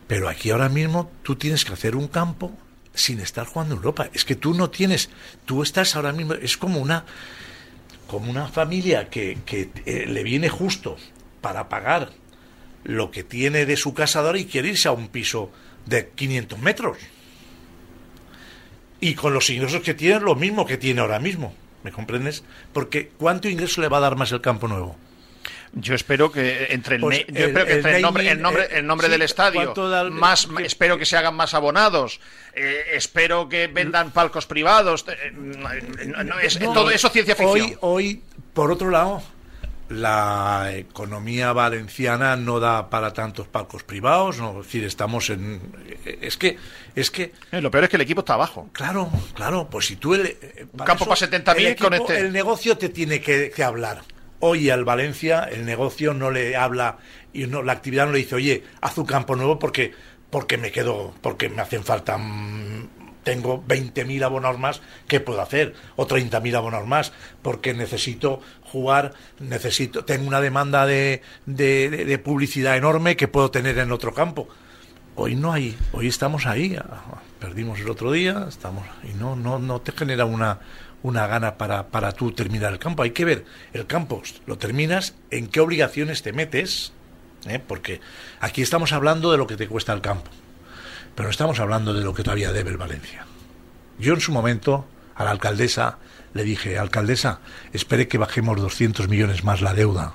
pero 0.07 0.29
aquí 0.29 0.51
ahora 0.51 0.69
mismo 0.69 1.11
tú 1.23 1.37
tienes 1.37 1.65
que 1.65 1.73
hacer 1.73 1.97
un 1.97 2.09
campo 2.09 2.57
sin 2.95 3.21
estar 3.21 3.47
jugando 3.47 3.75
en 3.75 3.79
Europa 3.79 4.09
es 4.15 4.25
que 4.25 4.37
tú 4.37 4.55
no 4.55 4.71
tienes 4.71 5.11
tú 5.45 5.63
estás 5.63 5.97
ahora 5.97 6.13
mismo 6.13 6.35
es 6.35 6.57
como 6.57 6.81
una 6.81 7.05
como 8.07 8.31
una 8.31 8.49
familia 8.49 9.09
que, 9.11 9.39
que, 9.45 9.71
eh, 9.85 10.07
le 10.07 10.23
viene 10.23 10.49
justo 10.49 10.97
para 11.41 11.69
pagar 11.69 12.13
lo 12.85 13.11
que 13.11 13.25
tiene 13.25 13.67
de 13.67 13.77
su 13.77 13.95
casa 13.95 14.21
ahora 14.21 14.39
y 14.39 14.47
quiere 14.47 14.69
irse 14.69 14.89
a 14.89 14.93
un 14.93 15.09
piso 15.09 15.51
de 15.87 16.09
500 16.11 16.59
metros. 16.61 16.99
Y 19.01 19.15
con 19.15 19.35
los 19.35 19.51
ingresos 19.51 19.83
que 19.83 19.95
tiene, 19.95 20.21
lo 20.21 20.35
mismo 20.35 20.67
que 20.67 20.77
tiene 20.77 21.01
ahora 21.01 21.19
mismo. 21.19 21.55
¿Me 21.83 21.93
comprendes? 21.93 22.45
Porque 22.73 23.11
¿cuánto 23.19 23.49
ingreso 23.49 23.81
le 23.81 23.89
va 23.89 23.99
a 23.99 24.01
dar 24.01 24.17
más 24.17 24.33
el 24.33 24.41
campo 24.41 24.69
nuevo? 24.69 24.97
Yo 25.73 25.95
espero 25.95 26.33
que 26.33 26.69
entre 26.71 26.97
el, 26.97 27.01
Pues 27.03 27.19
ne- 27.19 27.27
yo 27.39 27.45
el- 27.45 27.51
espero 27.51 27.67
que 27.67 27.73
el 27.73 27.77
entre 27.79 27.97
el, 27.97 28.03
nombre, 28.03 28.25
naming, 28.25 28.37
el 28.39 28.43
nombre, 28.43 28.63
eh, 28.65 28.69
el 28.79 28.87
nombre 28.87 29.07
sí, 29.09 29.11
del 29.13 29.23
estadio, 29.23 29.61
¿cuánto 29.65 29.89
da 29.91 30.03
el- 30.03 30.11
más, 30.11 30.47
que- 30.47 30.65
espero 30.65 30.97
que 30.99 31.05
se 31.05 31.17
hagan 31.17 31.35
más 31.35 31.55
abonados, 31.55 32.21
eh, 32.55 32.85
espero 32.95 33.49
que 33.49 33.67
vendan 33.67 34.11
palcos 34.11 34.47
privados, 34.47 35.05
eh, 35.09 35.33
no, 35.35 36.25
no, 36.25 36.39
es, 36.41 36.61
No, 36.61 36.73
todo 36.73 36.91
eso 36.91 37.09
es 37.09 37.13
ciencia 37.13 37.35
ficción. 37.37 37.61
Hoy, 37.61 37.77
hoy, 37.81 38.23
por 38.55 38.71
otro 38.71 38.91
lado, 38.91 39.23
la 39.89 40.73
economía 40.75 41.53
valenciana 41.53 42.35
no 42.37 42.59
da 42.59 42.91
para 42.91 43.13
tantos 43.13 43.47
palcos 43.47 43.85
privados, 43.85 44.39
no, 44.39 44.61
es 44.61 44.67
decir, 44.67 44.83
estamos 44.85 45.31
en 45.31 45.61
es 46.05 46.37
que 46.37 46.57
es 46.97 47.11
que 47.11 47.33
Eh, 47.53 47.61
lo 47.61 47.71
peor 47.71 47.85
es 47.85 47.91
que 47.91 47.97
el 47.97 48.03
equipo 48.03 48.21
está 48.23 48.35
abajo. 48.35 48.69
Claro, 48.73 49.11
claro, 49.35 49.69
pues 49.71 49.87
si 49.87 49.97
tú... 49.97 50.15
El, 50.15 50.27
eh, 50.27 50.67
para 50.77 50.87
campo 50.87 51.05
eso, 51.05 51.11
para 51.29 51.55
70.000 51.55 51.67
el 51.67 51.77
con 51.77 51.95
este- 51.95 52.19
El 52.21 52.33
negocio 52.33 52.77
te 52.79 52.89
tiene 52.89 53.21
que, 53.21 53.53
que 53.55 53.63
hablar. 53.63 54.03
Hoy 54.49 54.71
al 54.71 54.85
Valencia 54.85 55.45
el 55.51 55.65
negocio 55.65 56.15
no 56.15 56.31
le 56.31 56.57
habla 56.57 56.99
y 57.33 57.47
no, 57.47 57.63
la 57.63 57.73
actividad 57.73 58.07
no 58.07 58.13
le 58.13 58.19
dice, 58.19 58.37
oye, 58.37 58.63
haz 58.81 58.97
un 58.99 59.07
campo 59.07 59.35
nuevo 59.37 59.59
porque, 59.59 59.93
porque 60.31 60.57
me 60.57 60.71
quedo, 60.71 61.15
porque 61.21 61.49
me 61.49 61.63
hacen 61.63 61.83
falta... 61.85 62.17
mm, 62.19 62.89
tengo 63.27 63.61
20.000 63.67 64.23
abonados 64.23 64.61
más, 64.61 64.83
¿qué 65.09 65.19
puedo 65.19 65.41
hacer? 65.43 65.75
O 65.97 66.07
30.000 66.07 66.55
abonados 66.55 66.87
más, 66.87 67.13
porque 67.43 67.75
necesito 67.75 68.41
jugar, 68.63 69.15
necesito, 69.41 70.05
tengo 70.05 70.29
una 70.29 70.41
demanda 70.41 70.87
de, 70.87 71.23
de- 71.45 71.91
de- 71.91 72.05
de 72.05 72.19
publicidad 72.19 72.77
enorme 72.77 73.17
que 73.17 73.27
puedo 73.27 73.51
tener 73.51 73.79
en 73.79 73.91
otro 73.91 74.15
campo. 74.15 74.47
Hoy 75.19 75.35
no 75.35 75.51
hay, 75.51 75.77
hoy 75.93 76.09
estamos 76.09 76.45
ahí, 76.45 76.77
ah, 76.77 77.23
perdimos 77.41 77.81
el 77.81 77.89
otro 77.89 78.13
día, 78.13 78.45
estamos 78.51 78.85
y 79.03 79.15
no 79.15 79.35
no 79.35 79.59
no 79.59 79.81
te 79.81 79.93
genera 79.93 80.27
una 80.27 80.59
una 81.03 81.27
gana 81.27 81.57
para 81.57 81.89
para 81.89 82.13
tú 82.13 82.33
terminar 82.33 82.75
el 82.75 82.79
campo. 82.79 83.03
Hay 83.03 83.13
que 83.13 83.25
ver 83.25 83.47
el 83.73 83.87
campo, 83.87 84.23
lo 84.45 84.59
terminas, 84.59 85.15
en 85.31 85.49
qué 85.49 85.61
obligaciones 85.61 86.23
te 86.23 86.35
metes, 86.35 86.93
¿eh? 87.47 87.59
porque 87.67 88.03
aquí 88.41 88.61
estamos 88.61 88.93
hablando 88.93 89.33
de 89.33 89.39
lo 89.39 89.47
que 89.47 89.57
te 89.57 89.69
cuesta 89.69 89.95
el 89.95 90.03
campo, 90.03 90.31
pero 91.15 91.29
no 91.29 91.31
estamos 91.31 91.61
hablando 91.61 91.95
de 91.95 92.05
lo 92.05 92.13
que 92.13 92.23
todavía 92.23 92.53
debe 92.53 92.69
el 92.71 92.77
Valencia. 92.77 93.25
Yo 93.99 94.13
en 94.13 94.21
su 94.21 94.33
momento 94.33 94.85
a 95.15 95.25
la 95.25 95.31
alcaldesa 95.31 95.97
le 96.35 96.45
dije, 96.45 96.79
alcaldesa, 96.79 97.41
espere 97.73 98.07
que 98.07 98.19
bajemos 98.19 98.61
200 98.61 99.09
millones 99.09 99.45
más 99.45 99.63
la 99.63 99.73
deuda 99.73 100.13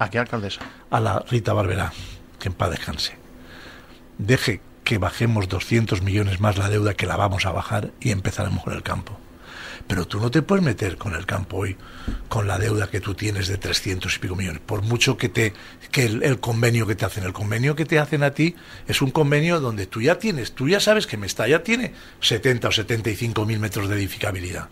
¿A 0.00 0.10
qué 0.10 0.18
alcaldesa? 0.18 0.62
a 0.90 0.98
la 0.98 1.20
Rita 1.30 1.52
Barberá, 1.52 1.92
que 2.40 2.48
en 2.48 2.54
paz 2.54 2.70
descanse. 2.70 3.19
Deje 4.26 4.60
que 4.84 4.98
bajemos 4.98 5.48
200 5.48 6.02
millones 6.02 6.40
más 6.40 6.56
la 6.58 6.68
deuda 6.68 6.94
que 6.94 7.06
la 7.06 7.16
vamos 7.16 7.46
a 7.46 7.52
bajar 7.52 7.90
y 8.00 8.10
empezaremos 8.10 8.62
con 8.64 8.74
el 8.74 8.82
campo. 8.82 9.18
Pero 9.86 10.06
tú 10.06 10.20
no 10.20 10.30
te 10.30 10.42
puedes 10.42 10.64
meter 10.64 10.96
con 10.98 11.14
el 11.14 11.26
campo 11.26 11.56
hoy 11.58 11.76
con 12.28 12.46
la 12.46 12.58
deuda 12.58 12.88
que 12.90 13.00
tú 13.00 13.14
tienes 13.14 13.48
de 13.48 13.56
300 13.56 14.14
y 14.14 14.18
pico 14.20 14.36
millones, 14.36 14.60
por 14.64 14.82
mucho 14.82 15.16
que 15.16 15.28
te 15.28 15.52
que 15.90 16.04
el, 16.04 16.22
el 16.22 16.38
convenio 16.38 16.86
que 16.86 16.94
te 16.94 17.04
hacen, 17.04 17.24
el 17.24 17.32
convenio 17.32 17.74
que 17.74 17.84
te 17.86 17.98
hacen 17.98 18.22
a 18.22 18.30
ti 18.32 18.54
es 18.86 19.02
un 19.02 19.10
convenio 19.10 19.58
donde 19.58 19.86
tú 19.86 20.00
ya 20.00 20.16
tienes, 20.18 20.52
tú 20.54 20.68
ya 20.68 20.78
sabes 20.80 21.06
que 21.06 21.16
Mestalla 21.16 21.64
tiene 21.64 21.92
70 22.20 22.68
o 22.68 22.72
75 22.72 23.44
mil 23.46 23.58
metros 23.58 23.88
de 23.88 23.96
edificabilidad 23.96 24.68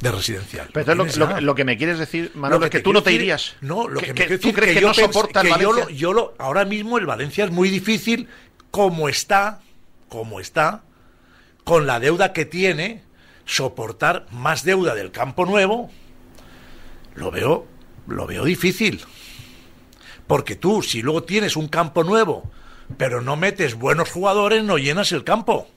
de 0.00 0.10
residencial. 0.10 0.70
Pero 0.72 0.94
lo, 0.94 1.06
ya. 1.06 1.16
lo- 1.18 1.40
lo 1.42 1.54
que 1.54 1.64
me 1.64 1.76
quieres 1.76 1.98
decir, 1.98 2.32
Manolo, 2.34 2.60
Lo 2.60 2.64
es 2.64 2.70
que 2.70 2.80
tú 2.80 2.92
no 2.94 3.02
te 3.02 3.12
irías. 3.12 3.56
No, 3.60 3.86
lo 3.86 4.00
que, 4.00 4.14
me 4.14 4.24
¿Tú 4.24 4.28
decir 4.30 4.54
crees 4.54 4.74
que, 4.74 4.80
yo 4.80 4.88
no 4.88 4.94
soporta 4.94 5.42
el 5.42 5.52
que 5.54 5.60
yo 5.62 5.68
Valencia? 5.70 5.84
lo, 5.84 5.90
yo 5.90 6.12
lo- 6.14 6.34
ahora 6.38 6.64
mismo 6.64 6.96
el 6.98 7.04
Valencia 7.06 7.44
es 7.44 7.50
muy 7.50 7.68
difícil 7.68 8.26
como 8.70 9.08
está, 9.08 9.60
como 10.08 10.40
está, 10.40 10.82
con 11.64 11.86
la 11.86 12.00
deuda 12.00 12.32
que 12.32 12.44
tiene, 12.44 13.02
soportar 13.44 14.26
más 14.30 14.64
deuda 14.64 14.94
del 14.94 15.10
campo 15.10 15.44
nuevo, 15.46 15.90
lo 17.14 17.30
veo, 17.30 17.66
lo 18.06 18.26
veo 18.26 18.44
difícil. 18.44 19.00
Porque 20.26 20.54
tú, 20.54 20.82
si 20.82 21.02
luego 21.02 21.24
tienes 21.24 21.56
un 21.56 21.68
campo 21.68 22.04
nuevo, 22.04 22.50
pero 22.96 23.20
no 23.20 23.36
metes 23.36 23.74
buenos 23.74 24.10
jugadores, 24.10 24.62
no 24.62 24.78
llenas 24.78 25.12
el 25.12 25.24
campo. 25.24 25.68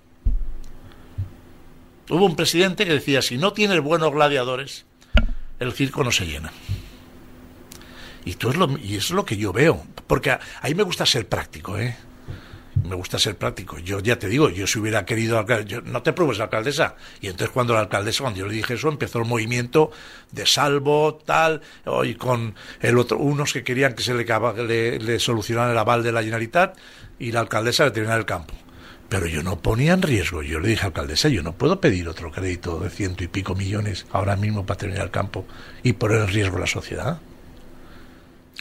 Hubo 2.09 2.25
un 2.25 2.35
presidente 2.35 2.85
que 2.85 2.93
decía, 2.93 3.21
si 3.21 3.37
no 3.37 3.53
tienes 3.53 3.81
buenos 3.81 4.11
gladiadores, 4.11 4.85
el 5.59 5.73
circo 5.73 6.03
no 6.03 6.11
se 6.11 6.25
llena. 6.25 6.51
Y, 8.25 8.35
tú 8.35 8.49
es 8.49 8.55
lo, 8.55 8.77
y 8.77 8.95
es 8.95 9.09
lo 9.11 9.25
que 9.25 9.37
yo 9.37 9.51
veo. 9.51 9.83
Porque 10.07 10.31
a, 10.31 10.39
ahí 10.61 10.75
me 10.75 10.83
gusta 10.83 11.05
ser 11.05 11.27
práctico, 11.27 11.77
¿eh? 11.77 11.95
Me 12.83 12.95
gusta 12.95 13.17
ser 13.17 13.37
práctico. 13.37 13.79
Yo 13.79 13.99
ya 14.01 14.19
te 14.19 14.27
digo, 14.27 14.49
yo 14.49 14.67
si 14.67 14.77
hubiera 14.79 15.05
querido... 15.05 15.45
yo- 15.65 15.81
no 15.81 16.03
te 16.03 16.11
pruebes 16.13 16.39
alcaldesa. 16.39 16.95
Y 17.21 17.27
entonces 17.27 17.49
cuando 17.53 17.73
la 17.73 17.81
alcaldesa, 17.81 18.23
cuando 18.23 18.39
yo 18.39 18.47
le 18.47 18.53
dije 18.55 18.73
eso, 18.73 18.89
empezó 18.89 19.19
el 19.19 19.25
movimiento 19.25 19.91
de 20.31 20.45
salvo, 20.45 21.15
tal, 21.25 21.61
y 22.03 22.15
con 22.15 22.55
el 22.81 22.97
otro, 22.97 23.17
unos 23.19 23.53
que 23.53 23.63
querían 23.63 23.93
que 23.93 24.03
se 24.03 24.13
le, 24.13 24.25
le, 24.67 24.99
le 24.99 25.19
solucionara 25.19 25.71
el 25.71 25.77
aval 25.77 26.03
de 26.03 26.11
la 26.11 26.21
Generalitat 26.21 26.77
y 27.19 27.31
la 27.31 27.39
alcaldesa 27.39 27.85
le 27.85 27.91
terminara 27.91 28.19
el 28.19 28.25
campo. 28.25 28.53
Pero 29.09 29.27
yo 29.27 29.43
no 29.43 29.59
ponía 29.61 29.93
en 29.93 30.01
riesgo. 30.01 30.41
Yo 30.41 30.59
le 30.59 30.67
dije, 30.69 30.85
alcaldesa, 30.85 31.29
yo 31.29 31.43
no 31.43 31.53
puedo 31.53 31.79
pedir 31.79 32.09
otro 32.09 32.31
crédito 32.31 32.79
de 32.79 32.89
ciento 32.89 33.23
y 33.23 33.27
pico 33.27 33.53
millones 33.55 34.05
ahora 34.11 34.35
mismo 34.35 34.65
para 34.65 34.79
terminar 34.79 35.05
el 35.05 35.11
campo 35.11 35.45
y 35.83 35.93
poner 35.93 36.21
en 36.21 36.27
riesgo 36.29 36.57
la 36.57 36.67
sociedad. 36.67 37.19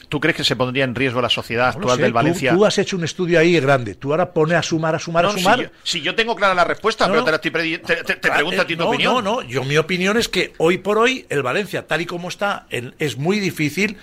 ¿Tú 0.09 0.19
crees 0.19 0.35
que 0.37 0.43
se 0.43 0.55
pondría 0.55 0.83
en 0.83 0.93
riesgo 0.93 1.21
la 1.21 1.29
sociedad 1.29 1.73
No 1.73 1.79
actual 1.79 1.95
sé, 1.97 2.01
del 2.03 2.11
tú- 2.11 2.15
Valencia? 2.15 2.53
Tú, 2.53 2.65
has 2.65 2.77
hecho 2.77 2.97
un 2.97 3.03
estudio 3.03 3.39
ahí 3.39 3.59
grande. 3.59 3.95
Tú 3.95 4.11
ahora 4.11 4.31
pones 4.31 4.57
a 4.57 4.61
sumar, 4.61 4.93
a 4.95 4.99
sumar, 4.99 5.23
No, 5.23 5.29
a 5.31 5.33
si 5.33 5.39
sumar. 5.41 5.59
yo, 5.61 5.69
si 5.83 6.01
yo 6.01 6.13
tengo 6.13 6.35
clara 6.35 6.53
la 6.53 6.63
respuesta, 6.65 7.07
No, 7.07 7.13
pero 7.13 7.25
te, 7.25 7.31
la 7.31 7.35
estoy 7.37 7.51
pedi- 7.51 7.81
te, 7.81 7.95
te- 7.95 8.03
te 8.03 8.19
Claro, 8.19 8.35
pregunto 8.35 8.61
a 8.61 8.67
ti 8.67 8.73
eh, 8.73 8.77
tu 8.77 8.83
no, 8.83 8.89
opinión. 8.89 9.13
No, 9.15 9.21
no, 9.21 9.41
yo 9.41 9.63
mi 9.63 9.77
opinión 9.77 10.17
es 10.17 10.29
que 10.29 10.53
hoy 10.59 10.77
por 10.77 10.97
hoy 10.99 11.25
el 11.29 11.41
Valencia, 11.41 11.87
tal 11.87 12.01
y 12.01 12.05
como 12.05 12.27
está, 12.29 12.67
es 12.69 13.17
muy 13.17 13.39
difícil 13.39 13.97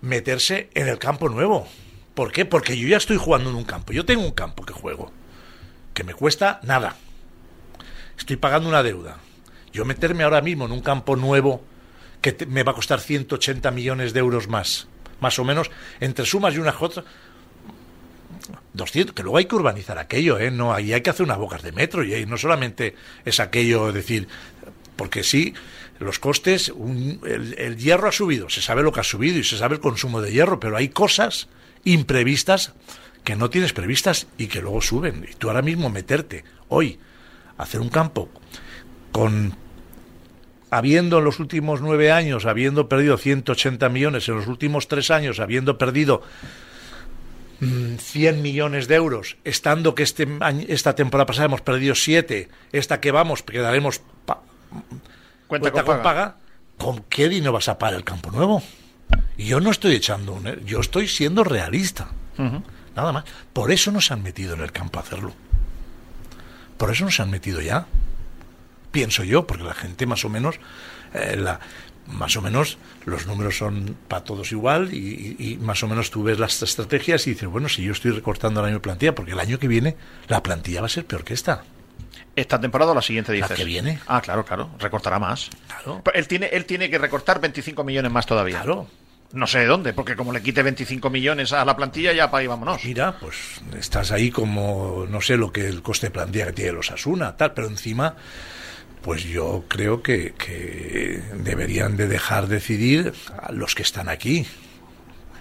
meterse 0.00 0.70
en 0.74 0.88
el 0.88 0.98
campo 0.98 1.28
nuevo. 1.28 1.68
¿Por 2.14 2.32
qué? 2.32 2.44
Porque 2.44 2.76
yo 2.76 2.88
ya 2.88 2.96
estoy 2.96 3.16
jugando 3.16 3.50
en 3.50 3.56
un 3.56 3.64
campo. 3.64 3.92
Yo 3.92 4.04
tengo 4.04 4.22
un 4.24 4.32
campo 4.32 4.64
que 4.64 4.72
juego, 4.72 5.12
que 5.94 6.02
me 6.04 6.14
cuesta 6.14 6.58
nada. 6.64 6.96
Estoy 8.18 8.36
pagando 8.36 8.68
una 8.68 8.82
deuda. 8.82 9.18
Yo 9.72 9.84
meterme 9.84 10.24
ahora 10.24 10.40
mismo 10.40 10.64
en 10.66 10.72
un 10.72 10.80
campo 10.80 11.14
nuevo 11.14 11.62
que 12.20 12.36
me 12.48 12.64
va 12.64 12.72
a 12.72 12.74
costar 12.74 12.98
180 13.00 13.70
millones 13.70 14.12
de 14.12 14.18
euros 14.20 14.48
más, 14.48 14.88
más 15.20 15.38
o 15.38 15.44
menos, 15.44 15.70
entre 16.00 16.24
sumas 16.26 16.54
y 16.54 16.58
unas 16.58 16.76
otras, 16.80 17.04
200, 18.74 19.14
que 19.14 19.22
luego 19.22 19.38
hay 19.38 19.46
que 19.46 19.54
urbanizar 19.56 19.98
aquello, 19.98 20.38
¿eh? 20.38 20.50
No, 20.50 20.72
ahí 20.72 20.92
hay 20.92 21.00
que 21.00 21.10
hacer 21.10 21.24
unas 21.24 21.38
bocas 21.38 21.62
de 21.62 21.72
metro 21.72 22.04
y 22.04 22.14
ahí 22.14 22.26
no 22.26 22.36
solamente 22.38 22.94
es 23.24 23.40
aquello, 23.40 23.92
decir, 23.92 24.28
porque 24.96 25.24
sí, 25.24 25.54
los 25.98 26.18
costes, 26.18 26.68
un- 26.68 27.20
el, 27.26 27.54
el 27.58 27.76
hierro 27.76 28.08
ha 28.08 28.12
subido, 28.12 28.48
se 28.48 28.62
sabe 28.62 28.82
lo 28.82 28.92
que 28.92 29.00
ha 29.00 29.04
subido 29.04 29.38
y 29.38 29.44
se 29.44 29.58
sabe 29.58 29.74
el 29.76 29.80
consumo 29.80 30.20
de 30.20 30.32
hierro, 30.32 30.60
pero 30.60 30.76
hay 30.76 30.88
cosas 30.90 31.48
imprevistas 31.84 32.72
que 33.24 33.34
no 33.36 33.50
tienes 33.50 33.72
previstas 33.72 34.26
y 34.38 34.46
que 34.46 34.60
luego 34.60 34.80
suben. 34.80 35.26
Y 35.30 35.34
tú 35.34 35.48
ahora 35.48 35.62
mismo 35.62 35.90
meterte 35.90 36.44
hoy 36.68 36.98
a 37.56 37.64
hacer 37.64 37.80
un 37.80 37.88
campo 37.88 38.28
con 39.12 39.56
habiendo 40.70 41.18
en 41.18 41.24
los 41.24 41.38
últimos 41.40 41.80
nueve 41.80 42.12
años, 42.12 42.46
habiendo 42.46 42.88
perdido 42.88 43.16
180 43.18 43.88
millones, 43.88 44.28
en 44.28 44.36
los 44.36 44.46
últimos 44.46 44.88
tres 44.88 45.10
años, 45.10 45.40
habiendo 45.40 45.78
perdido 45.78 46.22
mm, 47.60 47.96
100 47.96 48.42
millones 48.42 48.88
de 48.88 48.94
euros, 48.96 49.36
estando 49.44 49.94
que 49.94 50.02
este 50.02 50.26
esta 50.68 50.94
temporada 50.94 51.26
pasada 51.26 51.46
hemos 51.46 51.60
perdido 51.62 51.94
7, 51.94 52.48
esta 52.72 53.00
que 53.00 53.10
vamos, 53.12 53.42
quedaremos 53.42 54.00
pa- 54.24 54.42
Cuenta 55.46 55.70
cuenta 55.70 55.82
con 55.82 55.84
con 55.96 56.02
paga. 56.02 56.02
paga, 56.02 56.36
¿con 56.76 57.04
qué 57.08 57.28
dinero 57.28 57.52
vas 57.52 57.68
a 57.68 57.78
pagar 57.78 57.94
el 57.96 58.04
campo 58.04 58.30
nuevo? 58.30 58.62
Y 59.36 59.46
yo 59.46 59.60
no 59.60 59.70
estoy 59.70 59.94
echando 59.94 60.32
un... 60.34 60.46
er, 60.46 60.64
Yo 60.64 60.80
estoy 60.80 61.08
siendo 61.08 61.44
realista. 61.44 62.08
Nada 62.94 63.12
más. 63.12 63.24
Por 63.52 63.70
eso 63.72 63.90
no 63.92 64.00
se 64.00 64.12
han 64.12 64.22
metido 64.22 64.54
en 64.54 64.60
el 64.60 64.72
campo 64.72 64.98
a 64.98 65.02
hacerlo. 65.02 65.32
Por 66.76 66.90
eso 66.90 67.04
no 67.04 67.10
se 67.10 67.22
han 67.22 67.30
metido 67.30 67.60
ya. 67.60 67.86
Pienso 68.90 69.24
yo, 69.24 69.46
porque 69.46 69.64
la 69.64 69.74
gente 69.74 70.06
más 70.06 70.24
o 70.24 70.28
menos... 70.28 70.56
eh, 71.14 71.36
la, 71.36 71.60
más 72.06 72.34
o 72.36 72.40
menos 72.40 72.78
los 73.04 73.26
números 73.26 73.58
son 73.58 73.94
para 74.08 74.24
todos 74.24 74.50
igual 74.52 74.94
y, 74.94 75.36
y- 75.38 75.52
y 75.52 75.56
más 75.58 75.82
o 75.82 75.88
menos 75.88 76.10
tú 76.10 76.22
ves 76.22 76.38
las 76.38 76.62
estrategias 76.62 77.26
y 77.26 77.30
dices, 77.34 77.46
bueno, 77.50 77.68
si 77.68 77.82
yo 77.82 77.92
estoy 77.92 78.12
recortando 78.12 78.60
el 78.60 78.66
año 78.66 78.76
de 78.76 78.80
plantilla, 78.80 79.14
porque 79.14 79.32
el 79.32 79.40
año 79.40 79.58
que 79.58 79.68
viene 79.68 79.94
la 80.26 80.42
plantilla 80.42 80.80
va 80.80 80.86
a 80.86 80.88
ser 80.88 81.04
peor 81.04 81.22
que 81.22 81.34
esta. 81.34 81.64
¿Esta 82.34 82.58
temporada 82.58 82.92
o 82.92 82.94
la 82.94 83.02
siguiente 83.02 83.32
La 83.32 83.36
dices? 83.46 83.54
que 83.58 83.64
viene. 83.66 83.98
Ah, 84.06 84.22
claro, 84.22 84.42
claro. 84.44 84.70
Recortará 84.78 85.18
más. 85.18 85.50
Claro. 85.66 86.00
Pero 86.02 86.16
Él 86.18 86.26
tiene, 86.26 86.46
él 86.46 86.64
tiene 86.64 86.88
que 86.88 86.96
recortar 86.96 87.40
25 87.42 87.84
millones 87.84 88.10
más 88.10 88.24
todavía. 88.24 88.62
Claro. 88.62 88.86
No 89.32 89.46
sé 89.46 89.58
de 89.58 89.66
dónde, 89.66 89.92
porque 89.92 90.16
como 90.16 90.32
le 90.32 90.40
quite 90.40 90.62
25 90.62 91.10
millones 91.10 91.52
a 91.52 91.62
la 91.66 91.76
plantilla, 91.76 92.14
ya 92.14 92.30
para 92.30 92.40
ahí 92.40 92.46
vámonos. 92.46 92.82
Mira, 92.86 93.18
pues 93.20 93.36
estás 93.78 94.12
ahí 94.12 94.30
como, 94.30 95.04
no 95.10 95.20
sé 95.20 95.36
lo 95.36 95.52
que 95.52 95.66
el 95.68 95.82
coste 95.82 96.06
de 96.06 96.10
plantilla 96.12 96.46
que 96.46 96.52
tiene 96.54 96.72
los 96.72 96.90
Asuna, 96.90 97.36
tal, 97.36 97.52
pero 97.52 97.66
encima, 97.68 98.14
pues 99.02 99.24
yo 99.24 99.64
creo 99.68 100.02
que, 100.02 100.34
que 100.36 101.22
deberían 101.34 101.96
de 101.96 102.08
dejar 102.08 102.48
decidir 102.48 103.12
a 103.40 103.52
los 103.52 103.74
que 103.74 103.82
están 103.82 104.08
aquí. 104.08 104.46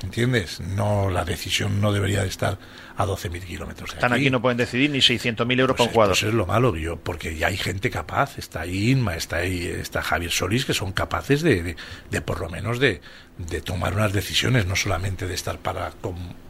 ¿Entiendes? 0.04 0.60
No, 0.60 1.10
la 1.10 1.26
decisión 1.26 1.82
no 1.82 1.92
debería 1.92 2.22
de 2.22 2.28
estar 2.28 2.60
a 2.98 3.06
12.000 3.06 3.44
kilómetros 3.44 3.94
Están 3.94 4.14
aquí, 4.14 4.30
no 4.30 4.42
pueden 4.42 4.58
decidir 4.58 4.92
ni 4.92 5.00
600.000 5.00 5.60
euros 5.60 5.76
pues 5.76 5.88
por 5.88 5.94
jugador. 5.94 6.14
es, 6.14 6.20
pues 6.22 6.30
es 6.30 6.36
lo 6.36 6.46
malo, 6.46 6.76
yo, 6.76 6.98
porque 6.98 7.36
ya 7.36 7.48
hay 7.48 7.58
gente 7.58 7.90
capaz, 7.90 8.38
está 8.38 8.62
ahí 8.62 8.92
Inma, 8.92 9.16
está 9.16 9.38
ahí, 9.38 9.66
está 9.66 10.04
Javier 10.04 10.32
Solís, 10.32 10.66
que 10.66 10.76
son 10.76 10.92
capaces 10.92 11.42
de, 11.42 11.64
de, 11.64 11.76
de 12.12 12.22
por 12.22 12.40
lo 12.40 12.50
menos 12.50 12.80
de, 12.80 13.02
de 13.38 13.62
tomar 13.62 13.96
unas 13.96 14.14
decisiones, 14.14 14.68
no 14.68 14.76
solamente 14.76 15.28
de 15.28 15.34
estar 15.34 15.58
para, 15.58 15.92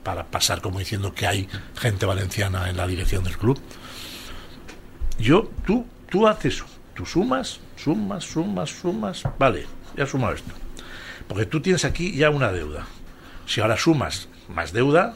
para 0.03 0.25
pasar 0.25 0.61
como 0.61 0.79
diciendo 0.79 1.13
que 1.13 1.27
hay 1.27 1.47
gente 1.77 2.05
valenciana 2.05 2.69
en 2.69 2.75
la 2.75 2.85
dirección 2.85 3.23
del 3.23 3.37
club. 3.37 3.59
Yo, 5.19 5.49
tú, 5.65 5.85
tú 6.09 6.27
haces, 6.27 6.63
tú 6.97 7.05
sumas, 7.05 7.59
sumas, 7.75 8.23
sumas, 8.23 8.71
sumas, 8.71 9.23
vale, 9.37 9.67
ya 9.95 10.03
he 10.03 10.07
sumado 10.07 10.33
esto. 10.33 10.51
Porque 11.27 11.45
tú 11.45 11.61
tienes 11.61 11.85
aquí 11.85 12.15
ya 12.15 12.31
una 12.31 12.51
deuda. 12.51 12.87
Si 13.45 13.61
ahora 13.61 13.77
sumas 13.77 14.27
más 14.49 14.73
deuda, 14.73 15.15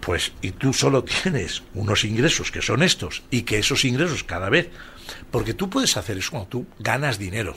pues 0.00 0.32
y 0.42 0.50
tú 0.50 0.72
solo 0.72 1.04
tienes 1.22 1.62
unos 1.74 2.04
ingresos 2.04 2.50
que 2.50 2.60
son 2.60 2.82
estos 2.82 3.22
y 3.30 3.42
que 3.42 3.58
esos 3.58 3.84
ingresos 3.84 4.24
cada 4.24 4.50
vez 4.50 4.68
porque 5.30 5.54
tú 5.54 5.70
puedes 5.70 5.96
hacer 5.96 6.18
eso 6.18 6.32
cuando 6.32 6.48
tú 6.48 6.66
ganas 6.80 7.20
dinero 7.20 7.54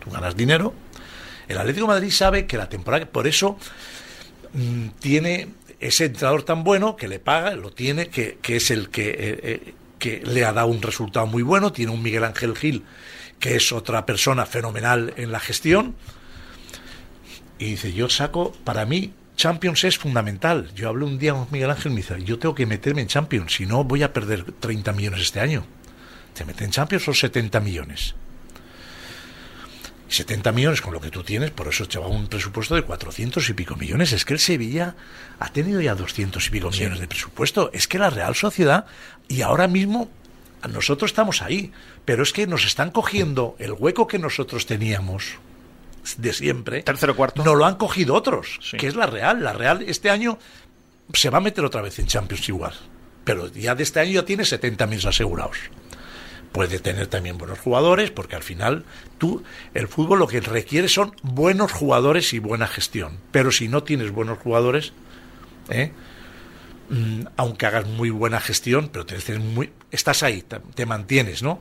tú 0.00 0.10
ganas 0.10 0.36
dinero 0.36 0.74
el 1.48 1.56
Atlético 1.56 1.86
Madrid 1.86 2.10
sabe 2.10 2.46
que 2.46 2.58
la 2.58 2.68
temporada 2.68 3.06
por 3.06 3.26
eso 3.26 3.56
mm, 4.52 4.88
tiene 5.00 5.48
ese 5.80 6.06
entrenador 6.06 6.42
tan 6.42 6.62
bueno 6.62 6.94
que 6.94 7.08
le 7.08 7.20
paga 7.20 7.54
lo 7.54 7.72
tiene 7.72 8.08
que, 8.08 8.36
que 8.42 8.56
es 8.56 8.70
el 8.70 8.90
que 8.90 9.10
eh, 9.10 9.16
eh, 9.18 9.74
que 10.02 10.20
le 10.26 10.44
ha 10.44 10.52
dado 10.52 10.66
un 10.66 10.82
resultado 10.82 11.28
muy 11.28 11.44
bueno 11.44 11.72
tiene 11.72 11.92
un 11.92 12.02
Miguel 12.02 12.24
Ángel 12.24 12.56
Gil 12.56 12.82
que 13.38 13.54
es 13.54 13.70
otra 13.70 14.04
persona 14.04 14.46
fenomenal 14.46 15.14
en 15.16 15.30
la 15.30 15.38
gestión 15.38 15.94
y 17.58 17.66
dice, 17.66 17.92
yo 17.92 18.08
saco, 18.08 18.52
para 18.64 18.84
mí, 18.86 19.12
Champions 19.36 19.84
es 19.84 19.96
fundamental. 19.96 20.72
Yo 20.74 20.88
hablé 20.88 21.04
un 21.04 21.18
día 21.18 21.32
con 21.32 21.46
Miguel 21.52 21.70
Ángel 21.70 21.92
y 21.92 21.94
me 21.94 22.00
dice, 22.00 22.20
yo 22.24 22.40
tengo 22.40 22.56
que 22.56 22.66
meterme 22.66 23.02
en 23.02 23.06
Champions, 23.06 23.54
si 23.54 23.66
no 23.66 23.84
voy 23.84 24.02
a 24.02 24.12
perder 24.12 24.50
30 24.50 24.92
millones 24.92 25.20
este 25.20 25.38
año. 25.38 25.64
¿Te 26.34 26.44
meten 26.44 26.66
en 26.66 26.70
Champions 26.72 27.06
o 27.06 27.14
70 27.14 27.60
millones? 27.60 28.16
Y 30.12 30.14
70 30.14 30.52
millones 30.52 30.82
con 30.82 30.92
lo 30.92 31.00
que 31.00 31.10
tú 31.10 31.22
tienes, 31.22 31.52
por 31.52 31.68
eso 31.68 31.88
te 31.88 31.98
va 31.98 32.06
un 32.06 32.26
presupuesto 32.26 32.74
de 32.74 32.82
400 32.82 33.48
y 33.48 33.54
pico 33.54 33.76
millones. 33.76 34.12
Es 34.12 34.26
que 34.26 34.34
el 34.34 34.40
Sevilla 34.40 34.94
ha 35.40 35.48
tenido 35.48 35.80
ya 35.80 35.94
200 35.94 36.46
y 36.46 36.50
pico 36.50 36.70
millones 36.70 37.00
de 37.00 37.08
presupuesto. 37.08 37.70
Es 37.72 37.88
que 37.88 37.98
la 37.98 38.10
Real 38.10 38.34
Sociedad, 38.34 38.84
y 39.26 39.40
ahora 39.40 39.68
mismo 39.68 40.10
nosotros 40.70 41.10
estamos 41.10 41.40
ahí, 41.40 41.72
pero 42.04 42.22
es 42.24 42.34
que 42.34 42.46
nos 42.46 42.66
están 42.66 42.90
cogiendo 42.90 43.56
el 43.58 43.72
hueco 43.72 44.06
que 44.06 44.18
nosotros 44.18 44.66
teníamos 44.66 45.38
de 46.18 46.34
siempre. 46.34 46.82
Tercero 46.82 47.16
cuarto. 47.16 47.42
No 47.42 47.54
lo 47.54 47.64
han 47.64 47.76
cogido 47.76 48.14
otros, 48.14 48.58
Sí. 48.60 48.76
que 48.76 48.88
es 48.88 48.94
la 48.94 49.06
Real. 49.06 49.42
La 49.42 49.54
Real 49.54 49.82
este 49.86 50.10
año 50.10 50.38
se 51.14 51.30
va 51.30 51.38
a 51.38 51.40
meter 51.40 51.64
otra 51.64 51.80
vez 51.80 51.98
en 51.98 52.06
Champions 52.06 52.46
igual. 52.50 52.74
Pero 53.24 53.48
ya 53.48 53.74
de 53.74 53.82
este 53.82 54.00
año 54.00 54.12
ya 54.12 54.24
tiene 54.26 54.44
70 54.44 54.86
mil 54.86 55.06
asegurados. 55.08 55.56
Puede 56.52 56.78
tener 56.78 57.06
también 57.06 57.38
buenos 57.38 57.58
jugadores, 57.58 58.10
porque 58.10 58.36
al 58.36 58.42
final 58.42 58.84
tú, 59.18 59.42
el 59.74 59.88
fútbol 59.88 60.18
lo 60.18 60.26
que 60.26 60.40
requiere 60.40 60.88
son 60.88 61.16
buenos 61.22 61.72
jugadores 61.72 62.32
y 62.34 62.38
buena 62.38 62.66
gestión. 62.66 63.18
Pero 63.30 63.50
si 63.50 63.68
no 63.68 63.82
tienes 63.82 64.10
buenos 64.10 64.38
jugadores, 64.38 64.92
¿eh? 65.70 65.92
Mm, 66.90 67.22
aunque 67.36 67.66
hagas 67.66 67.86
muy 67.86 68.10
buena 68.10 68.38
gestión, 68.38 68.90
pero 68.92 69.06
tienes 69.06 69.24
que 69.24 69.32
tener 69.32 69.48
muy, 69.48 69.72
estás 69.90 70.22
ahí, 70.22 70.42
te, 70.42 70.58
te 70.74 70.84
mantienes, 70.84 71.42
¿no? 71.42 71.58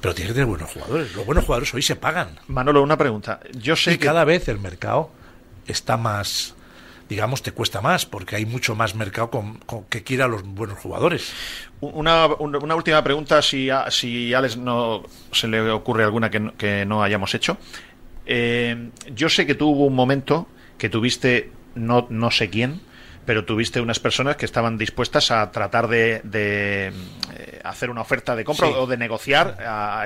Pero 0.00 0.14
tienes 0.14 0.30
que 0.30 0.34
tener 0.34 0.48
buenos 0.48 0.70
jugadores. 0.70 1.14
Los 1.14 1.26
buenos 1.26 1.44
jugadores 1.44 1.74
hoy 1.74 1.82
se 1.82 1.96
pagan. 1.96 2.38
Manolo, 2.46 2.82
una 2.82 2.96
pregunta. 2.96 3.40
Yo 3.52 3.76
sé 3.76 3.94
Y 3.94 3.98
que 3.98 4.06
cada 4.06 4.24
vez 4.24 4.48
el 4.48 4.58
mercado 4.58 5.10
está 5.66 5.96
más, 5.96 6.54
digamos, 7.10 7.42
te 7.42 7.52
cuesta 7.52 7.82
más, 7.82 8.06
porque 8.06 8.36
hay 8.36 8.46
mucho 8.46 8.74
más 8.74 8.94
mercado 8.94 9.30
con, 9.30 9.58
que 9.90 10.02
quiera 10.02 10.28
los 10.28 10.42
buenos 10.44 10.78
jugadores. 10.78 11.32
Una, 11.80 12.26
una- 12.38 12.74
última 12.76 13.02
pregunta, 13.04 13.42
si 13.42 13.68
a, 13.68 13.90
si 13.90 14.32
Alex 14.32 14.56
no 14.56 15.02
se 15.32 15.48
le 15.48 15.70
ocurre 15.70 16.04
alguna 16.04 16.30
que 16.30 16.40
no, 16.40 16.56
que 16.56 16.86
no 16.86 17.02
hayamos 17.02 17.34
hecho. 17.34 17.58
Eh, 18.26 18.90
yo 19.14 19.28
sé 19.28 19.44
que 19.46 19.54
tú 19.56 19.68
hubo 19.70 19.86
un 19.86 19.94
momento 19.94 20.46
que 20.78 20.88
tuviste, 20.88 21.50
no, 21.74 22.06
no 22.10 22.30
sé 22.30 22.48
quién, 22.48 22.80
pero 23.26 23.44
tuviste 23.44 23.80
unas 23.80 24.00
personas 24.00 24.36
que 24.36 24.44
estaban 24.44 24.76
dispuestas 24.78 25.30
a 25.30 25.50
tratar 25.52 25.86
de, 25.88 26.20
de, 26.24 26.88
eh, 27.36 27.60
hacer 27.62 27.90
una 27.90 28.00
oferta 28.00 28.34
de 28.34 28.44
compra 28.44 28.66
Sí. 28.68 28.74
o 28.76 28.86
de 28.86 28.96
negociar 28.96 29.56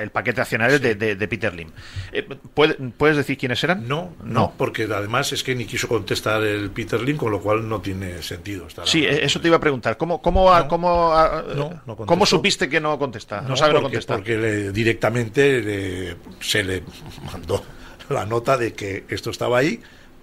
el 0.01 0.09
paquete 0.11 0.41
accionario 0.41 0.79
de, 0.79 0.95
de- 0.95 1.15
de 1.15 1.27
Peter 1.27 1.53
Lim. 1.53 1.69
Eh, 2.11 2.23
¿puede- 2.53 2.75
¿Puedes 2.75 3.17
decir 3.17 3.37
quiénes 3.37 3.63
eran? 3.63 3.87
No, 3.87 4.13
no, 4.23 4.53
porque 4.57 4.83
además 4.83 5.31
es 5.33 5.43
que 5.43 5.55
ni 5.55 5.65
quiso 5.65 5.87
contestar 5.87 6.43
el 6.43 6.69
Peter 6.71 7.01
Lin, 7.01 7.17
con 7.17 7.31
lo 7.31 7.41
cual 7.41 7.67
no 7.67 7.81
tiene 7.81 8.21
sentido 8.21 8.67
estar 8.67 8.87
Sí, 8.87 8.99
hablando. 9.03 9.21
eh, 9.21 9.25
eso 9.25 9.41
te 9.41 9.47
iba 9.47 9.57
a 9.57 9.61
preguntar. 9.61 9.97
¿Cómo, 9.97 10.21
cómo, 10.21 10.53
No. 10.53 10.67
cómo, 10.67 11.13
a- 11.13 11.43
No, 11.55 11.69
contestó. 11.69 12.05
¿cómo 12.05 12.25
supiste 12.25 12.69
que 12.69 12.79
no 12.79 12.99
contesta? 12.99 13.41
No, 13.41 13.55
sabe 13.55 13.73
no 13.73 13.81
contestar. 13.83 14.17
porque 14.17 14.37
le- 14.37 14.71
directamente 14.71 15.61
le- 15.61 16.17
se 16.41 16.63
le 16.63 16.83
mandó 17.31 17.63
la 18.09 18.25
nota 18.25 18.57
de 18.57 18.73
que 18.73 19.05
esto 19.09 19.29
estaba 19.31 19.57
ahí 19.57 19.81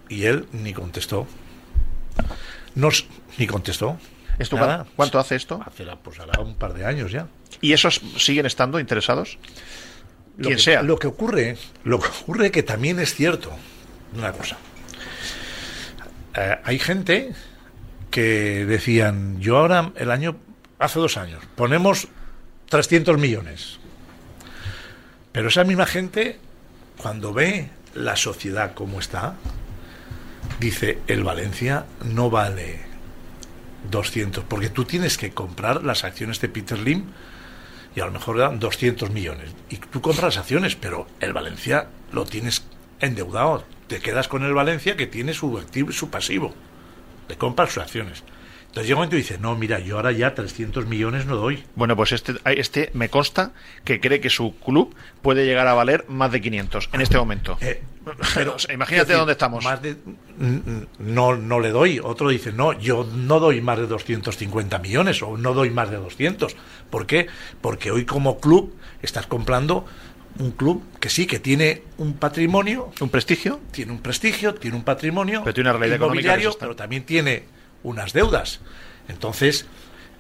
y 0.09 0.25
él 0.25 0.47
ni 0.53 0.73
contestó. 0.73 1.27
No, 2.75 2.89
ni 3.39 3.47
contestó. 3.47 3.99
¿Esto 4.39 4.57
Nada. 4.57 4.77
cuán- 4.79 4.89
¿Cuánto 4.97 5.19
hace 5.19 5.37
esto? 5.37 5.61
Hace 5.65 5.85
pues 6.03 6.19
hará 6.19 6.41
un 6.41 6.55
par 6.55 6.73
de 6.75 6.87
años 6.87 7.13
ya. 7.13 7.27
¿Y 7.61 7.73
esos 7.75 8.01
siguen 8.17 8.47
estando 8.47 8.81
interesados? 8.81 9.39
Lo 10.39 10.45
Quien 10.47 10.57
que- 10.57 10.63
sea. 10.63 10.83
Lo 10.83 10.99
que 10.99 11.07
ocurre, 11.07 11.59
lo 11.85 12.01
que 12.01 12.09
ocurre 12.09 12.51
que 12.51 12.63
también 12.63 12.99
es 12.99 13.15
cierto 13.15 13.53
una 14.17 14.33
cosa. 14.33 14.57
Eh, 16.35 16.57
hay 16.65 16.79
gente 16.79 17.33
que 18.11 18.65
decían, 18.67 19.39
yo 19.41 19.59
ahora 19.59 19.93
el 19.97 20.11
año, 20.11 20.37
hace 20.79 20.99
dos 20.99 21.17
años, 21.19 21.43
ponemos 21.57 22.09
300 22.69 23.19
millones. 23.19 23.79
Pero 25.33 25.49
esa 25.49 25.65
misma 25.65 25.87
gente, 25.87 26.39
cuando 26.97 27.33
ve 27.35 27.71
la 27.95 28.17
sociedad 28.17 28.73
como 28.75 28.99
está, 28.99 29.35
dice, 30.63 30.99
el 31.09 31.25
Valencia 31.25 31.87
no 32.05 32.31
vale 32.31 32.81
200, 33.91 34.45
porque 34.45 34.71
tú 34.71 34.85
tienes 34.85 35.19
que 35.19 35.33
comprar 35.33 35.83
las 35.83 36.05
acciones 36.05 36.41
de 36.41 36.49
Peter 36.49 36.79
Lim 36.79 37.07
y 37.97 38.01
a 38.01 38.07
lo 38.07 38.13
mejor 38.13 38.39
dan 38.39 38.61
200 38.61 39.11
millones. 39.11 39.51
Y 39.69 39.79
tú 39.79 40.01
compras 40.01 40.39
acciones, 40.39 40.77
pero 40.77 41.09
el 41.21 41.33
Valencia 41.33 41.89
lo 42.13 42.25
tienes 42.25 42.65
endeudado. 43.01 43.65
Te 43.89 43.99
quedas 43.99 44.29
con 44.29 44.45
el 44.45 44.55
Valencia 44.55 44.97
que 44.97 45.09
tiene 45.09 45.35
su 45.35 45.59
activo 45.59 45.91
y 45.91 45.95
su 45.95 46.11
pasivo. 46.11 46.55
Le 47.29 47.37
compras 47.37 47.73
sus 47.73 47.83
acciones. 47.83 48.23
Entonces 48.61 48.87
llega 48.87 48.97
un 48.97 49.01
momento 49.01 49.17
y 49.17 49.19
dice, 49.19 49.39
no, 49.39 49.57
mira, 49.57 49.81
yo 49.81 49.97
ahora 49.97 50.13
ya 50.13 50.35
300 50.35 50.87
millones 50.87 51.27
no 51.27 51.37
doy. 51.37 51.65
Bueno, 51.75 51.95
pues 51.97 52.13
este, 52.13 52.35
este 52.45 52.91
me 52.95 53.11
consta 53.11 53.53
que 53.85 54.01
cree 54.01 54.21
que 54.21 54.31
su 54.31 54.57
club 54.61 54.95
puede 55.21 55.45
llegar 55.45 55.67
a 55.67 55.75
valer 55.75 56.07
más 56.09 56.33
de 56.33 56.41
500 56.41 56.89
en 56.93 57.01
este 57.01 57.19
momento. 57.19 57.59
Eh, 57.61 57.83
Pero, 58.35 58.57
imagínate 58.73 59.13
dónde 59.13 59.33
estamos. 59.33 59.65
Más 59.65 59.81
de, 59.81 59.97
no, 60.99 61.37
no 61.37 61.61
le 61.61 61.71
doy. 61.71 62.01
Otro 62.03 62.29
dice, 62.29 62.53
no, 62.53 62.73
yo 62.73 63.05
no 63.05 63.41
doy 63.41 63.61
más 63.61 63.79
de 63.79 63.87
250 63.87 64.79
millones 64.79 65.23
o 65.23 65.37
no 65.37 65.55
doy 65.55 65.71
más 65.71 65.91
de 65.91 65.97
200. 65.97 66.57
¿Por 66.91 67.07
qué? 67.07 67.29
Porque 67.61 67.91
hoy 67.91 68.05
como 68.05 68.41
club 68.41 68.75
estás 69.03 69.27
comprando 69.27 69.87
un 70.39 70.53
club 70.53 70.83
que 70.99 71.11
sí, 71.11 71.27
que 71.27 71.39
tiene 71.39 71.83
un 71.99 72.15
patrimonio. 72.15 72.91
¿Un 73.01 73.09
prestigio? 73.09 73.61
Tiene 73.71 73.93
un 73.93 74.01
prestigio, 74.01 74.55
tiene 74.55 74.77
un 74.77 74.85
patrimonio. 74.85 75.43
Pero 75.45 75.55
tiene 75.55 75.71
una 75.71 75.79
realidad 75.79 75.99
inmobiliario, 75.99 76.57
pero 76.59 76.75
también 76.75 77.05
tiene 77.05 77.45
unas 77.83 78.13
deudas. 78.13 78.61
Entonces, 79.09 79.67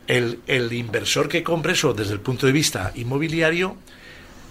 el, 0.06 0.40
el 0.46 0.72
inversor 0.72 1.28
que 1.28 1.42
compre 1.42 1.72
eso 1.72 1.94
desde 1.94 2.12
el 2.12 2.20
punto 2.20 2.46
de 2.46 2.52
vista 2.52 2.92
inmobiliario 2.94 3.76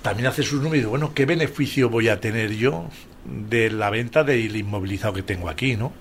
también 0.01 0.27
hace 0.27 0.43
sus 0.43 0.61
números. 0.61 0.89
Bueno, 0.89 1.13
¿qué 1.13 1.25
beneficio 1.25 1.89
voy 1.89 2.09
a 2.09 2.19
tener 2.19 2.53
yo 2.53 2.89
de 3.25 3.69
la 3.69 3.89
venta 3.89 4.23
del 4.23 4.55
inmovilizado 4.55 5.13
que 5.13 5.23
tengo 5.23 5.49
aquí, 5.49 5.75
no? 5.75 5.93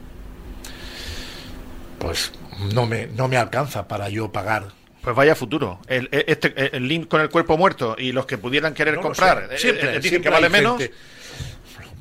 Pues 1.99 2.33
no 2.73 2.87
me, 2.87 3.07
no 3.09 3.29
me 3.29 3.37
alcanza 3.37 3.87
para 3.89 4.09
yo 4.09 4.33
pagar. 4.33 4.69
Pues 5.03 5.17
vaya 5.17 5.35
futuro. 5.35 5.81
El, 5.87 6.09
este, 6.13 6.77
el 6.77 6.87
link 6.87 7.09
con 7.09 7.21
el 7.21 7.31
cuerpo 7.31 7.57
muerto 7.57 7.97
y 7.99 8.13
los 8.13 8.27
que 8.27 8.39
pudieran 8.39 8.75
querer 8.75 8.97
comprar 8.97 9.49
eh, 9.51 9.59
siempre, 9.59 9.97
eh, 9.97 10.01
dicen 10.01 10.23
que 10.23 10.29
vale 10.29 10.49
menos. 10.51 10.81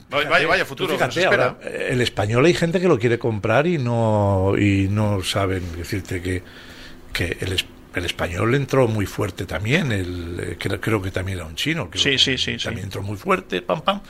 vaya, 0.09 0.47
vaya 0.47 0.65
futuro. 0.65 0.93
Fíjate, 0.93 1.25
ahora, 1.25 1.57
el 1.63 2.01
español 2.01 2.45
hay 2.45 2.53
gente 2.53 2.81
que 2.81 2.87
lo 2.87 2.99
quiere 2.99 3.17
comprar 3.17 3.67
y 3.67 3.77
no 3.77 4.53
y 4.57 4.87
no 4.89 5.23
saben 5.23 5.63
decirte 5.77 6.21
que, 6.21 6.43
que 7.13 7.37
el, 7.39 7.63
el 7.95 8.05
español 8.05 8.53
entró 8.55 8.87
muy 8.89 9.05
fuerte 9.05 9.45
también. 9.45 9.93
El, 9.93 10.39
eh, 10.41 10.57
creo, 10.59 10.81
creo 10.81 11.01
que 11.01 11.11
también 11.11 11.37
era 11.37 11.47
un 11.47 11.55
chino. 11.55 11.89
sí, 11.93 12.17
sí, 12.17 12.37
sí. 12.37 12.57
También 12.57 12.85
entró 12.85 13.01
muy 13.01 13.15
fuerte, 13.15 13.61
pam, 13.61 13.81
pam 13.81 14.01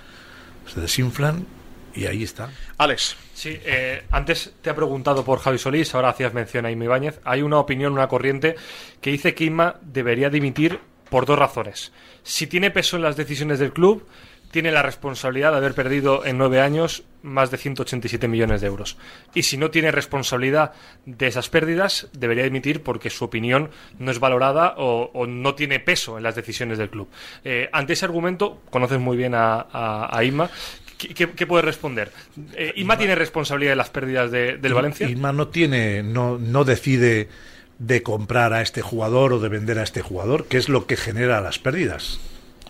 se 0.74 0.82
desinflan 0.82 1.46
y 1.94 2.06
ahí 2.06 2.24
está. 2.24 2.50
Alex. 2.78 3.16
Sí, 3.34 3.58
eh, 3.64 4.04
antes 4.12 4.54
te 4.62 4.70
ha 4.70 4.76
preguntado 4.76 5.24
por 5.24 5.40
Javi 5.40 5.58
Solís, 5.58 5.96
ahora 5.96 6.10
hacías 6.10 6.34
mención 6.34 6.66
a 6.66 6.72
Imi 6.72 6.88
Báñez. 6.88 7.20
Hay 7.24 7.42
una 7.42 7.58
opinión, 7.58 7.94
una 7.94 8.08
corriente, 8.08 8.56
que 9.00 9.12
dice 9.12 9.34
que 9.34 9.46
Inma 9.46 9.76
debería 9.82 10.30
dimitir 10.30 10.80
por 11.10 11.26
dos 11.26 11.40
razones. 11.40 11.92
Si 12.24 12.48
tiene 12.48 12.70
peso 12.70 12.98
en 12.98 13.04
las 13.04 13.16
decisiones 13.16 13.60
del 13.60 13.74
club 13.74 14.06
tiene 14.52 14.72
la 14.72 14.82
responsabilidad 14.82 15.52
de 15.52 15.58
haber 15.58 15.74
perdido 15.74 16.26
en 16.26 16.38
nueve 16.38 16.62
años 16.62 17.04
más 17.22 17.52
de 17.52 17.58
187 17.58 18.28
millones 18.28 18.62
de 18.62 18.68
euros. 18.68 18.98
Y 19.34 19.44
si 19.44 19.58
no 19.58 19.72
tiene 19.72 19.92
responsabilidad 19.92 20.74
de 21.06 21.28
esas 21.28 21.50
pérdidas, 21.50 22.08
debería 22.14 22.44
dimitir 22.44 22.82
porque 22.82 23.10
su 23.10 23.26
opinión 23.26 23.70
no 24.00 24.12
es 24.12 24.20
valorada 24.20 24.76
o, 24.78 25.28
no 25.28 25.56
tiene 25.56 25.80
peso 25.80 26.18
en 26.18 26.24
las 26.24 26.36
decisiones 26.36 26.78
del 26.78 26.90
club. 26.90 27.10
Eh, 27.44 27.70
ante 27.72 27.94
ese 27.94 28.06
argumento, 28.06 28.62
conoces 28.70 29.00
muy 29.00 29.18
bien 29.18 29.36
a, 29.36 29.68
a, 29.72 30.24
Inma. 30.24 30.50
¿Qué, 30.98 31.28
puede 31.48 31.62
responder? 31.62 32.12
Eh, 32.56 32.74
¿Inma 32.76 32.98
tiene 32.98 33.16
responsabilidad 33.16 33.72
de 33.72 33.78
las 33.78 33.90
pérdidas 33.90 34.32
del 34.32 34.74
Valencia? 34.74 35.10
Inma 35.10 35.32
no 35.32 35.48
tiene, 35.48 36.04
no, 36.04 36.38
no 36.38 36.66
decide 36.66 37.30
de 37.78 38.04
comprar 38.04 38.52
a 38.54 38.62
este 38.62 38.82
jugador 38.82 39.34
o 39.34 39.40
de 39.40 39.48
vender 39.48 39.80
a 39.80 39.84
este 39.84 40.02
jugador, 40.02 40.46
que 40.46 40.58
es 40.58 40.68
lo 40.68 40.86
que 40.88 40.98
genera 40.98 41.40
las 41.40 41.60
pérdidas. 41.60 42.20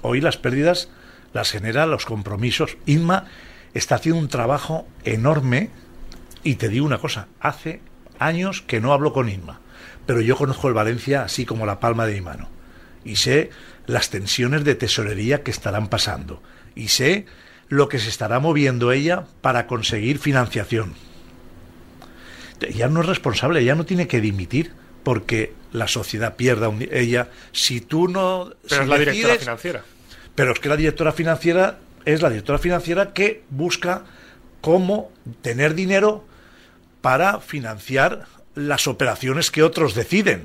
Hoy 0.03 0.21
las 0.21 0.37
pérdidas 0.37 0.89
las 1.33 1.51
genera 1.51 1.85
los 1.85 2.05
compromisos. 2.05 2.77
Inma 2.85 3.25
está 3.73 3.95
haciendo 3.95 4.19
un 4.19 4.29
trabajo 4.29 4.87
enorme 5.03 5.69
y 6.43 6.55
te 6.55 6.69
digo 6.69 6.85
una 6.85 6.99
cosa, 6.99 7.27
hace 7.39 7.81
años 8.17 8.61
que 8.61 8.79
no 8.79 8.93
hablo 8.93 9.13
con 9.13 9.29
Inma, 9.29 9.59
pero 10.05 10.21
yo 10.21 10.35
conozco 10.35 10.67
el 10.67 10.73
Valencia 10.73 11.23
así 11.23 11.45
como 11.45 11.65
la 11.65 11.79
palma 11.79 12.05
de 12.05 12.13
mi 12.15 12.21
mano 12.21 12.49
y 13.03 13.17
sé 13.17 13.49
las 13.85 14.09
tensiones 14.09 14.63
de 14.63 14.75
tesorería 14.75 15.43
que 15.43 15.51
estarán 15.51 15.87
pasando 15.87 16.41
y 16.75 16.89
sé 16.89 17.25
lo 17.67 17.87
que 17.87 17.99
se 17.99 18.09
estará 18.09 18.39
moviendo 18.39 18.91
ella 18.91 19.25
para 19.41 19.67
conseguir 19.67 20.19
financiación. 20.19 20.95
Ella 22.61 22.89
no 22.89 23.01
es 23.01 23.07
responsable, 23.07 23.61
ella 23.61 23.75
no 23.75 23.85
tiene 23.85 24.07
que 24.07 24.19
dimitir 24.19 24.73
porque 25.03 25.53
la 25.71 25.87
sociedad 25.87 26.35
pierda 26.35 26.67
un 26.67 26.85
ella 26.91 27.29
si 27.51 27.79
tú 27.79 28.07
no 28.07 28.51
pero 28.67 28.83
es 28.83 28.89
la 28.89 28.97
directora 28.97 29.35
financiera 29.35 29.83
pero 30.39 30.53
es 30.53 30.59
que 30.61 30.69
la 30.69 30.77
directora 30.77 31.11
financiera 31.11 31.79
es 32.05 32.21
la 32.21 32.29
directora 32.29 32.59
financiera 32.59 33.11
que 33.11 33.43
busca 33.49 34.03
cómo 34.61 35.11
tener 35.41 35.75
dinero 35.75 36.23
para 37.01 37.41
financiar 37.41 38.25
las 38.55 38.87
operaciones 38.87 39.51
que 39.51 39.63
otros 39.63 39.95
deciden. 39.95 40.43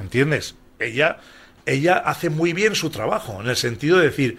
¿Entiendes? 0.00 0.54
Ella, 0.78 1.18
ella 1.66 1.98
hace 1.98 2.30
muy 2.30 2.54
bien 2.54 2.74
su 2.74 2.88
trabajo, 2.88 3.42
en 3.42 3.48
el 3.48 3.56
sentido 3.56 3.98
de 3.98 4.04
decir, 4.04 4.38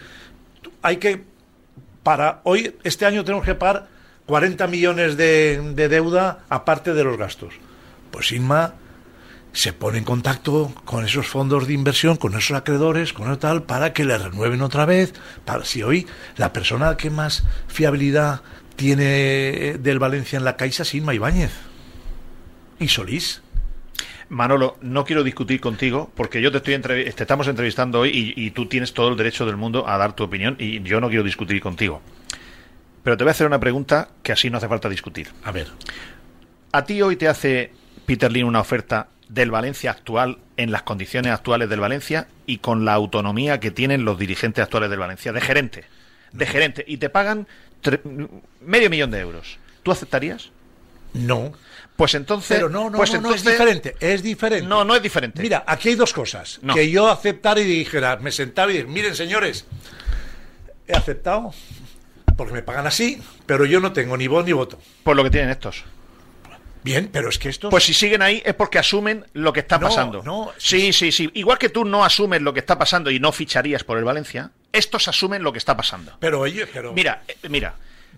hay 0.81 0.97
que, 0.97 1.21
para 2.01 2.41
hoy, 2.41 2.75
este 2.83 3.05
año 3.05 3.23
tenemos 3.23 3.45
que 3.45 3.53
pagar 3.53 3.89
40 4.25 4.65
millones 4.65 5.17
de, 5.17 5.71
de 5.75 5.87
deuda 5.87 6.45
aparte 6.49 6.95
de 6.95 7.03
los 7.03 7.15
gastos. 7.15 7.53
Pues 8.09 8.31
Inma 8.31 8.73
se 9.51 9.73
pone 9.73 9.97
en 9.97 10.03
contacto 10.03 10.73
con 10.85 11.05
esos 11.05 11.27
fondos 11.27 11.67
de 11.67 11.73
inversión, 11.73 12.17
con 12.17 12.35
esos 12.35 12.55
acreedores, 12.55 13.13
con 13.13 13.29
el 13.29 13.37
tal, 13.37 13.63
para 13.63 13.93
que 13.93 14.05
le 14.05 14.17
renueven 14.17 14.61
otra 14.61 14.85
vez. 14.85 15.13
Para 15.45 15.65
si 15.65 15.83
hoy 15.83 16.07
la 16.37 16.53
persona 16.53 16.97
que 16.97 17.09
más 17.09 17.43
fiabilidad 17.67 18.41
tiene 18.75 19.77
del 19.79 19.99
Valencia 19.99 20.37
en 20.37 20.45
la 20.45 20.55
Caixa 20.55 20.83
es 20.83 20.93
Inma 20.93 21.13
Ibáñez. 21.13 21.51
Y 22.79 22.87
Solís. 22.87 23.41
Manolo, 24.29 24.77
no 24.81 25.05
quiero 25.05 25.23
discutir 25.23 25.59
contigo 25.59 26.11
porque 26.15 26.39
yo 26.39 26.51
te 26.51 26.57
estoy 26.57 26.79
te 26.79 27.09
estamos 27.09 27.47
entrevistando 27.47 28.01
hoy 28.01 28.09
y, 28.09 28.45
y, 28.45 28.51
tú 28.51 28.67
tienes 28.67 28.93
todo 28.93 29.09
el 29.09 29.17
derecho 29.17 29.43
del 29.47 29.57
mundo 29.57 29.89
a 29.89 29.97
dar 29.97 30.15
tu 30.15 30.23
opinión 30.23 30.55
y 30.59 30.83
yo 30.83 31.01
no 31.01 31.09
quiero 31.09 31.23
discutir 31.23 31.59
contigo. 31.59 31.99
Pero 33.03 33.17
te 33.17 33.23
voy 33.23 33.29
a 33.29 33.31
hacer 33.31 33.47
una 33.47 33.59
pregunta 33.59 34.09
que 34.21 34.31
así 34.31 34.51
no 34.51 34.57
hace 34.57 34.67
falta 34.67 34.87
discutir. 34.87 35.29
A 35.43 35.51
ver. 35.51 35.67
A 36.71 36.85
ti 36.85 37.01
hoy 37.01 37.15
te 37.15 37.27
hace 37.27 37.71
Peter 38.05 38.31
Lin 38.31 38.45
una 38.45 38.59
oferta 38.59 39.07
del 39.29 39.51
Valencia 39.51 39.91
actual 39.91 40.39
en 40.57 40.71
las 40.71 40.83
condiciones 40.83 41.31
actuales 41.31 41.69
del 41.69 41.79
Valencia 41.79 42.27
y 42.45 42.57
con 42.57 42.83
la 42.83 42.93
autonomía 42.93 43.59
que 43.59 43.71
tienen 43.71 44.03
los 44.03 44.19
dirigentes 44.19 44.63
actuales 44.63 44.89
del 44.89 44.99
Valencia, 44.99 45.31
de 45.31 45.39
gerente, 45.39 45.85
de 46.33 46.45
gerente, 46.45 46.83
y 46.85 46.97
te 46.97 47.09
pagan 47.09 47.47
medio 48.59 48.89
millón 48.89 49.11
de 49.11 49.19
euros. 49.19 49.57
¿Tú 49.83 49.91
aceptarías? 49.91 50.49
No. 51.13 51.53
Pues 51.95 52.13
entonces. 52.15 52.57
Pero 52.57 52.69
no, 52.69 52.89
no, 52.89 52.97
pues 52.97 53.19
no, 53.19 53.33
es 53.33 53.43
diferente. 53.43 53.95
Es 53.99 54.23
diferente. 54.23 54.67
No, 54.67 54.83
no 54.83 54.95
es 54.95 55.01
diferente. 55.01 55.41
Mira, 55.41 55.63
aquí 55.65 55.89
hay 55.89 55.95
dos 55.95 56.13
cosas. 56.13 56.59
Que 56.73 56.89
yo 56.89 57.09
aceptara 57.09 57.59
y 57.59 57.65
dijera, 57.65 58.17
me 58.17 58.31
sentaba 58.31 58.71
y 58.71 58.77
dije, 58.77 58.87
miren, 58.87 59.15
señores, 59.15 59.65
he 60.87 60.93
aceptado 60.95 61.53
porque 62.35 62.53
me 62.53 62.61
pagan 62.61 62.87
así, 62.87 63.21
pero 63.45 63.65
yo 63.65 63.79
no 63.79 63.91
tengo 63.91 64.15
ni 64.17 64.27
voz 64.27 64.45
ni 64.45 64.53
voto. 64.53 64.79
Por 65.03 65.15
lo 65.15 65.23
que 65.23 65.29
tienen 65.29 65.49
estos. 65.49 65.83
Bien, 66.89 67.09
pero 67.11 67.29
es 67.29 67.37
que 67.37 67.49
esto. 67.49 67.69
Pues 67.69 67.83
si 67.83 67.93
siguen 67.93 68.23
ahí 68.23 68.41
es 68.43 68.55
porque 68.55 68.79
asumen 68.79 69.23
lo 69.33 69.53
que 69.53 69.59
está 69.59 69.79
pasando. 69.79 70.23
No, 70.23 70.51
sí, 70.57 70.91
sí, 70.91 71.11
sí. 71.11 71.29
Igual 71.35 71.59
que 71.59 71.69
tú 71.69 71.85
no 71.85 72.03
asumes 72.03 72.41
lo 72.41 72.51
que 72.51 72.59
está 72.59 72.79
pasando 72.79 73.11
y 73.11 73.19
no 73.19 73.31
ficharías 73.31 73.83
por 73.83 73.99
el 73.99 74.03
Valencia, 74.03 74.51
estos 74.71 75.07
asumen 75.07 75.43
lo 75.43 75.51
que 75.51 75.59
está 75.59 75.77
pasando. 75.77 76.17
Pero 76.19 76.39
oye, 76.39 76.65
pero. 76.65 76.91
Mira, 76.93 77.21
eh, 77.27 77.35
mira. 77.47 77.75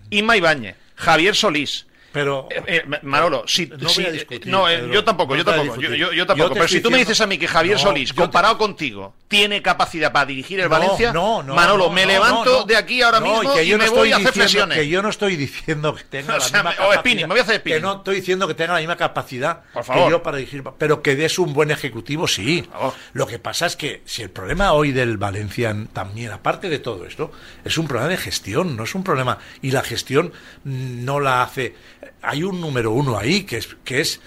Inma 0.09 0.37
Ibáñez, 0.37 0.75
Javier 0.95 1.35
Solís, 1.35 1.85
pero 2.11 2.47
eh, 2.51 2.63
eh, 2.67 2.99
Manolo, 3.03 3.43
si, 3.47 3.67
no, 3.67 3.87
si, 3.87 4.01
voy 4.01 4.09
a 4.09 4.13
discutir, 4.13 4.51
no 4.51 4.69
eh, 4.69 4.89
yo 4.91 5.03
tampoco, 5.03 5.35
yo 5.35 5.45
tampoco, 5.45 5.79
yo, 5.79 5.93
yo, 5.95 6.11
yo, 6.11 6.25
tampoco. 6.25 6.53
Pero 6.53 6.67
si 6.67 6.81
tú 6.81 6.91
me 6.91 6.97
dices 6.97 7.19
a 7.21 7.27
mí 7.27 7.37
que 7.37 7.47
Javier 7.47 7.77
no, 7.77 7.83
Solís, 7.83 8.13
comparado 8.13 8.55
te... 8.55 8.59
contigo, 8.59 9.13
tiene 9.27 9.61
capacidad 9.61 10.11
para 10.11 10.25
dirigir 10.25 10.59
el 10.59 10.67
Valencia, 10.67 11.13
no, 11.13 11.41
no, 11.41 11.55
Manolo, 11.55 11.89
me 11.89 12.05
levanto 12.05 12.63
de 12.65 12.75
aquí 12.75 13.01
ahora 13.01 13.21
mismo 13.21 13.43
y, 13.43 13.55
que 13.55 13.67
yo 13.67 13.75
y 13.75 13.79
me 13.79 13.85
no 13.85 13.91
voy 13.93 14.11
a 14.11 14.17
hacer. 14.17 14.69
Que 14.69 14.87
yo 14.87 15.01
no 15.01 15.09
estoy 15.09 15.35
diciendo 15.35 15.95
que 15.95 16.03
tenga 16.03 16.35
o 16.35 16.37
la 16.37 16.43
misma 16.43 16.63
capacidad. 16.63 16.99
spinning, 16.99 17.27
me 17.27 17.33
voy 17.33 17.39
a 17.39 17.43
hacer 17.43 17.59
spinning. 17.59 17.79
Que 17.79 17.85
no 17.85 17.95
estoy 17.97 18.15
diciendo 18.15 18.47
que 18.47 18.53
tenga 18.53 18.73
la 18.73 18.79
misma 18.79 18.97
capacidad 18.97 19.63
que 19.73 20.09
yo 20.09 20.21
para 20.21 20.37
dirigir, 20.37 20.63
pero 20.77 21.01
que 21.01 21.15
des 21.15 21.39
un 21.39 21.53
buen 21.53 21.71
ejecutivo, 21.71 22.27
sí. 22.27 22.67
Lo 23.13 23.25
que 23.25 23.39
pasa 23.39 23.65
es 23.65 23.75
que 23.75 24.01
si 24.05 24.21
el 24.21 24.29
problema 24.29 24.73
hoy 24.73 24.91
del 24.91 25.17
Valencia 25.17 25.75
también, 25.93 26.31
aparte 26.31 26.69
de 26.69 26.79
todo 26.79 27.05
esto, 27.05 27.31
es 27.63 27.77
un 27.77 27.87
problema 27.87 28.09
de 28.09 28.17
gestión, 28.17 28.75
no 28.75 28.83
es 28.83 28.95
un 28.95 29.03
problema. 29.03 29.37
Y 29.61 29.71
la 29.71 29.81
gestión 29.81 30.33
no 30.63 31.19
la 31.19 31.43
hace. 31.43 31.75
Hay 32.21 32.43
un 32.43 32.61
número 32.61 32.91
uno 32.91 33.17
ahí 33.17 33.43
que 33.43 33.57
es, 33.57 33.75
que 33.83 34.01
es 34.01 34.21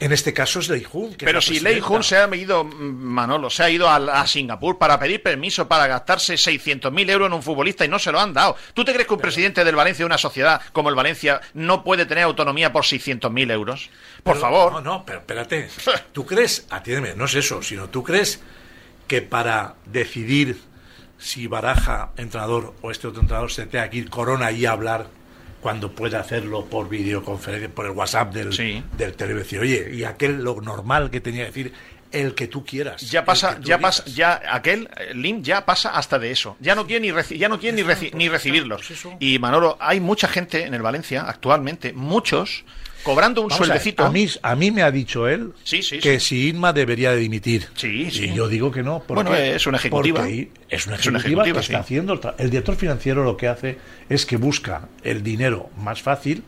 en 0.00 0.12
este 0.12 0.32
caso 0.34 0.58
es 0.58 0.68
Lei 0.68 0.82
Jun. 0.82 1.14
Pero 1.18 1.40
si 1.40 1.60
Lei 1.60 1.80
Jun 1.80 2.02
se 2.02 2.16
ha 2.16 2.36
ido, 2.36 2.64
Manolo, 2.64 3.48
se 3.48 3.62
ha 3.62 3.70
ido 3.70 3.88
a, 3.88 3.96
a 3.96 4.26
Singapur 4.26 4.76
para 4.76 4.98
pedir 4.98 5.22
permiso 5.22 5.68
para 5.68 5.86
gastarse 5.86 6.34
600.000 6.34 7.10
euros 7.10 7.26
en 7.28 7.32
un 7.32 7.42
futbolista 7.42 7.84
y 7.84 7.88
no 7.88 7.98
se 7.98 8.10
lo 8.10 8.20
han 8.20 8.32
dado. 8.32 8.56
¿Tú 8.74 8.84
te 8.84 8.92
crees 8.92 9.06
que 9.06 9.14
un 9.14 9.20
presidente 9.20 9.64
del 9.64 9.76
Valencia 9.76 10.02
de 10.02 10.06
una 10.06 10.18
sociedad 10.18 10.60
como 10.72 10.88
el 10.88 10.94
Valencia 10.94 11.40
no 11.54 11.84
puede 11.84 12.06
tener 12.06 12.24
autonomía 12.24 12.72
por 12.72 12.82
600.000 12.82 13.50
euros? 13.52 13.88
Por 14.22 14.34
pero, 14.34 14.40
favor. 14.40 14.72
No, 14.72 14.80
no, 14.80 15.04
pero 15.06 15.20
espérate. 15.20 15.68
¿Tú 16.12 16.26
crees? 16.26 16.66
Atiéndeme, 16.70 17.14
no 17.14 17.26
es 17.26 17.34
eso, 17.34 17.62
sino 17.62 17.88
tú 17.88 18.02
crees 18.02 18.40
que 19.06 19.22
para 19.22 19.76
decidir 19.86 20.60
si 21.18 21.46
Baraja, 21.46 22.10
entrenador, 22.16 22.74
o 22.82 22.90
este 22.90 23.06
otro 23.06 23.22
entrenador 23.22 23.52
se 23.52 23.66
tenga 23.66 23.88
que 23.88 23.98
ir 23.98 24.10
Corona 24.10 24.50
y 24.50 24.66
hablar 24.66 25.06
cuando 25.64 25.90
pueda 25.92 26.20
hacerlo 26.20 26.66
por 26.66 26.90
videoconferencia, 26.90 27.70
por 27.70 27.86
el 27.86 27.92
WhatsApp 27.92 28.34
del, 28.34 28.52
sí. 28.52 28.82
del 28.98 29.14
televisión. 29.14 29.62
Oye, 29.62 29.92
y 29.94 30.04
aquel 30.04 30.44
lo 30.44 30.60
normal 30.60 31.10
que 31.10 31.22
tenía 31.22 31.44
que 31.44 31.46
decir, 31.46 31.72
el 32.12 32.34
que 32.34 32.48
tú 32.48 32.66
quieras. 32.66 33.00
Ya 33.10 33.24
pasa, 33.24 33.58
ya 33.62 33.78
pasa, 33.78 34.04
ya 34.04 34.42
aquel 34.52 34.90
eh, 34.98 35.14
Lim 35.14 35.42
ya 35.42 35.64
pasa 35.64 35.88
hasta 35.96 36.18
de 36.18 36.30
eso. 36.32 36.58
Ya 36.60 36.74
no 36.74 36.86
quiere 36.86 37.00
ni 37.00 37.08
reci- 37.12 37.38
ya 37.38 37.48
no 37.48 37.58
quiere 37.58 37.74
ni, 37.76 37.82
reci- 37.82 38.12
ni 38.12 38.28
recibirlos. 38.28 38.82
Y 39.20 39.38
Manolo, 39.38 39.78
hay 39.80 40.00
mucha 40.00 40.28
gente 40.28 40.66
en 40.66 40.74
el 40.74 40.82
Valencia 40.82 41.22
actualmente, 41.26 41.94
muchos 41.94 42.64
cobrando 43.04 43.42
un 43.42 43.48
Vamos 43.48 43.66
sueldecito. 43.66 44.04
A, 44.04 44.10
mí, 44.10 44.26
a 44.42 44.56
mí 44.56 44.70
me 44.72 44.82
ha 44.82 44.90
dicho 44.90 45.28
él 45.28 45.52
Sí, 45.62 45.82
sí, 45.82 46.00
que 46.00 46.18
si 46.18 46.48
Inma 46.48 46.72
debería 46.72 47.12
de 47.12 47.18
dimitir. 47.18 47.68
Sí, 47.76 48.10
sí. 48.10 48.24
Y 48.24 48.34
yo 48.34 48.48
digo 48.48 48.72
que 48.72 48.82
no. 48.82 49.00
¿por 49.00 49.16
Bueno, 49.16 49.34
es 49.34 49.66
una 49.66 49.76
ejecutiva. 49.76 50.20
Porque 50.22 50.50
es 50.68 50.86
una 50.86 50.96
Es 50.96 51.06
una 51.06 51.18
ejecutiva, 51.18 51.44
que 51.44 51.60
está 51.60 51.78
haciendo 51.78 52.20
el 52.38 52.50
director 52.50 52.74
financiero 52.74 53.22
lo 53.22 53.36
que 53.36 53.46
hace 53.46 53.78
es 54.08 54.26
que 54.26 54.36
busca 54.36 54.88
el 55.04 55.22
dinero 55.22 55.70
más 55.76 56.02
fácil 56.02 56.42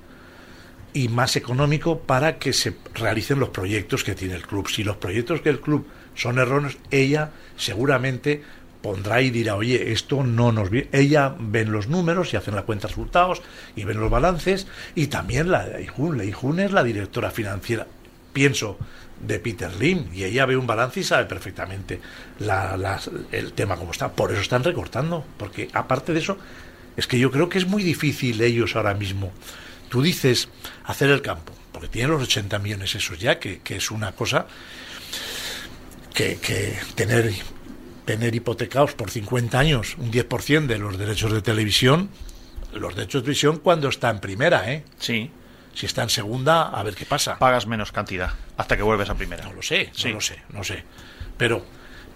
y 0.92 1.08
más 1.08 1.36
económico 1.36 2.00
para 2.00 2.38
que 2.38 2.52
se 2.52 2.74
realicen 2.94 3.38
los 3.38 3.50
proyectos 3.50 4.02
que 4.02 4.14
tiene 4.14 4.34
el 4.34 4.46
club. 4.46 4.68
Si 4.68 4.82
los 4.82 4.96
proyectos 4.96 5.42
que 5.42 5.50
el 5.50 5.60
club 5.60 5.86
son 6.14 6.38
erróneos, 6.38 6.78
ella 6.90 7.30
seguramente 7.56 8.42
pondrá 8.86 9.20
y 9.20 9.30
dirá, 9.30 9.56
oye, 9.56 9.92
esto 9.92 10.22
no 10.22 10.52
nos 10.52 10.70
viene. 10.70 10.88
Ella 10.92 11.34
ven 11.38 11.72
los 11.72 11.88
números 11.88 12.32
y 12.32 12.36
hacen 12.36 12.54
la 12.54 12.62
cuenta 12.62 12.86
de 12.86 12.92
resultados 12.92 13.42
y 13.74 13.84
ven 13.84 13.98
los 13.98 14.10
balances 14.10 14.66
y 14.94 15.08
también 15.08 15.50
la 15.50 15.66
Leijun. 15.66 16.16
Leijun 16.18 16.60
es 16.60 16.70
la 16.72 16.84
directora 16.84 17.30
financiera, 17.30 17.86
pienso, 18.32 18.78
de 19.20 19.38
Peter 19.40 19.74
Lim 19.74 20.06
y 20.14 20.24
ella 20.24 20.46
ve 20.46 20.56
un 20.56 20.66
balance 20.66 21.00
y 21.00 21.04
sabe 21.04 21.24
perfectamente 21.24 22.00
la- 22.38 23.00
el 23.32 23.52
tema 23.54 23.76
como 23.76 23.90
está. 23.92 24.12
Por 24.12 24.30
eso 24.30 24.40
están 24.40 24.62
recortando, 24.62 25.24
porque 25.38 25.68
aparte 25.72 26.12
de 26.12 26.20
eso, 26.20 26.36
es 26.96 27.06
que 27.06 27.18
yo 27.18 27.30
creo 27.30 27.48
que 27.48 27.58
es 27.58 27.66
muy 27.66 27.82
difícil 27.82 28.40
ellos 28.40 28.76
ahora 28.76 28.94
mismo. 28.94 29.32
Tú 29.88 30.02
dices 30.02 30.48
hacer 30.84 31.10
el 31.10 31.22
campo, 31.22 31.52
porque 31.72 31.88
tienen 31.88 32.10
los 32.12 32.22
80 32.22 32.58
millones 32.58 32.94
esos 32.94 33.18
ya, 33.18 33.38
que, 33.38 33.60
que 33.60 33.76
es 33.76 33.90
una 33.90 34.12
cosa 34.12 34.46
que 36.14 36.38
tener, 36.94 37.32
tener 38.06 38.34
hipotecados 38.34 38.94
por 38.94 39.10
50 39.10 39.58
años 39.58 39.96
un 39.98 40.10
10% 40.10 40.66
de 40.66 40.78
los 40.78 40.96
derechos 40.96 41.32
de 41.32 41.42
televisión, 41.42 42.08
los 42.72 42.94
derechos 42.94 43.20
de 43.20 43.24
televisión 43.26 43.58
cuando 43.58 43.88
está 43.88 44.08
en 44.10 44.20
primera, 44.20 44.72
¿eh? 44.72 44.84
Sí, 44.98 45.30
Si 45.74 45.84
está 45.84 46.02
en 46.04 46.08
segunda, 46.08 46.70
a 46.70 46.82
ver 46.82 46.94
qué 46.94 47.04
pasa. 47.04 47.38
pagas 47.38 47.66
menos 47.66 47.92
cantidad 47.92 48.30
hasta 48.56 48.76
que 48.78 48.82
vuelves 48.82 49.10
a 49.10 49.14
primera. 49.14 49.44
No 49.44 49.52
lo 49.52 49.60
sé, 49.62 49.90
Sí. 49.92 50.08
no 50.08 50.14
lo 50.14 50.20
sé, 50.22 50.36
no 50.50 50.64
sé. 50.64 50.84
Pero, 51.36 51.62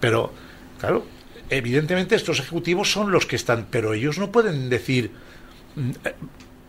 pero, 0.01 0.33
claro, 0.79 1.05
evidentemente 1.51 2.15
estos 2.15 2.39
ejecutivos 2.41 2.91
son 2.91 3.11
los 3.13 3.27
que 3.27 3.37
están, 3.37 3.67
pero 3.71 3.93
ellos 3.93 4.17
no 4.17 4.33
pueden 4.33 4.71
decir, 4.71 5.11
mm, 5.77 5.91
eh, 6.05 6.15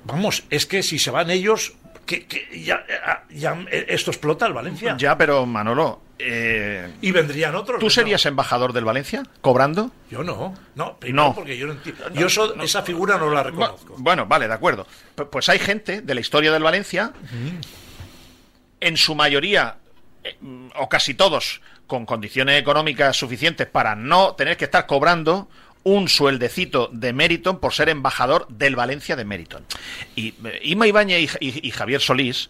vamos, 0.03 0.43
es 0.49 0.65
que 0.65 0.83
si 0.83 0.99
se 0.99 1.11
van 1.11 1.31
ellos, 1.31 1.75
que, 2.05 2.25
que 2.25 2.61
ya, 2.63 2.83
ya, 3.29 3.65
eh, 3.71 3.85
esto 3.89 4.11
explota 4.11 4.45
el 4.45 4.53
Valencia. 4.53 4.95
Ya, 4.97 5.17
pero 5.17 5.45
Manolo, 5.45 6.01
eh, 6.19 6.91
Y 7.01 7.11
vendrían 7.11 7.55
otros. 7.55 7.79
¿tú 7.79 7.85
¿no? 7.87 7.89
serías 7.89 8.25
embajador 8.25 8.73
del 8.73 8.85
Valencia 8.85 9.23
cobrando? 9.41 9.91
Yo 10.09 10.23
no, 10.23 10.53
no, 10.75 10.97
primero 10.97 11.29
No. 11.29 11.33
porque 11.35 11.57
yo 11.57 11.67
no 11.67 11.73
entiendo. 11.73 12.09
Yo 12.13 12.27
esa 12.61 12.81
figura 12.83 13.17
no 13.17 13.29
la 13.29 13.43
reconozco. 13.43 13.95
Bueno, 13.97 14.25
vale, 14.25 14.47
de 14.47 14.53
acuerdo. 14.53 14.85
Pu- 15.15 15.29
Pues 15.29 15.49
hay 15.49 15.59
gente 15.59 16.01
de 16.01 16.13
la 16.15 16.21
historia 16.21 16.51
del 16.51 16.63
Valencia, 16.63 17.13
en 18.79 18.97
su 18.97 19.15
mayoría, 19.15 19.77
eh, 20.23 20.37
o 20.77 20.89
casi 20.89 21.13
todos, 21.13 21.61
con 21.87 22.05
condiciones 22.05 22.59
económicas 22.59 23.15
suficientes 23.17 23.67
para 23.67 23.95
no 23.95 24.33
tener 24.35 24.57
que 24.57 24.65
estar 24.65 24.85
cobrando 24.87 25.49
un 25.83 26.07
sueldecito 26.09 26.89
de 26.91 27.13
Meriton 27.13 27.59
por 27.59 27.73
ser 27.73 27.89
embajador 27.89 28.47
del 28.49 28.75
Valencia 28.75 29.15
de 29.15 29.25
Meriton. 29.25 29.65
Y 30.15 30.29
eh, 30.45 30.59
Ima 30.63 30.87
Ibáñez 30.87 31.37
y, 31.39 31.47
y- 31.47 31.67
y 31.67 31.71
Javier 31.71 32.01
Solís, 32.01 32.49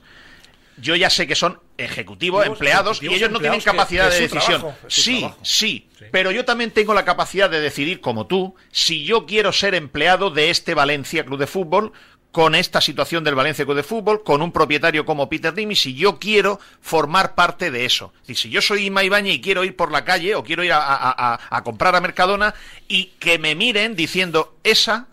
yo 0.77 0.95
ya 0.95 1.09
sé 1.09 1.27
que 1.27 1.35
son 1.35 1.59
ejecutivos, 1.77 2.45
empleados, 2.45 2.97
ejecutivos 2.97 3.13
y 3.13 3.17
ellos 3.17 3.31
no 3.31 3.39
tienen 3.39 3.59
que- 3.59 3.65
capacidad 3.65 4.09
que 4.09 4.15
de 4.15 4.21
decisión. 4.21 4.59
trabajo, 4.61 4.77
sí, 4.87 5.25
sí, 5.43 5.87
Sí. 5.97 6.05
pero 6.11 6.31
yo 6.31 6.43
también 6.45 6.71
tengo 6.71 6.93
la 6.93 7.05
capacidad 7.05 7.49
de 7.49 7.61
decidir, 7.61 8.01
como 8.01 8.25
tú, 8.27 8.55
si 8.71 9.03
yo 9.05 9.25
quiero 9.25 9.51
ser 9.53 9.75
empleado 9.75 10.29
de 10.31 10.49
este 10.49 10.73
Valencia 10.73 11.25
Club 11.25 11.39
de 11.39 11.47
Fútbol, 11.47 11.93
con 12.31 12.55
esta 12.55 12.79
situación 12.79 13.23
del 13.23 13.35
Valencia 13.35 13.65
Club 13.65 13.75
de 13.77 13.83
Fútbol, 13.83 14.23
con 14.23 14.41
un 14.41 14.51
propietario 14.53 15.05
como 15.05 15.27
Peter 15.27 15.53
Lim, 15.53 15.71
y 15.71 15.75
si 15.75 15.95
yo 15.95 16.17
quiero 16.17 16.59
formar 16.79 17.35
parte 17.35 17.71
de 17.71 17.83
eso. 17.85 18.13
Es 18.27 18.39
si 18.39 18.49
yo 18.49 18.61
soy 18.61 18.85
Ima 18.85 19.03
Ibañez 19.03 19.35
y 19.35 19.41
quiero 19.41 19.63
ir 19.65 19.75
por 19.75 19.91
la 19.91 20.05
calle 20.05 20.35
o 20.35 20.43
quiero 20.43 20.63
ir 20.63 20.71
a, 20.71 20.77
a- 20.79 21.33
a- 21.33 21.39
a 21.49 21.63
comprar 21.63 21.93
a 21.95 22.01
Mercadona 22.01 22.53
y 22.87 23.07
que 23.19 23.37
me 23.37 23.53
miren 23.55 23.95
diciendo, 23.95 24.55
esa 24.63 25.07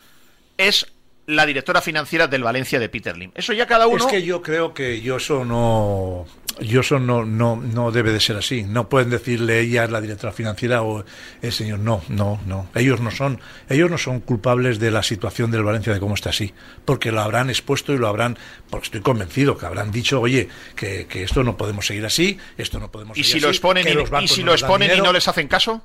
es 0.59 0.87
la 1.29 1.45
directora 1.45 1.83
financiera 1.83 2.27
del 2.27 2.43
Valencia 2.43 2.81
de 2.81 2.89
Peter 2.89 3.15
Lim. 3.15 3.31
Eso 3.35 3.53
ya 3.53 3.67
cada 3.67 3.87
uno... 3.87 3.99
Es 3.99 4.11
que 4.11 4.23
yo 4.23 4.41
creo 4.41 4.73
que 4.73 5.03
yo 5.03 5.19
eso 5.19 5.45
no, 5.45 6.27
yo 6.59 6.81
eso 6.81 6.99
no, 6.99 7.27
no, 7.27 7.57
no 7.57 7.91
debe 7.91 8.13
de 8.13 8.21
ser 8.21 8.39
así. 8.39 8.63
No 8.63 8.89
pueden 8.89 9.11
decirle 9.11 9.61
ella 9.61 9.85
es 9.85 9.91
la 9.91 10.01
directora 10.01 10.33
financiera 10.33 10.83
o 10.83 11.05
el 11.43 11.53
señor. 11.53 11.81
No, 11.81 12.01
no, 12.09 12.41
no. 12.47 12.71
Ellos 12.75 13.03
no 13.03 13.11
son, 13.11 13.41
ellos 13.69 13.91
no 13.91 13.99
son 13.99 14.21
culpables 14.21 14.79
de 14.79 14.91
la 14.91 15.03
situación 15.03 15.51
del 15.51 15.65
Valencia 15.65 15.93
de 15.93 16.01
cómo 16.01 16.15
está 16.15 16.31
así, 16.31 16.55
porque 16.87 17.13
lo 17.13 17.21
habrán 17.21 17.51
expuesto 17.51 17.93
y 17.93 17.99
lo 17.99 18.09
habrán, 18.09 18.39
porque 18.71 18.87
estoy 18.87 19.03
convencido 19.03 19.59
que 19.59 19.67
habrán 19.67 19.93
dicho, 19.93 20.23
oye, 20.23 20.49
que, 20.77 21.07
que 21.07 21.25
esto 21.25 21.45
no 21.45 21.59
podemos 21.59 21.87
seguir 21.87 22.07
así, 22.07 22.39
esto 22.57 22.81
no 22.81 22.91
podemos 22.91 23.19
y 23.19 23.23
seguir 23.23 23.35
si 23.35 23.41
lo 23.41 23.49
así, 23.49 23.57
exponen, 23.57 23.85
que 23.85 24.23
y, 24.23 24.29
si 24.29 24.41
no 24.41 24.47
lo 24.47 24.53
exponen 24.55 24.97
y 24.97 25.01
no 25.03 25.13
les 25.13 25.29
hacen 25.29 25.47
caso, 25.47 25.85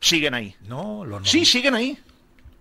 siguen 0.00 0.34
ahí. 0.34 0.54
No, 0.68 1.02
lo 1.06 1.20
no. 1.20 1.24
Sí, 1.24 1.46
siguen 1.46 1.74
ahí. 1.74 1.98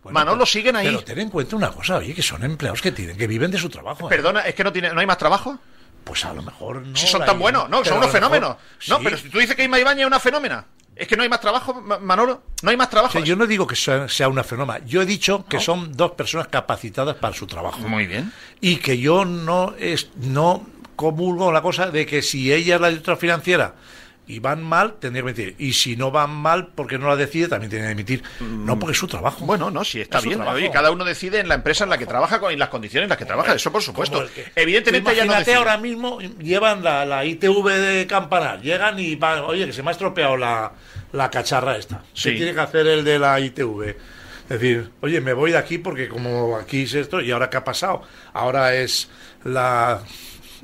Bueno, 0.03 0.19
Manolo, 0.19 0.45
siguen 0.45 0.75
ahí. 0.75 0.87
Pero 0.87 1.03
ten 1.03 1.19
en 1.19 1.29
cuenta 1.29 1.55
una 1.55 1.69
cosa, 1.69 1.97
oye, 1.97 2.13
que 2.15 2.21
son 2.23 2.43
empleados 2.43 2.81
que 2.81 2.91
tienen, 2.91 3.15
que 3.17 3.27
viven 3.27 3.51
de 3.51 3.57
su 3.59 3.69
trabajo. 3.69 4.07
¿eh? 4.07 4.09
Perdona, 4.09 4.41
es 4.41 4.55
que 4.55 4.63
no 4.63 4.71
tiene, 4.73 4.91
no 4.93 4.99
hay 4.99 5.05
más 5.05 5.17
trabajo. 5.17 5.59
Pues 6.03 6.25
a 6.25 6.33
lo 6.33 6.41
mejor 6.41 6.81
no. 6.81 6.95
si 6.95 7.05
son 7.05 7.23
tan 7.23 7.37
buenos, 7.37 7.69
no, 7.69 7.85
son 7.85 7.97
unos 7.99 8.09
fenómenos. 8.11 8.55
No, 8.87 8.99
pero 8.99 9.15
si 9.17 9.29
tú 9.29 9.37
dices 9.37 9.55
que 9.55 9.63
Ima 9.63 9.79
Ibañez 9.79 10.01
es 10.01 10.07
una 10.07 10.19
fenómena. 10.19 10.65
Es 10.95 11.07
que 11.07 11.15
no 11.15 11.23
hay 11.23 11.29
más 11.29 11.39
trabajo, 11.39 11.73
Ma- 11.81 11.99
Manolo. 11.99 12.41
No 12.63 12.69
hay 12.71 12.77
más 12.77 12.87
O 12.87 12.89
trabajo. 12.89 13.13
sea, 13.13 13.21
yo 13.21 13.35
no 13.35 13.45
digo 13.47 13.65
que 13.67 13.75
sea, 13.75 14.09
sea 14.09 14.27
una 14.27 14.43
fenómena. 14.43 14.83
Yo 14.85 15.01
he 15.01 15.05
dicho 15.05 15.45
que 15.47 15.59
son 15.59 15.95
dos 15.95 16.11
personas 16.11 16.47
capacitadas 16.47 17.15
para 17.15 17.33
su 17.35 17.45
trabajo. 17.47 17.79
Muy 17.87 18.07
bien. 18.07 18.31
Y 18.59 18.77
que 18.77 18.97
yo 18.97 19.23
no 19.25 19.75
es 19.79 20.09
no 20.15 20.65
comulgo 20.95 21.51
la 21.51 21.61
cosa 21.61 21.89
de 21.91 22.05
que 22.05 22.21
si 22.21 22.51
ella 22.51 22.75
es 22.75 22.81
la 22.81 22.89
directora 22.89 23.17
financiera 23.17 23.75
y 24.33 24.39
van 24.39 24.63
mal, 24.63 24.93
tendría 24.99 25.23
que 25.23 25.29
emitir. 25.29 25.55
Y 25.57 25.73
si 25.73 25.95
no 25.95 26.11
van 26.11 26.29
mal 26.31 26.67
porque 26.73 26.97
no 26.97 27.07
la 27.07 27.15
decide, 27.15 27.47
también 27.47 27.69
tiene 27.69 27.85
que 27.85 27.91
emitir. 27.91 28.23
No, 28.39 28.79
porque 28.79 28.93
es 28.93 28.97
su 28.97 29.07
trabajo. 29.07 29.45
Bueno, 29.45 29.69
no, 29.71 29.83
sí, 29.83 30.01
está 30.01 30.19
Es 30.19 30.23
bien. 30.25 30.41
Oye, 30.41 30.71
cada 30.71 30.91
uno 30.91 31.03
decide 31.05 31.39
en 31.39 31.47
la 31.49 31.55
empresa 31.55 31.83
en 31.83 31.89
la 31.89 31.97
que 31.97 32.05
trabaja 32.05 32.39
con, 32.39 32.53
y 32.53 32.55
las 32.55 32.69
condiciones 32.69 33.05
en 33.05 33.09
las 33.09 33.17
que 33.17 33.25
trabaja. 33.25 33.53
Eso, 33.53 33.71
por 33.71 33.81
supuesto. 33.81 34.25
Que- 34.33 34.51
Evidentemente, 34.55 35.11
ella 35.11 35.25
no 35.25 35.33
decide. 35.35 35.55
ahora 35.55 35.77
mismo 35.77 36.19
llevan 36.39 36.83
la, 36.83 37.05
la 37.05 37.25
ITV 37.25 37.67
de 37.69 38.07
Campanar, 38.07 38.61
llegan 38.61 38.97
y 38.99 39.15
van, 39.15 39.39
oye, 39.39 39.65
que 39.65 39.73
se 39.73 39.83
me 39.83 39.89
ha 39.89 39.91
estropeado 39.91 40.37
la, 40.37 40.71
la 41.11 41.29
cacharra 41.29 41.75
esta. 41.77 42.03
Sí. 42.13 42.31
¿Qué 42.31 42.35
tiene 42.37 42.53
que 42.53 42.59
hacer 42.61 42.87
el 42.87 43.03
de 43.03 43.19
la 43.19 43.39
ITV? 43.39 43.83
Es 44.49 44.59
decir, 44.59 44.91
oye, 45.01 45.21
me 45.21 45.33
voy 45.33 45.51
de 45.51 45.57
aquí 45.57 45.77
porque 45.77 46.09
como 46.09 46.57
aquí 46.57 46.83
es 46.83 46.93
esto, 46.93 47.21
y 47.21 47.31
ahora 47.31 47.49
qué 47.49 47.57
ha 47.57 47.63
pasado? 47.63 48.01
Ahora 48.33 48.73
es 48.75 49.09
la 49.45 50.01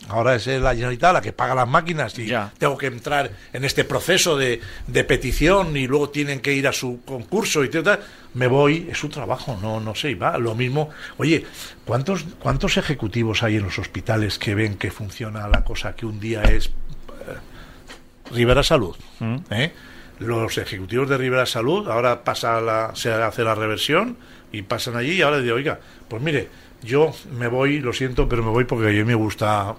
ahora 0.10 0.36
es 0.36 0.48
la 0.48 0.74
Generalitat 0.74 1.14
la 1.14 1.22
que 1.22 1.34
paga 1.34 1.54
las 1.56 1.68
máquinas 1.68 2.18
y 2.20 2.28
Ya. 2.28 2.52
tengo 2.58 2.78
que 2.78 2.88
entrar 2.88 3.30
en 3.54 3.64
este 3.66 3.84
proceso 3.84 4.38
de, 4.38 4.62
de 4.88 5.04
petición 5.04 5.76
y 5.78 5.88
luego 5.88 6.10
tienen 6.10 6.40
que 6.40 6.54
ir 6.54 6.68
a 6.68 6.74
su 6.74 7.02
concurso 7.06 7.64
y 7.64 7.70
tal, 7.70 8.00
me 8.34 8.48
voy, 8.48 8.88
es 8.92 8.98
su 8.98 9.10
trabajo, 9.10 9.58
no 9.62 9.80
no 9.80 9.96
sé, 9.96 10.12
y 10.12 10.16
va, 10.16 10.38
lo 10.38 10.54
mismo. 10.56 10.90
Oye, 11.18 11.46
¿cuántos 11.86 12.26
cuántos 12.40 12.78
ejecutivos 12.78 13.44
hay 13.44 13.56
en 13.58 13.64
los 13.64 13.80
hospitales 13.80 14.38
que 14.40 14.56
ven 14.56 14.78
que 14.78 14.92
funciona 14.92 15.48
la 15.48 15.64
cosa 15.64 15.96
que 15.96 16.06
un 16.06 16.20
día 16.20 16.44
es 16.44 16.68
eh, 16.68 18.32
Rivera 18.34 18.64
Salud? 18.64 18.96
¿eh? 19.50 19.72
Los 20.20 20.58
ejecutivos 20.58 21.08
de 21.10 21.18
Rivera 21.18 21.46
Salud 21.46 21.88
ahora 21.90 22.24
pasa 22.24 22.60
la, 22.62 22.92
se 22.96 23.12
hace 23.12 23.44
la 23.44 23.56
reversión 23.56 24.18
y 24.52 24.64
pasan 24.64 24.96
allí 24.96 25.12
y 25.14 25.22
ahora 25.22 25.40
digo, 25.40 25.56
oiga, 25.56 25.80
pues 26.08 26.22
mire, 26.22 26.48
yo 26.82 27.14
me 27.38 27.48
voy, 27.48 27.80
lo 27.80 27.94
siento, 27.94 28.28
pero 28.30 28.44
me 28.44 28.50
voy 28.50 28.64
porque 28.64 28.88
a 28.88 28.92
mí 28.92 29.04
me 29.04 29.16
gusta 29.16 29.76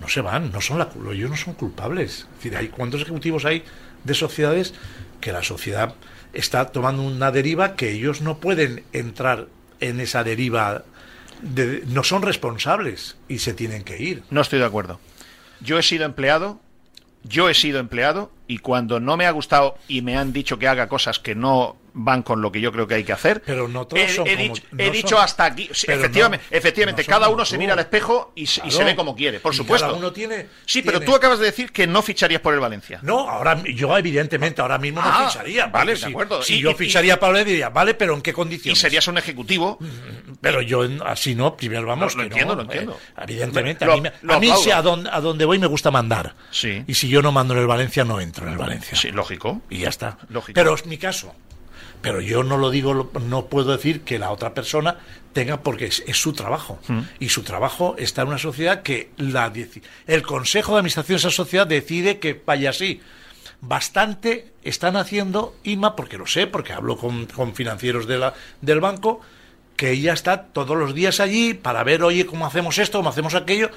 no 0.00 0.08
se 0.08 0.20
van, 0.20 0.50
no 0.52 0.60
son 0.60 0.78
la, 0.78 0.88
ellos 1.12 1.30
no 1.30 1.36
son 1.36 1.54
culpables. 1.54 2.26
Es 2.30 2.36
decir, 2.36 2.56
hay 2.56 2.68
cuántos 2.68 3.02
ejecutivos 3.02 3.44
hay 3.44 3.64
de 4.04 4.14
sociedades 4.14 4.74
que 5.20 5.32
la 5.32 5.42
sociedad 5.42 5.94
está 6.32 6.66
tomando 6.66 7.02
una 7.02 7.30
deriva 7.30 7.74
que 7.76 7.90
ellos 7.92 8.20
no 8.20 8.38
pueden 8.38 8.84
entrar 8.92 9.46
en 9.80 10.00
esa 10.00 10.24
deriva, 10.24 10.84
de- 11.42 11.82
no 11.86 12.02
son 12.04 12.22
responsables 12.22 13.16
y 13.28 13.38
se 13.38 13.54
tienen 13.54 13.84
que 13.84 14.02
ir. 14.02 14.22
No 14.30 14.40
estoy 14.40 14.58
de 14.58 14.64
acuerdo. 14.66 15.00
Yo 15.60 15.78
he 15.78 15.82
sido 15.82 16.04
empleado, 16.04 16.60
yo 17.22 17.48
he 17.48 17.54
sido 17.54 17.78
empleado 17.78 18.30
y 18.46 18.58
cuando 18.58 19.00
no 19.00 19.16
me 19.16 19.26
ha 19.26 19.30
gustado 19.30 19.78
y 19.88 20.02
me 20.02 20.16
han 20.18 20.32
dicho 20.32 20.58
que 20.58 20.68
haga 20.68 20.88
cosas 20.88 21.18
que 21.18 21.34
no 21.34 21.76
van 21.96 22.22
con 22.22 22.42
lo 22.42 22.50
que 22.50 22.60
yo 22.60 22.72
creo 22.72 22.86
que 22.88 22.94
hay 22.96 23.04
que 23.04 23.12
hacer, 23.12 23.40
Pero 23.46 23.68
no 23.68 23.86
todos 23.86 24.02
he, 24.02 24.08
son 24.08 24.26
he 24.26 24.36
como- 24.36 24.54
dicho, 24.54 24.66
no 24.72 24.82
he 24.82 24.86
son- 24.86 24.92
dicho 24.92 25.18
hasta 25.18 25.44
aquí. 25.44 25.70
Sí, 25.72 25.86
efectivamente, 25.88 26.44
no- 26.50 26.56
efectivamente 26.58 27.02
no 27.02 27.04
son 27.06 27.12
cada 27.14 27.28
uno 27.28 27.44
se 27.44 27.56
mira 27.56 27.72
al 27.72 27.78
espejo 27.78 28.32
y, 28.34 28.46
se- 28.46 28.62
y 28.66 28.84
ve 28.84 28.94
como 28.96 29.14
quiere, 29.16 29.40
por 29.40 29.54
Y 29.54 29.56
supuesto. 29.56 29.86
cada 29.86 29.98
uno 29.98 30.12
tiene- 30.12 30.48
sí, 30.66 30.82
pero 30.82 31.00
tú 31.00 31.14
acabas 31.14 31.38
de 31.38 31.46
decir 31.46 31.72
que 31.72 31.86
no 31.86 32.02
ficharías 32.02 32.40
por 32.40 32.52
el 32.52 32.60
Valencia. 32.60 32.98
No, 33.02 33.30
ahora 33.30 33.62
yo 33.64 33.96
evidentemente 33.96 34.60
ahora 34.60 34.76
mismo 34.78 35.00
no 35.00 35.08
Ah, 35.08 35.28
ficharía. 35.30 35.66
vale, 35.66 35.94
de 35.94 36.06
acuerdo. 36.06 36.42
Si 36.42 36.56
Y- 36.56 36.60
yo 36.60 36.72
y- 36.72 36.74
ficharía 36.74 37.08
y- 37.08 37.16
a 37.16 37.20
Pablo 37.20 37.38
le 37.38 37.44
diría, 37.44 37.68
vale, 37.70 37.94
pero 37.94 38.14
¿en 38.14 38.20
qué 38.22 38.30
Y 38.30 38.34
condiciones? 38.34 38.78
serías 38.78 39.06
un 39.08 39.16
ejecutivo. 39.18 39.78
Pero 40.40 40.60
yo 40.62 40.84
en- 40.84 41.00
así 41.06 41.34
no, 41.34 41.56
primero 41.56 41.86
vamos. 41.86 42.14
Lo- 42.16 42.24
lo 42.24 42.28
que 42.28 42.34
entiendo, 42.34 42.54
no, 42.56 42.62
lo 42.64 42.70
entiendo. 42.70 42.92
eh, 42.92 43.20
evidentemente, 43.22 43.86
Lo- 43.86 43.92
a 43.94 43.96
mí, 43.96 44.08
a 44.28 44.38
mí 44.38 44.70
a 44.70 44.82
donde, 44.82 45.08
a 45.10 45.20
donde 45.20 45.44
voy 45.44 45.58
me 45.58 45.66
gusta 45.66 45.90
mandar. 45.90 46.34
Sí. 46.50 46.82
Y 46.86 46.94
si 46.94 47.08
yo 47.08 47.22
no 47.22 47.32
mando 47.32 47.54
en 47.54 47.60
el 47.60 47.66
Valencia, 47.66 48.04
no 48.04 48.20
entro. 48.20 48.24
dentro 48.24 48.46
del 48.46 48.56
Valencia. 48.58 48.96
Sí, 48.98 49.10
lógico. 49.12 49.60
Y 49.70 49.78
ya 49.78 49.90
está. 49.90 50.18
Lógico. 50.30 50.54
Pero 50.54 50.74
es 50.74 50.86
mi 50.86 50.98
caso. 50.98 51.34
Pero 52.04 52.20
yo 52.20 52.44
no 52.44 52.56
lo 52.58 52.70
digo, 52.70 53.10
no 53.26 53.46
puedo 53.46 53.72
decir 53.72 54.02
que 54.02 54.18
la 54.20 54.30
otra 54.30 54.54
persona 54.54 54.98
tenga, 55.32 55.62
porque 55.62 55.86
es, 55.86 56.04
es 56.06 56.16
su 56.20 56.32
trabajo. 56.34 56.78
Mm. 56.86 57.00
Y 57.18 57.30
su 57.30 57.42
trabajo 57.42 57.96
está 57.98 58.22
en 58.22 58.28
una 58.28 58.38
sociedad 58.38 58.82
que 58.82 59.10
la, 59.16 59.50
el 60.06 60.22
Consejo 60.22 60.72
de 60.72 60.78
Administración 60.78 61.16
de 61.16 61.20
esa 61.20 61.30
sociedad 61.30 61.66
decide 61.66 62.18
que 62.20 62.40
vaya 62.46 62.70
así. 62.70 63.00
Bastante 63.60 64.52
están 64.62 64.96
haciendo, 64.96 65.56
Inma, 65.64 65.96
porque 65.96 66.18
lo 66.18 66.26
sé, 66.26 66.46
porque 66.46 66.72
hablo 66.74 66.96
con, 66.98 67.26
con 67.26 67.54
financieros 67.54 68.06
de 68.06 68.18
la, 68.18 68.34
del 68.60 68.80
banco, 68.80 69.20
que 69.76 69.90
ella 69.92 70.12
está 70.12 70.44
todos 70.44 70.76
los 70.76 70.94
días 70.94 71.18
allí 71.20 71.54
para 71.54 71.82
ver, 71.82 72.02
oye, 72.02 72.26
cómo 72.26 72.46
hacemos 72.46 72.76
esto, 72.78 72.98
cómo 72.98 73.08
hacemos 73.08 73.34
aquello. 73.34 73.70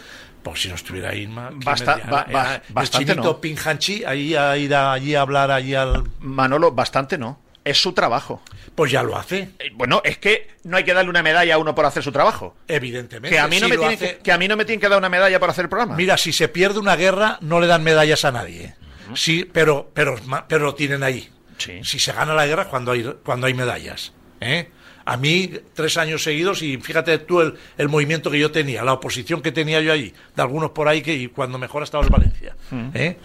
Pues 0.43 0.61
si 0.61 0.67
no 0.69 0.75
estuviera 0.75 1.11
¿quién 1.11 1.33
Basta- 1.63 1.97
ba- 2.09 2.25
ba- 2.31 2.55
el 2.55 2.73
bastante 2.73 3.13
chinito 3.13 3.29
no. 3.33 3.41
Pinjanchi, 3.41 4.03
ahí 4.05 4.35
a 4.35 4.57
ir 4.57 4.75
a- 4.75 4.91
allí 4.93 5.15
a 5.15 5.21
hablar 5.21 5.49
allí 5.51 5.73
al... 5.73 6.03
Manolo, 6.19 6.71
bastante 6.71 7.17
no. 7.17 7.39
Es 7.67 7.81
su 7.81 7.91
trabajo. 7.93 8.41
Pues 8.75 8.91
ya 8.91 9.03
lo 9.03 9.17
hace, 9.17 9.49
Eh, 9.59 9.71
Bueno, 9.73 10.01
es 10.05 10.17
que 10.19 10.49
no 10.63 10.77
hay 10.77 10.83
que 10.83 10.93
darle 10.93 11.09
una 11.09 11.23
medalla 11.23 11.55
a 11.55 11.57
uno 11.57 11.73
por 11.75 11.85
hacer 11.85 12.03
su 12.03 12.11
trabajo. 12.11 12.55
evidentemente. 12.67 13.29
Que 13.35 13.39
a 13.39 13.47
mí 13.47 13.59
no, 13.59 13.65
Si 13.65 13.71
me, 13.71 13.77
tienen 13.77 13.95
hace- 13.95 14.17
que, 14.17 14.23
que 14.23 14.31
a 14.31 14.37
mí 14.37 14.47
no 14.47 14.55
me 14.55 14.65
tienen 14.65 14.79
que 14.79 14.87
dar 14.89 14.97
una 14.99 15.09
medalla 15.09 15.39
por 15.39 15.49
hacer 15.49 15.65
el 15.65 15.69
programa. 15.69 15.95
Mira, 15.95 16.17
si 16.17 16.31
se 16.31 16.47
pierde 16.47 16.79
una 16.79 16.95
guerra, 16.95 17.37
no 17.41 17.59
le 17.59 17.67
dan 17.67 17.83
medallas 17.83 18.23
a 18.25 18.31
nadie. 18.31 18.75
Sí, 19.15 19.49
pero, 19.51 19.89
pero, 19.93 20.15
pero 20.47 20.65
lo 20.65 20.75
tienen 20.75 21.01
ahí. 21.03 21.29
Sí. 21.57 21.79
Si 21.83 21.97
se 21.99 22.11
gana 22.13 22.33
la 22.33 22.45
guerra, 22.45 22.65
cuando 22.69 22.91
hay, 22.91 23.03
cuando 23.23 23.47
hay 23.47 23.53
medallas. 23.53 24.13
¿eh? 24.41 24.69
A 25.05 25.17
mí, 25.17 25.51
tres 25.73 25.97
años 25.97 26.21
seguidos, 26.23 26.61
y 26.61 26.77
fíjate 26.77 27.17
tú 27.19 27.39
el, 27.41 27.55
el 27.77 27.89
movimiento 27.89 28.29
que 28.29 28.37
yo 28.39 28.51
tenía, 28.51 28.83
la 28.83 28.93
oposición 28.93 29.41
que 29.41 29.51
tenía 29.53 29.79
yo 29.81 29.91
allí, 29.93 30.13
de 30.35 30.41
algunos 30.41 30.71
por 30.71 30.87
ahí 30.87 31.01
que 31.01 31.13
y 31.13 31.27
cuando 31.27 31.57
mejor 31.57 31.81
ha 31.81 31.85
estado 31.85 32.03
en 32.03 32.09
Valencia. 32.09 32.55
¿eh? 32.93 33.17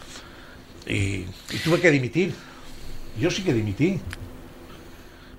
Y, 0.87 1.27
y 1.55 1.59
tuve 1.63 1.81
que 1.81 1.91
dimitir. 1.91 2.33
Yo 3.19 3.31
sí 3.31 3.43
que 3.43 3.53
dimití. 3.53 4.01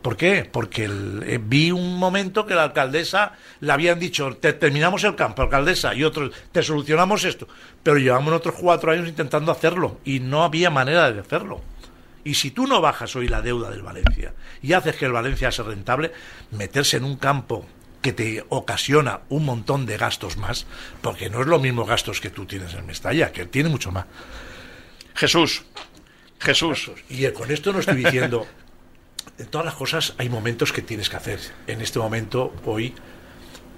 ¿Por 0.03 0.17
qué? 0.17 0.47
Porque 0.51 0.83
el- 0.85 1.23
eh, 1.25 1.39
vi 1.41 1.71
un 1.71 1.97
momento 1.97 2.45
que 2.45 2.53
la 2.53 2.63
alcaldesa 2.63 3.31
le 3.61 3.71
habían 3.71 3.97
dicho, 3.99 4.35
te 4.37 4.53
terminamos 4.53 5.03
el 5.05 5.15
campo, 5.15 5.41
alcaldesa, 5.41 5.95
y 5.95 6.03
otros, 6.03 6.31
te 6.51 6.61
solucionamos 6.61 7.23
esto. 7.23 7.47
Pero 7.81 7.97
llevamos 7.97 8.33
otros 8.33 8.55
cuatro 8.59 8.91
años 8.91 9.07
intentando 9.07 9.51
hacerlo 9.51 9.99
y 10.05 10.19
no 10.19 10.43
había 10.43 10.69
manera 10.69 11.09
de 11.11 11.21
hacerlo. 11.21 11.61
Y 12.25 12.35
si 12.35 12.51
tú 12.51 12.67
no 12.67 12.79
bajas 12.81 13.15
hoy 13.15 13.27
la 13.27 13.41
deuda 13.41 13.69
del 13.71 13.81
Valencia 13.81 14.33
y 14.61 14.73
haces 14.73 14.95
que 14.97 15.05
el 15.05 15.11
Valencia 15.13 15.51
sea 15.51 15.65
rentable, 15.65 16.11
meterse 16.51 16.97
en 16.97 17.05
un 17.05 17.17
campo 17.17 17.65
que 18.01 18.11
te 18.13 18.45
ocasiona 18.49 19.21
un 19.29 19.45
montón 19.45 19.85
de 19.85 19.97
gastos 19.97 20.35
más, 20.35 20.65
porque 21.01 21.29
no 21.29 21.39
es 21.41 21.47
lo 21.47 21.59
mismo 21.59 21.85
gastos 21.85 22.19
que 22.19 22.29
tú 22.29 22.45
tienes 22.45 22.73
en 22.73 22.85
Mestalla, 22.85 23.31
que 23.31 23.45
tiene 23.45 23.69
mucho 23.69 23.91
más. 23.91 24.05
Jesús. 25.15 25.63
Jesús. 26.39 26.91
Y 27.09 27.25
con 27.29 27.49
esto 27.51 27.71
no 27.71 27.79
estoy 27.79 27.95
diciendo. 28.03 28.45
En 29.37 29.47
todas 29.47 29.65
las 29.65 29.75
cosas 29.75 30.13
hay 30.17 30.29
momentos 30.29 30.71
que 30.71 30.81
tienes 30.81 31.09
que 31.09 31.17
hacer. 31.17 31.39
En 31.67 31.81
este 31.81 31.99
momento, 31.99 32.53
hoy, 32.65 32.93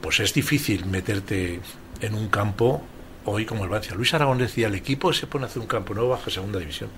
pues 0.02 0.20
es 0.20 0.34
difícil 0.34 0.86
meterte 0.86 1.62
en 2.02 2.14
un 2.14 2.28
campo 2.30 2.82
hoy 3.26 3.46
como 3.46 3.64
el 3.64 3.70
Valencia. 3.70 3.96
Luis 3.96 4.14
Aragón 4.14 4.38
decía: 4.38 4.68
el 4.68 4.76
equipo 4.76 5.14
se 5.14 5.28
pone 5.28 5.46
a 5.46 5.48
hacer 5.48 5.62
un 5.62 5.68
campo 5.68 5.94
nuevo 5.94 6.10
bajo 6.10 6.30
segunda 6.30 6.60
división. 6.60 6.90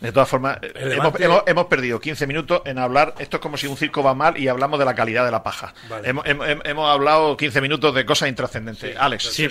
De 0.00 0.12
todas 0.12 0.28
formas, 0.28 0.58
eh, 0.62 0.96
hemos, 0.98 1.18
hemos- 1.20 1.42
hemos 1.46 1.66
perdido 1.66 1.98
15 2.00 2.26
minutos 2.26 2.62
en 2.66 2.78
hablar. 2.78 3.14
Esto 3.18 3.38
es 3.38 3.40
como 3.40 3.56
si 3.56 3.66
un 3.66 3.76
circo 3.76 4.02
va 4.02 4.14
mal 4.14 4.36
y 4.38 4.48
hablamos 4.48 4.78
de 4.78 4.84
la 4.84 4.94
calidad 4.94 5.24
de 5.24 5.30
la 5.30 5.42
paja. 5.42 5.72
Vale. 5.88 6.08
Hemos, 6.08 6.26
hemos- 6.26 6.46
hemos 6.64 6.88
hablado 6.90 7.36
15 7.36 7.60
minutos 7.60 7.94
de 7.94 8.04
cosas 8.04 8.28
intrascendentes. 8.28 8.96
Alex. 8.96 9.24
Sí, 9.32 9.48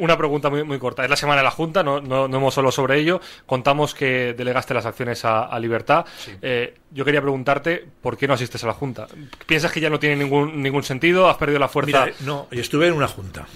Una 0.00 0.16
pregunta 0.16 0.48
muy, 0.50 0.64
muy 0.64 0.78
corta. 0.78 1.04
Es 1.04 1.10
la 1.10 1.16
semana 1.16 1.38
de 1.40 1.44
la 1.44 1.50
Junta, 1.50 1.82
no, 1.82 2.00
no, 2.00 2.28
no 2.28 2.36
hemos 2.38 2.54
solo 2.54 2.70
sobre 2.72 2.98
ello. 2.98 3.20
Contamos 3.44 3.94
que 3.94 4.34
delegaste 4.36 4.72
las 4.74 4.86
acciones 4.86 5.24
a, 5.24 5.44
a 5.44 5.58
Libertad. 5.60 6.06
Eh, 6.40 6.74
yo 6.90 7.04
quería 7.04 7.20
preguntarte 7.20 7.86
por 8.00 8.16
qué 8.16 8.26
no 8.26 8.34
asistes 8.34 8.62
a 8.64 8.66
la 8.68 8.72
Junta. 8.72 9.06
¿Piensas 9.46 9.70
que 9.72 9.80
ya 9.80 9.90
no 9.90 9.98
tiene 9.98 10.16
ningún, 10.16 10.62
ningún 10.62 10.82
sentido? 10.82 11.28
¿Has 11.28 11.36
perdido 11.36 11.58
la 11.58 11.68
fuerza? 11.68 11.86
Mira, 12.06 12.08
eh, 12.08 12.14
no, 12.20 12.48
y 12.50 12.60
estuve 12.60 12.86
en 12.88 12.94
una 12.94 13.08
junta. 13.08 13.46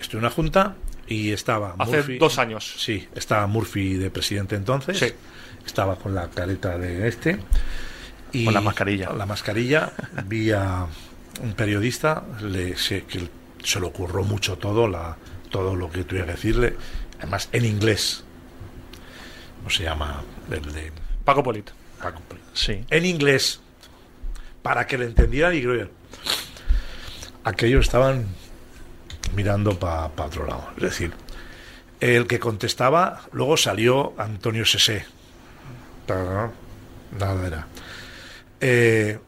Estuve 0.00 0.20
en 0.20 0.24
una 0.24 0.34
junta 0.34 0.74
y 1.10 1.32
estaba. 1.32 1.74
Hace 1.76 2.16
dos 2.18 2.38
años. 2.38 2.76
Sí, 2.78 3.06
estaba 3.14 3.46
Murphy 3.46 3.94
de 3.94 4.10
presidente 4.10 4.54
entonces. 4.54 4.98
Sí. 4.98 5.12
Estaba 5.66 5.96
con 5.96 6.14
la 6.14 6.30
careta 6.30 6.78
de 6.78 7.06
este. 7.08 7.38
Y 8.32 8.44
Con 8.44 8.54
la 8.54 8.60
mascarilla. 8.60 9.08
con 9.08 9.18
La 9.18 9.26
mascarilla. 9.26 9.92
Vi 10.26 10.52
a 10.52 10.86
un 11.42 11.52
periodista, 11.54 12.22
le, 12.40 12.76
se, 12.76 13.02
que 13.02 13.28
se 13.62 13.80
le 13.80 13.86
ocurrió 13.86 14.22
mucho 14.22 14.56
todo, 14.56 14.86
la, 14.86 15.16
todo 15.50 15.74
lo 15.74 15.90
que 15.90 16.04
tuviera 16.04 16.26
que 16.26 16.32
decirle. 16.32 16.76
Además, 17.18 17.48
en 17.52 17.64
inglés. 17.64 18.22
¿Cómo 19.58 19.68
se 19.68 19.82
llama? 19.82 20.22
El 20.48 20.72
de 20.72 20.92
Paco 21.24 21.42
Polit. 21.42 21.70
Paco. 22.00 22.22
Sí. 22.54 22.84
En 22.88 23.04
inglés. 23.04 23.60
Para 24.62 24.86
que 24.86 24.96
le 24.96 25.06
entendieran 25.06 25.54
y 25.56 25.62
creo 25.62 25.88
aquellos 27.42 27.86
estaban 27.86 28.26
mirando 29.34 29.78
para 29.78 30.06
otro 30.06 30.46
lado. 30.46 30.68
Es 30.76 30.82
decir, 30.82 31.12
el 32.00 32.26
que 32.26 32.38
contestaba, 32.38 33.22
luego 33.32 33.56
salió 33.56 34.14
Antonio 34.18 34.64
Sesé. 34.64 35.04
Nada 37.18 37.46
era. 37.46 37.66
Eh, 38.60 39.18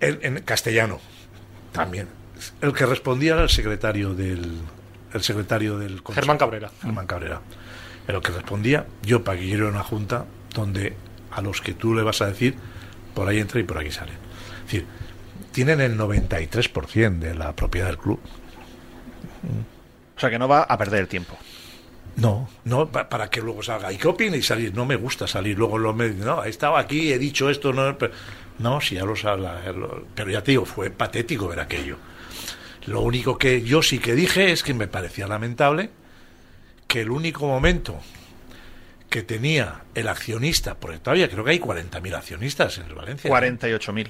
en, 0.00 0.18
en 0.22 0.42
castellano, 0.42 1.00
también. 1.72 2.08
El 2.60 2.72
que 2.72 2.86
respondía 2.86 3.34
era 3.34 3.42
el 3.42 3.48
secretario 3.48 4.14
del. 4.14 4.60
El 5.12 5.22
secretario 5.22 5.78
del 5.78 6.02
Consejo. 6.02 6.22
Germán 6.22 6.38
Cabrera. 6.38 6.70
Germán 6.82 7.06
Cabrera. 7.06 7.40
Era 8.06 8.18
el 8.18 8.22
que 8.22 8.32
respondía. 8.32 8.86
Yo, 9.02 9.24
para 9.24 9.38
que 9.38 9.44
quiero 9.46 9.68
una 9.68 9.82
junta 9.82 10.26
donde 10.54 10.96
a 11.30 11.40
los 11.40 11.60
que 11.60 11.74
tú 11.74 11.94
le 11.94 12.02
vas 12.02 12.20
a 12.22 12.26
decir, 12.26 12.56
por 13.14 13.28
ahí 13.28 13.38
entra 13.38 13.60
y 13.60 13.62
por 13.62 13.78
aquí 13.78 13.90
sale. 13.90 14.12
Es 14.12 14.72
decir, 14.72 14.86
tienen 15.52 15.80
el 15.80 15.98
93% 15.98 17.18
de 17.18 17.34
la 17.34 17.54
propiedad 17.54 17.86
del 17.86 17.98
club. 17.98 18.20
O 20.16 20.20
sea 20.20 20.30
que 20.30 20.38
no 20.38 20.48
va 20.48 20.62
a 20.62 20.78
perder 20.78 21.00
el 21.00 21.08
tiempo. 21.08 21.36
No, 22.16 22.48
no, 22.64 22.88
pa- 22.90 23.08
para 23.08 23.28
que 23.28 23.42
luego 23.42 23.62
salga. 23.62 23.92
¿Y 23.92 23.98
qué 23.98 24.08
opina? 24.08 24.36
Y 24.36 24.42
salir. 24.42 24.74
No 24.74 24.86
me 24.86 24.96
gusta 24.96 25.26
salir. 25.26 25.58
Luego 25.58 25.76
lo 25.76 25.92
me 25.92 26.08
no, 26.10 26.42
he 26.44 26.48
estado 26.48 26.76
aquí, 26.78 27.12
he 27.12 27.18
dicho 27.18 27.50
esto, 27.50 27.72
no, 27.74 27.98
pero, 27.98 28.12
no 28.58 28.80
si 28.80 28.94
ya 28.94 29.04
lo 29.04 29.14
sabe. 29.16 29.46
Pero 30.14 30.30
ya 30.30 30.42
te 30.42 30.52
digo, 30.52 30.64
fue 30.64 30.88
patético 30.90 31.48
ver 31.48 31.60
aquello. 31.60 31.96
Lo 32.86 33.00
único 33.02 33.36
que 33.36 33.62
yo 33.62 33.82
sí 33.82 33.98
que 33.98 34.14
dije 34.14 34.52
es 34.52 34.62
que 34.62 34.72
me 34.72 34.86
parecía 34.88 35.26
lamentable 35.26 35.90
que 36.86 37.02
el 37.02 37.10
único 37.10 37.46
momento 37.46 38.00
que 39.10 39.22
tenía 39.22 39.82
el 39.94 40.08
accionista, 40.08 40.76
porque 40.76 40.98
todavía 40.98 41.28
creo 41.28 41.44
que 41.44 41.50
hay 41.50 41.60
40.000 41.60 42.14
accionistas 42.14 42.78
en 42.78 42.86
el 42.86 42.94
Valencia. 42.94 43.30
48.000. 43.30 44.08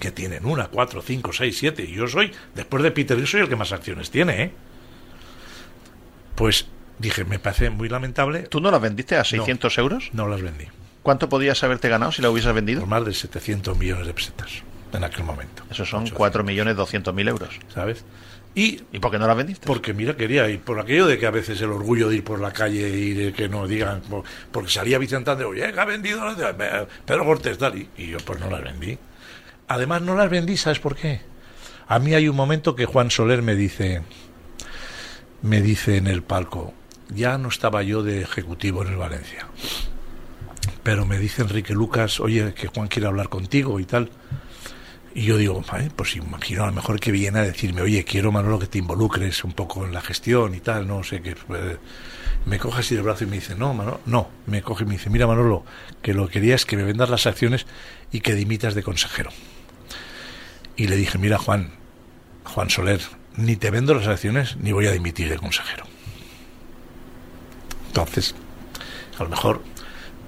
que 0.00 0.10
tienen 0.10 0.44
una, 0.46 0.68
cuatro, 0.68 1.02
cinco, 1.02 1.32
seis, 1.32 1.56
siete. 1.58 1.82
Y 1.84 1.92
yo 1.94 2.06
soy, 2.08 2.32
después 2.54 2.82
de 2.82 2.90
Peter, 2.90 3.18
yo 3.18 3.26
soy 3.26 3.40
el 3.40 3.48
que 3.48 3.56
más 3.56 3.72
acciones 3.72 4.10
tiene, 4.10 4.42
¿eh? 4.42 4.52
Pues 6.34 6.66
dije, 6.98 7.24
me 7.24 7.38
parece 7.38 7.70
muy 7.70 7.88
lamentable. 7.88 8.42
¿Tú 8.42 8.60
no 8.60 8.70
las 8.70 8.80
vendiste 8.80 9.16
a 9.16 9.24
600 9.24 9.76
euros? 9.78 10.10
No 10.12 10.28
las 10.28 10.42
vendí. 10.42 10.64
¿Cuánto 11.02 11.28
podías 11.28 11.62
haberte 11.64 11.88
ganado 11.88 12.12
si 12.12 12.22
la 12.22 12.30
hubieses 12.30 12.52
vendido? 12.54 12.80
Por 12.80 12.88
más 12.88 13.04
de 13.04 13.14
700 13.14 13.76
millones 13.78 14.06
de 14.06 14.14
pesetas 14.14 14.62
en 14.92 15.04
aquel 15.04 15.24
momento. 15.24 15.64
Eso 15.70 15.84
son 15.84 16.02
800, 16.04 16.18
4.200.000 17.14 17.28
euros. 17.28 17.58
¿Sabes? 17.72 18.04
Y 18.54 18.82
¿Y 18.92 18.98
por 18.98 19.10
qué 19.10 19.18
no 19.18 19.26
las 19.26 19.36
vendiste? 19.36 19.66
porque, 19.66 19.92
mira, 19.92 20.16
quería 20.16 20.48
ir 20.48 20.60
por 20.60 20.80
aquello 20.80 21.06
de 21.06 21.18
que 21.18 21.26
a 21.26 21.30
veces 21.30 21.60
el 21.60 21.70
orgullo 21.70 22.08
de 22.08 22.16
ir 22.16 22.24
por 22.24 22.40
la 22.40 22.52
calle 22.52 22.88
y 22.88 23.12
de 23.14 23.32
que 23.32 23.48
no 23.48 23.66
digan, 23.68 24.00
por- 24.00 24.24
porque 24.50 24.70
salía 24.70 24.98
Vicente 24.98 25.30
Andreu, 25.30 25.50
oye, 25.50 25.72
que 25.72 25.78
ha 25.78 25.84
vendido 25.84 26.20
Pedro 27.06 27.24
Cortés, 27.24 27.58
tal, 27.58 27.76
y, 27.78 27.88
y 27.96 28.06
yo 28.08 28.18
pues 28.18 28.40
no 28.40 28.50
las 28.50 28.62
vendí. 28.64 28.98
Además, 29.68 30.02
no 30.02 30.14
las 30.14 30.30
vendí, 30.30 30.56
¿sabes 30.56 30.80
por 30.80 30.96
qué? 30.96 31.20
A 31.86 31.98
mí 31.98 32.14
hay 32.14 32.28
un 32.28 32.36
momento 32.36 32.74
que 32.74 32.86
Juan 32.86 33.10
Soler 33.10 33.42
me 33.42 33.54
dice, 33.54 34.02
me 35.42 35.60
dice 35.60 35.96
en 35.96 36.06
el 36.06 36.22
palco, 36.22 36.72
ya 37.10 37.38
no 37.38 37.48
estaba 37.48 37.82
yo 37.82 38.02
de 38.02 38.22
ejecutivo 38.22 38.82
en 38.82 38.88
el 38.88 38.96
Valencia, 38.96 39.46
pero 40.82 41.04
me 41.04 41.18
dice 41.18 41.42
Enrique 41.42 41.74
Lucas, 41.74 42.18
oye, 42.20 42.54
que 42.54 42.68
Juan 42.68 42.88
quiere 42.88 43.08
hablar 43.08 43.28
contigo 43.28 43.78
y 43.78 43.84
tal. 43.84 44.10
Y 45.14 45.22
yo 45.22 45.36
digo, 45.36 45.62
"Vale, 45.70 45.90
pues 45.96 46.14
imagino 46.16 46.62
a 46.62 46.66
lo 46.66 46.72
mejor 46.72 47.00
que 47.00 47.10
viene 47.10 47.40
a 47.40 47.42
decirme, 47.42 47.80
oye, 47.80 48.04
quiero 48.04 48.30
Manolo 48.30 48.58
que 48.58 48.66
te 48.66 48.78
involucres 48.78 49.42
un 49.42 49.52
poco 49.52 49.84
en 49.84 49.92
la 49.92 50.00
gestión 50.00 50.54
y 50.54 50.60
tal, 50.60 50.86
no 50.86 51.02
sé 51.02 51.20
qué. 51.22 51.34
Me 52.46 52.58
coge 52.58 52.80
así 52.80 52.94
del 52.94 53.04
brazo 53.04 53.24
y 53.24 53.26
me 53.26 53.36
dice, 53.36 53.54
no, 53.54 53.74
Manolo, 53.74 54.00
no, 54.06 54.28
me 54.46 54.62
coge 54.62 54.84
y 54.84 54.86
me 54.86 54.92
dice, 54.92 55.10
mira 55.10 55.26
Manolo, 55.26 55.64
que 56.02 56.14
lo 56.14 56.26
que 56.26 56.34
quería 56.34 56.54
es 56.54 56.64
que 56.66 56.76
me 56.76 56.84
vendas 56.84 57.10
las 57.10 57.26
acciones 57.26 57.66
y 58.12 58.20
que 58.20 58.34
dimitas 58.34 58.74
de 58.74 58.82
consejero. 58.82 59.30
Y 60.78 60.86
le 60.86 60.96
dije, 60.96 61.18
mira 61.18 61.38
Juan, 61.38 61.72
Juan 62.44 62.70
Soler, 62.70 63.00
ni 63.36 63.56
te 63.56 63.70
vendo 63.70 63.94
las 63.94 64.06
acciones 64.06 64.56
ni 64.58 64.72
voy 64.72 64.86
a 64.86 64.92
dimitir 64.92 65.28
de 65.28 65.36
consejero. 65.36 65.84
Entonces, 67.88 68.34
a 69.18 69.24
lo 69.24 69.28
mejor 69.28 69.60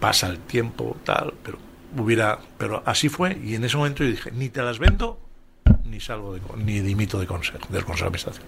pasa 0.01 0.27
el 0.27 0.41
tiempo, 0.41 0.97
tal, 1.05 1.35
pero 1.45 1.59
hubiera, 1.97 2.41
pero 2.59 2.83
así 2.85 3.09
fue 3.09 3.39
y 3.43 3.55
en 3.55 3.65
ese 3.65 3.77
momento 3.77 4.03
yo 4.03 4.11
dije, 4.11 4.33
ni 4.33 4.49
te 4.49 4.61
las 4.61 4.81
vendo 4.81 5.21
ni 5.85 6.01
salgo 6.01 6.35
de, 6.35 6.41
ni 6.57 6.81
dimito 6.81 7.21
de 7.21 7.27
consejo, 7.27 7.59
del 7.69 7.85
consejo 7.85 8.11
de 8.11 8.19
administración. 8.19 8.47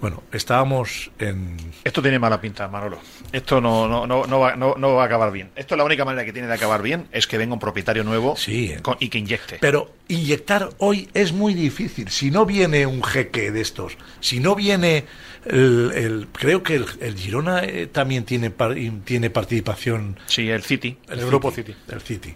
Bueno, 0.00 0.22
estábamos 0.32 1.10
en... 1.18 1.56
Esto 1.82 2.02
tiene 2.02 2.18
mala 2.18 2.40
pinta, 2.40 2.68
Manolo. 2.68 2.98
Esto 3.32 3.60
no, 3.60 3.88
no, 3.88 4.06
no, 4.06 4.26
no, 4.26 4.38
va, 4.40 4.54
no, 4.54 4.74
no 4.76 4.94
va 4.94 5.04
a 5.04 5.06
acabar 5.06 5.32
bien. 5.32 5.50
Esto 5.56 5.76
la 5.76 5.84
única 5.84 6.04
manera 6.04 6.24
que 6.26 6.32
tiene 6.32 6.46
de 6.48 6.54
acabar 6.54 6.82
bien 6.82 7.06
es 7.10 7.26
que 7.26 7.38
venga 7.38 7.54
un 7.54 7.60
propietario 7.60 8.04
nuevo 8.04 8.36
Sí. 8.36 8.74
con- 8.82 8.96
y 9.00 9.08
que 9.08 9.18
inyecte. 9.18 9.56
Pero 9.60 9.92
inyectar 10.08 10.68
hoy 10.78 11.08
es 11.14 11.32
muy 11.32 11.54
difícil. 11.54 12.10
Si 12.10 12.30
no 12.30 12.44
viene 12.44 12.84
un 12.86 13.02
jeque 13.02 13.50
de 13.50 13.62
estos, 13.62 13.96
si 14.20 14.40
no 14.40 14.54
viene 14.54 15.06
el, 15.46 15.92
el- 15.94 16.28
creo 16.32 16.62
que 16.62 16.74
el, 16.76 16.86
el 17.00 17.16
Girona 17.16 17.60
eh, 17.64 17.86
también 17.86 18.24
tiene 18.24 18.50
par- 18.50 18.76
tiene 19.04 19.30
participación. 19.30 20.18
Sí, 20.26 20.50
el 20.50 20.62
City. 20.62 20.98
El 21.08 21.24
grupo 21.24 21.50
City. 21.50 21.74
El 21.88 22.00
City. 22.02 22.34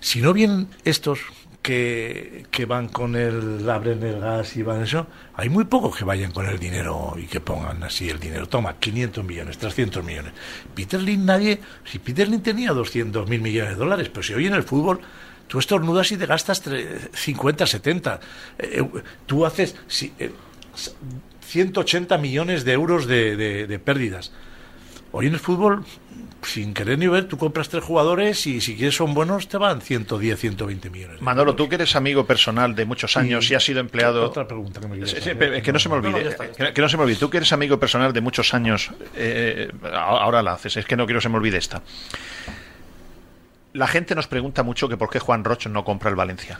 Si 0.00 0.20
no 0.20 0.32
vienen 0.32 0.68
estos 0.84 1.20
que, 1.64 2.44
que 2.50 2.66
van 2.66 2.88
con 2.88 3.16
el 3.16 3.68
abren 3.70 4.02
el 4.02 4.20
gas 4.20 4.54
y 4.54 4.62
van 4.62 4.82
eso, 4.82 5.06
hay 5.34 5.48
muy 5.48 5.64
pocos 5.64 5.96
que 5.96 6.04
vayan 6.04 6.30
con 6.30 6.46
el 6.46 6.58
dinero 6.58 7.14
y 7.16 7.22
que 7.24 7.40
pongan 7.40 7.82
así 7.82 8.10
el 8.10 8.20
dinero. 8.20 8.46
Toma, 8.46 8.74
500 8.78 9.24
millones, 9.24 9.56
300 9.56 10.04
millones. 10.04 10.34
Peter 10.74 11.00
Lin, 11.00 11.24
nadie. 11.24 11.58
Si 11.84 11.98
Peter 11.98 12.28
Lin 12.28 12.42
tenía 12.42 12.72
200 12.72 13.26
mil 13.30 13.40
millones 13.40 13.70
de 13.72 13.76
dólares, 13.76 14.10
pero 14.10 14.22
si 14.22 14.34
hoy 14.34 14.46
en 14.46 14.52
el 14.52 14.62
fútbol 14.62 15.00
tú 15.48 15.58
estornudas 15.58 16.12
y 16.12 16.18
te 16.18 16.26
gastas 16.26 16.62
tre- 16.62 17.08
50, 17.14 17.66
70. 17.66 18.20
Eh, 18.58 18.82
eh, 18.82 18.84
tú 19.24 19.46
haces 19.46 19.74
si, 19.86 20.12
eh, 20.18 20.32
180 21.46 22.18
millones 22.18 22.64
de 22.64 22.72
euros 22.72 23.06
de 23.06 23.80
pérdidas. 23.82 24.32
Hoy 25.16 25.28
en 25.28 25.34
el 25.34 25.38
fútbol, 25.38 25.84
sin 26.42 26.74
querer 26.74 26.98
ni 26.98 27.06
ver, 27.06 27.28
tú 27.28 27.38
compras 27.38 27.68
tres 27.68 27.84
jugadores 27.84 28.46
y 28.48 28.60
si 28.60 28.74
quieres 28.74 28.96
son 28.96 29.14
buenos 29.14 29.46
te 29.48 29.56
van 29.58 29.80
110, 29.80 30.40
120 30.40 30.90
millones. 30.90 31.22
Manolo, 31.22 31.54
tú 31.54 31.68
que 31.68 31.76
eres 31.76 31.94
amigo 31.94 32.26
personal 32.26 32.74
de 32.74 32.84
muchos 32.84 33.16
años 33.16 33.48
y 33.48 33.54
has 33.54 33.62
sido 33.64 33.78
empleado... 33.78 34.24
Otra 34.24 34.48
pregunta 34.48 34.80
que 34.80 34.88
me 34.88 35.00
hacer. 35.04 35.40
es 35.54 35.62
que 35.62 35.72
no 35.72 35.78
se 35.78 35.88
me 35.88 35.94
olvide, 35.94 36.24
ya 36.24 36.30
está, 36.30 36.44
ya 36.46 36.50
está. 36.50 36.66
que- 36.66 36.72
que 36.74 36.82
no 36.82 36.88
se 36.88 36.96
me 36.96 37.04
olvide. 37.04 37.16
Tú 37.16 37.30
que 37.30 37.36
eres 37.36 37.52
amigo 37.52 37.78
personal 37.78 38.12
de 38.12 38.20
muchos 38.20 38.52
años, 38.54 38.90
eh, 39.14 39.70
ahora 39.92 40.42
la 40.42 40.54
haces, 40.54 40.76
es 40.78 40.84
que 40.84 40.96
no 40.96 41.06
quiero 41.06 41.20
que 41.20 41.22
se 41.22 41.28
me 41.28 41.36
olvide 41.36 41.58
esta. 41.58 41.80
La 43.72 43.86
gente 43.86 44.14
nos 44.16 44.26
pregunta 44.26 44.62
mucho 44.64 44.88
que 44.88 44.96
por 44.96 45.10
qué 45.10 45.20
Juan 45.20 45.44
Roch 45.44 45.66
no 45.68 45.84
compra 45.84 46.10
el 46.10 46.16
Valencia. 46.16 46.58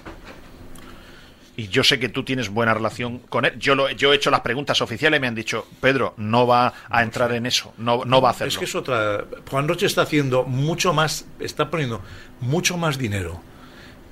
Y 1.56 1.68
yo 1.68 1.84
sé 1.84 2.00
que 2.00 2.08
tú 2.08 2.24
tienes 2.24 2.48
buena 2.48 2.74
relación 2.74 3.18
con 3.28 3.44
él. 3.44 3.56
Yo, 3.58 3.76
lo, 3.76 3.88
yo 3.90 4.12
he 4.12 4.16
hecho 4.16 4.30
las 4.30 4.40
preguntas 4.40 4.80
oficiales 4.82 5.18
y 5.18 5.20
me 5.20 5.28
han 5.28 5.36
dicho, 5.36 5.66
Pedro, 5.80 6.14
no 6.16 6.46
va 6.48 6.74
a 6.90 7.02
entrar 7.04 7.30
en 7.32 7.46
eso, 7.46 7.72
no, 7.78 8.04
no 8.04 8.20
va 8.20 8.30
a 8.30 8.32
hacerlo. 8.32 8.48
Es 8.48 8.58
que 8.58 8.64
es 8.64 8.74
otra. 8.74 9.24
Juan 9.48 9.68
Roche 9.68 9.86
está 9.86 10.02
haciendo 10.02 10.42
mucho 10.42 10.92
más, 10.92 11.26
está 11.38 11.70
poniendo 11.70 12.02
mucho 12.40 12.76
más 12.76 12.98
dinero 12.98 13.40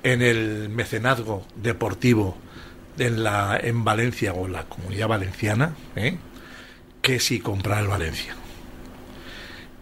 en 0.03 0.21
el 0.21 0.69
mecenazgo 0.69 1.45
deportivo 1.55 2.37
en 2.97 3.23
la 3.23 3.59
en 3.61 3.83
Valencia 3.83 4.31
o 4.33 4.45
en 4.45 4.53
la 4.53 4.63
comunidad 4.63 5.07
valenciana, 5.07 5.73
¿eh? 5.95 6.17
que 7.01 7.19
si 7.19 7.39
comprar 7.41 7.81
el 7.81 7.87
Valencia. 7.87 8.35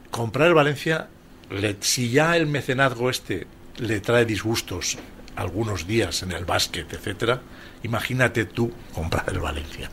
Comprar 0.10 0.48
el 0.48 0.54
Valencia, 0.54 1.10
le- 1.50 1.78
si 1.82 2.10
ya 2.10 2.36
el 2.38 2.48
mecenazgo 2.48 3.10
este 3.10 3.48
le 3.78 4.00
trae 4.02 4.26
disgustos 4.26 4.98
algunos 5.36 5.88
días 5.88 6.24
en 6.24 6.32
el 6.32 6.46
básquet, 6.46 6.92
etcétera, 6.94 7.42
imagínate 7.84 8.46
tú 8.46 8.72
comprar 8.94 9.26
el 9.30 9.40
Valencia. 9.40 9.90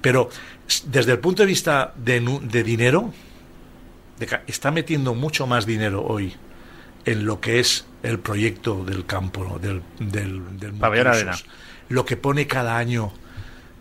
Pero 0.00 0.30
desde 0.86 1.12
el 1.12 1.18
punto 1.18 1.42
de 1.42 1.46
vista 1.46 1.92
de, 1.96 2.20
de 2.42 2.62
dinero, 2.62 3.12
de 4.18 4.40
está 4.46 4.70
metiendo 4.70 5.14
mucho 5.14 5.46
más 5.46 5.66
dinero 5.66 6.04
hoy 6.04 6.34
en 7.04 7.24
lo 7.24 7.40
que 7.40 7.60
es 7.60 7.86
el 8.02 8.18
proyecto 8.18 8.84
del 8.84 9.06
campo, 9.06 9.58
del, 9.60 9.82
del, 9.98 10.58
del. 10.58 10.84
Arena. 10.84 11.36
Lo 11.88 12.04
que 12.04 12.16
pone 12.16 12.46
cada 12.46 12.76
año, 12.76 13.12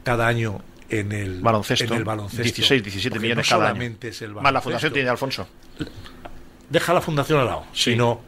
cada 0.03 0.27
año 0.27 0.61
en 0.89 1.11
el 1.11 1.41
baloncesto, 1.41 1.85
en 1.93 1.99
el 1.99 2.03
baloncesto. 2.05 2.43
16, 2.43 2.83
17 2.83 3.09
Porque 3.15 3.21
millones 3.27 3.45
no 3.45 3.49
cada 3.49 3.65
año. 3.65 3.75
solamente 3.75 4.07
es 4.09 4.21
el 4.21 4.33
Más 4.33 4.53
la. 4.53 4.61
Fundación 4.61 4.93
tiene 4.93 5.05
de 5.05 5.11
Alfonso. 5.11 5.47
Deja 6.69 6.93
la 6.93 7.01
fundación 7.01 7.39
al 7.39 7.45
lado, 7.47 7.65
Sí. 7.73 7.91
sino 7.91 8.21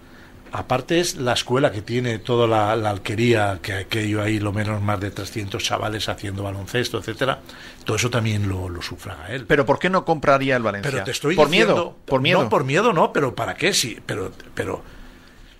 aparte 0.51 0.99
es 0.99 1.15
la 1.17 1.33
escuela 1.33 1.71
que 1.71 1.81
tiene 1.81 2.19
toda 2.19 2.47
la, 2.47 2.75
la 2.75 2.89
alquería, 2.89 3.59
que 3.61 3.73
aquello 3.73 4.21
ahí 4.21 4.39
lo 4.39 4.51
menos 4.53 4.81
más 4.81 4.99
de 4.99 5.11
300 5.11 5.63
chavales 5.63 6.09
haciendo 6.09 6.43
baloncesto, 6.43 6.99
etcétera. 6.99 7.39
Todo 7.83 7.97
eso 7.97 8.09
también 8.09 8.47
lo, 8.47 8.69
lo 8.69 8.81
sufraga 8.81 9.27
él. 9.33 9.45
Pero 9.45 9.65
¿por 9.65 9.79
qué 9.79 9.89
no 9.89 10.05
compraría 10.05 10.55
el 10.55 10.63
Valencia? 10.63 10.91
Pero 10.91 11.03
te 11.03 11.11
estoy 11.11 11.35
por 11.35 11.49
diciendo, 11.49 11.73
miedo, 11.73 11.97
por 12.05 12.21
miedo. 12.21 12.43
No, 12.43 12.49
por 12.49 12.63
miedo 12.63 12.93
no, 12.93 13.13
pero 13.13 13.35
¿para 13.35 13.55
qué? 13.55 13.73
Sí, 13.73 13.99
pero, 14.05 14.31
pero 14.53 14.83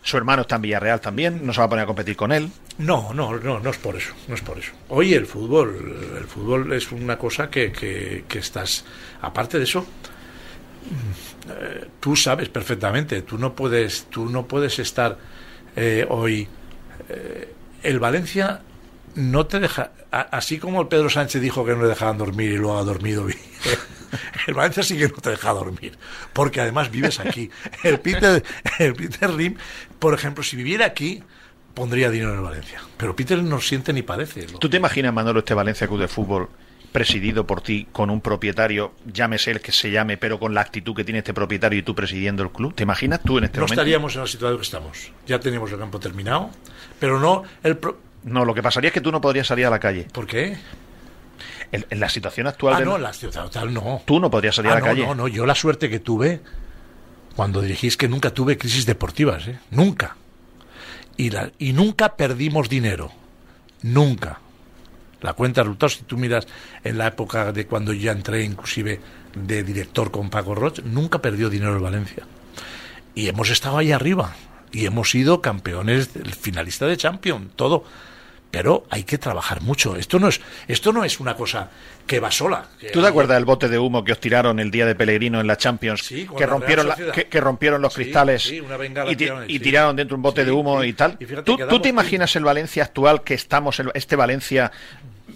Su 0.02 0.18
hermano 0.18 0.44
está 0.44 0.56
en 0.56 0.62
Villarreal 0.64 1.02
también, 1.02 1.46
no 1.46 1.54
se 1.54 1.60
va 1.60 1.66
a 1.66 1.70
poner 1.70 1.84
a 1.84 1.88
competir 1.88 2.16
con 2.16 2.32
él. 2.32 2.50
no, 2.78 3.14
no, 3.14 3.38
no, 3.38 3.60
no 3.60 3.70
es 3.70 3.78
por 3.78 3.96
eso, 3.96 4.14
no 4.28 4.36
es 4.36 4.42
por 4.42 4.58
eso. 4.58 4.72
Hoy 4.90 5.14
el 5.14 5.26
fútbol, 5.26 6.16
el 6.18 6.26
fútbol 6.26 6.72
es 6.74 6.92
una 6.92 7.18
cosa 7.18 7.50
que, 7.50 7.72
que, 7.72 8.24
que 8.28 8.40
estás, 8.40 8.86
aparte 9.22 9.58
de 9.58 9.66
eso, 9.66 9.86
eh, 11.50 11.88
tú 12.00 12.16
sabes 12.16 12.50
perfectamente, 12.50 13.22
tú 13.22 13.38
no 13.38 13.54
puedes, 13.56 14.06
tú 14.10 14.26
no 14.30 14.46
puedes 14.48 14.80
estar 14.80 15.18
eh, 15.76 16.06
hoy, 16.10 16.48
eh, 17.10 17.54
el 17.84 18.00
Valencia 18.00 18.62
no 19.16 19.46
te 19.46 19.60
deja, 19.60 19.92
a- 20.12 20.22
así 20.22 20.58
como 20.60 20.82
el 20.82 20.88
Pedro 20.88 21.10
Sánchez 21.10 21.42
dijo 21.42 21.66
que 21.66 21.74
no 21.76 21.82
le 21.84 21.88
dejaban 21.90 22.18
dormir 22.18 22.52
y 22.52 22.58
luego 22.58 22.78
ha 22.78 22.84
dormido 22.84 23.26
bien. 23.26 23.40
El 24.48 24.56
Valencia 24.56 24.82
sí 24.82 24.98
que 24.98 25.08
no 25.08 25.18
te 25.18 25.30
deja 25.30 25.52
dormir, 25.52 25.96
porque 26.34 26.62
además 26.62 26.90
vives 26.90 27.20
aquí. 27.20 27.52
El 27.84 28.00
Peter, 28.00 28.44
el 28.80 28.96
Peter 28.96 29.30
Lim, 29.30 29.56
por 30.00 30.16
ejemplo, 30.16 30.44
si 30.44 30.56
viviera 30.56 30.88
aquí, 30.88 31.22
pondría 31.76 32.10
dinero 32.10 32.32
en 32.32 32.38
el 32.38 32.44
Valencia. 32.44 32.82
Pero 32.98 33.16
Peter 33.16 33.38
no 33.44 33.62
siente 33.62 33.94
ni 33.94 34.02
padece. 34.02 34.48
¿Tú 34.60 34.68
te 34.68 34.78
imaginas, 34.78 35.14
Manolo, 35.14 35.40
este 35.40 35.54
Valencia 35.54 35.86
Club 35.88 36.00
de 36.00 36.08
Fútbol 36.08 36.50
presidido 36.92 37.46
por 37.46 37.62
ti, 37.62 37.88
con 37.92 38.10
un 38.10 38.20
propietario, 38.22 38.94
llámese 39.12 39.52
el 39.52 39.62
que 39.62 39.72
se 39.72 39.92
llame, 39.92 40.18
pero 40.18 40.40
con 40.40 40.54
la 40.54 40.62
actitud 40.62 40.96
que 40.96 41.04
tiene 41.04 41.20
este 41.20 41.34
propietario 41.34 41.80
y 41.80 41.84
tú 41.84 41.94
presidiendo 41.96 42.44
el 42.44 42.52
club? 42.52 42.74
¿Te 42.74 42.84
imaginas 42.84 43.22
tú 43.24 43.38
en 43.38 43.44
este 43.46 43.58
no 43.60 43.64
momento? 43.66 43.74
estaríamos 43.82 44.16
en 44.16 44.22
la 44.22 44.28
situación 44.28 44.58
que 44.58 44.64
estamos. 44.64 45.12
Ya 45.28 45.40
tenemos 45.40 45.72
el 45.72 45.78
campo 45.80 46.00
terminado, 46.00 46.50
pero 47.00 47.20
no 47.20 47.44
el... 47.64 47.78
Pro... 47.78 48.00
No, 48.24 48.44
lo 48.44 48.54
que 48.54 48.62
pasaría 48.62 48.90
es 48.90 48.94
que 48.94 49.02
tú 49.02 49.12
no 49.12 49.22
podrías 49.22 49.48
salir 49.48 49.66
a 49.66 49.70
la 49.70 49.80
calle. 49.80 50.08
¿Por 50.12 50.28
qué? 50.28 50.58
En, 51.72 51.86
en 51.90 52.00
la 52.00 52.10
situación 52.10 52.48
actual 52.48 52.74
Ah, 52.74 52.80
del- 52.80 52.88
no, 52.90 52.98
la 52.98 53.14
ciudad 53.14 53.48
tal 53.50 53.74
no. 53.74 54.02
Tú 54.06 54.20
no 54.20 54.30
podrías 54.32 54.56
salir 54.56 54.72
Ah, 54.72 54.74
a 54.74 54.80
la 54.80 54.82
no, 54.82 54.86
calle. 54.88 55.06
No, 55.06 55.16
no, 55.16 55.28
yo 55.28 55.46
la 55.46 55.56
suerte 55.56 55.90
que 55.90 56.00
tuve 56.00 56.42
cuando 57.36 57.62
dirigí 57.62 57.88
es 57.88 57.96
que 57.96 58.10
nunca 58.10 58.32
tuve 58.34 58.58
crisis 58.58 58.86
deportivas, 58.86 59.48
¿eh? 59.48 59.60
Nunca. 59.72 60.18
Y, 61.16 61.30
la, 61.30 61.52
y 61.60 61.72
nunca 61.74 62.16
perdimos 62.18 62.68
dinero. 62.68 63.12
Nunca. 63.84 64.40
La 65.22 65.34
cuenta 65.34 65.64
resultados, 65.64 65.96
si 65.96 66.04
tú 66.04 66.18
miras 66.18 66.48
en 66.84 66.98
la 66.98 67.08
época 67.08 67.52
de 67.52 67.68
cuando 67.68 67.94
ya 67.94 68.12
entré, 68.12 68.44
inclusive 68.44 69.00
de 69.36 69.64
director 69.64 70.12
con 70.12 70.30
Paco 70.30 70.56
Roch, 70.56 70.80
nunca 70.84 71.22
perdió 71.22 71.50
dinero 71.50 71.76
el 71.76 71.84
Valencia. 71.84 72.24
Y 73.16 73.28
hemos 73.28 73.50
estado 73.50 73.78
ahí 73.78 73.92
arriba. 73.92 74.36
Y 74.72 74.86
hemos 74.86 75.10
sido 75.10 75.42
campeones, 75.42 76.14
del 76.14 76.34
finalista 76.34 76.86
de 76.86 76.98
Champions, 76.98 77.52
todo. 77.56 77.84
Pero 78.52 78.86
hay 78.90 79.04
que 79.04 79.18
trabajar 79.20 79.62
mucho. 79.62 79.96
Esto 79.96 80.18
no 80.20 80.28
es, 80.28 80.42
esto 80.68 80.92
no 80.92 81.04
es 81.04 81.20
una 81.20 81.36
cosa 81.36 81.70
que 82.08 82.20
va 82.20 82.32
sola. 82.32 82.66
que- 82.80 82.90
¿Tú 82.90 83.00
te 83.02 83.08
acuerdas 83.08 83.38
del 83.38 83.46
bote 83.46 83.70
de 83.70 83.78
humo 83.78 84.04
que 84.04 84.12
os 84.14 84.20
tiraron 84.20 84.60
el 84.60 84.72
día 84.72 84.88
de 84.88 84.96
Pellegrino 84.96 85.40
en 85.40 85.46
la 85.46 85.56
Champions? 85.56 86.02
Sí, 86.04 86.28
que, 86.36 86.40
la 86.42 86.48
rompieron 86.48 86.88
la- 86.88 86.96
que, 86.96 87.28
que 87.28 87.40
rompieron 87.42 87.80
los 87.82 87.94
Sí, 87.94 88.02
cristales 88.04 88.42
sí, 88.44 88.60
una 88.60 88.76
y, 88.84 89.16
ti- 89.16 89.26
tiraron, 89.26 89.46
y 89.48 89.60
tiraron 89.60 89.96
dentro 89.96 90.16
un 90.16 90.24
bote 90.24 90.44
de 90.46 90.52
humo 90.52 90.84
y 90.84 90.94
tal. 90.94 91.16
Y 91.20 91.26
¿Tú, 91.44 91.58
tú 91.70 91.80
te 91.80 91.90
imaginas 91.90 92.36
el 92.36 92.44
Valencia 92.44 92.84
actual 92.84 93.22
que 93.24 93.36
estamos, 93.36 93.80
en 93.80 93.92
este 93.94 94.16
Valencia 94.16 94.72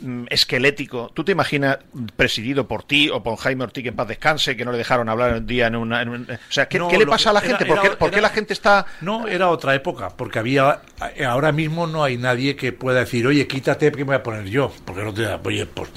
mm, 0.04 0.26
esquelético? 0.30 1.10
¿Tú 1.14 1.24
te 1.24 1.32
imaginas 1.32 1.80
presidido 2.16 2.68
por 2.68 2.84
ti 2.84 3.10
o 3.10 3.24
por 3.24 3.38
Jaime 3.38 3.64
Ortiz 3.64 3.82
que 3.84 3.90
en 3.90 3.96
paz 3.96 4.08
descanse, 4.08 4.56
que 4.56 4.66
no 4.66 4.72
le 4.72 4.78
dejaron 4.78 5.10
hablar 5.10 5.34
un 5.34 5.48
día 5.48 5.68
en 5.68 5.76
una... 5.76 6.02
en 6.02 6.10
un- 6.10 6.28
o 6.30 6.52
sea, 6.52 6.68
¿qué, 6.68 6.78
No, 6.78 6.88
qué 6.90 6.98
le 7.00 7.08
pasa 7.08 7.32
a 7.32 7.34
la 7.34 7.42
gente? 7.42 7.64
era- 7.64 7.68
¿Por 7.74 7.82
qué, 7.82 7.88
era- 7.88 7.98
por 7.98 8.10
qué 8.12 8.16
era- 8.18 8.28
la 8.28 8.34
gente 8.34 8.54
está...? 8.54 8.86
No, 9.02 9.28
era 9.28 9.50
otra 9.50 9.74
época, 9.74 10.10
porque 10.10 10.40
había 10.40 10.82
ahora 11.28 11.52
mismo 11.52 11.88
no 11.88 12.04
hay 12.04 12.18
nadie 12.18 12.56
que 12.56 12.72
pueda 12.74 13.00
decir, 13.00 13.26
oye, 13.26 13.48
quítate 13.48 13.92
que 13.92 13.98
me 14.00 14.04
voy 14.04 14.16
a 14.16 14.24
poner 14.24 14.46
yo, 14.46 14.72
porque 14.86 15.04
no 15.04 15.14
te 15.14 15.26
oye, 15.28 15.66
pues 15.66 15.90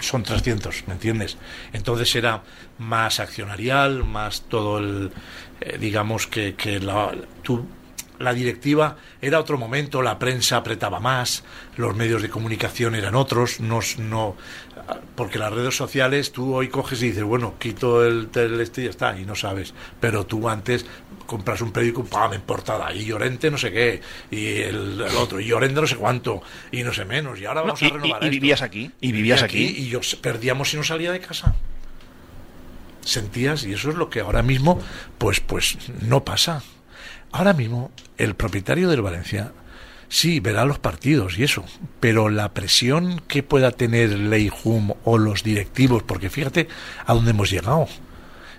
son 0.00 0.22
300, 0.22 0.86
¿me 0.86 0.94
entiendes? 0.94 1.36
Entonces 1.72 2.14
era 2.14 2.42
más 2.78 3.20
accionarial, 3.20 4.04
más 4.04 4.42
todo 4.42 4.78
el, 4.78 5.10
eh, 5.60 5.76
digamos 5.78 6.26
que, 6.26 6.54
que 6.54 6.80
la, 6.80 7.12
tú- 7.42 7.66
la 8.20 8.32
directiva 8.34 8.96
era 9.20 9.40
otro 9.40 9.58
momento, 9.58 10.00
la 10.02 10.18
prensa 10.18 10.58
apretaba 10.58 11.00
más, 11.00 11.42
los 11.76 11.96
medios 11.96 12.22
de 12.22 12.28
comunicación 12.30 12.94
eran 12.94 13.14
otros, 13.16 13.58
no, 13.60 13.80
no 13.98 14.36
porque 15.14 15.38
las 15.38 15.52
redes 15.52 15.76
sociales 15.76 16.32
tú 16.32 16.54
hoy 16.54 16.68
coges 16.68 17.00
y 17.02 17.08
dices, 17.08 17.22
bueno, 17.22 17.54
quito 17.58 18.04
el, 18.04 18.28
el 18.34 18.60
este 18.60 18.82
y 18.82 18.84
ya 18.84 18.90
está, 18.90 19.18
y 19.18 19.24
no 19.24 19.34
sabes, 19.34 19.72
pero 20.00 20.26
tú 20.26 20.48
antes 20.48 20.84
compras 21.26 21.60
un 21.60 21.70
periódico, 21.72 22.04
¡pam! 22.04 22.32
en 22.32 22.40
portada, 22.42 22.92
y 22.92 23.04
Llorente 23.04 23.50
no 23.50 23.58
sé 23.58 23.70
qué, 23.72 24.00
y 24.30 24.46
el, 24.62 25.00
el 25.00 25.16
otro, 25.16 25.38
y 25.40 25.46
Llorente 25.46 25.80
no 25.80 25.86
sé 25.86 25.96
cuánto, 25.96 26.42
y 26.72 26.82
no 26.82 26.92
sé 26.92 27.04
menos, 27.04 27.38
y 27.40 27.44
ahora 27.46 27.60
No, 27.60 27.66
vamos 27.68 27.82
y, 27.82 27.86
a 27.86 27.88
renovar 27.90 28.22
y- 28.22 28.26
y 28.26 28.28
esto. 28.28 28.30
vivías 28.30 28.62
aquí, 28.62 28.90
y 29.00 29.12
vivías 29.12 29.42
Vivía 29.44 29.68
aquí. 29.70 29.82
y 29.82 29.88
yo 29.90 30.00
perdíamos 30.20 30.70
si 30.70 30.76
no 30.76 30.82
salía 30.82 31.12
de 31.12 31.20
casa. 31.20 31.54
Sentías, 33.02 33.64
y 33.64 33.72
eso 33.72 33.90
es 33.90 33.96
lo 33.96 34.10
que 34.10 34.20
ahora 34.20 34.42
mismo, 34.42 34.80
pues, 35.18 35.40
pues 35.40 35.76
no 36.02 36.24
pasa. 36.24 36.62
Ahora 37.32 37.52
mismo, 37.52 37.90
el 38.18 38.34
propietario 38.34 38.88
del 38.88 39.02
Valencia 39.02 39.52
Sí, 40.12 40.40
verá 40.40 40.64
los 40.64 40.80
partidos 40.80 41.38
y 41.38 41.44
eso, 41.44 41.64
pero 42.00 42.30
la 42.30 42.52
presión 42.52 43.22
que 43.28 43.44
pueda 43.44 43.70
tener 43.70 44.10
Lei 44.10 44.50
Hum 44.64 44.92
o 45.04 45.18
los 45.18 45.44
directivos, 45.44 46.02
porque 46.02 46.30
fíjate 46.30 46.66
a 47.06 47.14
dónde 47.14 47.30
hemos 47.30 47.48
llegado. 47.48 47.86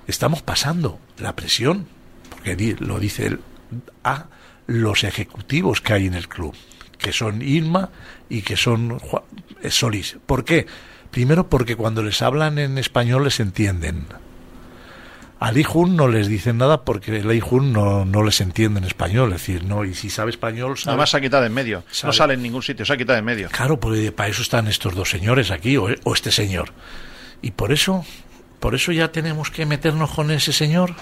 Estamos 0.08 0.42
pasando 0.42 0.98
la 1.18 1.36
presión, 1.36 1.88
porque 2.30 2.78
lo 2.80 3.00
dice 3.00 3.28
él, 3.28 3.42
a 4.06 4.28
los 4.66 5.04
ejecutivos 5.04 5.82
que 5.82 5.92
hay 5.92 6.08
en 6.08 6.14
el 6.14 6.30
club, 6.30 6.56
que 6.98 7.12
son 7.12 7.42
Irma 7.42 7.90
y 8.30 8.44
que 8.44 8.56
son 8.56 9.02
eh, 9.62 9.72
Solís. 9.72 10.20
¿Por 10.26 10.46
qué? 10.46 10.68
Primero 11.12 11.50
porque 11.50 11.76
cuando 11.76 12.02
les 12.02 12.22
hablan 12.22 12.60
en 12.60 12.78
español 12.78 13.26
les 13.26 13.42
entienden. 13.42 14.06
A 15.42 15.52
Lee 15.52 15.64
Jun 15.64 15.96
no 15.96 16.08
les 16.08 16.28
dicen 16.28 16.60
nada 16.60 16.86
porque 16.86 17.24
Lee 17.24 17.40
Jun 17.40 17.74
no, 17.74 18.06
no 18.06 18.22
les 18.22 18.40
entiende 18.42 18.78
en 18.80 18.84
español. 18.84 19.34
Es 19.34 19.40
decir, 19.42 19.64
no, 19.64 19.84
y 19.84 19.96
si 19.96 20.12
sabe 20.12 20.30
español, 20.30 20.78
sabe. 20.78 20.92
Además 20.92 21.10
se 21.10 21.18
ha 21.18 21.22
quitado 21.22 21.42
de 21.42 21.48
en 21.48 21.54
medio. 21.56 21.84
No 22.04 22.14
sale 22.14 22.36
en 22.36 22.44
ningún 22.44 22.62
sitio, 22.62 22.86
se 22.86 22.94
ha 22.94 22.98
quitado 22.98 23.16
de 23.16 23.20
en 23.22 23.26
medio. 23.26 23.50
Claro, 23.50 23.80
porque 23.80 24.12
para 24.12 24.30
eso 24.30 24.44
están 24.44 24.68
estos 24.68 24.94
dos 24.94 25.10
señores 25.10 25.50
aquí, 25.50 25.78
o, 25.78 25.88
o 26.04 26.14
este 26.14 26.32
señor. 26.32 26.74
Y 27.42 27.50
por 27.52 27.72
eso, 27.72 28.06
por 28.60 28.76
eso 28.76 28.92
ya 28.92 29.12
tenemos 29.12 29.50
que 29.50 29.66
meternos 29.66 30.12
con 30.12 30.30
ese 30.30 30.54
señor. 30.54 30.94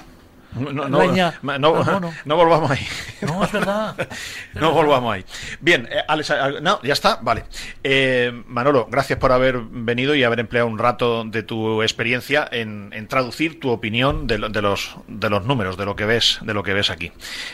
No, 0.55 0.71
no, 0.89 1.01
Leña 1.01 1.35
no, 1.43 1.59
no, 2.25 2.35
volvamos 2.35 2.71
ahí. 2.71 2.85
No, 3.21 3.43
es 3.43 3.51
verdad. 3.51 3.95
No 4.55 4.71
volvamos 4.71 5.13
ahí. 5.13 5.23
Bien, 5.61 5.87
eh, 5.91 6.01
Alex, 6.07 6.31
eh, 6.31 6.35
no, 6.61 6.81
ya 6.81 6.93
está, 6.93 7.19
vale. 7.21 7.45
Eh, 7.83 8.31
Manolo, 8.47 8.87
gracias 8.89 9.19
por 9.19 9.31
haber 9.31 9.59
venido 9.59 10.15
y 10.15 10.23
haber 10.23 10.39
empleado 10.39 10.67
un 10.67 10.79
rato 10.79 11.23
de 11.23 11.43
tu 11.43 11.81
experiencia 11.83 12.47
en, 12.51 12.89
en 12.93 13.07
traducir 13.07 13.59
tu 13.59 13.69
opinión 13.69 14.25
de, 14.27 14.37
de 14.49 14.61
los 14.61 14.95
de 15.07 15.29
los 15.29 15.45
números, 15.45 15.77
de 15.77 15.85
lo 15.85 15.95
que 15.95 16.05
ves, 16.05 16.39
de 16.41 16.53
lo 16.53 16.63
que 16.63 16.73
ves 16.73 16.89
aquí. 16.89 17.11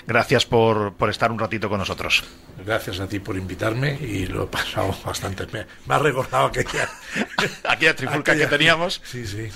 Gracias 0.08 0.46
por, 0.46 0.94
por 0.94 1.10
estar 1.10 1.32
un 1.32 1.40
ratito 1.40 1.70
con 1.70 1.80
nosotros. 1.80 2.24
Gracias 2.66 3.00
a 3.02 3.08
ti 3.08 3.20
por 3.20 3.36
invitarme 3.36 3.94
y 4.02 4.26
lo 4.28 4.44
he 4.46 4.48
pasado 4.48 4.96
bastante. 5.06 5.46
Me, 5.52 5.66
me 5.86 5.96
ha 5.96 6.00
recordado 6.00 6.46
aquella, 6.46 6.90
Aquella 7.68 7.96
trifulca 7.96 8.32
que 8.34 8.44
aquella- 8.44 8.50
teníamos. 8.50 9.02
Sí, 9.04 9.28
sí. 9.28 9.50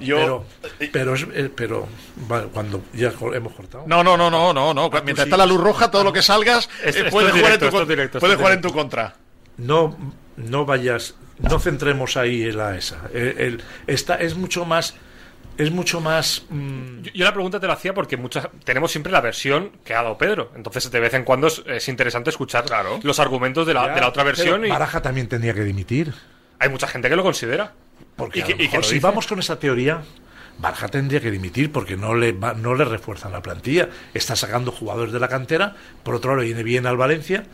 Yo, 0.00 0.16
Pero, 0.16 0.46
pero, 0.92 1.14
eh, 1.34 1.50
pero 1.54 1.88
cuando 2.62 2.82
ya 2.92 3.12
hemos 3.36 3.52
cortado. 3.52 3.84
no, 3.86 4.02
no, 4.02 4.16
no, 4.16 4.30
no, 4.30 4.52
no, 4.52 4.72
no. 4.74 4.90
Mientras 4.90 5.16
sí. 5.16 5.22
está 5.24 5.36
la 5.36 5.46
luz 5.46 5.60
roja, 5.60 5.90
todo 5.90 6.04
lo 6.04 6.12
que 6.12 6.22
salgas 6.22 6.68
Es- 6.84 6.96
eh, 6.96 6.98
esto 7.00 7.10
puede 7.10 7.26
es 7.28 7.32
jugar, 7.32 7.44
directo, 7.58 7.64
en 7.66 7.70
tu, 7.70 7.80
es 7.80 7.88
directo, 7.88 8.18
es 8.18 8.36
jugar 8.36 8.52
en 8.52 8.60
tu 8.62 8.72
contra. 8.72 9.14
no 9.58 9.96
no 10.36 10.64
vayas 10.64 11.14
no 11.38 11.58
centremos 11.58 12.16
ahí 12.16 12.44
en 12.44 12.56
la 12.56 12.76
esa 12.76 13.02
El- 13.12 13.38
el- 13.38 13.62
esta 13.86 14.14
es 14.16 14.34
mucho 14.34 14.64
más 14.64 14.94
es 15.58 15.70
mucho 15.70 16.00
más 16.00 16.44
mm, 16.48 17.02
Yo, 17.02 17.12
yo 17.12 17.24
la 17.24 17.32
pregunta 17.34 17.60
te 17.60 17.66
la 17.66 17.74
hacía 17.74 17.92
porque 17.92 18.16
muchas 18.16 18.48
tenemos 18.64 18.90
siempre 18.90 19.12
la 19.12 19.20
versión 19.20 19.70
que 19.84 19.92
ha 19.94 20.02
dado 20.02 20.16
Pedro. 20.16 20.50
Entonces, 20.56 20.90
de 20.90 20.98
vez 21.00 21.12
en 21.12 21.24
cuando 21.24 21.48
es, 21.48 21.62
es 21.66 21.88
interesante 21.88 22.30
escuchar 22.30 22.64
los 23.02 23.20
argumentos 23.20 23.66
de 23.66 23.74
la, 23.74 23.88
de 23.94 24.00
la 24.00 24.08
otra 24.08 24.22
versión. 24.24 24.64
Y 24.64 24.70
Baraja 24.70 25.02
también 25.02 25.28
tendría 25.28 25.52
que 25.52 25.62
dimitir 25.64 26.14
hay 26.58 26.68
mucha 26.70 26.86
gente 26.86 27.08
que 27.10 27.16
lo 27.16 27.22
considera. 27.22 27.72
porque 28.16 28.38
Y 28.38 28.42
a 28.42 28.46
que- 28.46 28.54
lo 28.56 28.62
y 28.62 28.68
que 28.68 28.76
lo 28.78 28.82
si 28.82 28.94
dice. 28.94 29.04
vamos 29.06 29.26
con 29.26 29.38
esa 29.40 29.58
teoría 29.58 30.02
Baraja 30.58 30.88
tendría 30.88 31.20
que 31.20 31.30
dimitir 31.30 31.72
porque 31.72 31.96
no 31.96 32.14
le 32.14 32.32
va- 32.32 32.54
no 32.54 32.74
le 32.74 32.84
refuerzan 32.84 33.32
la 33.32 33.42
plantilla 33.42 33.88
está 34.14 34.36
sacando 34.36 34.70
jugadores 34.72 35.12
de 35.12 35.18
la 35.20 35.28
cantera 35.28 35.74
por 36.02 36.14
otro 36.14 36.32
lado 36.32 36.44
viene 36.44 36.62
bien 36.62 36.86
al 36.86 36.96
Valencia 36.96 37.44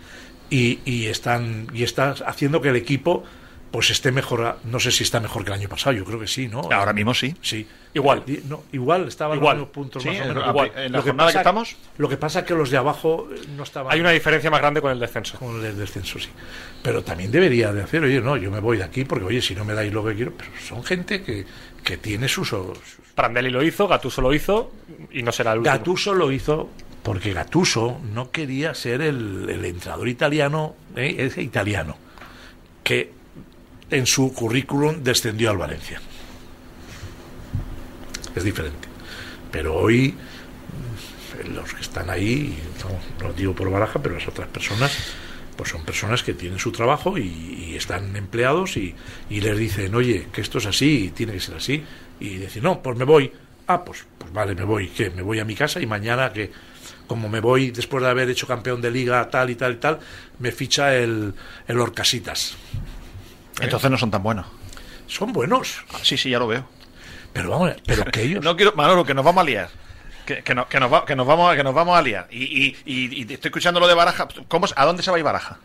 y, 0.51 0.81
y 0.85 1.07
están 1.07 1.69
y 1.73 1.83
está 1.85 2.11
haciendo 2.27 2.61
que 2.61 2.69
el 2.70 2.77
equipo 2.77 3.25
pues 3.70 3.91
esté 3.91 4.12
mejor 4.12 4.59
no 4.65 4.81
sé 4.81 4.91
si 4.91 5.05
está 5.05 5.20
mejor 5.20 5.45
que 5.45 5.51
el 5.51 5.59
año 5.61 5.69
pasado 5.69 5.95
yo 5.95 6.05
creo 6.05 6.19
que 6.19 6.27
sí 6.27 6.49
no 6.49 6.61
Ahora 6.73 6.93
mismo 6.95 7.12
sí. 7.15 7.35
Sí. 7.43 7.66
Igual. 7.95 8.23
Eh, 8.27 8.43
no, 8.47 8.65
igual, 8.73 9.09
estaba 9.09 9.35
Igual. 9.35 9.57
en 9.57 9.61
los 9.62 9.70
puntos 9.70 10.03
Sí, 10.03 10.09
más 10.11 10.19
o 10.19 10.23
en- 10.23 10.29
menos. 10.29 10.49
igual. 10.49 10.73
en 10.77 10.93
la 10.93 10.99
Lo 10.99 11.05
que 11.05 11.11
jornada 11.11 11.29
que 11.31 11.33
pasa- 11.33 11.41
estamos. 11.41 11.77
Lo 11.97 12.09
que 12.09 12.16
pasa 12.19 12.39
es 12.41 12.45
que 12.47 12.55
los 12.55 12.70
de 12.70 12.77
abajo 12.77 13.29
eh, 13.35 13.41
no 13.57 13.62
estaban 13.62 13.93
Hay 13.93 14.01
una 14.01 14.11
diferencia 14.11 14.51
más 14.51 14.61
grande 14.61 14.81
con 14.83 14.91
el 14.93 14.99
descenso. 15.01 15.39
con 15.39 15.65
el 15.65 15.77
descenso, 15.77 16.19
sí. 16.19 16.29
Pero 16.83 17.03
también 17.03 17.31
debería 17.31 17.73
de 17.73 17.83
hacer, 17.83 18.03
oye, 18.05 18.20
no, 18.20 18.37
yo 18.37 18.51
me 18.51 18.61
voy 18.61 18.77
de 18.79 18.85
aquí 18.85 19.05
porque, 19.05 19.25
oye, 19.25 19.41
si 19.43 19.55
no 19.55 19.65
me 19.65 19.73
dais 19.75 19.93
lo 19.93 20.05
que 20.05 20.15
quiero, 20.15 20.33
pero 20.37 20.51
son 20.66 20.85
gente 20.85 21.23
que, 21.23 21.45
que 21.89 21.97
tiene 21.97 22.28
sus... 22.28 22.48
sus- 22.48 22.69
Prandelli 23.15 23.48
lo 23.48 23.62
hizo, 23.62 23.89
Gattuso 23.89 24.20
lo 24.20 24.35
hizo 24.35 24.70
y 25.10 25.23
no 25.23 25.32
será 25.32 25.52
el 25.52 25.60
último. 25.60 25.74
Gatuso 25.74 26.12
lo 26.12 26.31
hizo 26.31 26.69
porque 27.02 27.32
Gatuso 27.32 27.98
no 28.12 28.31
quería 28.31 28.74
ser 28.74 29.01
el, 29.01 29.48
el 29.48 29.65
entrenador 29.65 30.06
italiano, 30.06 30.77
¿eh? 30.94 31.16
ese 31.19 31.40
italiano, 31.40 31.97
que 32.85 33.10
en 33.90 34.05
su 34.06 34.35
currículum 34.35 35.02
descendió 35.02 35.48
al 35.51 35.56
Valencia. 35.56 35.98
Es 38.36 38.44
diferente. 38.44 38.86
Pero 39.51 39.74
hoy 39.77 40.15
los 41.55 41.73
que 41.73 41.81
están 41.81 42.10
ahí, 42.10 42.56
no, 43.20 43.27
no 43.28 43.32
digo 43.32 43.55
por 43.55 43.70
baraja, 43.70 43.98
pero 44.02 44.16
las 44.16 44.28
otras 44.28 44.48
personas, 44.48 44.93
pues 45.59 45.71
son 45.71 45.83
personas 45.85 46.23
que 46.23 46.33
tienen 46.35 46.59
su 46.61 46.71
trabajo 46.73 47.19
y, 47.19 47.25
y 47.25 47.75
están 47.77 48.15
empleados 48.17 48.77
y, 48.77 48.95
y 49.29 49.41
les 49.41 49.59
dicen, 49.59 49.93
oye, 49.97 50.29
que 50.33 50.41
esto 50.41 50.59
es 50.59 50.67
así 50.67 51.07
y 51.07 51.11
tiene 51.11 51.33
que 51.33 51.41
ser 51.41 51.57
así. 51.57 51.85
Y 52.21 52.37
decir, 52.37 52.63
no, 52.63 52.81
pues 52.81 52.97
me 52.97 53.05
voy. 53.05 53.33
Ah, 53.67 53.85
pues, 53.85 54.07
pues 54.17 54.33
vale, 54.33 54.55
me 54.55 54.63
voy. 54.65 54.89
¿Qué? 54.89 55.11
Me 55.11 55.21
voy 55.23 55.41
a 55.41 55.45
mi 55.45 55.57
casa 55.57 55.81
y 55.81 55.87
mañana 55.87 56.33
que, 56.33 56.53
como 57.09 57.29
me 57.29 57.41
voy 57.41 57.73
después 57.73 58.03
de 58.05 58.09
haber 58.09 58.31
hecho 58.31 58.47
campeón 58.47 58.81
de 58.81 58.91
liga 58.93 59.29
tal 59.31 59.51
y 59.51 59.57
tal 59.57 59.73
y 59.73 59.77
tal, 59.77 59.99
me 60.39 60.53
ficha 60.53 60.95
el, 60.95 61.35
el 61.67 61.81
Orcasitas. 61.81 62.57
Entonces 63.61 63.91
no 63.91 63.99
son 63.99 64.11
tan 64.13 64.23
buenos. 64.23 64.47
Son 65.09 65.33
buenos, 65.33 65.85
Ah, 65.93 65.99
Sí, 66.03 66.17
sí, 66.17 66.31
ya 66.31 66.39
lo 66.39 66.47
veo. 66.47 66.67
pero 67.33 67.51
vamos, 67.51 67.73
pero 67.85 68.05
que 68.05 68.23
ellos... 68.27 68.45
No 68.45 68.57
quiero, 68.57 68.75
Manolo, 68.77 69.05
que 69.05 69.15
nos 69.15 69.25
vamos 69.25 69.43
a 69.43 69.45
liar. 69.45 69.71
Que, 70.29 70.43
que, 70.43 70.55
no- 70.55 70.69
que 70.69 70.79
nos, 70.79 70.93
va- 70.93 71.07
que 71.07 71.17
nos 71.17 71.27
vamos, 71.27 71.51
a- 71.51 71.57
que 71.57 71.65
nos 71.65 71.73
vamos 71.75 71.97
a 71.99 72.03
liar. 72.03 72.27
Y, 72.31 72.45
y- 72.45 72.77
y- 72.85 73.19
y 73.21 73.33
estoy 73.33 73.49
escuchando 73.49 73.81
lo 73.81 73.89
de 73.89 73.95
Baraja. 73.95 74.29
¿Cómo, 74.47 74.67
¿A 74.77 74.85
dónde 74.85 75.03
se 75.03 75.11
va 75.11 75.17
a 75.17 75.19
ir 75.21 75.25
Baraja? 75.25 75.57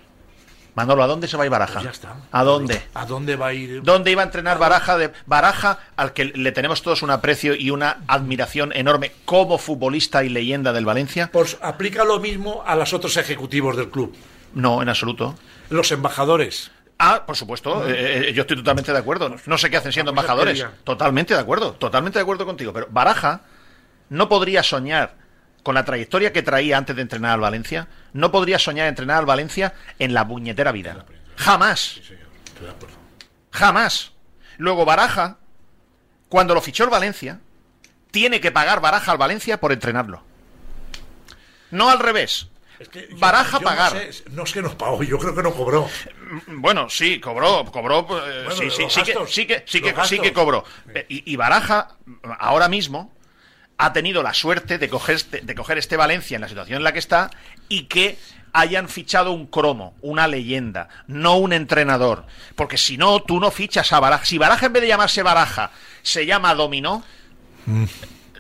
Manolo, 0.76 1.04
¿a 1.04 1.08
dónde 1.08 1.28
se 1.28 1.36
va 1.36 1.44
a 1.44 1.46
ir 1.46 1.52
Baraja? 1.52 1.74
Pues 1.74 1.84
ya 1.84 1.90
está. 1.92 2.16
¿A 2.32 2.44
dónde? 2.46 2.82
¿A 2.94 3.06
dónde 3.06 3.36
va 3.36 3.48
a 3.48 3.54
ir? 3.54 3.84
¿Dónde 3.84 4.10
iba 4.12 4.22
a 4.22 4.26
entrenar 4.26 4.60
Baraja? 4.60 4.98
De, 4.98 5.12
Baraja, 5.26 5.80
al 5.98 6.14
que 6.14 6.24
le 6.26 6.52
tenemos 6.54 6.82
todos 6.82 7.02
un 7.02 7.12
aprecio 7.12 7.56
y 7.56 7.72
una 7.72 7.98
admiración 8.08 8.72
enorme 8.74 9.12
como 9.26 9.58
futbolista 9.58 10.24
y 10.24 10.30
leyenda 10.30 10.72
del 10.72 10.86
Valencia. 10.86 11.30
Pues 11.34 11.58
aplica 11.62 12.06
lo 12.06 12.22
mismo 12.22 12.64
a 12.66 12.78
los 12.78 12.94
otros 12.94 13.18
ejecutivos 13.18 13.76
del 13.76 13.90
club. 13.90 14.16
No, 14.54 14.82
en 14.82 14.88
absoluto. 14.88 15.36
Los 15.70 15.92
embajadores. 15.92 16.72
Ah, 16.98 17.24
por 17.28 17.36
supuesto, 17.36 17.86
eh, 17.88 18.30
eh, 18.30 18.34
yo 18.34 18.44
estoy 18.44 18.56
totalmente 18.56 18.94
de 18.94 18.98
acuerdo. 19.00 19.36
No 19.46 19.58
sé 19.58 19.70
qué 19.70 19.76
hacen 19.76 19.92
siendo 19.92 20.12
embajadores. 20.12 20.66
Totalmente 20.86 21.34
de 21.34 21.40
acuerdo, 21.42 21.74
totalmente 21.74 22.18
de 22.18 22.24
acuerdo 22.24 22.46
contigo. 22.46 22.72
Pero 22.72 22.88
Baraja 22.90 23.42
no 24.10 24.30
podría 24.30 24.64
soñar 24.64 25.16
con 25.64 25.76
la 25.76 25.86
trayectoria 25.86 26.34
que 26.34 26.44
traía 26.44 26.78
antes 26.78 26.96
de 26.96 27.02
entrenar 27.02 27.32
al 27.32 27.40
Valencia, 27.40 27.88
no 28.14 28.32
podría 28.32 28.60
soñar 28.60 28.88
entrenar 28.88 29.18
al 29.20 29.26
Valencia 29.26 29.74
en 30.00 30.14
la 30.14 30.28
puñetera 30.28 30.72
vida. 30.72 31.06
Jamás, 31.38 32.00
jamás. 33.52 34.12
Luego 34.58 34.86
Baraja, 34.86 35.38
cuando 36.30 36.54
lo 36.54 36.62
fichó 36.62 36.84
el 36.84 36.90
Valencia, 36.90 37.40
tiene 38.12 38.40
que 38.42 38.52
pagar 38.52 38.82
Baraja 38.82 39.12
al 39.12 39.18
Valencia 39.18 39.60
por 39.60 39.72
entrenarlo. 39.72 40.24
No 41.72 41.90
al 41.90 42.00
revés. 42.00 42.48
Es 42.80 42.90
que 42.90 43.08
yo- 43.10 43.18
Baraja 43.18 43.60
yo 43.60 43.64
pagar. 43.66 43.94
No, 43.94 44.00
sé, 44.12 44.24
no 44.32 44.44
es 44.44 44.52
que 44.52 44.62
nos 44.62 44.76
pagó, 44.76 45.02
yo 45.04 45.18
creo 45.18 45.34
que 45.34 45.44
no 45.44 45.54
cobró. 45.54 45.88
Bueno, 46.48 46.90
sí, 46.90 47.20
cobró, 47.20 47.66
cobró, 47.72 48.00
eh, 48.02 48.44
Bueno, 48.46 48.52
sí, 48.56 48.70
sí, 48.70 48.84
sí, 48.90 49.04
que, 49.04 49.14
sí 49.28 49.46
que, 49.48 49.64
sí 49.66 49.82
que, 49.82 49.96
sí 50.06 50.20
que 50.20 50.34
cobró. 50.34 50.64
Eh, 50.94 51.06
Y, 51.10 51.32
y 51.34 51.36
Baraja, 51.36 51.96
ahora 52.40 52.68
mismo, 52.68 53.14
ha 53.78 53.94
tenido 53.94 54.24
la 54.24 54.34
suerte 54.34 54.78
de 54.78 54.90
coger, 54.90 55.16
este, 55.16 55.42
de 55.42 55.56
coger 55.56 55.78
este 55.78 55.98
Valencia 55.98 56.36
en 56.36 56.42
la 56.42 56.48
situación 56.50 56.78
en 56.78 56.84
la 56.84 56.94
que 56.94 57.00
está 57.00 57.32
y 57.70 57.84
que 57.86 58.18
hayan 58.54 58.88
fichado 58.88 59.32
un 59.32 59.48
cromo, 59.48 59.96
una 60.02 60.28
leyenda, 60.28 60.88
no 61.08 61.38
un 61.38 61.54
entrenador. 61.54 62.26
Porque 62.56 62.78
si 62.78 62.98
no, 62.98 63.22
tú 63.24 63.40
no 63.40 63.50
fichas 63.50 63.92
a 63.94 64.00
Baraja. 64.00 64.26
Si 64.26 64.38
Baraja 64.38 64.68
en 64.68 64.74
vez 64.74 64.82
de 64.84 64.90
llamarse 64.90 65.24
Baraja 65.24 65.72
se 66.04 66.26
llama 66.26 66.54
Dominó, 66.54 67.04
Mm. 67.66 67.86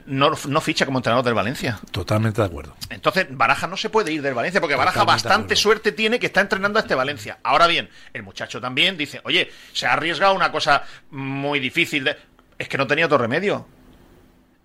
no, 0.05 0.31
no 0.49 0.61
ficha 0.61 0.85
como 0.85 0.99
entrenador 0.99 1.23
del 1.25 1.33
Valencia. 1.33 1.79
Totalmente 1.91 2.41
de 2.41 2.47
acuerdo. 2.47 2.75
Entonces, 2.89 3.25
Baraja 3.31 3.67
no 3.67 3.77
se 3.77 3.89
puede 3.89 4.11
ir 4.11 4.21
del 4.21 4.33
Valencia 4.33 4.59
porque 4.61 4.75
Baraja 4.75 4.99
Totalmente 4.99 5.23
bastante 5.29 5.55
suerte 5.55 5.91
tiene 5.93 6.19
que 6.19 6.25
está 6.27 6.41
entrenando 6.41 6.77
a 6.77 6.81
este 6.81 6.93
Valencia. 6.93 7.39
Ahora 7.41 7.67
bien, 7.67 7.89
el 8.13 8.21
muchacho 8.21 8.59
también 8.61 8.97
dice, 8.97 9.21
oye, 9.23 9.49
se 9.71 9.87
ha 9.87 9.93
arriesgado 9.93 10.33
una 10.35 10.51
cosa 10.51 10.83
muy 11.11 11.59
difícil. 11.59 12.03
de- 12.03 12.17
Es 12.59 12.67
que 12.67 12.77
no 12.77 12.85
tenía 12.85 13.05
otro 13.07 13.17
remedio. 13.17 13.65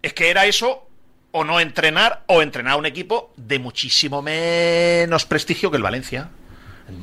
Es 0.03 0.13
que 0.15 0.31
era 0.31 0.47
eso 0.47 0.87
o 1.33 1.45
no 1.45 1.61
entrenar 1.61 2.23
o 2.27 2.41
entrenar 2.43 2.75
a 2.75 2.77
un 2.77 2.87
equipo 2.87 3.33
de 3.37 3.59
muchísimo 3.59 4.23
menos 4.23 5.25
prestigio 5.27 5.71
que 5.71 5.77
el 5.77 5.83
Valencia. 5.83 6.31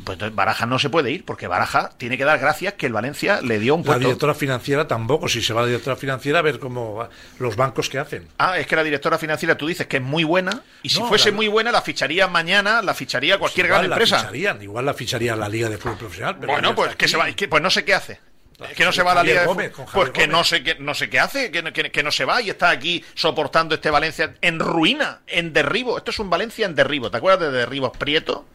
Pues 0.04 0.18
Baraja 0.34 0.66
no 0.66 0.80
se 0.80 0.90
puede 0.90 1.12
ir 1.12 1.26
porque 1.26 1.46
Baraja 1.46 1.92
tiene 2.00 2.18
que 2.18 2.26
dar 2.26 2.40
gracias 2.40 2.74
que 2.74 2.88
el 2.88 2.94
Valencia 2.94 3.40
le 3.44 3.60
dio 3.60 3.76
un 3.76 3.82
La 3.82 3.86
puesto. 3.86 4.00
directora 4.00 4.34
financiera 4.34 4.88
tampoco. 4.88 5.28
Si 5.30 5.44
se 5.44 5.54
va 5.54 5.62
la 5.62 5.68
directora 5.68 5.96
financiera, 5.96 6.40
a 6.40 6.42
ver 6.42 6.58
cómo 6.58 7.08
los 7.38 7.56
bancos 7.56 7.88
que 7.88 8.00
hacen. 8.00 8.28
Ah, 8.40 8.58
es 8.58 8.66
que 8.66 8.76
la 8.76 8.84
directora 8.84 9.20
financiera 9.20 9.56
tú 9.56 9.68
dices 9.68 9.86
que 9.86 9.98
es 9.98 10.04
muy 10.04 10.24
buena 10.24 10.64
y 10.82 10.90
si 10.90 11.00
No, 11.00 11.08
fuese 11.08 11.30
la- 11.30 11.36
muy 11.36 11.48
buena 11.50 11.72
la 11.72 11.84
ficharía 11.84 12.28
mañana, 12.28 12.82
la 12.82 12.96
ficharía 12.96 13.38
cualquier 13.38 13.68
Igual 13.68 13.82
gran 13.82 13.90
la 13.92 13.96
empresa. 13.98 14.18
ficharían, 14.22 14.60
igual 14.64 14.86
la 14.86 14.96
ficharía 14.96 15.36
la 15.36 15.48
Liga 15.48 15.70
de 15.70 15.78
Fútbol 15.78 15.98
Profesional. 16.00 16.38
pero 16.40 16.54
Bueno, 16.54 16.74
pues 16.74 16.96
que 16.96 17.08
se 17.08 17.18
va, 17.18 17.32
que- 17.34 17.48
pues 17.48 17.62
no 17.62 17.70
sé 17.70 17.86
qué 17.86 17.94
hace. 17.94 18.20
Que 18.76 18.86
no 18.86 18.92
se 18.94 19.04
va 19.04 19.12
a 19.12 19.16
la 19.16 19.24
Liga 19.24 19.42
de 19.42 19.48
Gómez, 19.48 19.72
Pues 19.94 20.10
que 20.12 20.28
no 20.28 20.44
sé 20.44 20.64
qué, 20.64 20.76
no 20.80 20.94
sé 20.94 21.10
qué 21.10 21.20
hace, 21.20 21.52
que, 21.52 21.62
no- 21.62 21.74
que- 21.74 21.92
que 21.92 22.04
no 22.04 22.12
se 22.12 22.24
va 22.26 22.42
y 22.42 22.50
está 22.50 22.70
aquí 22.70 23.04
soportando 23.14 23.76
este 23.76 23.90
Valencia 23.90 24.36
en 24.42 24.60
ruina, 24.60 25.22
en 25.28 25.52
derribo. 25.52 25.98
Esto 25.98 26.12
es 26.12 26.20
un 26.20 26.30
Valencia 26.30 26.66
en 26.66 26.74
derribo. 26.76 27.12
¿Te 27.12 27.18
acuerdas 27.18 27.52
de 27.52 27.58
Derribos 27.60 27.96
Prieto? 27.98 28.46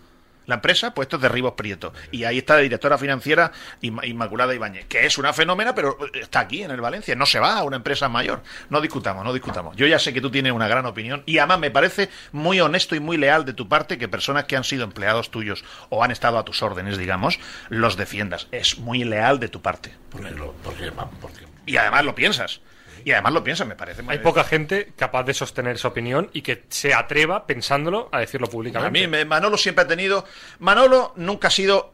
La 0.51 0.57
empresa, 0.57 0.93
pues 0.93 1.07
esto 1.07 1.17
es 1.17 1.23
de 1.23 1.29
Ribos 1.29 1.53
Prieto. 1.55 1.93
Y 2.11 2.25
ahí 2.25 2.39
está 2.39 2.55
la 2.57 2.61
directora 2.61 2.99
financiera 2.99 3.53
Inmaculada 3.81 4.55
Ibáñez, 4.55 4.87
que 4.87 5.07
es 5.07 5.17
una 5.17 5.33
fenómena, 5.33 5.75
pero 5.75 5.97
está 6.15 6.41
aquí 6.41 6.63
en 6.63 6.71
el 6.73 6.81
Valencia. 6.81 7.15
No 7.15 7.25
se 7.25 7.39
va 7.39 7.57
a 7.59 7.63
una 7.63 7.77
empresa 7.77 8.09
mayor. 8.09 8.43
No 8.69 8.81
discutamos, 8.81 9.25
no 9.25 9.33
discutamos. 9.33 9.77
Yo 9.77 9.87
ya 9.87 9.99
sé 9.99 10.13
que 10.13 10.21
tú 10.21 10.31
tienes 10.31 10.53
una 10.53 10.69
gran 10.69 10.87
opinión 10.87 11.23
y 11.25 11.39
además 11.39 11.61
me 11.61 11.71
parece 11.71 12.11
muy 12.33 12.61
honesto 12.61 12.95
y 12.97 13.01
muy 13.01 13.17
leal 13.17 13.45
de 13.45 13.53
tu 13.53 13.69
parte 13.69 13.97
que 13.97 14.09
personas 14.09 14.45
que 14.45 14.57
han 14.57 14.65
sido 14.65 14.85
empleados 14.85 15.31
tuyos 15.31 15.65
o 15.89 16.03
han 16.03 16.11
estado 16.11 16.37
a 16.39 16.45
tus 16.45 16.63
órdenes, 16.63 16.99
digamos, 16.99 17.39
los 17.69 17.97
defiendas. 17.97 18.49
Es 18.51 18.79
muy 18.79 19.05
leal 19.05 19.39
de 19.39 19.49
tu 19.49 19.63
parte. 19.63 19.95
Porque, 20.11 20.31
lo- 20.33 20.53
porque, 20.65 20.91
porque 21.21 21.47
Y 21.67 21.77
además 21.77 22.05
lo 22.05 22.15
piensas. 22.15 22.61
Y 23.05 23.13
además 23.13 23.33
lo 23.33 23.45
piensas, 23.45 23.67
me 23.67 23.75
parece 23.77 24.03
muy 24.03 24.13
Hay 24.13 24.19
poca 24.21 24.45
gente 24.45 24.93
capaz 24.97 25.25
de 25.25 25.35
sostener 25.35 25.77
esa 25.77 25.89
opinión 25.89 26.31
y 26.33 26.43
que 26.43 26.65
se 26.69 26.93
atreva, 26.95 27.47
pensándolo, 27.47 28.09
a 28.13 28.21
decirlo 28.21 28.47
A 28.47 28.51
públicamente. 28.51 29.01
mí 29.01 29.07
me- 29.07 29.25
Manolo 29.25 29.57
siempre 29.57 29.85
ha 29.85 29.89
tenido. 29.89 30.25
Manolo 30.59 31.13
nunca 31.17 31.49
ha 31.49 31.51
sido 31.51 31.93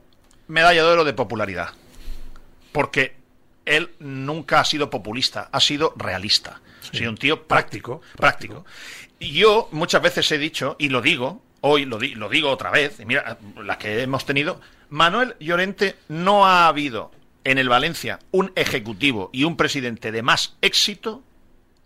medalla 0.49 0.83
de 0.85 0.89
oro 0.89 1.05
de 1.05 1.12
popularidad. 1.12 1.70
Porque 2.73 3.16
él 3.65 3.91
nunca 3.99 4.61
ha 4.61 4.65
sido 4.65 4.91
populista, 4.91 5.49
ha 5.51 5.61
sido 5.61 5.95
realista. 5.97 6.61
Ha 6.93 6.97
sido 6.97 7.11
un 7.11 7.16
tío 7.16 7.47
práctico. 7.49 8.01
Práctico. 8.16 8.65
Y 9.19 9.33
yo 9.33 9.69
muchas 9.73 10.03
veces 10.03 10.31
he 10.31 10.39
dicho, 10.39 10.77
y 10.78 10.89
lo 10.91 11.01
digo, 11.01 11.43
hoy 11.62 11.85
lo, 11.85 11.99
di- 11.99 12.15
lo 12.15 12.28
digo 12.28 12.51
otra 12.51 12.70
vez, 12.70 13.01
y 13.01 13.07
mira, 13.07 13.39
las 13.57 13.78
que 13.78 14.03
hemos 14.03 14.24
tenido, 14.27 14.61
Manuel 14.91 15.35
Llorente 15.41 15.97
no 16.09 16.47
ha 16.47 16.69
habido 16.69 17.11
en 17.51 17.59
el 17.59 17.68
Valencia 17.68 18.18
un 18.32 18.52
ejecutivo 18.56 19.31
y 19.32 19.44
un 19.44 19.56
presidente 19.56 20.12
de 20.12 20.23
más 20.23 20.56
éxito 20.62 21.23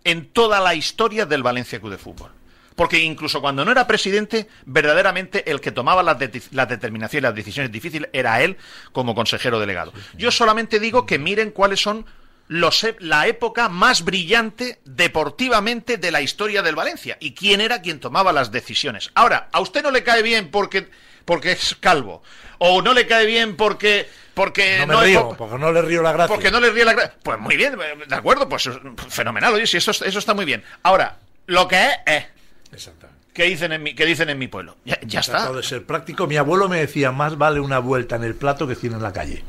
en 0.05 0.27
toda 0.27 0.59
la 0.61 0.75
historia 0.75 1.27
del 1.27 1.43
Valencia 1.43 1.79
Club 1.81 1.93
de 1.93 1.99
Fútbol. 1.99 2.31
Porque 2.75 2.99
incluso 3.01 3.43
cuando 3.43 3.65
no 3.65 3.73
era 3.73 3.87
presidente, 3.87 4.49
verdaderamente 4.65 5.51
el 5.51 5.61
que 5.61 5.71
tomaba 5.71 6.03
las, 6.03 6.19
de- 6.19 6.43
las 6.53 6.69
determinaciones 6.69 7.21
y 7.21 7.23
las 7.23 7.35
decisiones 7.35 7.71
difíciles 7.71 8.09
era 8.15 8.43
él 8.43 8.57
como 8.93 9.15
consejero 9.15 9.61
delegado. 9.61 9.93
Yo 10.17 10.31
solamente 10.31 10.81
digo 10.81 11.05
que 11.05 11.19
miren 11.19 11.51
cuáles 11.51 11.81
son 11.81 12.07
los, 12.49 12.83
e- 12.85 12.97
la 13.01 13.27
época 13.27 13.69
más 13.69 14.03
brillante 14.03 14.81
deportivamente 14.87 15.99
de 15.99 16.11
la 16.11 16.23
historia 16.23 16.63
del 16.63 16.75
Valencia 16.77 17.19
y 17.21 17.33
quién 17.35 17.61
era 17.61 17.83
quien 17.83 18.01
tomaba 18.01 18.33
las 18.33 18.51
decisiones. 18.51 19.11
Ahora, 19.15 19.49
a 19.53 19.61
usted 19.61 19.83
no 19.83 19.91
le 19.91 20.03
cae 20.03 20.23
bien 20.23 20.51
porque, 20.51 20.89
porque 21.27 21.53
es 21.53 21.77
calvo 21.79 22.23
o 22.59 22.81
no 22.81 22.95
le 22.95 23.07
cae 23.07 23.27
bien 23.27 23.57
porque 23.57 24.09
porque 24.35 24.79
no 24.81 24.87
me 24.89 24.95
no 24.95 25.01
río, 25.03 25.29
porque 25.37 25.59
no 25.59 25.73
le 25.73 25.83
río 25.83 26.03
la 26.03 26.13
gracia. 26.13 26.35
porque 26.35 26.51
no 26.51 26.61
le 26.61 26.71
ríe 26.71 26.85
la 26.85 26.93
gracia. 26.93 27.15
Pues 27.23 27.39
muy 27.39 27.57
bien, 27.57 27.77
de 28.07 28.15
acuerdo, 28.15 28.49
pues 28.49 28.69
fenomenal, 29.09 29.55
oye, 29.55 29.67
si 29.67 29.77
eso, 29.77 29.91
eso 29.91 30.19
está 30.19 30.35
muy 30.35 30.45
bien. 30.45 30.63
Ahora, 30.83 31.17
lo 31.47 31.67
que 31.69 31.83
es, 31.85 31.95
es 32.07 32.25
Exactamente. 32.73 33.21
que 33.35 33.45
dicen 33.45 33.73
en 33.73 33.83
mi, 33.83 33.95
que 33.95 34.07
dicen 34.07 34.29
en 34.31 34.39
mi 34.39 34.49
pueblo. 34.49 34.77
Ya, 34.85 34.99
ya 35.03 35.21
está. 35.21 35.53
De 35.53 35.63
ser 35.63 35.85
práctico. 35.85 36.27
Mi 36.27 36.37
abuelo 36.37 36.69
me 36.69 36.79
decía, 36.79 37.11
más 37.13 37.37
vale 37.39 37.61
una 37.61 37.79
vuelta 37.79 38.17
en 38.17 38.25
el 38.25 38.35
plato 38.35 38.67
que 38.67 38.75
cien 38.75 38.93
en 38.95 39.03
la 39.03 39.13
calle. 39.13 39.45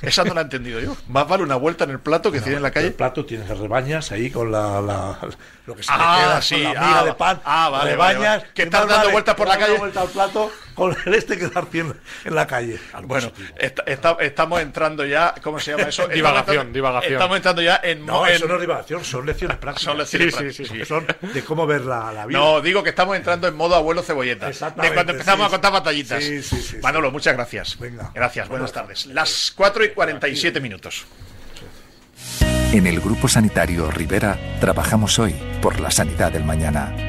Esa 0.00 0.22
no 0.22 0.32
la 0.32 0.42
he 0.42 0.44
entendido 0.44 0.78
yo. 0.78 0.96
Más 1.08 1.26
vale 1.26 1.42
una 1.42 1.56
vuelta 1.56 1.82
en 1.82 1.90
el 1.90 1.98
plato 1.98 2.30
que 2.30 2.38
cien 2.40 2.54
en 2.54 2.62
la 2.62 2.68
El 2.68 2.74
calle. 2.74 2.90
plato 2.92 3.24
tienes 3.26 3.48
rebañas 3.58 4.12
ahí 4.12 4.30
con 4.30 4.52
la, 4.52 4.80
la- 4.80 5.18
lo 5.66 5.74
que 5.74 5.82
se 5.82 5.90
Ah, 5.92 6.14
le 6.18 6.22
queda 6.24 6.42
sí, 6.42 6.62
con 6.62 6.74
la 6.74 7.00
ah, 7.00 7.04
de 7.04 7.14
pan. 7.14 7.40
ah, 7.44 7.68
vale, 7.68 7.90
rebañas. 7.90 8.18
vale, 8.20 8.38
vale. 8.38 8.50
Que 8.54 8.62
estás 8.62 8.80
más 8.82 8.88
dando 8.90 9.02
vale 9.06 9.12
vueltas 9.12 9.34
por 9.34 9.48
la 9.48 9.58
calle. 9.58 9.76
vuelta 9.76 10.00
al 10.02 10.08
plato 10.08 10.52
con 10.78 10.96
el 11.06 11.14
este 11.14 11.36
que 11.36 11.48
dar 11.48 11.66
cien 11.66 11.92
en 12.24 12.34
la 12.34 12.46
calle. 12.46 12.78
Bueno, 13.02 13.32
estamos 13.86 14.60
entrando 14.60 15.04
ya, 15.04 15.34
¿cómo 15.42 15.58
se 15.58 15.72
llama 15.72 15.88
eso? 15.88 16.06
Divagación, 16.06 16.72
divagación. 16.72 17.12
Estamos 17.14 17.36
entrando 17.36 17.62
ya 17.62 17.80
en... 17.82 18.06
no, 18.06 18.26
en- 18.26 18.34
eso 18.36 18.46
no 18.46 18.54
es 18.54 18.60
divagación, 18.60 19.04
son 19.04 19.26
lecciones 19.26 19.56
prácticas. 19.56 19.82
Son 19.84 19.98
lecciones 19.98 20.34
Sí, 20.34 20.38
prácticas, 20.38 20.68
sí, 20.68 20.78
sí. 20.78 20.84
Son 20.84 21.06
de 21.34 21.42
cómo 21.44 21.66
ver 21.66 21.82
la, 21.82 22.12
la 22.12 22.26
vida. 22.26 22.38
No, 22.38 22.60
digo 22.60 22.82
que 22.82 22.90
estamos 22.90 23.16
entrando 23.16 23.48
en 23.48 23.56
modo 23.56 23.74
abuelo 23.74 24.02
cebolleta. 24.02 24.46
De 24.46 24.52
Exactamente, 24.52 24.94
cuando 24.94 25.12
empezamos 25.12 25.44
sí, 25.44 25.46
a 25.46 25.50
contar 25.50 25.72
batallitas. 25.72 26.22
sí, 26.24 26.42
sí, 26.42 26.62
sí, 26.62 26.76
Manolo, 26.82 27.10
muchas 27.10 27.34
gracias. 27.34 27.78
Venga. 27.78 28.10
Gracias, 28.14 28.48
buenas 28.48 28.72
tardes. 28.72 29.06
Las 29.06 29.52
4 29.56 29.84
y 29.84 29.88
47 29.90 30.60
minutos. 30.60 31.04
En 32.72 32.86
el 32.86 33.00
Grupo 33.00 33.28
Sanitario 33.28 33.90
Rivera 33.90 34.38
trabajamos 34.60 35.18
hoy 35.18 35.34
por 35.62 35.80
la 35.80 35.90
sanidad 35.90 36.30
del 36.32 36.44
mañana, 36.44 36.94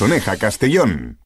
Soneja, 0.00 0.38
Castellón. 0.38 1.18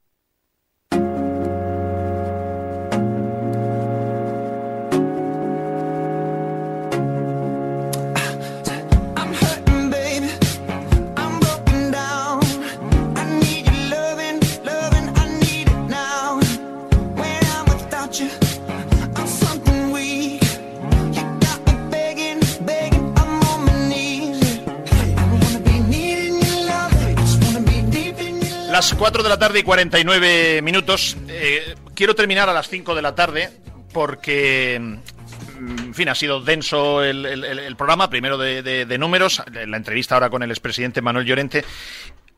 Las 28.74 28.92
4 28.92 29.22
de 29.22 29.28
la 29.28 29.38
tarde 29.38 29.60
y 29.60 29.62
49 29.62 30.60
minutos. 30.60 31.16
Eh, 31.28 31.76
quiero 31.94 32.16
terminar 32.16 32.48
a 32.48 32.52
las 32.52 32.68
5 32.68 32.96
de 32.96 33.02
la 33.02 33.14
tarde 33.14 33.48
porque, 33.92 34.80
mm, 34.80 35.78
en 35.78 35.94
fin, 35.94 36.08
ha 36.08 36.14
sido 36.16 36.40
denso 36.40 37.00
el, 37.04 37.76
programa, 37.78 38.10
primero 38.10 38.36
de, 38.36 38.98
números, 38.98 39.44
la 39.52 39.76
entrevista 39.76 40.16
ahora 40.16 40.28
con 40.28 40.42
el 40.42 40.50
expresidente 40.50 41.02
Manuel 41.02 41.24
Llorente. 41.24 41.64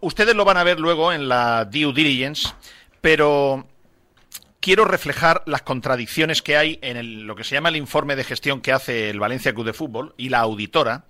Ustedes 0.00 0.36
lo 0.36 0.44
van 0.44 0.58
a 0.58 0.62
ver 0.62 0.78
luego 0.78 1.10
en 1.10 1.26
la 1.26 1.64
due 1.64 1.94
diligence, 1.94 2.52
pero 3.00 3.66
quiero 4.60 4.84
reflejar 4.84 5.42
las 5.46 5.62
contradicciones 5.62 6.42
que 6.42 6.58
hay 6.58 6.78
en 6.82 7.26
lo 7.26 7.34
que 7.34 7.44
se 7.44 7.54
llama 7.54 7.70
el 7.70 7.76
informe 7.76 8.14
de 8.14 8.24
gestión 8.24 8.60
que 8.60 8.72
hace 8.72 9.08
el 9.08 9.20
Valencia 9.20 9.54
Club 9.54 9.64
de 9.64 9.72
Fútbol 9.72 10.14
y 10.18 10.28
la 10.28 10.40
auditora. 10.40 11.06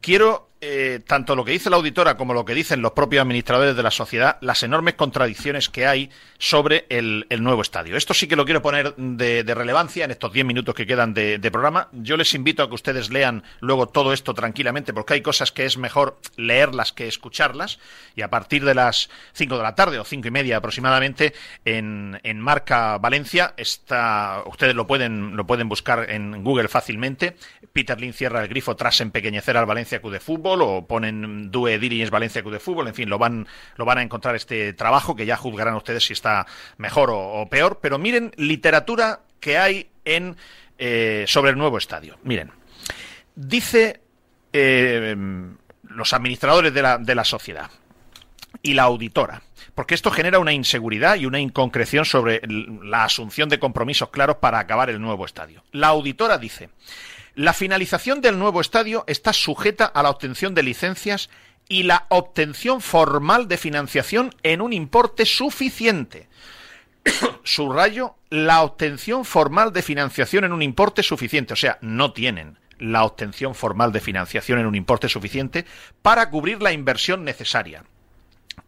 Quiero, 0.00 0.50
eh, 0.60 1.00
tanto 1.06 1.36
lo 1.36 1.44
que 1.44 1.52
dice 1.52 1.70
la 1.70 1.76
auditora 1.76 2.16
como 2.16 2.34
lo 2.34 2.44
que 2.44 2.52
dicen 2.52 2.82
los 2.82 2.90
propios 2.90 3.22
administradores 3.22 3.76
de 3.76 3.82
la 3.84 3.92
sociedad, 3.92 4.38
las 4.40 4.64
enormes 4.64 4.94
contradicciones 4.94 5.68
que 5.68 5.86
hay 5.86 6.10
sobre 6.38 6.84
el, 6.88 7.26
nuevo 7.40 7.62
estadio. 7.62 7.96
Esto 7.96 8.12
sí 8.12 8.26
que 8.26 8.34
lo 8.34 8.44
quiero 8.44 8.60
poner 8.60 8.94
de, 8.96 9.44
relevancia 9.54 10.04
en 10.04 10.10
estos 10.10 10.32
10 10.32 10.44
minutos 10.44 10.74
que 10.74 10.84
quedan 10.84 11.14
de, 11.14 11.38
de 11.38 11.50
programa. 11.52 11.88
Yo 11.92 12.16
les 12.16 12.34
invito 12.34 12.64
a 12.64 12.68
que 12.68 12.74
ustedes 12.74 13.10
lean 13.10 13.44
luego 13.60 13.86
todo 13.86 14.12
esto 14.12 14.34
tranquilamente, 14.34 14.92
porque 14.92 15.14
hay 15.14 15.22
cosas 15.22 15.52
que 15.52 15.64
es 15.64 15.78
mejor 15.78 16.18
leerlas 16.36 16.92
que 16.92 17.06
escucharlas. 17.06 17.78
Y 18.16 18.22
a 18.22 18.30
partir 18.30 18.64
de 18.64 18.74
las 18.74 19.10
5 19.34 19.56
de 19.56 19.62
la 19.62 19.76
tarde 19.76 20.00
o 20.00 20.04
5 20.04 20.26
y 20.26 20.30
media 20.32 20.56
aproximadamente, 20.56 21.34
en, 21.64 22.18
en 22.24 22.40
Marca 22.40 22.98
Valencia, 22.98 23.54
está, 23.56 24.42
ustedes 24.46 24.74
lo 24.74 24.88
pueden, 24.88 25.36
lo 25.36 25.46
pueden 25.46 25.68
buscar 25.68 26.10
en 26.10 26.42
Google 26.42 26.66
fácilmente. 26.66 27.36
Peter 27.72 28.00
Lin 28.00 28.12
cierra 28.12 28.42
el 28.42 28.48
grifo 28.48 28.74
tras 28.74 29.00
empequeñecer 29.00 29.56
al 29.56 29.66
Valencia 29.66 30.00
Club 30.00 30.14
de 30.14 30.20
Fútbol 30.20 30.47
o 30.52 30.86
ponen 30.86 31.50
Due 31.50 31.78
Diligence 31.78 32.10
Valencia 32.10 32.42
Club 32.42 32.54
de 32.54 32.60
Fútbol, 32.60 32.88
en 32.88 32.94
fin, 32.94 33.08
lo 33.08 33.18
van, 33.18 33.46
lo 33.76 33.84
van 33.84 33.98
a 33.98 34.02
encontrar 34.02 34.34
este 34.36 34.72
trabajo 34.72 35.14
que 35.14 35.26
ya 35.26 35.36
juzgarán 35.36 35.74
ustedes 35.74 36.04
si 36.04 36.12
está 36.12 36.46
mejor 36.76 37.10
o, 37.12 37.48
peor, 37.48 37.78
pero 37.80 37.98
miren 37.98 38.32
literatura 38.36 39.20
que 39.40 39.58
hay 39.58 39.90
en 40.04 40.36
eh, 40.78 41.24
sobre 41.26 41.50
el 41.50 41.58
nuevo 41.58 41.78
estadio. 41.78 42.18
Miren, 42.22 42.50
dice 43.34 44.00
eh, 44.52 45.16
los 45.82 46.12
administradores 46.12 46.72
de 46.72 46.82
la, 46.82 46.98
de 46.98 47.14
la 47.14 47.24
sociedad 47.24 47.70
y 48.62 48.74
la 48.74 48.84
auditora, 48.84 49.42
porque 49.74 49.94
esto 49.94 50.10
genera 50.10 50.38
una 50.38 50.52
inseguridad 50.52 51.16
y 51.16 51.26
una 51.26 51.38
inconcreción 51.38 52.04
sobre 52.04 52.40
la 52.82 53.04
asunción 53.04 53.48
de 53.48 53.58
compromisos 53.58 54.10
claros 54.10 54.36
para 54.36 54.58
acabar 54.58 54.90
el 54.90 55.00
nuevo 55.00 55.24
estadio. 55.24 55.62
La 55.72 55.88
auditora 55.88 56.38
dice, 56.38 56.70
la 57.38 57.52
finalización 57.52 58.20
del 58.20 58.36
nuevo 58.36 58.60
estadio 58.60 59.04
está 59.06 59.32
sujeta 59.32 59.84
a 59.84 60.02
la 60.02 60.10
obtención 60.10 60.56
de 60.56 60.64
licencias 60.64 61.30
y 61.68 61.84
la 61.84 62.06
obtención 62.08 62.80
formal 62.80 63.46
de 63.46 63.56
financiación 63.56 64.34
en 64.42 64.60
un 64.60 64.72
importe 64.72 65.24
suficiente. 65.24 66.26
Subrayo, 67.44 68.16
la 68.28 68.62
obtención 68.62 69.24
formal 69.24 69.72
de 69.72 69.82
financiación 69.82 70.46
en 70.46 70.52
un 70.52 70.62
importe 70.62 71.04
suficiente. 71.04 71.52
O 71.52 71.56
sea, 71.56 71.78
no 71.80 72.12
tienen 72.12 72.58
la 72.80 73.04
obtención 73.04 73.54
formal 73.54 73.92
de 73.92 74.00
financiación 74.00 74.58
en 74.58 74.66
un 74.66 74.74
importe 74.74 75.08
suficiente 75.08 75.64
para 76.02 76.30
cubrir 76.30 76.60
la 76.60 76.72
inversión 76.72 77.22
necesaria. 77.22 77.84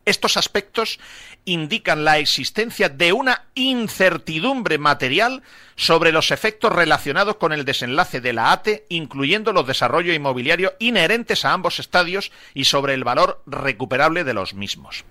Estos 0.04 0.36
aspectos 0.36 0.98
indican 1.44 2.04
la 2.04 2.18
existencia 2.18 2.88
de 2.88 3.12
una 3.12 3.46
incertidumbre 3.54 4.78
material 4.78 5.42
sobre 5.76 6.12
los 6.12 6.30
efectos 6.30 6.72
relacionados 6.72 7.36
con 7.36 7.52
el 7.52 7.64
desenlace 7.64 8.20
de 8.20 8.32
la 8.32 8.52
ATE, 8.52 8.86
incluyendo 8.88 9.52
los 9.52 9.66
desarrollos 9.66 10.14
inmobiliarios 10.14 10.72
inherentes 10.78 11.44
a 11.44 11.52
ambos 11.52 11.78
estadios 11.78 12.32
y 12.54 12.64
sobre 12.64 12.94
el 12.94 13.04
valor 13.04 13.42
recuperable 13.46 14.24
de 14.24 14.34
los 14.34 14.54
mismos. 14.54 15.04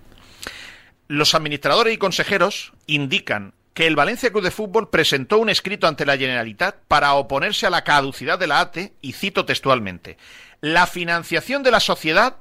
Los 1.08 1.34
administradores 1.34 1.94
y 1.94 1.98
consejeros 1.98 2.72
indican 2.86 3.54
que 3.74 3.86
el 3.86 3.96
Valencia 3.96 4.30
Club 4.30 4.44
de 4.44 4.50
Fútbol 4.50 4.90
presentó 4.90 5.38
un 5.38 5.48
escrito 5.48 5.86
ante 5.86 6.06
la 6.06 6.16
Generalitat 6.16 6.76
para 6.86 7.14
oponerse 7.14 7.66
a 7.66 7.70
la 7.70 7.84
caducidad 7.84 8.38
de 8.38 8.46
la 8.46 8.60
ATE 8.60 8.92
y 9.00 9.12
cito 9.12 9.44
textualmente: 9.44 10.18
La 10.60 10.86
financiación 10.86 11.62
de 11.62 11.70
la 11.70 11.80
sociedad 11.80 12.36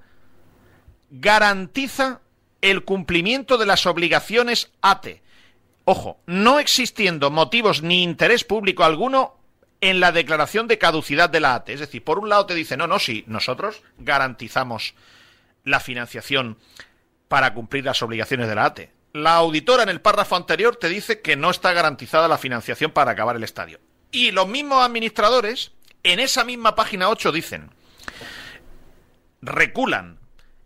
garantiza 1.12 2.22
el 2.62 2.84
cumplimiento 2.84 3.58
de 3.58 3.66
las 3.66 3.86
obligaciones 3.86 4.72
ATE. 4.82 5.22
Ojo, 5.86 6.20
no 6.26 6.60
existiendo 6.60 7.32
motivos 7.32 7.82
ni 7.82 8.04
interés 8.04 8.44
público 8.44 8.84
alguno 8.84 9.38
en 9.82 10.00
la 10.00 10.12
declaración 10.12 10.68
de 10.68 10.78
caducidad 10.78 11.30
de 11.30 11.40
la 11.40 11.56
ATE. 11.56 11.74
Es 11.74 11.80
decir, 11.80 12.04
por 12.04 12.20
un 12.20 12.30
lado 12.30 12.46
te 12.46 12.56
dice, 12.56 12.78
no, 12.78 12.88
no, 12.88 13.00
sí, 13.00 13.24
nosotros 13.28 13.82
garantizamos 13.98 14.94
la 15.64 15.80
financiación 15.80 16.58
para 17.28 17.54
cumplir 17.54 17.86
las 17.86 18.02
obligaciones 18.02 18.48
de 18.48 18.56
la 18.56 18.66
ATE. 18.66 18.92
La 19.14 19.36
auditora 19.36 19.84
en 19.84 19.90
el 19.90 20.02
párrafo 20.02 20.36
anterior 20.36 20.76
te 20.76 20.90
dice 20.90 21.22
que 21.22 21.36
no 21.36 21.50
está 21.50 21.74
garantizada 21.74 22.28
la 22.28 22.38
financiación 22.38 22.92
para 22.92 23.12
acabar 23.12 23.36
el 23.36 23.44
estadio. 23.44 23.80
Y 24.12 24.32
los 24.32 24.48
mismos 24.48 24.84
administradores, 24.84 25.72
en 26.04 26.20
esa 26.20 26.44
misma 26.44 26.76
página 26.76 27.10
8, 27.10 27.32
dicen, 27.32 27.72
reculan 29.42 30.19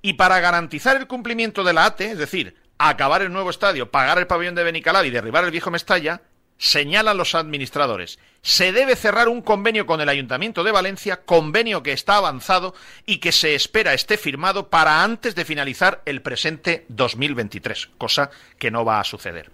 y 0.04 0.14
para 0.14 0.42
garantizar 0.42 0.98
el 0.98 1.08
cumplimiento 1.08 1.64
de 1.64 1.74
la 1.74 1.86
ATE, 1.86 2.12
es 2.12 2.18
decir, 2.18 2.56
acabar 2.78 3.22
el 3.22 3.32
nuevo 3.32 3.50
estadio, 3.50 3.90
pagar 3.90 4.20
el 4.20 4.28
pabellón 4.28 4.54
de 4.54 4.66
Benicalab 4.66 5.06
y 5.06 5.10
derribar 5.10 5.46
el 5.46 5.52
viejo 5.52 5.72
Mestalla, 5.72 6.22
señalan 6.58 7.18
los 7.18 7.36
administradores. 7.36 8.20
Se 8.42 8.74
debe 8.74 8.98
cerrar 8.98 9.30
un 9.30 9.42
convenio 9.42 9.86
con 9.86 10.02
el 10.02 10.10
Ayuntamiento 10.10 10.66
de 10.66 10.74
Valencia, 10.74 11.22
convenio 11.24 11.84
que 11.84 11.94
está 11.94 12.18
avanzado 12.18 12.76
y 13.06 13.20
que 13.20 13.32
se 13.32 13.56
espera 13.56 13.94
esté 13.94 14.18
firmado 14.18 14.70
para 14.70 15.06
antes 15.06 15.36
de 15.36 15.46
finalizar 15.46 16.02
el 16.06 16.22
presente 16.22 16.86
2023, 16.90 17.92
cosa 17.98 18.30
que 18.60 18.72
no 18.72 18.84
va 18.84 19.00
a 19.00 19.06
suceder. 19.06 19.52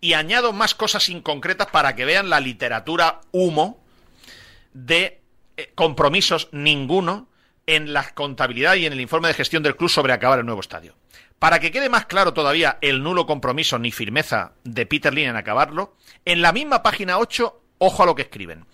Y 0.00 0.14
añado 0.14 0.52
más 0.52 0.74
cosas 0.74 1.08
inconcretas 1.08 1.68
para 1.68 1.94
que 1.94 2.04
vean 2.04 2.30
la 2.30 2.40
literatura 2.40 3.20
humo 3.30 3.80
de 4.74 5.20
eh, 5.56 5.70
compromisos 5.76 6.48
ninguno 6.50 7.28
en 7.66 7.92
la 7.92 8.14
contabilidad 8.14 8.76
y 8.76 8.86
en 8.86 8.92
el 8.92 9.00
informe 9.00 9.28
de 9.28 9.34
gestión 9.34 9.62
del 9.62 9.76
club 9.76 9.90
sobre 9.90 10.12
acabar 10.12 10.38
el 10.38 10.46
nuevo 10.46 10.60
estadio. 10.60 10.94
Para 11.38 11.60
que 11.60 11.70
quede 11.70 11.88
más 11.88 12.06
claro 12.06 12.32
todavía 12.32 12.78
el 12.80 13.02
nulo 13.02 13.26
compromiso 13.26 13.78
ni 13.78 13.92
firmeza 13.92 14.52
de 14.64 14.86
Peter 14.86 15.12
Lin 15.12 15.28
en 15.28 15.36
acabarlo, 15.36 15.96
en 16.24 16.40
la 16.40 16.52
misma 16.52 16.82
página 16.82 17.18
8, 17.18 17.60
ojo 17.78 18.02
a 18.02 18.06
lo 18.06 18.14
que 18.14 18.22
escriben. 18.22 18.64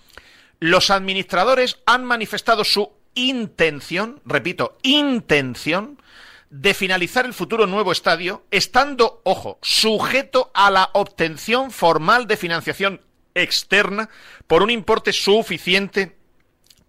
Los 0.60 0.90
administradores 0.90 1.80
han 1.86 2.04
manifestado 2.04 2.62
su 2.62 2.92
intención, 3.14 4.20
repito, 4.24 4.78
intención, 4.82 5.98
de 6.50 6.74
finalizar 6.74 7.24
el 7.24 7.32
futuro 7.32 7.66
nuevo 7.66 7.92
estadio, 7.92 8.44
estando, 8.50 9.22
ojo, 9.24 9.58
sujeto 9.62 10.50
a 10.54 10.70
la 10.70 10.90
obtención 10.92 11.70
formal 11.70 12.26
de 12.26 12.36
financiación 12.36 13.00
externa 13.34 14.10
por 14.46 14.62
un 14.62 14.70
importe 14.70 15.12
suficiente 15.12 16.16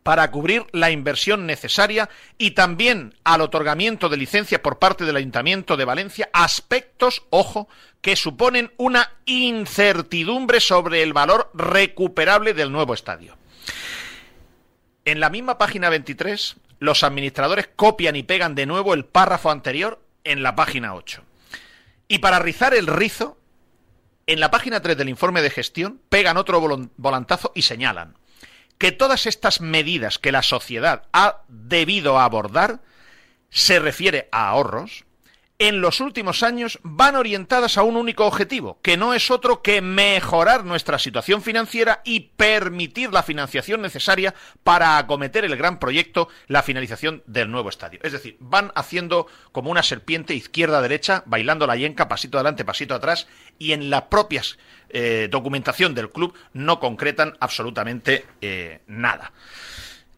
para 0.03 0.30
cubrir 0.31 0.67
la 0.73 0.91
inversión 0.91 1.45
necesaria 1.45 2.09
y 2.38 2.51
también 2.51 3.15
al 3.23 3.41
otorgamiento 3.41 4.09
de 4.09 4.17
licencias 4.17 4.61
por 4.61 4.77
parte 4.77 5.05
del 5.05 5.15
Ayuntamiento 5.15 5.77
de 5.77 5.85
Valencia, 5.85 6.30
aspectos, 6.34 7.23
ojo, 7.30 7.69
que 8.01 8.17
suponen 8.17 8.73
una 8.77 9.13
incertidumbre 9.25 10.59
sobre 10.59 11.01
el 11.01 11.13
valor 11.13 11.49
recuperable 11.53 12.53
del 12.53 12.71
nuevo 12.71 12.93
estadio. 12.93 13.38
En 15.05 15.21
la 15.21 15.30
misma 15.30 15.57
página 15.57 15.89
23, 15.89 16.57
los 16.80 17.03
administradores 17.03 17.69
copian 17.75 18.17
y 18.17 18.23
pegan 18.23 18.55
de 18.55 18.65
nuevo 18.65 18.93
el 18.93 19.05
párrafo 19.05 19.51
anterior 19.51 20.01
en 20.25 20.43
la 20.43 20.55
página 20.55 20.95
8. 20.95 21.23
Y 22.09 22.19
para 22.19 22.39
rizar 22.39 22.73
el 22.73 22.88
rizo, 22.88 23.38
en 24.27 24.39
la 24.39 24.51
página 24.51 24.81
3 24.81 24.97
del 24.97 25.09
informe 25.09 25.41
de 25.41 25.49
gestión 25.49 26.01
pegan 26.09 26.38
otro 26.38 26.61
volantazo 26.97 27.51
y 27.55 27.61
señalan 27.63 28.15
que 28.77 28.91
todas 28.91 29.25
estas 29.25 29.61
medidas 29.61 30.19
que 30.19 30.31
la 30.31 30.43
sociedad 30.43 31.03
ha 31.13 31.41
debido 31.47 32.19
abordar 32.19 32.81
se 33.49 33.79
refiere 33.79 34.29
a 34.31 34.49
ahorros, 34.49 35.05
en 35.68 35.80
los 35.80 36.02
últimos 36.02 36.44
años 36.44 36.80
van 36.84 37.15
orientadas 37.15 37.77
a 37.77 37.84
un 37.84 37.95
único 37.95 38.26
objetivo, 38.26 38.80
que 38.81 38.98
no 38.98 39.14
es 39.14 39.31
otro 39.31 39.61
que 39.61 39.81
mejorar 39.81 40.65
nuestra 40.65 40.99
situación 40.99 41.41
financiera 41.41 42.02
y 42.03 42.31
permitir 42.35 43.14
la 43.14 43.23
financiación 43.23 43.81
necesaria 43.81 44.34
para 44.64 44.98
acometer 44.98 45.45
el 45.45 45.56
gran 45.56 45.80
proyecto, 45.80 46.27
la 46.48 46.64
finalización 46.64 47.23
del 47.27 47.49
nuevo 47.49 47.69
estadio. 47.69 47.99
Es 48.03 48.11
decir, 48.11 48.35
van 48.40 48.73
haciendo 48.76 49.27
como 49.53 49.72
una 49.72 49.84
serpiente 49.84 50.34
izquierda-derecha, 50.34 51.23
bailando 51.26 51.65
la 51.65 51.77
yenca, 51.77 52.10
pasito 52.10 52.38
adelante, 52.38 52.65
pasito 52.65 52.94
atrás, 52.94 53.27
y 53.57 53.72
en 53.72 53.90
la 53.90 54.10
propia 54.10 54.41
eh, 54.90 55.30
documentación 55.31 55.95
del 55.95 56.10
club 56.10 56.34
no 56.52 56.81
concretan 56.81 57.38
absolutamente 57.40 58.26
eh, 58.41 58.81
nada. 58.88 59.31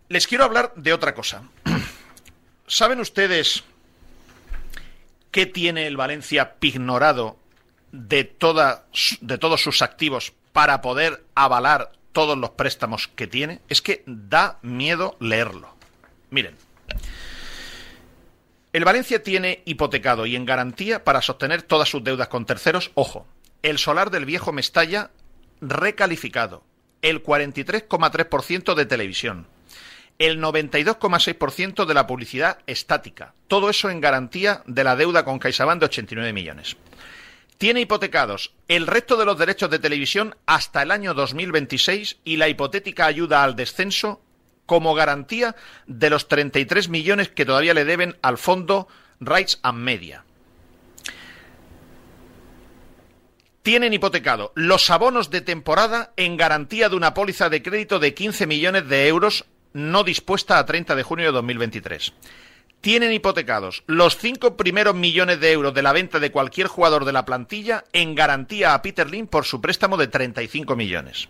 Les 0.10 0.26
quiero 0.26 0.44
hablar 0.44 0.74
de 0.76 0.94
otra 0.94 1.14
cosa. 1.14 1.44
¿Saben 2.68 3.00
ustedes 3.00 3.64
qué 5.36 5.46
tiene 5.46 5.86
el 5.86 5.98
Valencia 5.98 6.54
pignorado 6.62 7.38
de, 7.92 8.24
toda, 8.24 8.86
de 9.20 9.38
todos 9.38 9.62
sus 9.62 9.82
activos 9.82 10.32
para 10.54 10.80
poder 10.82 11.26
avalar 11.36 11.92
todos 12.14 12.38
los 12.38 12.52
préstamos 12.52 13.10
que 13.10 13.28
tiene? 13.28 13.60
Es 13.68 13.82
que 13.82 14.02
da 14.06 14.60
miedo 14.62 15.18
leerlo. 15.20 15.76
Miren. 16.30 16.56
El 18.72 18.86
Valencia 18.86 19.24
tiene 19.24 19.62
hipotecado 19.66 20.26
y 20.26 20.38
en 20.38 20.46
garantía 20.46 21.04
para 21.04 21.22
sostener 21.22 21.64
todas 21.64 21.90
sus 21.90 22.02
deudas 22.02 22.30
con 22.30 22.46
terceros, 22.46 22.92
ojo, 22.94 23.28
el 23.62 23.78
solar 23.78 24.12
del 24.12 24.24
viejo 24.24 24.54
Mestalla 24.54 25.12
recalificado, 25.60 26.64
el 27.02 27.22
43,3% 27.22 28.74
de 28.74 28.86
televisión, 28.86 29.48
el 30.20 30.42
92,6% 30.42 31.86
de 31.86 31.94
la 31.94 32.08
publicidad 32.08 32.60
estática. 32.68 33.34
Todo 33.48 33.70
eso 33.70 33.90
en 33.90 34.02
garantía 34.02 34.64
de 34.66 34.84
la 34.84 34.96
deuda 34.96 35.26
con 35.26 35.40
CaixaBank 35.40 35.80
de 35.80 35.86
89 35.86 36.34
millones. 36.34 36.78
Tiene 37.58 37.82
hipotecados 37.82 38.54
el 38.68 38.88
resto 38.88 39.18
de 39.18 39.26
los 39.26 39.38
derechos 39.38 39.70
de 39.70 39.80
televisión 39.80 40.36
hasta 40.46 40.82
el 40.82 40.92
año 40.92 41.14
2026 41.14 42.18
y 42.24 42.38
la 42.38 42.50
hipotética 42.50 43.06
ayuda 43.06 43.44
al 43.44 43.56
descenso 43.56 44.22
como 44.66 44.94
garantía 44.94 45.56
de 45.86 46.10
los 46.10 46.28
33 46.28 46.90
millones 46.90 47.30
que 47.30 47.46
todavía 47.46 47.74
le 47.74 47.86
deben 47.86 48.18
al 48.22 48.38
fondo 48.38 48.88
Rights 49.20 49.60
and 49.64 49.80
Media. 49.80 50.26
tienen 53.66 53.94
hipotecado 53.94 54.52
los 54.54 54.92
abonos 54.92 55.32
de 55.32 55.42
temporada 55.42 56.14
en 56.18 56.38
garantía 56.38 56.88
de 56.88 56.96
una 56.96 57.16
póliza 57.16 57.50
de 57.50 57.64
crédito 57.64 57.98
de 57.98 58.14
15 58.14 58.46
millones 58.46 58.88
de 58.88 59.08
euros 59.08 59.46
no 59.76 60.06
dispuesta 60.06 60.58
a 60.58 60.66
30 60.66 60.96
de 60.96 61.04
junio 61.04 61.26
de 61.26 61.32
2023. 61.34 62.14
Tienen 62.80 63.12
hipotecados 63.12 63.84
los 63.88 64.18
cinco 64.18 64.56
primeros 64.56 64.96
millones 64.96 65.42
de 65.42 65.52
euros 65.52 65.74
de 65.74 65.82
la 65.82 65.92
venta 65.92 66.20
de 66.20 66.32
cualquier 66.32 66.68
jugador 66.68 67.04
de 67.04 67.12
la 67.12 67.26
plantilla 67.26 67.84
en 67.92 68.16
garantía 68.16 68.74
a 68.74 68.82
Peter 68.82 69.10
Lim 69.10 69.28
por 69.28 69.44
su 69.44 69.60
préstamo 69.60 69.98
de 69.98 70.08
35 70.08 70.78
millones. 70.78 71.28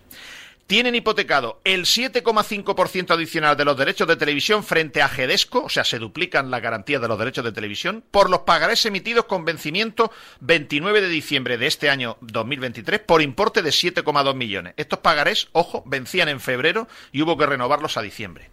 Tienen 0.68 0.96
hipotecado 0.96 1.62
el 1.64 1.86
7,5% 1.86 3.12
adicional 3.14 3.56
de 3.56 3.66
los 3.66 3.78
derechos 3.78 4.08
de 4.08 4.16
televisión 4.16 4.64
frente 4.64 5.02
a 5.02 5.10
Gedesco, 5.10 5.64
o 5.64 5.70
sea, 5.70 5.84
se 5.84 6.00
duplican 6.00 6.50
las 6.50 6.62
garantías 6.62 7.02
de 7.02 7.08
los 7.08 7.20
derechos 7.20 7.46
de 7.46 7.52
televisión, 7.52 8.04
por 8.10 8.30
los 8.30 8.42
pagarés 8.42 8.86
emitidos 8.86 9.26
con 9.26 9.46
vencimiento 9.46 10.12
29 10.40 11.02
de 11.02 11.10
diciembre 11.10 11.58
de 11.58 11.68
este 11.68 11.90
año 11.90 12.18
2023 12.22 13.00
por 13.02 13.22
importe 13.22 13.62
de 13.62 13.70
7,2 13.70 14.34
millones. 14.36 14.74
Estos 14.78 15.00
pagarés, 15.00 15.50
ojo, 15.52 15.84
vencían 15.86 16.30
en 16.30 16.40
febrero 16.40 16.88
y 17.12 17.22
hubo 17.22 17.38
que 17.38 17.46
renovarlos 17.46 17.98
a 17.98 18.02
diciembre. 18.02 18.50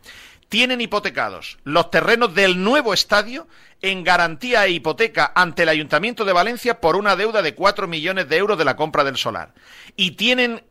Tienen 0.51 0.83
hipotecados 0.83 1.57
los 1.65 1.91
terrenos 1.91 2.35
del 2.35 2.63
nuevo 2.63 2.93
estadio 2.93 3.49
en 3.81 4.05
garantía 4.05 4.67
e 4.67 4.73
hipoteca 4.73 5.33
ante 5.35 5.63
el 5.63 5.71
Ayuntamiento 5.71 6.27
de 6.27 6.35
Valencia 6.35 6.79
por 6.79 6.97
una 6.97 7.17
deuda 7.17 7.41
de 7.41 7.55
4 7.55 7.89
millones 7.89 8.29
de 8.29 8.37
euros 8.37 8.59
de 8.59 8.67
la 8.67 8.77
compra 8.77 9.03
del 9.03 9.17
solar. 9.17 9.55
Y 9.97 10.11
tienen 10.11 10.63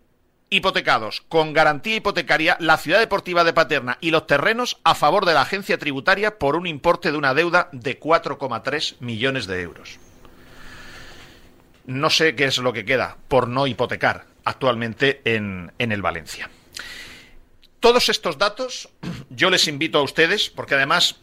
hipotecados 0.51 1.21
con 1.29 1.53
garantía 1.53 1.95
hipotecaria 1.95 2.57
la 2.59 2.77
ciudad 2.77 2.99
deportiva 2.99 3.43
de 3.43 3.53
Paterna 3.53 3.97
y 4.01 4.11
los 4.11 4.27
terrenos 4.27 4.77
a 4.83 4.93
favor 4.93 5.25
de 5.25 5.33
la 5.33 5.41
agencia 5.41 5.79
tributaria 5.79 6.37
por 6.37 6.55
un 6.55 6.67
importe 6.67 7.11
de 7.11 7.17
una 7.17 7.33
deuda 7.33 7.69
de 7.71 7.99
4,3 7.99 8.97
millones 8.99 9.47
de 9.47 9.61
euros. 9.61 9.97
No 11.85 12.09
sé 12.09 12.35
qué 12.35 12.45
es 12.45 12.57
lo 12.59 12.73
que 12.73 12.85
queda 12.85 13.17
por 13.29 13.47
no 13.47 13.65
hipotecar 13.65 14.25
actualmente 14.43 15.21
en, 15.23 15.71
en 15.79 15.91
el 15.91 16.01
Valencia. 16.01 16.49
Todos 17.79 18.09
estos 18.09 18.37
datos 18.37 18.89
yo 19.29 19.49
les 19.49 19.67
invito 19.69 19.99
a 19.99 20.03
ustedes, 20.03 20.49
porque 20.49 20.75
además 20.75 21.15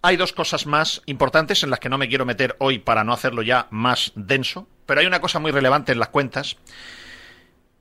hay 0.00 0.16
dos 0.16 0.32
cosas 0.32 0.64
más 0.64 1.02
importantes 1.04 1.62
en 1.62 1.68
las 1.68 1.78
que 1.78 1.90
no 1.90 1.98
me 1.98 2.08
quiero 2.08 2.24
meter 2.24 2.56
hoy 2.58 2.78
para 2.78 3.04
no 3.04 3.12
hacerlo 3.12 3.42
ya 3.42 3.66
más 3.70 4.12
denso, 4.14 4.66
pero 4.86 5.00
hay 5.00 5.06
una 5.06 5.20
cosa 5.20 5.38
muy 5.38 5.50
relevante 5.50 5.92
en 5.92 5.98
las 5.98 6.08
cuentas 6.08 6.56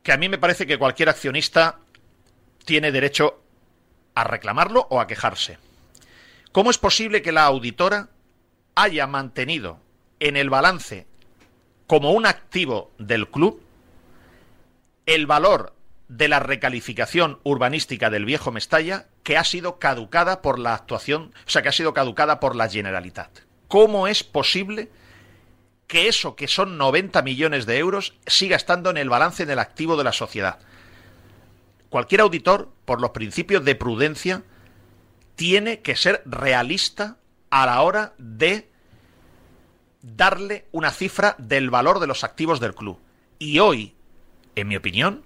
que 0.09 0.13
a 0.13 0.17
mí 0.17 0.27
me 0.27 0.39
parece 0.39 0.65
que 0.65 0.79
cualquier 0.79 1.07
accionista 1.07 1.81
tiene 2.65 2.91
derecho 2.91 3.43
a 4.15 4.23
reclamarlo 4.23 4.87
o 4.89 4.99
a 4.99 5.05
quejarse. 5.05 5.59
¿Cómo 6.51 6.71
es 6.71 6.79
posible 6.79 7.21
que 7.21 7.31
la 7.31 7.43
auditora 7.43 8.09
haya 8.73 9.05
mantenido 9.05 9.79
en 10.19 10.35
el 10.35 10.49
balance 10.49 11.05
como 11.85 12.11
un 12.11 12.25
activo 12.25 12.91
del 12.97 13.29
club 13.29 13.61
el 15.05 15.27
valor 15.27 15.75
de 16.07 16.27
la 16.27 16.39
recalificación 16.39 17.39
urbanística 17.43 18.09
del 18.09 18.25
viejo 18.25 18.51
Mestalla 18.51 19.09
que 19.21 19.37
ha 19.37 19.43
sido 19.43 19.77
caducada 19.77 20.41
por 20.41 20.57
la 20.57 20.73
actuación, 20.73 21.35
o 21.45 21.49
sea, 21.51 21.61
que 21.61 21.69
ha 21.69 21.71
sido 21.71 21.93
caducada 21.93 22.39
por 22.39 22.55
la 22.55 22.67
Generalitat. 22.67 23.41
¿Cómo 23.67 24.07
es 24.07 24.23
posible 24.23 24.89
que 25.89 26.07
eso 26.07 26.35
que 26.35 26.47
son 26.47 26.77
90 26.77 27.23
millones 27.23 27.65
de 27.65 27.79
euros 27.79 28.13
siga 28.27 28.55
estando 28.55 28.91
en 28.91 28.97
el 28.97 29.09
balance 29.09 29.47
del 29.47 29.57
activo 29.57 29.97
de 29.97 30.03
la 30.03 30.13
sociedad? 30.13 30.59
Cualquier 31.89 32.21
auditor, 32.21 32.71
por 32.85 33.01
los 33.01 33.09
principios 33.09 33.65
de 33.65 33.73
prudencia, 33.73 34.43
tiene 35.35 35.81
que 35.81 35.95
ser 35.95 36.21
realista 36.25 37.17
a 37.49 37.65
la 37.65 37.81
hora 37.81 38.13
de 38.19 38.69
darle 40.03 40.67
una 40.71 40.91
cifra 40.91 41.35
del 41.39 41.71
valor 41.71 41.99
de 41.99 42.05
los 42.05 42.23
activos 42.23 42.59
del 42.59 42.75
club. 42.75 42.99
Y 43.39 43.57
hoy, 43.57 43.95
en 44.55 44.67
mi 44.67 44.75
opinión, 44.75 45.23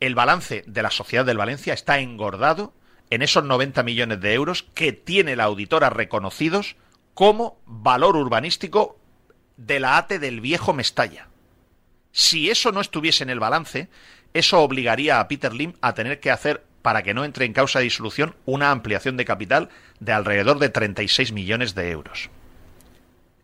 el 0.00 0.16
balance 0.16 0.64
de 0.66 0.82
la 0.82 0.90
sociedad 0.90 1.24
del 1.24 1.38
Valencia 1.38 1.72
está 1.72 2.00
engordado 2.00 2.74
en 3.10 3.22
esos 3.22 3.44
90 3.44 3.84
millones 3.84 4.20
de 4.20 4.34
euros 4.34 4.64
que 4.74 4.92
tiene 4.92 5.36
la 5.36 5.44
auditora 5.44 5.90
reconocidos 5.90 6.74
como 7.14 7.60
valor 7.66 8.16
urbanístico 8.16 8.98
de 9.56 9.80
la 9.80 9.96
ATE 9.96 10.18
del 10.18 10.40
viejo 10.40 10.72
Mestalla. 10.72 11.28
Si 12.12 12.50
eso 12.50 12.72
no 12.72 12.80
estuviese 12.80 13.24
en 13.24 13.30
el 13.30 13.40
balance, 13.40 13.88
eso 14.32 14.60
obligaría 14.60 15.20
a 15.20 15.28
Peter 15.28 15.52
Lim 15.52 15.74
a 15.80 15.94
tener 15.94 16.20
que 16.20 16.30
hacer, 16.30 16.64
para 16.82 17.02
que 17.02 17.14
no 17.14 17.24
entre 17.24 17.44
en 17.44 17.52
causa 17.52 17.78
de 17.78 17.84
disolución, 17.84 18.34
una 18.44 18.70
ampliación 18.70 19.16
de 19.16 19.24
capital 19.24 19.70
de 20.00 20.12
alrededor 20.12 20.58
de 20.58 20.68
36 20.68 21.32
millones 21.32 21.74
de 21.74 21.90
euros. 21.90 22.30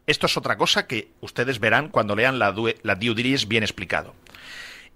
Esto 0.06 0.26
es 0.26 0.36
otra 0.36 0.56
cosa 0.56 0.86
que 0.86 1.10
ustedes 1.20 1.60
verán 1.60 1.88
cuando 1.88 2.16
lean 2.16 2.38
la, 2.38 2.52
due, 2.52 2.76
la 2.82 2.94
diligence 2.94 3.46
bien 3.46 3.62
explicado. 3.62 4.14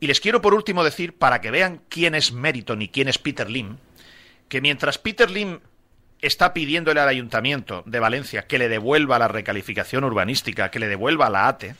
Y 0.00 0.06
les 0.06 0.20
quiero 0.20 0.42
por 0.42 0.54
último 0.54 0.84
decir, 0.84 1.16
para 1.16 1.40
que 1.40 1.50
vean 1.50 1.80
quién 1.88 2.14
es 2.14 2.32
Meriton 2.32 2.82
y 2.82 2.88
quién 2.88 3.08
es 3.08 3.18
Peter 3.18 3.50
Lim, 3.50 3.78
que 4.48 4.60
mientras 4.60 4.98
Peter 4.98 5.30
Lim 5.30 5.60
está 6.20 6.52
pidiéndole 6.52 7.00
al 7.00 7.08
ayuntamiento 7.08 7.82
de 7.86 8.00
Valencia 8.00 8.46
que 8.46 8.58
le 8.58 8.68
devuelva 8.68 9.18
la 9.18 9.28
recalificación 9.28 10.04
urbanística, 10.04 10.70
que 10.70 10.78
le 10.78 10.88
devuelva 10.88 11.30
la 11.30 11.48
ATE, 11.48 11.74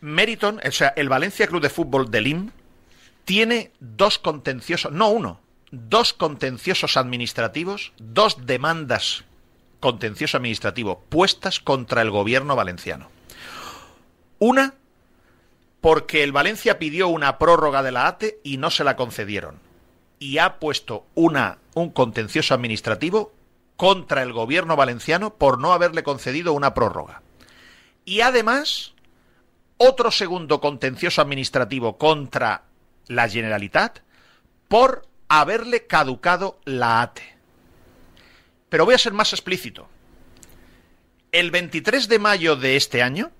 Meriton, 0.00 0.60
o 0.66 0.72
sea, 0.72 0.92
el 0.96 1.08
Valencia 1.08 1.46
Club 1.46 1.62
de 1.62 1.70
Fútbol 1.70 2.10
de 2.10 2.20
Lim, 2.20 2.50
tiene 3.24 3.70
dos 3.78 4.18
contenciosos, 4.18 4.90
no 4.90 5.10
uno, 5.10 5.40
dos 5.70 6.12
contenciosos 6.12 6.96
administrativos, 6.96 7.92
dos 7.98 8.46
demandas 8.46 9.24
contencioso 9.78 10.36
administrativo 10.36 11.04
puestas 11.08 11.60
contra 11.60 12.02
el 12.02 12.10
gobierno 12.10 12.56
valenciano. 12.56 13.10
Una 14.38 14.74
porque 15.80 16.22
el 16.22 16.30
Valencia 16.30 16.78
pidió 16.78 17.08
una 17.08 17.38
prórroga 17.38 17.82
de 17.82 17.90
la 17.90 18.06
ATE 18.06 18.38
y 18.44 18.56
no 18.56 18.70
se 18.70 18.84
la 18.84 18.94
concedieron. 18.94 19.58
Y 20.20 20.38
ha 20.38 20.60
puesto 20.60 21.06
una, 21.14 21.58
un 21.74 21.90
contencioso 21.90 22.54
administrativo 22.54 23.32
contra 23.76 24.22
el 24.22 24.32
gobierno 24.32 24.76
valenciano 24.76 25.34
por 25.34 25.58
no 25.58 25.72
haberle 25.72 26.02
concedido 26.02 26.52
una 26.52 26.74
prórroga. 26.74 27.22
Y 28.04 28.20
además, 28.20 28.94
otro 29.76 30.10
segundo 30.10 30.60
contencioso 30.60 31.22
administrativo 31.22 31.98
contra 31.98 32.64
la 33.06 33.28
Generalitat 33.28 34.00
por 34.68 35.06
haberle 35.28 35.86
caducado 35.86 36.60
la 36.64 37.02
ATE. 37.02 37.36
Pero 38.68 38.84
voy 38.84 38.94
a 38.94 38.98
ser 38.98 39.12
más 39.12 39.32
explícito. 39.32 39.88
El 41.30 41.50
23 41.50 42.08
de 42.08 42.18
mayo 42.18 42.56
de 42.56 42.76
este 42.76 43.02
año, 43.02 43.32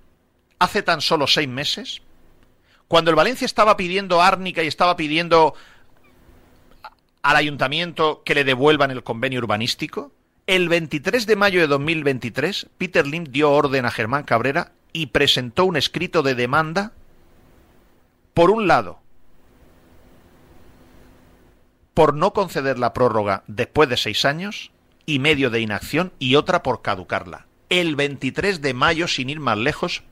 hace 0.59 0.81
tan 0.81 1.01
solo 1.01 1.27
seis 1.27 1.47
meses, 1.47 2.01
cuando 2.87 3.11
el 3.11 3.15
Valencia 3.15 3.45
estaba 3.45 3.77
pidiendo 3.77 4.21
árnica 4.21 4.63
y 4.63 4.67
estaba 4.67 4.95
pidiendo 4.95 5.55
al 7.23 7.37
ayuntamiento 7.37 8.21
que 8.23 8.35
le 8.35 8.43
devuelvan 8.43 8.91
el 8.91 9.03
convenio 9.03 9.39
urbanístico, 9.39 10.11
el 10.45 10.67
23 10.67 11.25
de 11.25 11.35
mayo 11.37 11.61
de 11.61 11.67
2023, 11.67 12.67
Peter 12.77 13.07
Lim 13.07 13.23
dio 13.23 13.51
orden 13.51 13.85
a 13.85 13.91
Germán 13.91 14.23
Cabrera 14.23 14.73
y 14.91 15.07
presentó 15.07 15.63
un 15.63 15.77
escrito 15.77 16.21
de 16.21 16.35
demanda, 16.35 16.91
por 18.33 18.51
un 18.51 18.67
lado, 18.67 18.99
por 21.93 22.13
no 22.13 22.33
conceder 22.33 22.77
la 22.77 22.93
prórroga 22.93 23.43
después 23.47 23.87
de 23.87 23.97
seis 23.97 24.25
años 24.25 24.71
y 25.05 25.19
medio 25.19 25.49
de 25.49 25.61
inacción, 25.61 26.11
y 26.19 26.35
otra 26.35 26.63
por 26.63 26.81
caducarla. 26.81 27.45
El 27.69 27.95
23 27.95 28.61
de 28.61 28.73
mayo, 28.73 29.07
sin 29.07 29.29
ir 29.29 29.39
más 29.39 29.57
lejos, 29.57 30.03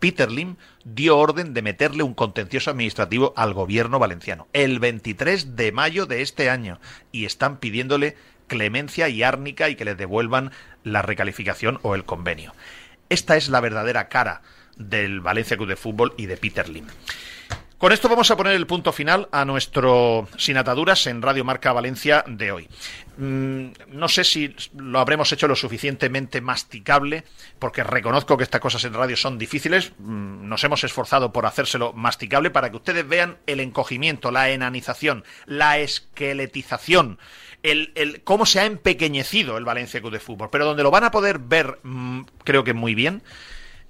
Peter 0.00 0.32
Lim 0.32 0.56
dio 0.84 1.18
orden 1.18 1.54
de 1.54 1.62
meterle 1.62 2.02
un 2.02 2.14
contencioso 2.14 2.70
administrativo 2.70 3.32
al 3.36 3.54
gobierno 3.54 3.98
valenciano 3.98 4.48
el 4.52 4.80
23 4.80 5.54
de 5.54 5.70
mayo 5.72 6.06
de 6.06 6.22
este 6.22 6.50
año 6.50 6.80
y 7.12 7.26
están 7.26 7.58
pidiéndole 7.58 8.16
clemencia 8.48 9.08
y 9.08 9.22
árnica 9.22 9.68
y 9.68 9.76
que 9.76 9.84
les 9.84 9.96
devuelvan 9.96 10.50
la 10.82 11.02
recalificación 11.02 11.78
o 11.82 11.94
el 11.94 12.04
convenio. 12.04 12.54
Esta 13.10 13.36
es 13.36 13.48
la 13.48 13.60
verdadera 13.60 14.08
cara 14.08 14.42
del 14.76 15.20
Valencia 15.20 15.56
Club 15.56 15.68
de 15.68 15.76
Fútbol 15.76 16.14
y 16.16 16.26
de 16.26 16.36
Peter 16.36 16.68
Lim. 16.68 16.86
Con 17.80 17.92
esto 17.92 18.10
vamos 18.10 18.30
a 18.30 18.36
poner 18.36 18.52
el 18.52 18.66
punto 18.66 18.92
final 18.92 19.26
a 19.32 19.46
nuestro 19.46 20.28
Sin 20.36 20.58
Ataduras 20.58 21.06
en 21.06 21.22
Radio 21.22 21.46
Marca 21.46 21.72
Valencia 21.72 22.22
de 22.26 22.52
hoy. 22.52 22.68
Mm, 23.16 23.68
no 23.88 24.06
sé 24.06 24.22
si 24.22 24.54
lo 24.76 24.98
habremos 24.98 25.32
hecho 25.32 25.48
lo 25.48 25.56
suficientemente 25.56 26.42
masticable, 26.42 27.24
porque 27.58 27.82
reconozco 27.82 28.36
que 28.36 28.44
estas 28.44 28.60
cosas 28.60 28.84
en 28.84 28.92
radio 28.92 29.16
son 29.16 29.38
difíciles. 29.38 29.92
Mm, 29.96 30.46
nos 30.46 30.62
hemos 30.62 30.84
esforzado 30.84 31.32
por 31.32 31.46
hacérselo 31.46 31.94
masticable 31.94 32.50
para 32.50 32.68
que 32.68 32.76
ustedes 32.76 33.08
vean 33.08 33.38
el 33.46 33.60
encogimiento, 33.60 34.30
la 34.30 34.50
enanización, 34.50 35.24
la 35.46 35.78
esqueletización. 35.78 37.18
El, 37.62 37.92
el, 37.94 38.22
cómo 38.24 38.44
se 38.44 38.60
ha 38.60 38.66
empequeñecido 38.66 39.56
el 39.56 39.64
Valencia 39.64 40.00
Club 40.02 40.12
de 40.12 40.20
Fútbol. 40.20 40.50
Pero 40.52 40.66
donde 40.66 40.82
lo 40.82 40.90
van 40.90 41.04
a 41.04 41.10
poder 41.10 41.38
ver, 41.38 41.78
mmm, 41.82 42.24
creo 42.44 42.62
que 42.62 42.74
muy 42.74 42.94
bien, 42.94 43.22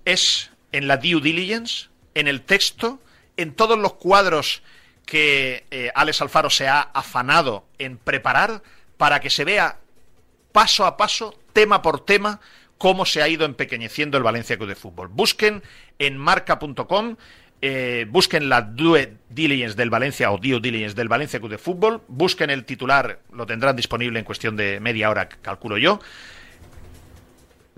es 0.05 0.53
en 0.71 0.87
la 0.87 0.97
due 0.97 1.21
diligence, 1.21 1.89
en 2.15 2.29
el 2.29 2.43
texto, 2.43 3.01
en 3.41 3.55
todos 3.55 3.79
los 3.79 3.95
cuadros 3.95 4.63
que 5.07 5.65
eh, 5.71 5.91
Alex 5.95 6.23
Alfaro 6.23 6.51
se 6.51 6.69
ha 6.69 6.81
afanado 6.81 7.65
en 7.79 7.97
preparar 7.97 8.63
para 8.97 9.21
que 9.21 9.31
se 9.31 9.45
vea 9.45 9.79
paso 10.53 10.85
a 10.85 10.97
paso, 10.97 11.39
tema 11.53 11.83
por 11.83 12.05
tema, 12.05 12.41
cómo 12.79 13.05
se 13.07 13.23
ha 13.23 13.29
ido 13.29 13.45
empequeñeciendo 13.45 14.19
el 14.19 14.25
Valencia 14.25 14.57
Club 14.57 14.69
de 14.69 14.75
Fútbol. 14.75 15.09
Busquen 15.09 15.63
en 15.99 16.17
marca.com, 16.17 17.17
eh, 17.63 18.07
busquen 18.09 18.49
la 18.49 18.63
due 18.63 19.17
diligence 19.29 19.77
del 19.77 19.91
Valencia 19.91 20.31
o 20.31 20.39
due 20.39 20.61
diligence 20.61 20.95
del 20.95 21.09
Valencia 21.09 21.41
Club 21.41 21.53
de 21.53 21.59
Fútbol, 21.59 22.03
busquen 22.09 22.51
el 22.51 22.65
titular, 22.65 23.21
lo 23.33 23.47
tendrán 23.47 23.77
disponible 23.77 24.19
en 24.19 24.25
cuestión 24.25 24.57
de 24.57 24.81
media 24.81 25.11
hora, 25.11 25.29
calculo 25.29 25.77
yo. 25.79 26.01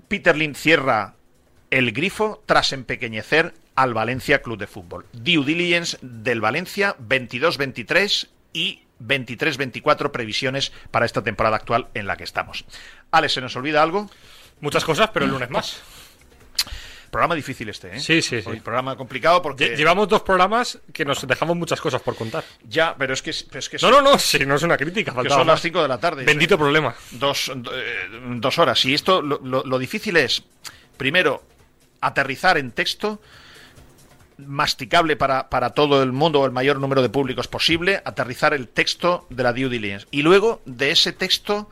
Peter 0.07 0.35
Lim 0.35 0.55
cierra 0.55 1.15
el 1.71 1.91
grifo 1.91 2.43
tras 2.45 2.73
empequeñecer 2.73 3.53
al 3.75 3.93
Valencia 3.93 4.41
Club 4.41 4.57
de 4.59 4.67
Fútbol. 4.67 5.05
Due 5.13 5.43
diligence 5.45 5.97
del 6.01 6.41
Valencia 6.41 6.95
22-23 6.99 8.27
y 8.53 8.81
23-24 9.03 10.11
previsiones 10.11 10.71
para 10.91 11.05
esta 11.05 11.23
temporada 11.23 11.55
actual 11.57 11.87
en 11.93 12.07
la 12.07 12.15
que 12.17 12.23
estamos. 12.23 12.65
Alex, 13.11 13.33
¿se 13.33 13.41
nos 13.41 13.55
olvida 13.55 13.81
algo? 13.83 14.09
Muchas 14.61 14.85
cosas, 14.85 15.09
pero 15.13 15.25
el 15.25 15.31
lunes 15.31 15.49
más. 15.49 15.81
Programa 17.11 17.35
difícil 17.35 17.69
este, 17.69 17.95
¿eh? 17.95 17.99
Sí, 17.99 18.23
sí, 18.23 18.41
sí. 18.41 18.49
Hoy 18.49 18.59
programa 18.59 18.95
complicado 18.95 19.39
porque... 19.43 19.73
Lle- 19.73 19.77
Llevamos 19.77 20.07
dos 20.07 20.23
programas 20.23 20.79
que 20.91 21.05
nos 21.05 21.27
dejamos 21.27 21.55
muchas 21.55 21.79
cosas 21.79 22.01
por 22.01 22.15
contar. 22.15 22.43
Ya, 22.67 22.95
pero 22.97 23.13
es 23.13 23.21
que... 23.21 23.31
pero 23.49 23.59
es 23.59 23.69
que 23.69 23.77
No, 23.83 23.91
no, 23.91 24.01
no, 24.01 24.17
sí, 24.17 24.39
no 24.47 24.55
es 24.55 24.63
una 24.63 24.77
crítica. 24.77 25.11
que 25.21 25.29
son 25.29 25.39
las 25.39 25.45
más. 25.47 25.61
5 25.61 25.81
de 25.83 25.87
la 25.87 25.99
tarde. 25.99 26.23
Bendito 26.23 26.57
problema. 26.57 26.95
dos, 27.11 27.49
eh, 27.71 28.07
dos 28.37 28.57
horas. 28.57 28.83
Y 28.85 28.95
esto, 28.95 29.21
lo, 29.21 29.39
lo- 29.43 29.63
lo 29.63 29.77
difícil 29.77 30.17
es, 30.17 30.41
primero, 30.97 31.43
aterrizar 32.01 32.57
en 32.57 32.71
texto, 32.71 33.21
masticable 34.37 35.15
para, 35.15 35.49
para 35.49 35.71
todo 35.71 36.01
el 36.03 36.11
mundo 36.11 36.41
o 36.41 36.45
el 36.45 36.51
mayor 36.51 36.79
número 36.79 37.01
de 37.01 37.09
públicos 37.09 37.47
posible, 37.47 38.01
aterrizar 38.05 38.53
el 38.53 38.67
texto 38.67 39.25
de 39.29 39.43
la 39.43 39.53
due 39.53 39.69
diligence. 39.69 40.07
Y 40.11 40.21
luego, 40.21 40.61
de 40.65 40.91
ese 40.91 41.11
texto, 41.13 41.69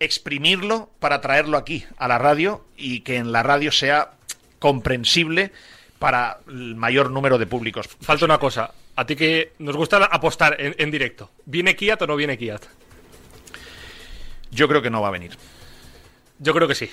exprimirlo 0.00 0.90
para 1.00 1.20
traerlo 1.20 1.56
aquí, 1.56 1.84
a 1.96 2.08
la 2.08 2.18
radio, 2.18 2.64
y 2.76 3.00
que 3.00 3.16
en 3.16 3.32
la 3.32 3.42
radio 3.42 3.72
sea 3.72 4.12
comprensible 4.58 5.52
para 5.98 6.38
el 6.48 6.74
mayor 6.76 7.10
número 7.10 7.38
de 7.38 7.46
públicos. 7.46 7.88
Falta 8.00 8.24
una 8.24 8.38
cosa. 8.38 8.72
A 8.96 9.06
ti 9.06 9.14
que 9.16 9.52
nos 9.58 9.76
gusta 9.76 9.96
apostar 10.04 10.60
en, 10.60 10.74
en 10.78 10.90
directo. 10.90 11.30
¿Viene 11.46 11.76
Kiat 11.76 12.02
o 12.02 12.06
no 12.06 12.16
viene 12.16 12.36
Kiat? 12.38 12.64
Yo 14.50 14.66
creo 14.68 14.82
que 14.82 14.90
no 14.90 15.00
va 15.02 15.08
a 15.08 15.12
venir. 15.12 15.36
Yo 16.38 16.54
creo 16.54 16.66
que 16.68 16.74
sí. 16.74 16.88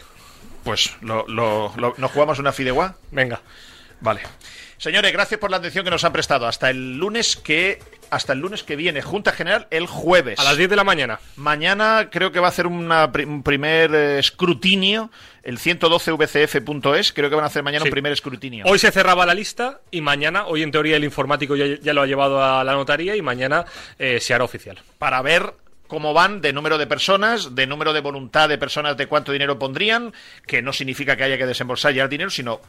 Pues 0.64 0.96
lo, 1.02 1.26
lo- 1.28 1.72
lo- 1.78 1.94
nos 1.98 2.12
jugamos 2.12 2.40
una 2.40 2.52
fideuá. 2.52 2.96
Venga. 3.12 3.42
Vale. 4.02 4.22
Señores, 4.78 5.12
gracias 5.14 5.40
por 5.40 5.50
la 5.52 5.58
atención 5.58 5.86
que 5.86 5.90
nos 5.92 6.04
han 6.04 6.12
prestado. 6.14 6.48
Hasta 6.48 6.70
el 6.70 6.98
lunes 6.98 7.36
que 7.38 7.80
hasta 8.12 8.34
el 8.34 8.40
lunes 8.40 8.64
que 8.64 8.76
viene, 8.76 9.02
Junta 9.02 9.32
General 9.32 9.68
el 9.72 9.88
jueves. 9.88 10.38
A 10.40 10.44
las 10.44 10.58
10 10.58 10.70
de 10.70 10.76
la 10.76 10.84
mañana. 10.84 11.20
Mañana 11.38 12.10
creo 12.12 12.32
que 12.32 12.40
va 12.40 12.48
a 12.48 12.50
hacer 12.50 12.68
una 12.68 13.12
un 13.26 13.42
primer 13.42 13.96
eh, 13.96 14.20
escrutinio, 14.20 15.10
el 15.44 15.58
112vcf.es, 15.60 17.14
creo 17.14 17.30
que 17.30 17.36
van 17.36 17.44
a 17.46 17.48
hacer 17.48 17.64
mañana 17.64 17.84
Sí. 17.84 17.90
un 17.90 17.92
primer 17.92 18.12
escrutinio. 18.12 18.66
Hoy 18.68 18.80
se 18.80 18.92
cerraba 18.92 19.26
la 19.26 19.34
lista 19.34 19.80
y 19.92 20.02
mañana, 20.02 20.46
hoy 20.46 20.62
en 20.64 20.72
teoría 20.72 20.98
el 20.98 21.04
informático 21.04 21.56
ya, 21.56 21.66
ya 21.82 21.94
lo 21.94 22.02
ha 22.02 22.06
llevado 22.08 22.44
a 22.44 22.64
la 22.64 22.74
notaría 22.74 23.16
y 23.16 23.22
mañana 23.22 23.66
eh, 23.98 24.20
se 24.20 24.34
hará 24.34 24.44
oficial. 24.44 24.80
para 25.00 25.22
ver 25.22 25.54
cómo 25.88 26.14
van 26.14 26.42
de 26.42 26.52
número 26.52 26.78
de 26.80 26.88
personas, 26.88 27.54
de 27.56 27.68
número 27.68 27.94
de 27.94 28.02
voluntad 28.02 28.50
de 28.50 28.58
personas 28.58 28.98
de 28.98 29.06
cuánto 29.08 29.32
dinero 29.32 29.60
pondrían, 29.60 30.14
que 30.48 30.62
no 30.64 30.74
significa 30.74 31.16
que 31.16 31.24
haya 31.24 31.38
que 31.38 31.46
desembolsar 31.46 31.94
ya 31.94 32.04
el 32.04 32.10
dinero, 32.10 32.30
sino 32.32 32.60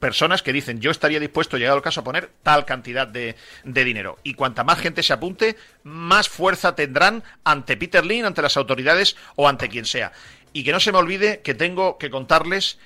personas 0.00 0.42
que 0.42 0.52
dicen 0.52 0.80
yo 0.80 0.90
estaría 0.90 1.20
dispuesto, 1.20 1.58
llegado 1.58 1.76
el 1.76 1.82
caso, 1.82 2.00
a 2.00 2.04
poner 2.04 2.30
tal 2.42 2.64
cantidad 2.64 3.06
de, 3.06 3.36
de 3.62 3.84
dinero. 3.84 4.18
Y 4.24 4.34
cuanta 4.34 4.64
más 4.64 4.80
gente 4.80 5.04
se 5.04 5.12
apunte, 5.12 5.56
más 5.84 6.28
fuerza 6.28 6.74
tendrán 6.74 7.22
ante 7.44 7.76
Peter 7.76 8.04
Lynn, 8.04 8.24
ante 8.24 8.42
las 8.42 8.56
autoridades 8.56 9.16
o 9.36 9.46
ante 9.46 9.68
quien 9.68 9.84
sea. 9.84 10.12
Y 10.52 10.64
que 10.64 10.72
no 10.72 10.80
se 10.80 10.90
me 10.90 10.98
olvide 10.98 11.40
que 11.42 11.54
tengo 11.54 11.98
que 11.98 12.10
contarles 12.10 12.78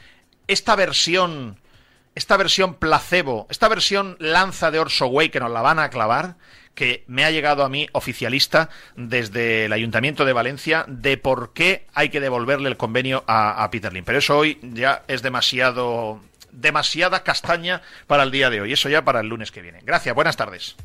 esta 0.46 0.76
versión 0.76 1.58
esta 2.14 2.36
versión 2.36 2.74
placebo, 2.74 3.46
esta 3.50 3.68
versión 3.68 4.16
lanza 4.20 4.70
de 4.70 4.78
Orso 4.78 5.06
Way 5.06 5.30
que 5.30 5.40
nos 5.40 5.50
la 5.50 5.62
van 5.62 5.80
a 5.80 5.90
clavar, 5.90 6.36
que 6.74 7.04
me 7.06 7.24
ha 7.24 7.30
llegado 7.30 7.64
a 7.64 7.68
mí 7.68 7.88
oficialista 7.92 8.68
desde 8.96 9.66
el 9.66 9.72
Ayuntamiento 9.72 10.24
de 10.24 10.32
Valencia 10.32 10.84
de 10.88 11.16
por 11.16 11.52
qué 11.52 11.86
hay 11.94 12.10
que 12.10 12.20
devolverle 12.20 12.68
el 12.68 12.76
convenio 12.76 13.24
a, 13.26 13.62
a 13.62 13.70
Peter 13.70 13.92
Lim. 13.92 14.04
Pero 14.04 14.18
eso 14.18 14.38
hoy 14.38 14.58
ya 14.62 15.02
es 15.08 15.22
demasiado 15.22 16.20
demasiada 16.54 17.22
castaña 17.22 17.82
para 18.06 18.22
el 18.22 18.30
día 18.30 18.50
de 18.50 18.60
hoy. 18.60 18.72
Eso 18.72 18.88
ya 18.88 19.04
para 19.04 19.20
el 19.20 19.28
lunes 19.28 19.50
que 19.50 19.62
viene. 19.62 19.80
Gracias, 19.82 20.14
buenas 20.14 20.36
tardes. 20.36 20.76